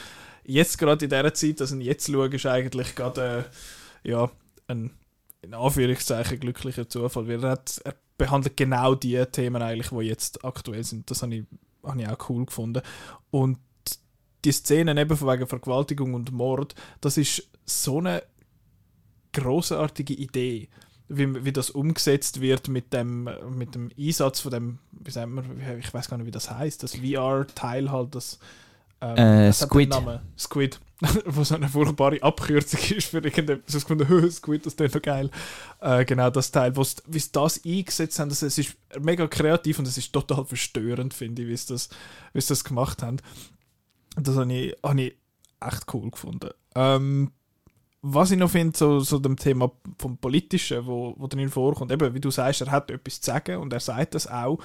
jetzt 0.44 0.78
gerade 0.78 1.04
in 1.04 1.10
dieser 1.10 1.34
Zeit, 1.34 1.60
dass 1.60 1.70
ich 1.70 1.76
ihn 1.76 1.82
jetzt 1.82 2.10
schaue, 2.10 2.28
ist 2.28 2.46
eigentlich 2.46 2.94
gerade 2.94 3.44
äh, 4.04 4.10
ja, 4.10 4.30
ein 4.66 4.90
in 5.42 5.54
Anführungszeichen 5.54 6.40
glücklicher 6.40 6.88
Zufall, 6.88 7.28
weil 7.28 7.42
er, 7.44 7.50
hat, 7.52 7.80
er 7.84 7.94
behandelt 8.18 8.56
genau 8.56 8.94
die 8.94 9.24
Themen 9.26 9.62
eigentlich, 9.62 9.88
die 9.88 10.06
jetzt 10.06 10.44
aktuell 10.44 10.84
sind. 10.84 11.10
Das 11.10 11.22
habe 11.22 11.34
ich, 11.34 11.44
habe 11.84 12.00
ich 12.00 12.08
auch 12.08 12.28
cool 12.28 12.46
gefunden. 12.46 12.82
Und 13.30 13.58
die 14.44 14.52
Szenen 14.52 14.98
eben 14.98 15.16
von 15.16 15.28
wegen 15.28 15.46
Vergewaltigung 15.46 16.14
und 16.14 16.32
Mord, 16.32 16.74
das 17.00 17.16
ist 17.16 17.48
so 17.64 17.98
eine 17.98 18.22
großartige 19.32 20.14
Idee, 20.14 20.68
wie, 21.08 21.44
wie 21.44 21.52
das 21.52 21.70
umgesetzt 21.70 22.40
wird 22.40 22.68
mit 22.68 22.92
dem, 22.92 23.28
mit 23.50 23.74
dem 23.74 23.90
Einsatz 23.98 24.40
von 24.40 24.52
dem, 24.52 24.78
wie 24.92 25.10
sagt 25.10 25.28
man, 25.28 25.44
ich 25.78 25.92
weiß 25.92 26.08
gar 26.08 26.16
nicht, 26.16 26.26
wie 26.26 26.30
das 26.30 26.50
heißt, 26.50 26.82
das 26.82 26.94
VR-Teil 26.96 27.90
halt, 27.90 28.14
das 28.14 28.38
ähm, 29.00 29.16
Äh, 29.16 29.52
Squid. 29.52 29.94
Squid. 30.38 30.80
wo 31.26 31.44
so 31.44 31.54
eine 31.54 31.68
furchtbare 31.68 32.22
Abkürzung 32.22 32.80
ist 32.96 33.08
für 33.08 33.18
irgendetwas. 33.18 33.74
Ich 33.74 33.82
gefunden, 33.82 34.08
«Hö, 34.08 34.30
Squid, 34.30 34.66
das 34.66 34.74
ist 34.74 34.94
doch 34.94 35.02
geil. 35.02 35.30
Äh, 35.80 36.04
genau 36.04 36.30
das 36.30 36.50
Teil, 36.50 36.76
wo's- 36.76 37.02
wie 37.06 37.18
sie 37.18 37.32
das 37.32 37.64
eingesetzt 37.64 38.18
haben, 38.18 38.28
das, 38.28 38.42
es 38.42 38.58
ist 38.58 38.76
mega 39.00 39.26
kreativ 39.26 39.78
und 39.78 39.88
es 39.88 39.96
ist 39.96 40.12
total 40.12 40.44
verstörend, 40.44 41.14
finde 41.14 41.42
ich, 41.42 41.48
wie 41.48 41.56
sie 41.56 41.72
das, 41.72 41.88
wie 42.34 42.40
sie 42.40 42.48
das 42.48 42.64
gemacht 42.64 43.02
haben. 43.02 43.16
Das 44.16 44.36
habe 44.36 44.52
ich, 44.52 44.76
habe 44.84 45.00
ich 45.00 45.16
echt 45.60 45.94
cool 45.94 46.10
gefunden. 46.10 46.50
Ähm, 46.74 47.30
was 48.02 48.30
ich 48.30 48.38
noch 48.38 48.50
finde, 48.50 48.76
so, 48.76 49.00
so 49.00 49.18
dem 49.18 49.36
Thema 49.36 49.70
vom 49.98 50.16
Politischen, 50.18 50.86
wo, 50.86 51.14
wo 51.18 51.26
drin 51.26 51.48
vorkommt, 51.50 51.92
eben, 51.92 52.14
wie 52.14 52.20
du 52.20 52.30
sagst, 52.30 52.60
er 52.62 52.70
hat 52.70 52.90
etwas 52.90 53.20
zu 53.20 53.30
sagen 53.30 53.58
und 53.58 53.72
er 53.72 53.80
sagt 53.80 54.14
das 54.14 54.26
auch. 54.26 54.58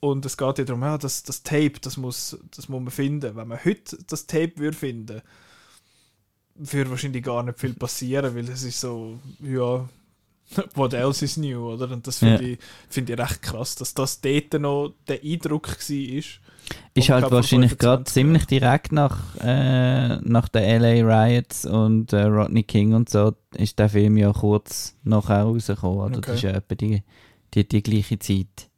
Und 0.00 0.24
es 0.24 0.36
geht 0.36 0.58
ja 0.58 0.64
darum, 0.64 0.82
ja, 0.82 0.96
das, 0.96 1.22
das 1.22 1.42
Tape, 1.42 1.74
das 1.82 1.96
muss, 1.98 2.38
das 2.56 2.68
muss 2.70 2.80
man 2.82 2.90
finden. 2.90 3.36
Wenn 3.36 3.48
man 3.48 3.62
heute 3.64 3.98
das 4.06 4.26
Tape 4.26 4.52
würde 4.56 4.76
finden, 4.76 5.08
würde 5.16 5.22
wahrscheinlich 6.90 7.22
gar 7.24 7.42
nicht 7.42 7.58
viel 7.58 7.74
passieren, 7.74 8.34
weil 8.34 8.48
es 8.48 8.62
ist 8.62 8.80
so, 8.80 9.18
ja, 9.40 9.88
what 10.74 10.92
else 10.94 11.24
is 11.24 11.36
new, 11.36 11.72
oder? 11.72 11.90
Und 11.90 12.06
das 12.06 12.18
finde 12.18 12.42
Ja. 12.44 12.48
ich, 12.52 12.58
finde 12.88 13.12
ich 13.12 13.18
recht 13.18 13.42
krass, 13.42 13.76
dass 13.76 13.94
das 13.94 14.20
dort 14.20 14.52
noch 14.54 14.92
der 15.08 15.22
Eindruck 15.22 15.68
war. 15.68 15.96
Ist 15.96 16.40
Und 16.94 17.08
halt 17.10 17.30
wahrscheinlich 17.30 17.78
gerade 17.78 18.04
25 18.10 18.12
ziemlich 18.12 18.46
direkt 18.46 18.92
nach, 18.92 19.36
äh, 19.40 20.16
nach 20.18 20.48
den 20.48 20.82
LA 20.82 21.24
Riots 21.26 21.64
und 21.64 22.12
äh, 22.12 22.22
Rodney 22.24 22.62
King 22.64 22.94
und 22.94 23.08
so 23.08 23.34
ist 23.54 23.78
der 23.78 23.88
Film 23.88 24.16
ja 24.16 24.32
kurz 24.32 24.96
nachher 25.02 25.42
rausgekommen. 25.44 25.98
Oder? 26.00 26.18
Okay. 26.18 26.26
Das 26.26 26.36
ist 26.36 26.42
ja 26.42 26.50
etwa 26.50 26.74
die, 26.74 27.02
die, 27.54 27.66
die 27.66 27.82
gleiche 27.82 28.18
Zeit. 28.18 28.68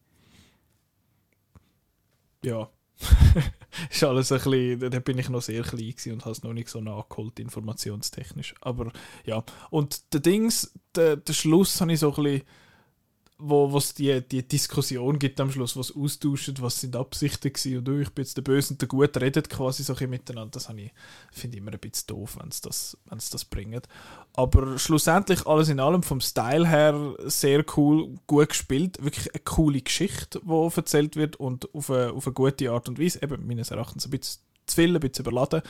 ja. 2.44 2.68
ist 3.90 4.04
alles 4.04 4.32
ein 4.32 4.38
bisschen, 4.38 4.90
da 4.90 4.98
bin 5.00 5.18
ich 5.18 5.28
noch 5.28 5.42
sehr 5.42 5.62
klein 5.62 5.94
und 6.12 6.22
habe 6.22 6.32
es 6.32 6.42
noch 6.42 6.52
nicht 6.52 6.68
so 6.68 6.80
nachgeholt, 6.80 7.38
informationstechnisch. 7.40 8.54
Aber 8.60 8.92
ja, 9.24 9.44
und 9.70 10.12
der 10.12 10.20
Dings, 10.20 10.72
der, 10.94 11.16
der 11.16 11.32
Schluss 11.32 11.80
habe 11.80 11.92
ich 11.92 12.00
so 12.00 12.14
ein 12.14 12.22
bisschen, 12.22 12.42
wo 13.44 13.76
es 13.76 13.94
die, 13.94 14.20
die 14.20 14.46
Diskussion 14.46 15.18
gibt 15.18 15.40
am 15.40 15.50
Schluss, 15.50 15.76
was 15.76 15.94
austauscht, 15.94 16.60
was 16.60 16.80
sind 16.80 16.94
Absichten 16.94 17.52
gewesen 17.52 17.78
und 17.78 17.88
oh, 17.88 17.98
ich 17.98 18.10
bin 18.10 18.24
jetzt 18.24 18.36
der 18.36 18.42
Böse 18.42 18.74
und 18.74 18.80
der 18.80 18.88
Gute, 18.88 19.20
redet 19.20 19.50
quasi 19.50 19.82
so 19.82 19.92
ein 19.92 19.96
bisschen 19.96 20.10
miteinander. 20.10 20.52
Das 20.52 20.68
ich, 20.68 20.92
finde 21.32 21.56
ich 21.56 21.62
immer 21.62 21.72
ein 21.72 21.78
bisschen 21.80 22.06
doof, 22.06 22.38
wenn 22.40 22.48
es 22.48 22.60
das, 22.60 22.96
das 23.08 23.44
bringt. 23.44 23.88
Aber 24.34 24.78
schlussendlich 24.78 25.46
alles 25.46 25.68
in 25.68 25.80
allem 25.80 26.02
vom 26.02 26.20
Style 26.20 26.68
her 26.68 27.14
sehr 27.24 27.64
cool, 27.76 28.14
gut 28.26 28.50
gespielt, 28.50 29.02
wirklich 29.02 29.34
eine 29.34 29.42
coole 29.42 29.80
Geschichte, 29.80 30.40
die 30.40 30.76
erzählt 30.76 31.16
wird 31.16 31.36
und 31.36 31.74
auf 31.74 31.90
eine, 31.90 32.12
auf 32.12 32.26
eine 32.26 32.34
gute 32.34 32.70
Art 32.70 32.88
und 32.88 33.00
Weise, 33.00 33.22
eben 33.22 33.46
meines 33.46 33.70
Erachtens 33.70 34.06
ein 34.06 34.10
bisschen 34.10 34.40
zu 34.66 34.76
viel, 34.76 34.94
ein 34.94 35.00
bisschen 35.00 35.26
überladen, 35.26 35.62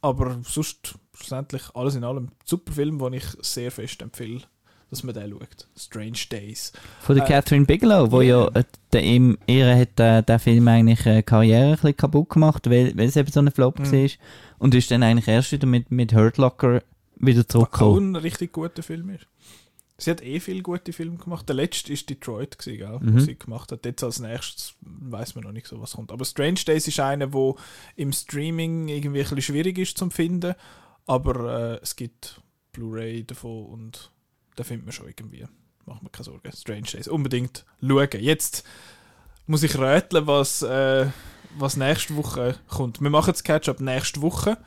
aber 0.00 0.40
sonst 0.44 0.94
schlussendlich 1.14 1.62
alles 1.74 1.94
in 1.94 2.04
allem 2.04 2.30
super 2.44 2.72
Film, 2.72 2.98
den 2.98 3.14
ich 3.14 3.26
sehr 3.40 3.70
fest 3.70 4.00
empfehle, 4.00 4.42
dass 4.90 5.02
man 5.02 5.14
den 5.14 5.30
schaut. 5.30 5.68
Strange 5.76 6.18
Days. 6.30 6.72
Von 7.00 7.16
der 7.16 7.24
Äh, 7.24 7.28
Catherine 7.28 7.64
Bigelow, 7.66 8.10
wo 8.10 8.20
ja, 8.20 8.46
äh, 8.54 8.64
der, 8.92 9.02
im, 9.02 9.38
ihr 9.46 9.76
hat 9.76 10.00
äh, 10.00 10.22
der 10.22 10.38
Film 10.38 10.66
eigentlich 10.68 11.04
äh, 11.06 11.22
Karriere 11.22 11.66
ein 11.66 11.72
bisschen 11.72 11.96
kaputt 11.96 12.30
gemacht, 12.30 12.68
weil, 12.70 12.96
weil 12.96 13.08
es 13.08 13.16
eben 13.16 13.30
so 13.30 13.40
ein 13.40 13.50
Flop 13.50 13.78
Mhm. 13.78 13.92
war. 13.92 14.10
Und 14.58 14.74
ist 14.74 14.90
dann 14.90 15.02
eigentlich 15.02 15.28
erst 15.28 15.52
wieder 15.52 15.66
mit, 15.66 15.90
mit 15.90 16.14
Hurt 16.14 16.38
Locker 16.38 16.82
wieder 17.16 17.38
Was 17.40 17.44
auch 17.46 17.48
zurückgekommen. 17.48 18.12
ein 18.12 18.16
richtig 18.16 18.52
guter 18.52 18.82
Film 18.82 19.10
ist. 19.10 19.26
Sie 20.00 20.10
hat 20.12 20.22
eh 20.22 20.38
viele 20.38 20.62
gute 20.62 20.92
Filme 20.92 21.16
gemacht. 21.16 21.48
Der 21.48 21.56
letzte 21.56 21.92
ist 21.92 22.08
Detroit, 22.08 22.56
gewesen, 22.56 22.78
gell, 22.78 22.98
Mhm. 23.00 23.16
was 23.16 23.24
sie 23.24 23.36
gemacht 23.36 23.72
hat. 23.72 23.84
Jetzt 23.84 24.04
als 24.04 24.20
nächstes 24.20 24.74
weiß 24.80 25.34
man 25.34 25.42
noch 25.44 25.50
nicht 25.52 25.66
so, 25.66 25.80
was 25.80 25.94
kommt. 25.94 26.12
Aber 26.12 26.24
Strange 26.24 26.60
Days 26.64 26.86
ist 26.86 27.00
einer, 27.00 27.32
wo 27.32 27.56
im 27.96 28.12
Streaming 28.12 28.86
irgendwie 28.88 29.18
ein 29.18 29.24
bisschen 29.24 29.42
schwierig 29.42 29.76
ist 29.78 29.98
zum 29.98 30.12
finden. 30.12 30.54
Aber 31.06 31.72
äh, 31.74 31.78
es 31.82 31.96
gibt 31.96 32.40
Blu-ray 32.72 33.24
davon 33.24 33.66
und 33.66 34.12
da 34.58 34.64
findet 34.64 34.86
man 34.86 34.92
schon 34.92 35.06
irgendwie. 35.06 35.46
Machen 35.86 36.00
wir 36.02 36.10
keine 36.10 36.24
Sorgen. 36.24 36.52
Strange 36.52 36.82
Days. 36.92 37.08
Unbedingt 37.08 37.64
schauen. 37.80 38.08
Jetzt 38.20 38.64
muss 39.46 39.62
ich 39.62 39.78
rätseln, 39.78 40.26
was, 40.26 40.62
äh, 40.62 41.06
was 41.56 41.76
nächste 41.76 42.16
Woche 42.16 42.56
kommt. 42.68 43.00
Wir 43.00 43.10
machen 43.10 43.32
das 43.32 43.42
Catch-up 43.42 43.80
nächste 43.80 44.20
Woche. 44.20 44.58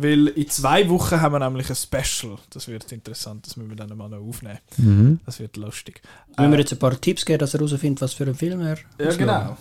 Weil 0.00 0.28
in 0.28 0.48
zwei 0.48 0.88
Wochen 0.90 1.20
haben 1.20 1.32
wir 1.32 1.40
nämlich 1.40 1.68
ein 1.70 1.74
Special. 1.76 2.38
Das 2.50 2.68
wird 2.68 2.90
interessant, 2.92 3.46
das 3.46 3.56
müssen 3.56 3.70
wir 3.70 3.76
dann 3.76 3.96
mal 3.96 4.08
noch 4.08 4.20
aufnehmen. 4.20 4.58
Mhm. 4.76 5.20
Das 5.26 5.40
wird 5.40 5.56
lustig. 5.56 6.02
Wenn 6.36 6.50
wir 6.52 6.58
Äh, 6.58 6.60
jetzt 6.60 6.72
ein 6.72 6.78
paar 6.78 7.00
Tipps 7.00 7.24
geben, 7.24 7.40
dass 7.40 7.54
er 7.54 7.60
herausfindet, 7.60 8.00
was 8.00 8.12
für 8.14 8.24
ein 8.24 8.34
Film 8.36 8.60
er 8.60 8.78
ja, 9.00 9.12
genau. 9.14 9.56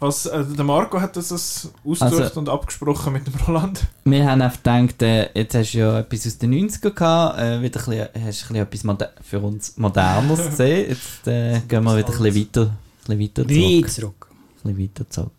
Was, 0.00 0.26
äh, 0.26 0.44
der 0.44 0.64
Marco 0.64 1.00
hat 1.00 1.14
das 1.16 1.30
ausgesucht 1.30 2.02
Also- 2.02 2.40
und 2.40 2.48
abgesprochen 2.48 3.12
mit 3.12 3.26
dem 3.26 3.34
Roland. 3.46 3.86
Wir 4.04 4.28
haben 4.28 4.40
einfach 4.42 4.62
gedacht, 4.62 5.02
äh, 5.02 5.28
jetzt 5.38 5.54
hast 5.54 5.72
du 5.74 5.78
ja 5.78 5.98
etwas 6.00 6.26
aus 6.26 6.38
den 6.38 6.50
90ern 6.54 6.94
gehabt, 6.94 7.38
äh, 7.38 7.60
wieder 7.62 7.80
ein 7.80 8.08
bisschen, 8.08 8.08
hast 8.26 8.50
ein 8.50 8.66
bisschen 8.66 8.90
etwas 8.90 9.08
für 9.28 9.40
uns 9.40 9.76
Modernes 9.76 10.38
gesehen. 10.50 10.88
Jetzt 10.88 11.26
äh, 11.28 11.60
gehen 11.68 11.84
wir 11.84 11.96
wieder 11.98 12.08
ein 12.08 12.22
bisschen 12.22 12.34
weiter, 12.34 12.70
ein 13.08 13.18
bisschen 13.18 13.20
weiter 13.20 13.42
Weit 13.48 13.90
zurück. 13.90 13.90
zurück. 13.90 14.26
Ein 14.64 14.74
bisschen 14.74 14.78
weiter 14.90 15.10
zurück. 15.10 15.32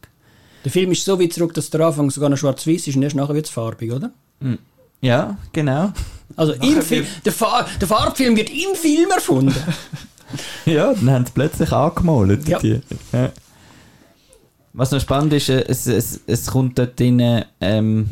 Der 0.64 0.72
Film 0.72 0.92
ist 0.92 1.04
so 1.06 1.20
weit 1.20 1.34
zurück, 1.34 1.54
dass 1.56 1.70
der 1.72 1.82
Anfang 1.82 2.12
sogar 2.12 2.30
noch 2.30 2.38
schwarz-weiß 2.38 2.88
ist 2.88 2.96
und 2.96 3.02
erst 3.04 3.16
nachher 3.16 3.34
wird 3.34 3.48
es 3.48 3.52
farbig, 3.52 3.92
oder? 3.92 4.12
Ja, 5.02 5.38
genau. 5.52 5.92
Also 6.36 6.54
im 6.54 6.82
Film, 6.84 7.06
der, 7.26 7.34
Fa 7.34 7.66
der 7.80 7.88
Farbfilm 7.88 8.36
wird 8.36 8.52
im 8.52 8.76
Film 8.76 9.10
erfunden. 9.12 9.56
Ja, 10.66 10.94
dann 10.94 11.10
haben 11.12 11.26
sie 11.26 11.34
plötzlich 11.34 11.74
angemalt. 11.74 12.48
Ja. 12.48 12.58
Die. 12.60 12.80
Was 14.74 14.92
noch 14.92 15.02
spannend 15.02 15.34
ist, 15.34 15.50
äh, 15.50 15.64
es, 15.68 15.88
es, 15.88 16.22
es 16.28 16.48
kommt 16.48 16.80
dort 16.80 17.00
drin, 17.00 17.44
ähm, 17.60 18.10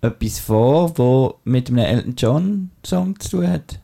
etwas 0.00 0.40
vor, 0.40 0.96
wo 0.98 1.34
mit 1.44 1.68
einem 1.68 1.78
Elton 1.78 2.14
John 2.16 2.70
Song 2.84 3.18
zu 3.20 3.30
tun 3.30 3.48
hat. 3.48 3.78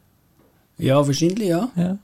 ja, 0.78 1.06
wahrscheinlich, 1.06 1.48
ja. 1.48 1.70
Ja. 1.76 1.98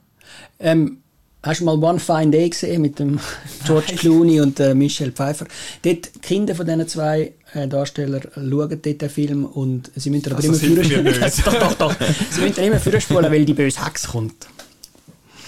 Ähm, 0.61 0.99
hast 1.43 1.61
du 1.61 1.65
mal 1.65 1.83
One 1.83 1.99
Fine 1.99 2.31
Day 2.31 2.49
gesehen 2.49 2.83
mit 2.83 2.99
dem 2.99 3.19
George 3.67 3.95
Clooney 3.97 4.41
und 4.41 4.61
äh, 4.61 4.75
Michelle 4.75 5.11
Pfeiffer? 5.13 5.47
Dort, 5.83 6.15
die 6.15 6.19
Kinder 6.21 6.55
von 6.55 6.65
diesen 6.67 6.87
zwei 6.87 7.33
äh, 7.55 7.67
Darstellern 7.67 8.23
schauen 8.35 8.81
dort 8.83 8.85
den 9.03 9.11
Film 9.11 9.45
und 9.45 9.91
sie 9.97 10.11
müssen 10.11 10.33
aber 10.33 10.37
Also, 10.37 10.49
immer 10.67 10.85
führen. 10.85 11.05
doch, 11.45 11.55
doch, 11.59 11.75
doch. 11.75 11.95
Sie 12.31 12.41
müssen 12.41 12.63
immer 12.63 12.79
führen 12.79 13.03
weil 13.31 13.45
die 13.45 13.55
böse 13.55 13.85
Hex 13.85 14.09
kommt. 14.09 14.47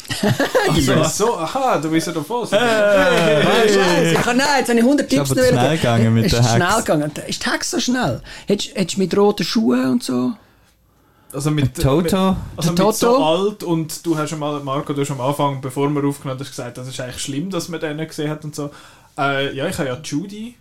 Ach 0.70 0.76
so, 0.78 1.04
so, 1.04 1.36
aha, 1.36 1.78
du 1.78 1.90
bist 1.90 2.06
ja 2.06 2.12
davon. 2.12 2.46
Ah, 2.52 3.06
Scheiße, 3.66 4.12
ich 4.12 4.20
kann, 4.20 4.36
nein, 4.36 4.46
jetzt 4.58 4.68
habe 4.68 4.78
ich 4.78 4.84
100 4.84 5.08
Tipps 5.08 5.34
noch 5.34 5.44
schnell 5.44 5.76
gegangen 5.76 6.14
mit 6.14 6.26
ist 6.26 6.32
der 6.32 6.42
Hex. 6.42 6.54
schnell 6.54 6.76
gegangen. 6.78 7.12
Ist 7.26 7.44
die 7.44 7.50
Hex 7.50 7.70
so 7.70 7.80
schnell? 7.80 8.22
Hättest 8.46 8.96
du 8.96 9.00
mit 9.00 9.16
roten 9.16 9.44
Schuhen 9.44 9.90
und 9.92 10.02
so? 10.02 10.32
Also 11.32 11.50
mit 11.50 11.74
Toto. 11.74 12.30
Mit, 12.30 12.38
also 12.56 12.70
mit 12.70 12.78
so 12.78 13.12
Toto? 13.12 13.24
alt 13.24 13.62
und 13.62 14.06
du 14.06 14.16
hast 14.16 14.30
schon 14.30 14.38
mal, 14.38 14.60
Marco, 14.60 14.92
du 14.92 15.02
hast 15.02 15.10
am 15.10 15.20
Anfang, 15.20 15.60
bevor 15.60 15.88
wir 15.90 16.04
aufgenommen 16.04 16.38
haben, 16.38 16.44
hast 16.46 16.50
gesagt, 16.50 16.78
das 16.78 16.88
ist 16.88 17.00
eigentlich 17.00 17.20
schlimm, 17.20 17.50
dass 17.50 17.68
man 17.68 17.80
den 17.80 17.96
nicht 17.96 18.08
gesehen 18.08 18.30
hat 18.30 18.44
und 18.44 18.54
so. 18.54 18.70
Äh, 19.18 19.54
ja, 19.54 19.66
ich 19.66 19.76
habe 19.78 19.88
ja 19.88 19.98
Judy 20.02 20.54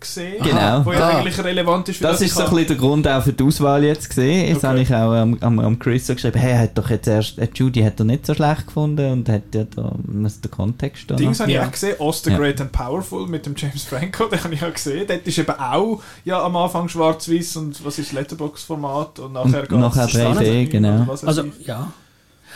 gesehen, 0.00 0.42
Genau. 0.42 0.84
wo 0.84 0.92
ja 0.92 1.00
Ah. 1.00 1.18
eigentlich 1.18 1.38
relevant 1.42 1.88
ist 1.88 1.96
für 1.98 2.04
Das 2.04 2.18
das 2.18 2.28
ist 2.28 2.34
so 2.34 2.40
ein 2.40 2.46
ich 2.46 2.50
bisschen 2.52 2.66
der 2.68 2.76
Grund 2.76 3.08
auch 3.08 3.22
für 3.22 3.32
die 3.32 3.44
Auswahl 3.44 3.84
jetzt 3.84 4.08
gesehen. 4.08 4.48
Das 4.48 4.58
Okay. 4.58 4.66
habe 4.66 4.80
ich 4.80 4.94
auch 4.94 5.12
am, 5.12 5.36
am, 5.40 5.58
am 5.60 5.78
Chris 5.78 6.06
so 6.06 6.14
geschrieben. 6.14 6.38
Hey, 6.38 6.52
er 6.52 6.58
hat 6.60 6.76
doch 6.78 6.90
jetzt 6.90 7.06
erst, 7.08 7.38
äh, 7.38 7.48
Judy 7.54 7.82
hat 7.82 7.98
er 8.00 8.04
nicht 8.04 8.26
so 8.26 8.34
schlecht 8.34 8.66
gefunden 8.66 9.10
und 9.12 9.28
hat 9.28 9.42
ja 9.54 9.64
da, 9.64 9.92
muss 10.06 10.40
der 10.40 10.50
Kontext 10.50 11.02
stehen. 11.02 11.16
Dings 11.16 11.40
habe 11.40 11.50
ich 11.50 11.56
Ja. 11.56 11.66
auch 11.66 11.70
gesehen, 11.70 11.96
Oster 11.98 12.30
Ja. 12.32 12.38
Great 12.38 12.60
and 12.60 12.72
Powerful 12.72 13.26
mit 13.26 13.46
dem 13.46 13.54
James 13.56 13.84
Franco, 13.84 14.26
den 14.30 14.42
habe 14.42 14.54
ich 14.54 14.62
auch 14.64 14.72
gesehen. 14.72 15.04
Dort 15.06 15.26
ist 15.26 15.38
eben 15.38 15.52
auch 15.52 16.00
ja, 16.24 16.42
am 16.42 16.56
Anfang 16.56 16.88
schwarz-weiß 16.88 17.56
und 17.56 17.84
was 17.84 17.98
ist 17.98 18.08
das 18.08 18.12
Letterbox-Format 18.12 19.18
und 19.20 19.32
nachher 19.32 19.70
Und 19.72 19.80
nachher 19.80 20.06
geht's 20.06 20.16
3D, 20.18 20.32
Standard- 20.34 20.70
genau. 20.70 21.06
Also, 21.24 21.44
ich. 21.58 21.66
ja. 21.66 21.92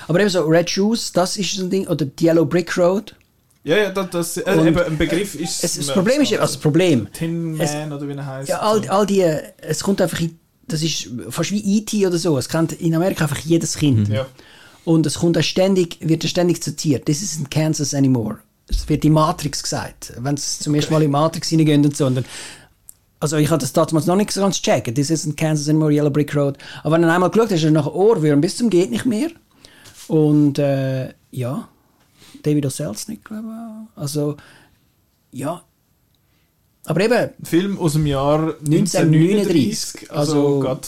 Aber 0.09 0.19
eben 0.21 0.29
so 0.31 0.43
Red 0.47 0.69
Shoes, 0.69 1.13
das 1.13 1.37
ist 1.37 1.59
ein 1.59 1.71
Ding, 1.71 1.87
oder 1.87 2.05
die 2.05 2.25
Yellow 2.27 2.45
Brick 2.45 2.77
Road. 2.77 3.15
Ja, 3.65 3.77
ja, 3.77 3.91
das, 3.91 4.37
äh, 4.39 4.67
eben 4.67 4.77
ein 4.79 4.99
Begriff 4.99 5.35
ist. 5.37 5.63
Es, 5.63 5.77
das 5.77 5.87
Problem 5.93 6.21
ist, 6.23 6.33
also 6.33 6.41
das 6.55 6.57
Problem, 6.57 7.07
Tin 7.13 7.61
es- 7.61 7.73
Man 7.73 7.93
oder 7.93 8.09
wie 8.09 8.13
er 8.13 8.27
heißt. 8.27 8.49
ja, 8.49 8.59
all, 8.61 8.89
all 8.89 9.07
die, 9.07 9.23
es 9.59 9.81
kommt 9.83 10.01
einfach, 10.01 10.21
in, 10.21 10.37
das 10.67 10.83
ist 10.83 11.09
fast 11.31 11.53
wie 11.53 11.79
E.T. 11.79 12.07
oder 12.07 12.19
so, 12.19 12.37
es 12.39 12.49
kennt 12.49 12.73
in 12.73 12.95
Amerika 12.95 13.25
einfach 13.25 13.39
jedes 13.39 13.77
Kind. 13.77 14.09
ja. 14.09 14.27
Und 14.85 15.07
es 15.07 15.15
kommt 15.21 15.39
auch 15.39 15.43
ständig, 15.45 15.99
wird 16.01 16.25
ständig 16.25 16.61
zitiert. 16.61 17.07
This 17.07 17.23
isn't 17.23 17.51
Kansas 17.51 17.95
anymore. 17.95 18.39
Es 18.69 18.89
wird 18.89 19.05
in 19.05 19.13
Matrix 19.13 19.63
gesagt, 19.63 20.13
wenn 20.19 20.35
es 20.35 20.59
zum 20.59 20.75
ersten 20.75 20.93
Mal 20.93 21.05
in 21.05 21.11
Matrix 21.13 21.49
hineingehen 21.51 21.85
und 21.85 21.97
so. 21.97 22.07
Und 22.07 22.17
dann, 22.17 22.25
also 23.21 23.37
ich 23.37 23.49
hatte 23.49 23.61
das 23.61 23.73
damals 23.73 24.07
noch 24.07 24.17
nicht 24.17 24.33
so 24.33 24.41
ganz 24.41 24.61
checken. 24.61 24.93
This 24.93 25.09
isn't 25.13 25.37
Kansas 25.37 25.69
anymore, 25.69 25.93
Yellow 25.93 26.11
Brick 26.11 26.35
Road. 26.35 26.59
Aber 26.83 26.95
wenn 26.97 27.03
du 27.03 27.13
einmal 27.13 27.31
geschaut 27.31 27.51
hast, 27.53 27.59
hast 27.59 27.63
du 27.65 27.71
nach 27.71 27.87
Ohrwürm 27.87 28.41
bis 28.41 28.57
zum 28.57 28.71
geht 28.71 28.91
nicht 28.91 29.07
mehr. 29.07 29.29
Und 30.09 30.59
äh, 30.59 31.11
ja, 31.31 31.69
David 32.43 32.67
O. 32.67 32.71
Selznick, 32.71 33.25
glaube 33.25 33.49
ich. 33.49 34.01
Also, 34.01 34.37
ja. 35.31 35.63
Aber 36.85 37.01
eben, 37.01 37.31
Film 37.45 37.79
aus 37.79 37.93
dem 37.93 38.07
Jahr 38.07 38.57
1939. 38.59 40.11
1939, 40.11 40.11
Also, 40.11 40.33
also 40.33 40.61
gerade 40.61 40.81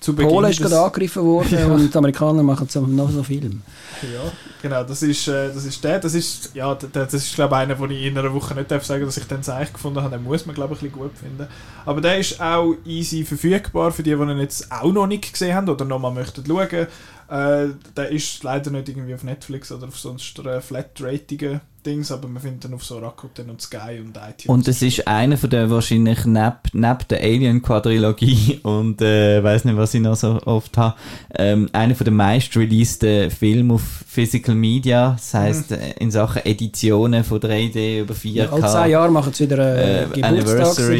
zu 0.00 0.14
Beginn. 0.14 0.30
Polen 0.30 0.50
ist 0.50 0.60
gerade 0.60 0.80
angegriffen 0.80 1.22
worden 1.22 1.64
und 1.72 1.94
die 1.94 1.98
Amerikaner 1.98 2.42
machen 2.42 2.68
noch 2.94 3.10
so 3.10 3.22
Film. 3.22 3.62
Ja, 4.02 4.32
genau, 4.62 4.84
das 4.84 5.02
ist, 5.02 5.28
äh, 5.28 5.52
das 5.52 5.64
ist 5.64 5.82
der. 5.82 5.98
Das 5.98 6.14
ist, 6.14 6.54
ja, 6.54 6.74
das 6.74 7.14
ist, 7.14 7.34
glaube 7.34 7.54
ich, 7.54 7.60
einer, 7.60 7.74
den 7.74 7.90
ich 7.90 8.04
in 8.04 8.18
einer 8.18 8.32
Woche 8.32 8.54
nicht 8.54 8.70
darf 8.70 8.84
sagen 8.84 9.04
dass 9.04 9.16
ich 9.16 9.24
den 9.24 9.42
Zeich 9.42 9.72
gefunden 9.72 10.02
habe. 10.02 10.16
Den 10.16 10.24
muss 10.24 10.46
man, 10.46 10.54
glaube 10.54 10.74
ich, 10.74 10.80
ein 10.80 10.90
bisschen 10.90 11.02
gut 11.02 11.18
finden. 11.18 11.46
Aber 11.84 12.00
der 12.00 12.18
ist 12.18 12.40
auch 12.40 12.74
easy 12.84 13.24
verfügbar 13.24 13.92
für 13.92 14.02
die, 14.02 14.14
die 14.14 14.22
ihn 14.22 14.38
jetzt 14.38 14.70
auch 14.70 14.92
noch 14.92 15.06
nicht 15.06 15.32
gesehen 15.32 15.54
haben 15.54 15.68
oder 15.68 15.84
noch 15.84 15.98
mal 15.98 16.10
möchten 16.10 16.44
schauen. 16.46 16.86
Äh, 17.30 17.74
der 17.96 18.08
ist 18.10 18.42
leider 18.42 18.72
nicht 18.72 18.88
irgendwie 18.88 19.14
auf 19.14 19.22
Netflix 19.22 19.70
oder 19.70 19.86
auf 19.86 19.98
sonst 19.98 20.36
äh, 20.40 20.60
flat-ratigen 20.60 21.60
Dings, 21.86 22.12
aber 22.12 22.28
man 22.28 22.42
findet 22.42 22.64
ihn 22.64 22.74
auf 22.74 22.84
so 22.84 22.98
Rakuten 22.98 23.48
und 23.48 23.62
Sky 23.62 24.00
und 24.00 24.16
iTunes. 24.16 24.46
Und 24.46 24.68
es 24.68 24.82
ist 24.82 25.06
einer 25.06 25.36
von 25.36 25.48
der 25.48 25.70
wahrscheinlich 25.70 26.24
neb, 26.26 26.54
neb 26.72 27.08
der 27.08 27.20
Alien-Quadrilogie 27.20 28.60
und 28.64 29.00
äh, 29.00 29.42
weiß 29.42 29.64
nicht, 29.64 29.76
was 29.76 29.94
ich 29.94 30.00
noch 30.00 30.16
so 30.16 30.40
oft 30.44 30.76
habe, 30.76 30.96
ähm, 31.34 31.70
einer 31.72 31.94
von 31.94 32.04
der 32.04 32.12
meist 32.12 32.56
releaseden 32.56 33.30
Filme 33.30 33.74
auf 33.74 34.04
Physical 34.06 34.49
Media. 34.54 35.12
Das 35.12 35.34
heisst, 35.34 35.72
äh, 35.72 35.92
in 35.98 36.10
Sachen 36.10 36.44
Editionen 36.44 37.24
von 37.24 37.38
3D 37.40 38.00
über 38.00 38.14
4K. 38.14 38.48
Alle 38.48 38.66
zehn 38.66 38.90
Jahre 38.92 39.10
machen 39.10 39.32
sie 39.32 39.44
wieder 39.50 39.56
eine 39.62 40.08
äh, 40.14 40.22
Anniversary, 40.22 40.56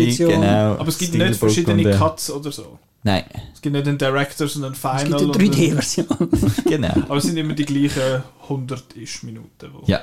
Geburtstagsedition. 0.07 0.29
genau. 0.31 0.73
aber 0.79 0.89
es 0.89 0.99
gibt 0.99 1.09
Steelbook 1.15 1.29
nicht 1.29 1.39
verschiedene 1.41 1.93
und, 1.93 1.99
Cuts 1.99 2.31
oder 2.31 2.53
so. 2.53 2.79
Nein, 3.03 3.25
Es 3.55 3.63
gibt 3.63 3.75
nicht 3.75 3.89
einen 3.89 3.97
Directors 3.97 4.57
und 4.57 4.65
einen 4.65 4.75
Final. 4.75 4.97
Es 4.99 5.05
gibt 5.05 5.21
und 5.23 5.37
eine 5.37 5.45
einen- 5.45 5.53
3D-Version. 5.55 6.29
genau. 6.67 6.95
Aber 7.09 7.17
es 7.17 7.25
sind 7.25 7.37
immer 7.39 7.55
die 7.55 7.65
gleichen 7.65 8.23
100-isch 8.49 9.23
Minuten, 9.25 9.71
wo, 9.73 9.83
Ja. 9.87 10.01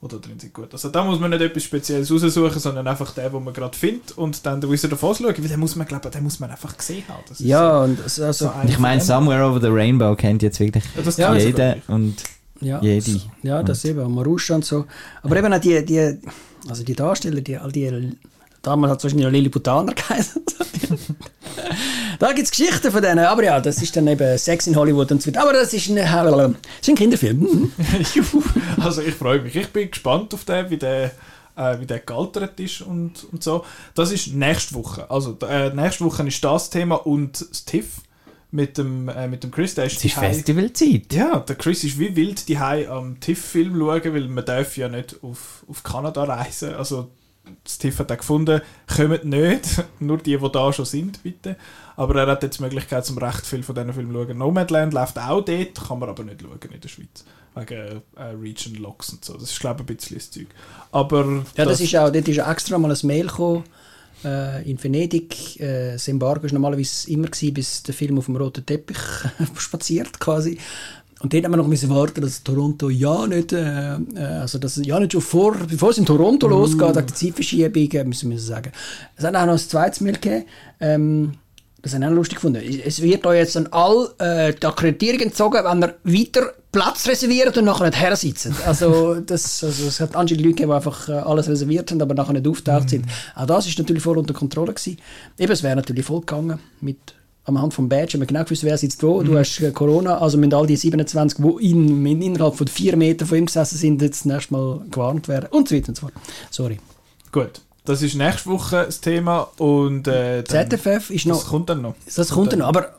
da 0.00 0.16
drin 0.16 0.38
sind. 0.38 0.54
Gut. 0.54 0.72
Also 0.72 0.88
da 0.88 1.04
muss 1.04 1.20
man 1.20 1.28
nicht 1.30 1.42
etwas 1.42 1.62
Spezielles 1.64 2.10
raussuchen, 2.10 2.58
sondern 2.58 2.86
einfach 2.88 3.12
den, 3.12 3.30
den 3.30 3.44
man 3.44 3.52
gerade 3.52 3.76
findet 3.76 4.12
und 4.12 4.46
dann 4.46 4.60
den 4.62 4.70
Wizard 4.70 4.92
of 4.94 5.02
Oz 5.02 5.18
schauen, 5.18 5.34
weil 5.36 5.48
den 5.48 5.60
muss 5.60 5.76
man, 5.76 5.86
glaube 5.86 6.08
den 6.08 6.22
muss 6.22 6.40
man 6.40 6.50
einfach 6.50 6.74
gesehen 6.74 7.02
haben. 7.08 7.22
Ja, 7.40 7.80
und 7.82 7.98
es- 8.06 8.18
also, 8.18 8.46
so 8.46 8.52
Ich 8.66 8.78
meine. 8.78 9.00
Somewhere 9.02 9.44
Over 9.46 9.60
the 9.60 9.66
Rainbow 9.68 10.14
kennt 10.16 10.42
jetzt 10.42 10.58
wirklich 10.60 10.84
Ja, 11.18 11.34
Ja, 11.34 11.38
jeder 11.38 11.76
und 11.88 12.14
ja, 12.60 12.80
jede. 12.82 13.20
ja, 13.42 13.62
das 13.62 13.84
eben, 13.84 14.12
Marusha 14.14 14.54
und 14.54 14.64
so. 14.64 14.86
Aber 15.22 15.36
eben 15.36 15.52
auch 15.52 15.60
die, 15.60 15.84
die, 15.84 16.18
also 16.68 16.82
die 16.84 16.94
Darsteller, 16.94 17.40
die, 17.40 17.56
all 17.56 17.70
die, 17.70 18.16
damals 18.62 18.92
hat 18.92 18.98
es 18.98 19.04
wahrscheinlich 19.04 19.26
noch 19.26 19.32
Lilliputaner 19.32 19.94
geheißen. 19.94 20.42
da 22.18 22.32
gibt 22.32 22.46
es 22.46 22.50
Geschichten 22.50 22.90
von 22.90 23.02
denen, 23.02 23.20
aber 23.20 23.44
ja, 23.44 23.60
das 23.60 23.80
ist 23.82 23.96
dann 23.96 24.06
eben 24.08 24.36
Sex 24.38 24.66
in 24.66 24.76
Hollywood 24.76 25.12
und 25.12 25.22
so 25.22 25.28
weiter. 25.28 25.42
Aber 25.42 25.52
das 25.52 25.72
ist 25.72 25.88
ein, 25.88 25.96
das 25.96 26.52
ist 26.82 26.88
ein 26.88 26.94
Kinderfilm. 26.94 27.40
Mhm. 27.40 27.72
Also 28.80 29.02
ich 29.02 29.14
freue 29.14 29.40
mich. 29.40 29.54
Ich 29.56 29.68
bin 29.68 29.90
gespannt 29.90 30.32
auf 30.34 30.44
den, 30.44 30.70
wie 30.70 30.76
der, 30.76 31.10
äh, 31.56 31.80
wie 31.80 31.86
der 31.86 32.00
gealtert 32.00 32.58
ist 32.60 32.80
und, 32.80 33.24
und 33.32 33.42
so. 33.42 33.64
Das 33.94 34.12
ist 34.12 34.28
nächste 34.28 34.74
Woche. 34.74 35.10
Also 35.10 35.36
äh, 35.48 35.70
nächste 35.70 36.04
Woche 36.04 36.26
ist 36.26 36.42
das 36.42 36.70
Thema 36.70 36.94
und 36.94 37.40
das 37.40 37.64
TIFF 37.64 38.00
mit 38.50 38.78
dem, 38.78 39.08
äh, 39.08 39.28
mit 39.28 39.44
dem 39.44 39.50
Chris. 39.50 39.74
Der 39.74 39.84
ist 39.86 39.98
Es 39.98 40.04
ist 40.04 40.14
Festivalzeit. 40.14 41.12
Ja, 41.12 41.40
der 41.40 41.56
Chris 41.56 41.84
ist 41.84 41.98
wie 41.98 42.16
wild 42.16 42.48
die 42.48 42.56
am 42.56 43.20
TIFF-Film 43.20 43.78
schauen, 43.78 44.14
weil 44.14 44.28
man 44.28 44.44
darf 44.44 44.76
ja 44.76 44.88
nicht 44.88 45.22
auf, 45.22 45.64
auf 45.68 45.82
Kanada 45.82 46.24
reisen. 46.24 46.74
Also 46.74 47.10
das 47.64 47.78
TIFF 47.78 48.00
hat 48.00 48.12
auch 48.12 48.18
gefunden, 48.18 48.60
kommt 48.94 49.24
nicht, 49.24 49.84
nur 50.00 50.18
die, 50.18 50.36
die 50.36 50.52
da 50.52 50.72
schon 50.72 50.84
sind, 50.84 51.22
bitte. 51.22 51.56
Aber 51.96 52.20
er 52.20 52.26
hat 52.26 52.42
jetzt 52.42 52.58
die 52.58 52.62
Möglichkeit, 52.62 53.04
zum 53.04 53.18
recht 53.18 53.44
viel 53.46 53.62
von 53.62 53.74
diesen 53.74 53.92
Filmen 53.92 54.12
zu 54.12 54.24
schauen. 54.24 54.38
Nomadland 54.38 54.92
läuft 54.92 55.18
auch 55.18 55.44
dort, 55.44 55.74
kann 55.74 55.98
man 55.98 56.08
aber 56.08 56.24
nicht 56.24 56.42
schauen 56.42 56.72
in 56.72 56.80
der 56.80 56.88
Schweiz. 56.88 57.24
Wegen 57.54 58.02
äh, 58.16 58.22
Region 58.40 58.74
Locks 58.76 59.10
und 59.10 59.24
so. 59.24 59.34
Das 59.34 59.50
ist, 59.50 59.60
glaube 59.60 59.82
ich, 59.82 59.90
ein 59.90 59.96
bisschen 59.96 60.16
das 60.16 60.30
Zeug. 60.30 60.46
Aber 60.92 61.44
Ja, 61.56 61.64
das, 61.64 61.80
ist 61.80 61.96
auch, 61.96 62.10
dort 62.10 62.28
ist 62.28 62.40
auch 62.40 62.50
extra 62.50 62.78
mal 62.78 62.90
ein 62.92 63.06
Mail 63.06 63.26
gekommen. 63.26 63.64
Äh, 64.24 64.68
in 64.68 64.82
Venedig, 64.82 65.60
äh, 65.60 65.92
das 65.92 66.08
Embargo 66.08 66.44
war 66.44 66.52
normalerweise 66.52 67.10
immer, 67.10 67.28
gewesen, 67.28 67.54
bis 67.54 67.82
der 67.82 67.94
Film 67.94 68.18
auf 68.18 68.26
dem 68.26 68.36
roten 68.36 68.66
Teppich 68.66 68.98
spaziert 69.58 70.18
quasi. 70.18 70.58
Und 71.20 71.32
dort 71.32 71.44
haben 71.44 71.52
wir 71.52 71.56
noch 71.56 71.66
müssen 71.66 71.90
warten, 71.90 72.20
dass 72.20 72.44
Toronto 72.44 72.90
ja 72.90 73.26
nicht, 73.26 73.52
äh, 73.52 73.96
äh, 73.96 74.24
also 74.40 74.58
dass 74.58 74.76
ja 74.76 75.00
nicht 75.00 75.12
schon 75.12 75.20
vor, 75.20 75.56
bevor 75.68 75.90
es 75.90 75.98
in 75.98 76.06
Toronto 76.06 76.46
losgeht, 76.46 76.88
wegen 76.88 77.06
der 77.06 77.06
Zeitverschiebung, 77.08 77.90
äh, 77.90 78.04
müssen 78.04 78.30
wir 78.30 78.38
sagen. 78.38 78.72
Es 79.16 79.24
hat 79.24 79.34
auch 79.34 79.46
noch 79.46 79.52
ein 79.52 79.58
zweites 79.58 80.00
Mail 80.00 80.14
gegeben, 80.14 80.44
ähm, 80.80 81.32
das 81.82 81.94
habe 81.94 82.04
ich 82.04 82.10
auch 82.10 82.14
lustig 82.14 82.36
gefunden. 82.36 82.62
Es 82.84 83.00
wird 83.02 83.24
euch 83.26 83.38
jetzt 83.38 83.56
an 83.56 83.68
all 83.70 84.08
äh, 84.18 84.52
die 84.52 84.66
Akkreditierung 84.66 85.20
entzogen, 85.20 85.64
wenn 85.64 85.82
ihr 85.82 85.94
weiter 86.02 86.52
Platz 86.72 87.06
reserviert 87.06 87.56
und 87.56 87.64
nachher 87.64 87.86
nicht 87.86 88.00
her 88.00 88.16
sitzt. 88.16 88.48
Also, 88.66 89.20
das, 89.26 89.62
also 89.62 89.86
es 89.86 90.00
hat 90.00 90.16
anscheinend 90.16 90.44
Leute 90.44 90.54
gegeben, 90.56 90.70
die 90.70 90.76
einfach 90.76 91.08
äh, 91.08 91.12
alles 91.12 91.48
reserviert 91.48 91.90
haben, 91.90 92.02
aber 92.02 92.14
nachher 92.14 92.32
nicht 92.32 92.48
auftaucht 92.48 92.90
sind. 92.90 93.06
Auch 93.36 93.46
das 93.46 93.66
ist 93.66 93.78
natürlich 93.78 94.02
voll 94.02 94.18
unter 94.18 94.34
Kontrolle 94.34 94.74
gewesen. 94.74 94.98
Eben, 95.38 95.52
es 95.52 95.62
wäre 95.62 95.76
natürlich 95.76 96.04
voll 96.04 96.20
gegangen 96.20 96.58
mit 96.80 96.98
am 97.44 97.60
Hand 97.60 97.72
vom 97.72 97.88
Badge, 97.88 98.14
haben 98.14 98.20
wir 98.20 98.26
genau 98.26 98.44
gewusst, 98.44 98.64
wer 98.64 98.76
sitzt 98.76 99.02
wo. 99.02 99.22
Du 99.22 99.38
hast 99.38 99.60
äh, 99.60 99.70
Corona, 99.70 100.18
also 100.18 100.36
müssen 100.36 100.52
all 100.54 100.66
die 100.66 100.76
27, 100.76 101.38
die 101.42 101.70
in, 101.70 102.04
in, 102.04 102.20
innerhalb 102.20 102.56
von 102.56 102.66
vier 102.66 102.96
Metern 102.96 103.26
von 103.26 103.38
ihm 103.38 103.46
gesessen 103.46 103.78
sind, 103.78 104.02
jetzt 104.02 104.26
nächstes 104.26 104.50
Mal 104.50 104.82
gewarnt 104.90 105.28
werden 105.28 105.48
und 105.50 105.68
so 105.68 105.74
weiter 105.74 105.88
und 105.88 105.94
so 105.96 106.00
fort. 106.02 106.12
Sorry. 106.50 106.78
gut. 107.32 107.62
Das 107.88 108.02
ist 108.02 108.14
nächste 108.16 108.50
Woche 108.50 108.84
das 108.84 109.00
Thema 109.00 109.48
und 109.56 110.06
äh, 110.08 110.42
dann, 110.42 110.70
ZFF 110.70 111.10
ist 111.10 111.24
das 111.26 111.38
noch... 111.38 111.46
kommt 111.48 111.70
dann 111.70 111.80
noch. 111.80 111.94
Das 112.14 112.28
kommt 112.28 112.52
dann, 112.52 112.60
aber 112.60 112.94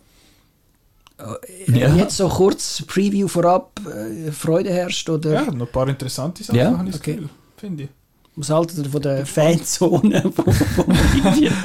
äh, 1.20 1.80
Ja. 1.80 1.94
jetzt 1.96 2.18
so 2.18 2.28
kurz 2.28 2.84
Preview 2.88 3.28
vorab, 3.28 3.80
äh, 3.86 4.32
Freude 4.32 4.72
herrscht 4.72 5.08
oder 5.10 5.32
Ja, 5.34 5.52
noch 5.52 5.68
ein 5.68 5.72
paar 5.72 5.88
interessante 5.88 6.44
Sachen, 6.44 6.58
Ja, 6.58 6.76
habe 6.78 6.86
ich 6.86 6.92
das 6.94 7.02
okay. 7.02 7.14
Gefühl. 7.16 7.30
Finde 7.58 7.84
ich. 7.84 7.90
was 8.36 8.50
haltet 8.50 8.78
ihr 8.80 8.90
von 8.90 9.02
der 9.02 9.26
Fanzone 9.28 10.22
von, 10.34 10.54
von? 10.54 10.86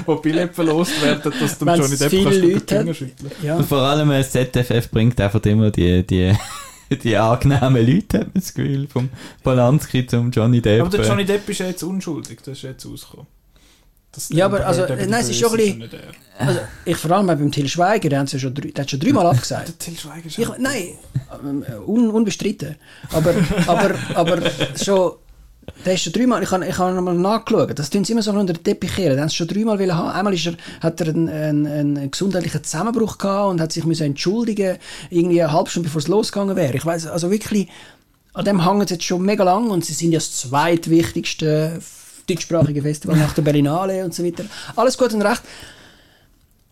Wo 0.04 0.16
Billett 0.22 0.54
verlost 0.54 1.00
werden, 1.02 1.32
dass 1.40 1.58
du 1.58 1.64
Wenn's 1.64 1.78
Johnny 1.78 1.96
Depp 1.96 2.10
viele 2.10 2.24
kannst 2.24 2.42
Leute 2.42 2.78
hat. 2.90 2.96
schütteln. 2.96 3.30
ja. 3.42 3.56
Und 3.56 3.66
vor 3.66 3.78
allem 3.78 4.10
äh, 4.10 4.18
das 4.18 4.32
ZFF 4.32 4.90
bringt 4.90 5.18
einfach 5.20 5.42
immer 5.44 5.70
die, 5.70 6.06
die, 6.06 6.34
die 7.03 7.16
angenehmen 7.16 7.87
Leute, 7.87 8.18
hat 8.20 8.26
man 8.26 8.35
das 8.35 8.55
Gefühl, 8.55 8.87
vom 8.89 9.09
Polanski 9.43 10.07
zum 10.07 10.30
Johnny 10.30 10.61
Depp. 10.61 10.82
Aber 10.82 10.91
der 10.97 11.07
Johnny 11.07 11.24
Depp 11.24 11.49
ist 11.49 11.59
ja 11.59 11.66
jetzt 11.66 11.82
unschuldig, 11.82 12.39
das 12.45 12.59
ist 12.59 12.62
jetzt 12.62 12.87
rausgekommen. 12.87 13.26
Das 14.12 14.28
Ja, 14.28 14.47
aber 14.47 14.64
also, 14.64 14.87
nein, 14.87 15.12
es 15.12 15.30
ist 15.30 15.41
schon 15.41 15.51
ein 15.51 15.57
bisschen-. 15.57 15.91
Also, 16.39 16.61
ich 16.85 16.97
vor 16.97 17.11
allem 17.11 17.26
beim 17.26 17.51
Till 17.51 17.68
Schweiger, 17.68 18.09
der 18.09 18.20
hat 18.20 18.32
ja 18.32 18.39
schon, 18.39 18.55
drei, 18.55 18.70
der 18.70 18.82
hat 18.82 18.91
schon 18.91 19.01
dreimal 19.01 19.26
abgesagt. 19.35 19.68
Der 19.68 19.78
Till 19.78 19.97
Schweiger 19.97 20.26
ist 20.26 20.39
Ich, 20.39 20.49
nein, 20.59 20.95
ähm, 21.43 21.64
un, 21.87 22.11
unbestritten. 22.11 22.76
Aber, 23.11 23.35
aber, 23.66 23.95
aber 24.14 24.39
schon, 24.82 25.12
der 25.84 25.94
ist 25.94 26.02
schon 26.02 26.12
dreimal, 26.12 26.42
ich 26.42 26.50
habe 26.50 26.66
ich 26.66 26.78
hab 26.78 26.94
nochmal 26.94 27.14
nachgeschaut, 27.14 27.78
das 27.78 27.90
tun 27.90 28.04
sie 28.04 28.12
immer 28.12 28.22
so 28.22 28.30
unter 28.32 28.52
den 28.52 28.62
Teppich 28.62 28.94
kehren. 28.94 29.16
Den 29.16 29.30
schon 29.30 29.46
dreimal 29.46 29.78
haben. 29.94 30.10
Einmal 30.10 30.34
ist 30.34 30.46
er, 30.46 30.54
hat 30.80 31.00
er 31.00 31.08
einen, 31.08 31.28
einen, 31.28 31.66
einen 31.66 32.10
gesundheitlichen 32.10 32.62
Zusammenbruch 32.62 33.18
gehabt 33.18 33.50
und 33.50 33.60
hat 33.60 33.72
sich 33.72 33.84
müssen 33.84 34.04
entschuldigen 34.04 34.78
irgendwie 35.10 35.42
eine 35.42 35.52
halbe 35.52 35.70
Stunde 35.70 35.88
bevor 35.88 36.00
es 36.00 36.08
losgegangen 36.08 36.56
wäre. 36.56 36.76
Ich 36.76 36.84
weiß 36.84 37.06
also 37.06 37.30
wirklich, 37.30 37.68
an 38.32 38.44
dem 38.44 38.64
hängen 38.64 38.86
sie 38.86 38.94
jetzt 38.94 39.04
schon 39.04 39.22
mega 39.22 39.44
lang 39.44 39.70
und 39.70 39.84
sie 39.84 39.94
sind 39.94 40.12
ja 40.12 40.18
das 40.18 40.32
zweitwichtigste 40.38 41.80
deutschsprachige 42.28 42.82
Festival 42.82 43.16
nach 43.16 43.34
der 43.34 43.42
Berlinale 43.42 44.04
und 44.04 44.14
so 44.14 44.24
weiter. 44.24 44.44
Alles 44.76 44.98
gut 44.98 45.12
und 45.12 45.22
recht. 45.22 45.42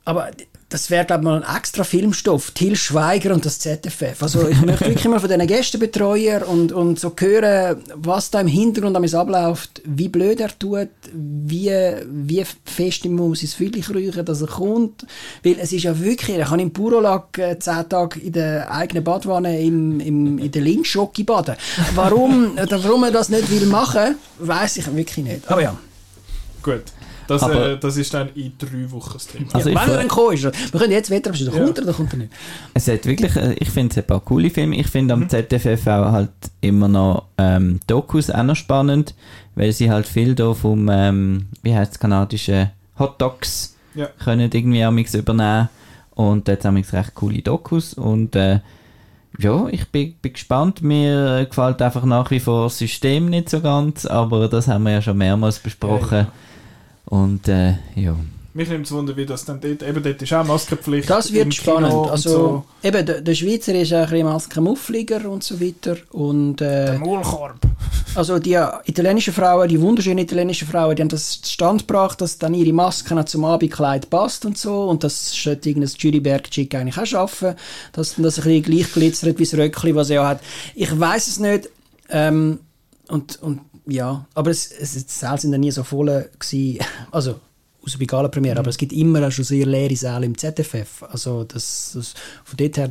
Aber 0.04 0.30
das 0.72 0.88
wäre, 0.88 1.04
glaube 1.04 1.22
ich, 1.22 1.24
mal 1.24 1.42
ein 1.42 1.56
extra 1.56 1.84
Filmstoff. 1.84 2.52
Till 2.52 2.76
Schweiger 2.76 3.34
und 3.34 3.44
das 3.44 3.58
ZFF. 3.58 4.22
Also 4.22 4.48
ich 4.48 4.60
möchte 4.62 4.86
wirklich 4.86 5.04
mal 5.06 5.20
von 5.20 5.28
diesen 5.28 5.46
Gästebetreuer 5.46 6.48
und, 6.48 6.72
und 6.72 6.98
so 6.98 7.12
hören, 7.18 7.82
was 7.94 8.30
da 8.30 8.40
im 8.40 8.46
Hintergrund 8.46 8.96
am 8.96 9.04
abläuft, 9.04 9.82
wie 9.84 10.08
blöd 10.08 10.40
er 10.40 10.58
tut, 10.58 10.88
wie, 11.12 11.70
wie 12.06 12.44
fest 12.64 13.04
ihm 13.04 13.16
muss 13.16 13.42
ins 13.42 13.52
Füdlich 13.52 13.90
riechen, 13.90 14.24
dass 14.24 14.40
er 14.40 14.46
kommt. 14.46 15.06
Weil 15.44 15.56
es 15.60 15.72
ist 15.72 15.82
ja 15.82 15.98
wirklich, 16.00 16.38
er 16.38 16.46
kann 16.46 16.60
im 16.60 16.72
Purolag 16.72 17.36
äh, 17.36 17.58
zehn 17.58 17.86
Tage 17.90 18.20
in 18.20 18.32
der 18.32 18.70
eigenen 18.70 19.04
Badwanne 19.04 19.60
im, 19.60 20.00
im, 20.00 20.38
in 20.38 20.50
der 20.50 20.62
Lindschocke 20.62 21.24
baden. 21.24 21.56
Warum, 21.94 22.56
warum 22.70 23.04
er 23.04 23.10
das 23.10 23.28
nicht 23.28 23.50
will 23.50 23.66
machen, 23.66 24.14
weiß 24.38 24.78
ich 24.78 24.96
wirklich 24.96 25.26
nicht. 25.26 25.50
Aber 25.50 25.62
ja. 25.62 25.76
Gut. 26.62 26.84
Das, 27.26 27.42
Aber- 27.42 27.70
äh, 27.72 27.78
das 27.78 27.96
ist 27.96 28.12
dann 28.14 28.28
in 28.34 28.52
drei 28.58 28.90
Wochen 28.90 29.12
das 29.14 29.26
Thema. 29.26 29.46
Also 29.54 29.68
ja 29.70 29.76
ich 29.76 29.82
wenn 29.82 29.90
er 29.90 29.96
dann 29.98 30.08
gekommen 30.08 30.32
ist. 30.34 30.42
Wir 30.44 30.80
können 30.80 30.92
jetzt 30.92 31.10
wetter, 31.10 31.30
ob 31.30 31.36
er 31.36 31.42
Ja. 31.46 31.64
kommt 31.64 31.80
oder 31.82 31.92
kommt 31.92 32.12
er 32.12 32.18
nicht. 32.18 32.32
Es 32.74 32.88
hat 32.88 33.06
wirklich, 33.06 33.36
äh, 33.36 33.54
ich 33.58 33.70
finde 33.70 33.92
es 33.92 33.98
ein 33.98 34.06
paar 34.06 34.20
coole 34.20 34.50
Filme. 34.50 34.76
Ich 34.76 34.88
finde 34.88 35.16
Mhm. 35.16 35.22
am 35.22 35.28
ZFF 35.28 35.86
auch 35.86 36.12
halt 36.12 36.30
immer 36.60 36.88
noch 36.88 37.26
ähm, 37.38 37.80
Dokus 37.86 38.30
auch 38.30 38.42
noch 38.42 38.56
spannend, 38.56 39.14
weil 39.54 39.72
sie 39.72 39.90
halt 39.90 40.06
viel 40.06 40.34
da 40.34 40.52
vom, 40.54 40.88
ähm, 40.90 41.46
wie 41.62 41.74
heißt 41.74 41.92
es, 41.92 41.98
kanadischen 41.98 42.70
Hot 42.98 43.20
Dogs 43.20 43.76
Ja. 43.94 44.08
können 44.24 44.50
irgendwie 44.52 44.82
amix 44.84 45.14
übernehmen 45.14 45.68
und 46.14 46.48
dort 46.48 46.64
haben 46.64 46.76
recht 46.76 47.14
coole 47.14 47.42
Dokus 47.42 47.94
und 47.94 48.34
äh, 48.36 48.60
ja, 49.38 49.66
ich 49.70 49.88
bin, 49.88 50.14
bin 50.20 50.34
gespannt. 50.34 50.82
Mir 50.82 51.38
äh, 51.38 51.46
gefällt 51.46 51.80
einfach 51.80 52.04
nach 52.04 52.30
wie 52.30 52.38
vor 52.40 52.64
das 52.64 52.76
System 52.78 53.26
nicht 53.30 53.48
so 53.48 53.60
ganz, 53.62 54.04
aber 54.04 54.46
das 54.48 54.68
haben 54.68 54.84
wir 54.84 54.92
ja 54.92 55.02
schon 55.02 55.16
mehrmals 55.16 55.58
besprochen. 55.58 56.26
Und 57.12 57.46
äh, 57.46 57.74
ja. 57.94 58.16
Mich 58.54 58.70
nimmt 58.70 58.86
es 58.86 58.92
Wunder, 58.92 59.14
wie 59.18 59.26
das 59.26 59.44
dann 59.44 59.60
dort, 59.60 59.82
eben 59.82 60.02
dort 60.02 60.22
ist 60.22 60.32
auch 60.32 60.46
Maskenpflicht. 60.46 61.10
Das 61.10 61.30
wird 61.30 61.50
Kino 61.50 61.52
spannend. 61.54 61.92
und 61.92 62.10
Also, 62.10 62.30
so. 62.30 62.64
eben, 62.82 63.04
der, 63.04 63.20
der 63.20 63.34
Schweizer 63.34 63.74
ist 63.74 63.92
ein 63.92 64.08
bisschen 64.08 64.24
Maskenmuffliger 64.26 65.28
und 65.28 65.44
so 65.44 65.60
weiter. 65.60 65.96
Und, 66.12 66.56
Der 66.56 66.94
äh, 66.94 66.98
Maulkorb. 66.98 67.58
also 68.14 68.38
die 68.38 68.58
italienischen 68.86 69.34
Frauen, 69.34 69.68
die 69.68 69.78
wunderschönen 69.78 70.20
italienischen 70.20 70.66
Frauen, 70.66 70.96
die 70.96 71.02
haben 71.02 71.10
das 71.10 71.42
zustande 71.42 71.84
gebracht, 71.84 72.18
dass 72.22 72.38
dann 72.38 72.54
ihre 72.54 72.72
Maske 72.72 73.14
auch 73.18 73.24
zum 73.26 73.44
Abendkleid 73.44 74.08
passt 74.08 74.46
und 74.46 74.56
so. 74.56 74.84
Und 74.84 75.04
das 75.04 75.32
sollte 75.34 75.68
irgendein 75.68 75.92
Juryberg-Chick 75.98 76.74
eigentlich 76.74 76.96
auch 76.96 77.04
schaffen, 77.06 77.56
dass 77.92 78.14
dann 78.14 78.22
das 78.24 78.38
ein 78.38 78.44
bisschen 78.44 78.62
gleich 78.62 78.90
glitzert 78.90 79.38
wie 79.38 79.44
das 79.44 79.54
Röckli, 79.54 79.94
was 79.94 80.08
er 80.08 80.14
ja 80.16 80.28
hat. 80.28 80.40
Ich 80.74 80.98
weiß 80.98 81.28
es 81.28 81.38
nicht. 81.38 81.68
Ähm, 82.08 82.60
und, 83.08 83.42
und 83.42 83.60
ja, 83.86 84.26
aber 84.34 84.50
es, 84.50 84.70
es, 84.70 84.92
die 84.92 85.12
Säle 85.12 85.38
sind 85.38 85.52
ja 85.52 85.58
nie 85.58 85.70
so 85.70 85.82
voll 85.82 86.28
gewesen. 86.38 86.78
Also, 87.10 87.40
außer 87.84 87.98
bei 87.98 88.04
Gala-Premiere, 88.04 88.58
aber 88.58 88.70
es 88.70 88.78
gibt 88.78 88.92
immer 88.92 89.30
schon 89.30 89.44
sehr 89.44 89.66
leere 89.66 89.96
Säle 89.96 90.26
im 90.26 90.38
ZFF. 90.38 91.02
Also, 91.10 91.44
das, 91.44 91.92
das, 91.94 92.14
von 92.44 92.56
dort 92.56 92.76
her, 92.76 92.90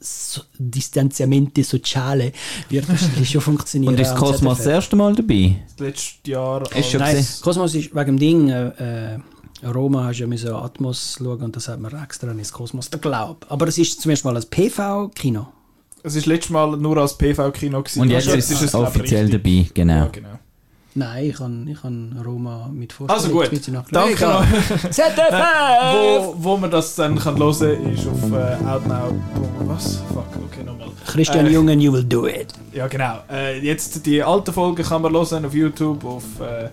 so, 0.00 0.42
Distanziamento 0.58 1.62
Sociale 1.62 2.32
wird 2.68 2.88
wahrscheinlich 2.88 3.30
schon 3.30 3.40
funktionieren. 3.52 3.94
Und 3.94 4.00
ist 4.00 4.14
Cosmos 4.14 4.58
das 4.58 4.66
erste 4.66 4.96
Mal 4.96 5.14
dabei? 5.14 5.56
Das 5.68 5.78
letzte 5.78 6.30
Jahr. 6.30 6.62
Ist 6.76 6.90
schon 6.90 7.00
Nein. 7.00 7.26
Kosmos 7.40 7.74
ist 7.74 7.94
wegen 7.94 8.16
dem 8.16 8.18
Ding, 8.18 8.48
äh, 8.48 9.14
äh, 9.14 9.18
Roma 9.64 10.04
hast 10.04 10.18
ja 10.18 10.26
müssen 10.26 10.52
Atmos 10.52 11.16
schauen 11.18 11.42
und 11.42 11.56
das 11.56 11.68
hat 11.68 11.80
man 11.80 11.94
extra 12.02 12.30
ins 12.30 12.52
Kosmos 12.52 12.90
der 12.90 13.00
Glaub. 13.00 13.46
Aber 13.48 13.66
es 13.68 13.78
ist 13.78 14.00
zum 14.00 14.10
ersten 14.10 14.28
Mal 14.28 14.36
ein 14.36 14.44
PV-Kino. 14.44 15.48
Es 16.06 16.14
ist 16.14 16.26
letztes 16.26 16.50
Mal 16.50 16.76
nur 16.76 16.96
als 16.98 17.18
PV-Kino 17.18 17.82
gewesen. 17.82 18.00
Und 18.00 18.10
jetzt 18.10 18.28
Also, 18.28 18.38
ist 18.38 18.62
es 18.62 18.74
offiziell 18.76 19.28
dabei, 19.28 19.66
genau. 19.74 19.94
Ja, 19.94 20.06
genau. 20.06 20.28
Nein, 20.94 21.26
ich 21.26 21.34
kann, 21.36 21.66
ich 21.68 21.82
kann 21.82 22.16
Roma 22.24 22.70
mit 22.72 22.94
Also 23.08 23.28
vorstellen. 23.28 23.74
gut, 23.74 23.90
danke 23.90 24.24
noch. 24.24 24.44
ZFF! 24.90 25.34
wo, 25.92 26.34
wo 26.38 26.56
man 26.56 26.70
das 26.70 26.94
dann 26.94 27.18
kann 27.18 27.36
hören 27.36 27.52
kann, 27.58 27.92
ist 27.92 28.06
auf 28.06 28.32
äh, 28.32 28.64
Outnow. 28.66 29.12
Was? 29.66 29.96
Fuck, 30.14 30.24
okay, 30.46 30.64
nochmal. 30.64 30.88
Christian 31.06 31.46
Äh, 31.46 31.50
Jungen, 31.50 31.80
you 31.80 31.92
will 31.92 32.04
do 32.04 32.26
it. 32.28 32.54
Ja, 32.72 32.86
genau. 32.86 33.18
Äh, 33.30 33.58
jetzt 33.58 34.06
die 34.06 34.22
alten 34.22 34.52
Folgen 34.54 34.82
kann 34.84 35.02
man 35.02 35.12
hören 35.12 35.44
auf 35.44 35.52
YouTube, 35.52 36.04
auf 36.04 36.22
äh, 36.40 36.68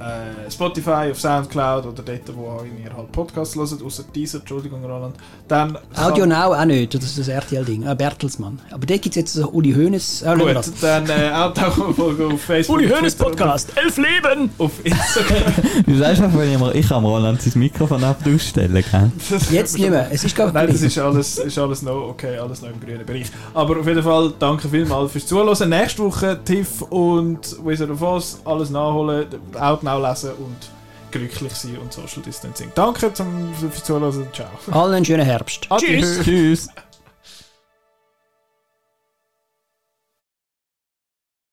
äh, 0.00 0.50
Spotify, 0.50 1.10
auf 1.10 1.20
Soundcloud 1.20 1.86
oder 1.86 2.02
dort, 2.02 2.36
wo 2.36 2.60
ihr 2.64 2.94
halt 2.96 3.12
Podcasts 3.12 3.54
hört, 3.56 3.82
außer 3.82 4.04
dieser, 4.14 4.38
Entschuldigung, 4.40 4.84
Roland. 4.84 5.16
Dann 5.48 5.78
Audio 5.96 6.26
Now 6.26 6.52
auch 6.54 6.64
nicht, 6.64 6.94
das 6.94 7.04
ist 7.04 7.18
das 7.18 7.28
RTL-Ding. 7.28 7.86
Ah, 7.86 7.94
Bertelsmann. 7.94 8.60
Aber 8.70 8.86
dort 8.86 9.02
gibt 9.02 9.14
es 9.14 9.16
jetzt 9.16 9.32
so 9.34 9.48
Uli 9.50 9.72
Hoeneß. 9.72 10.22
Äh, 10.22 10.36
Gut, 10.36 10.54
das. 10.56 10.72
dann 10.80 11.08
äh, 11.08 11.30
Outnow-Folge 11.32 12.26
auf 12.26 12.40
Facebook. 12.40 12.82
auf 12.82 13.14
Twitter, 13.14 13.56
elf 13.76 13.96
Leben! 13.96 14.50
Auf 14.58 14.72
Instagram. 14.84 15.54
Du 15.86 15.96
sagst 15.98 16.22
einfach, 16.22 16.38
wenn 16.38 16.52
ich, 16.52 16.58
mal, 16.58 16.74
ich 16.74 16.88
kann 16.88 17.04
Roland 17.04 17.42
sein 17.42 17.52
Mikrofon 17.56 18.02
ab 18.04 18.18
ausstellen, 18.26 18.84
gell? 18.90 19.12
Jetzt 19.50 19.78
nicht 19.78 19.90
mehr, 19.90 20.08
es 20.10 20.24
ist 20.24 20.34
gar 20.34 20.52
Nein, 20.52 20.68
das 20.68 20.82
ist 20.82 20.98
alles, 20.98 21.38
ist 21.38 21.58
alles 21.58 21.82
noch 21.82 22.08
okay, 22.08 22.36
alles 22.38 22.62
noch 22.62 22.70
im 22.70 22.80
grünen 22.80 23.04
Bereich. 23.04 23.26
Aber 23.52 23.78
auf 23.78 23.86
jeden 23.86 24.02
Fall 24.02 24.32
danke 24.38 24.68
vielmals 24.68 25.12
fürs 25.12 25.26
Zuhören. 25.26 25.68
Nächste 25.68 26.02
Woche 26.02 26.38
Tiff 26.44 26.82
und 26.82 27.40
Wizard 27.64 27.90
of 27.90 28.02
Oz 28.02 28.40
alles 28.44 28.70
nachholen, 28.70 29.26
Outnow 29.86 30.08
lesen 30.08 30.32
und 30.32 30.56
glücklich 31.10 31.52
sein 31.52 31.78
und 31.78 31.92
Social 31.92 32.22
Distancing. 32.22 32.72
Danke 32.74 33.12
zum, 33.12 33.54
fürs 33.54 33.84
Zuhören. 33.84 34.26
Ciao. 34.32 34.48
Allen 34.70 34.94
einen 34.94 35.04
schönen 35.04 35.24
Herbst. 35.24 35.66
Adieu. 35.70 36.00
Tschüss. 36.22 36.68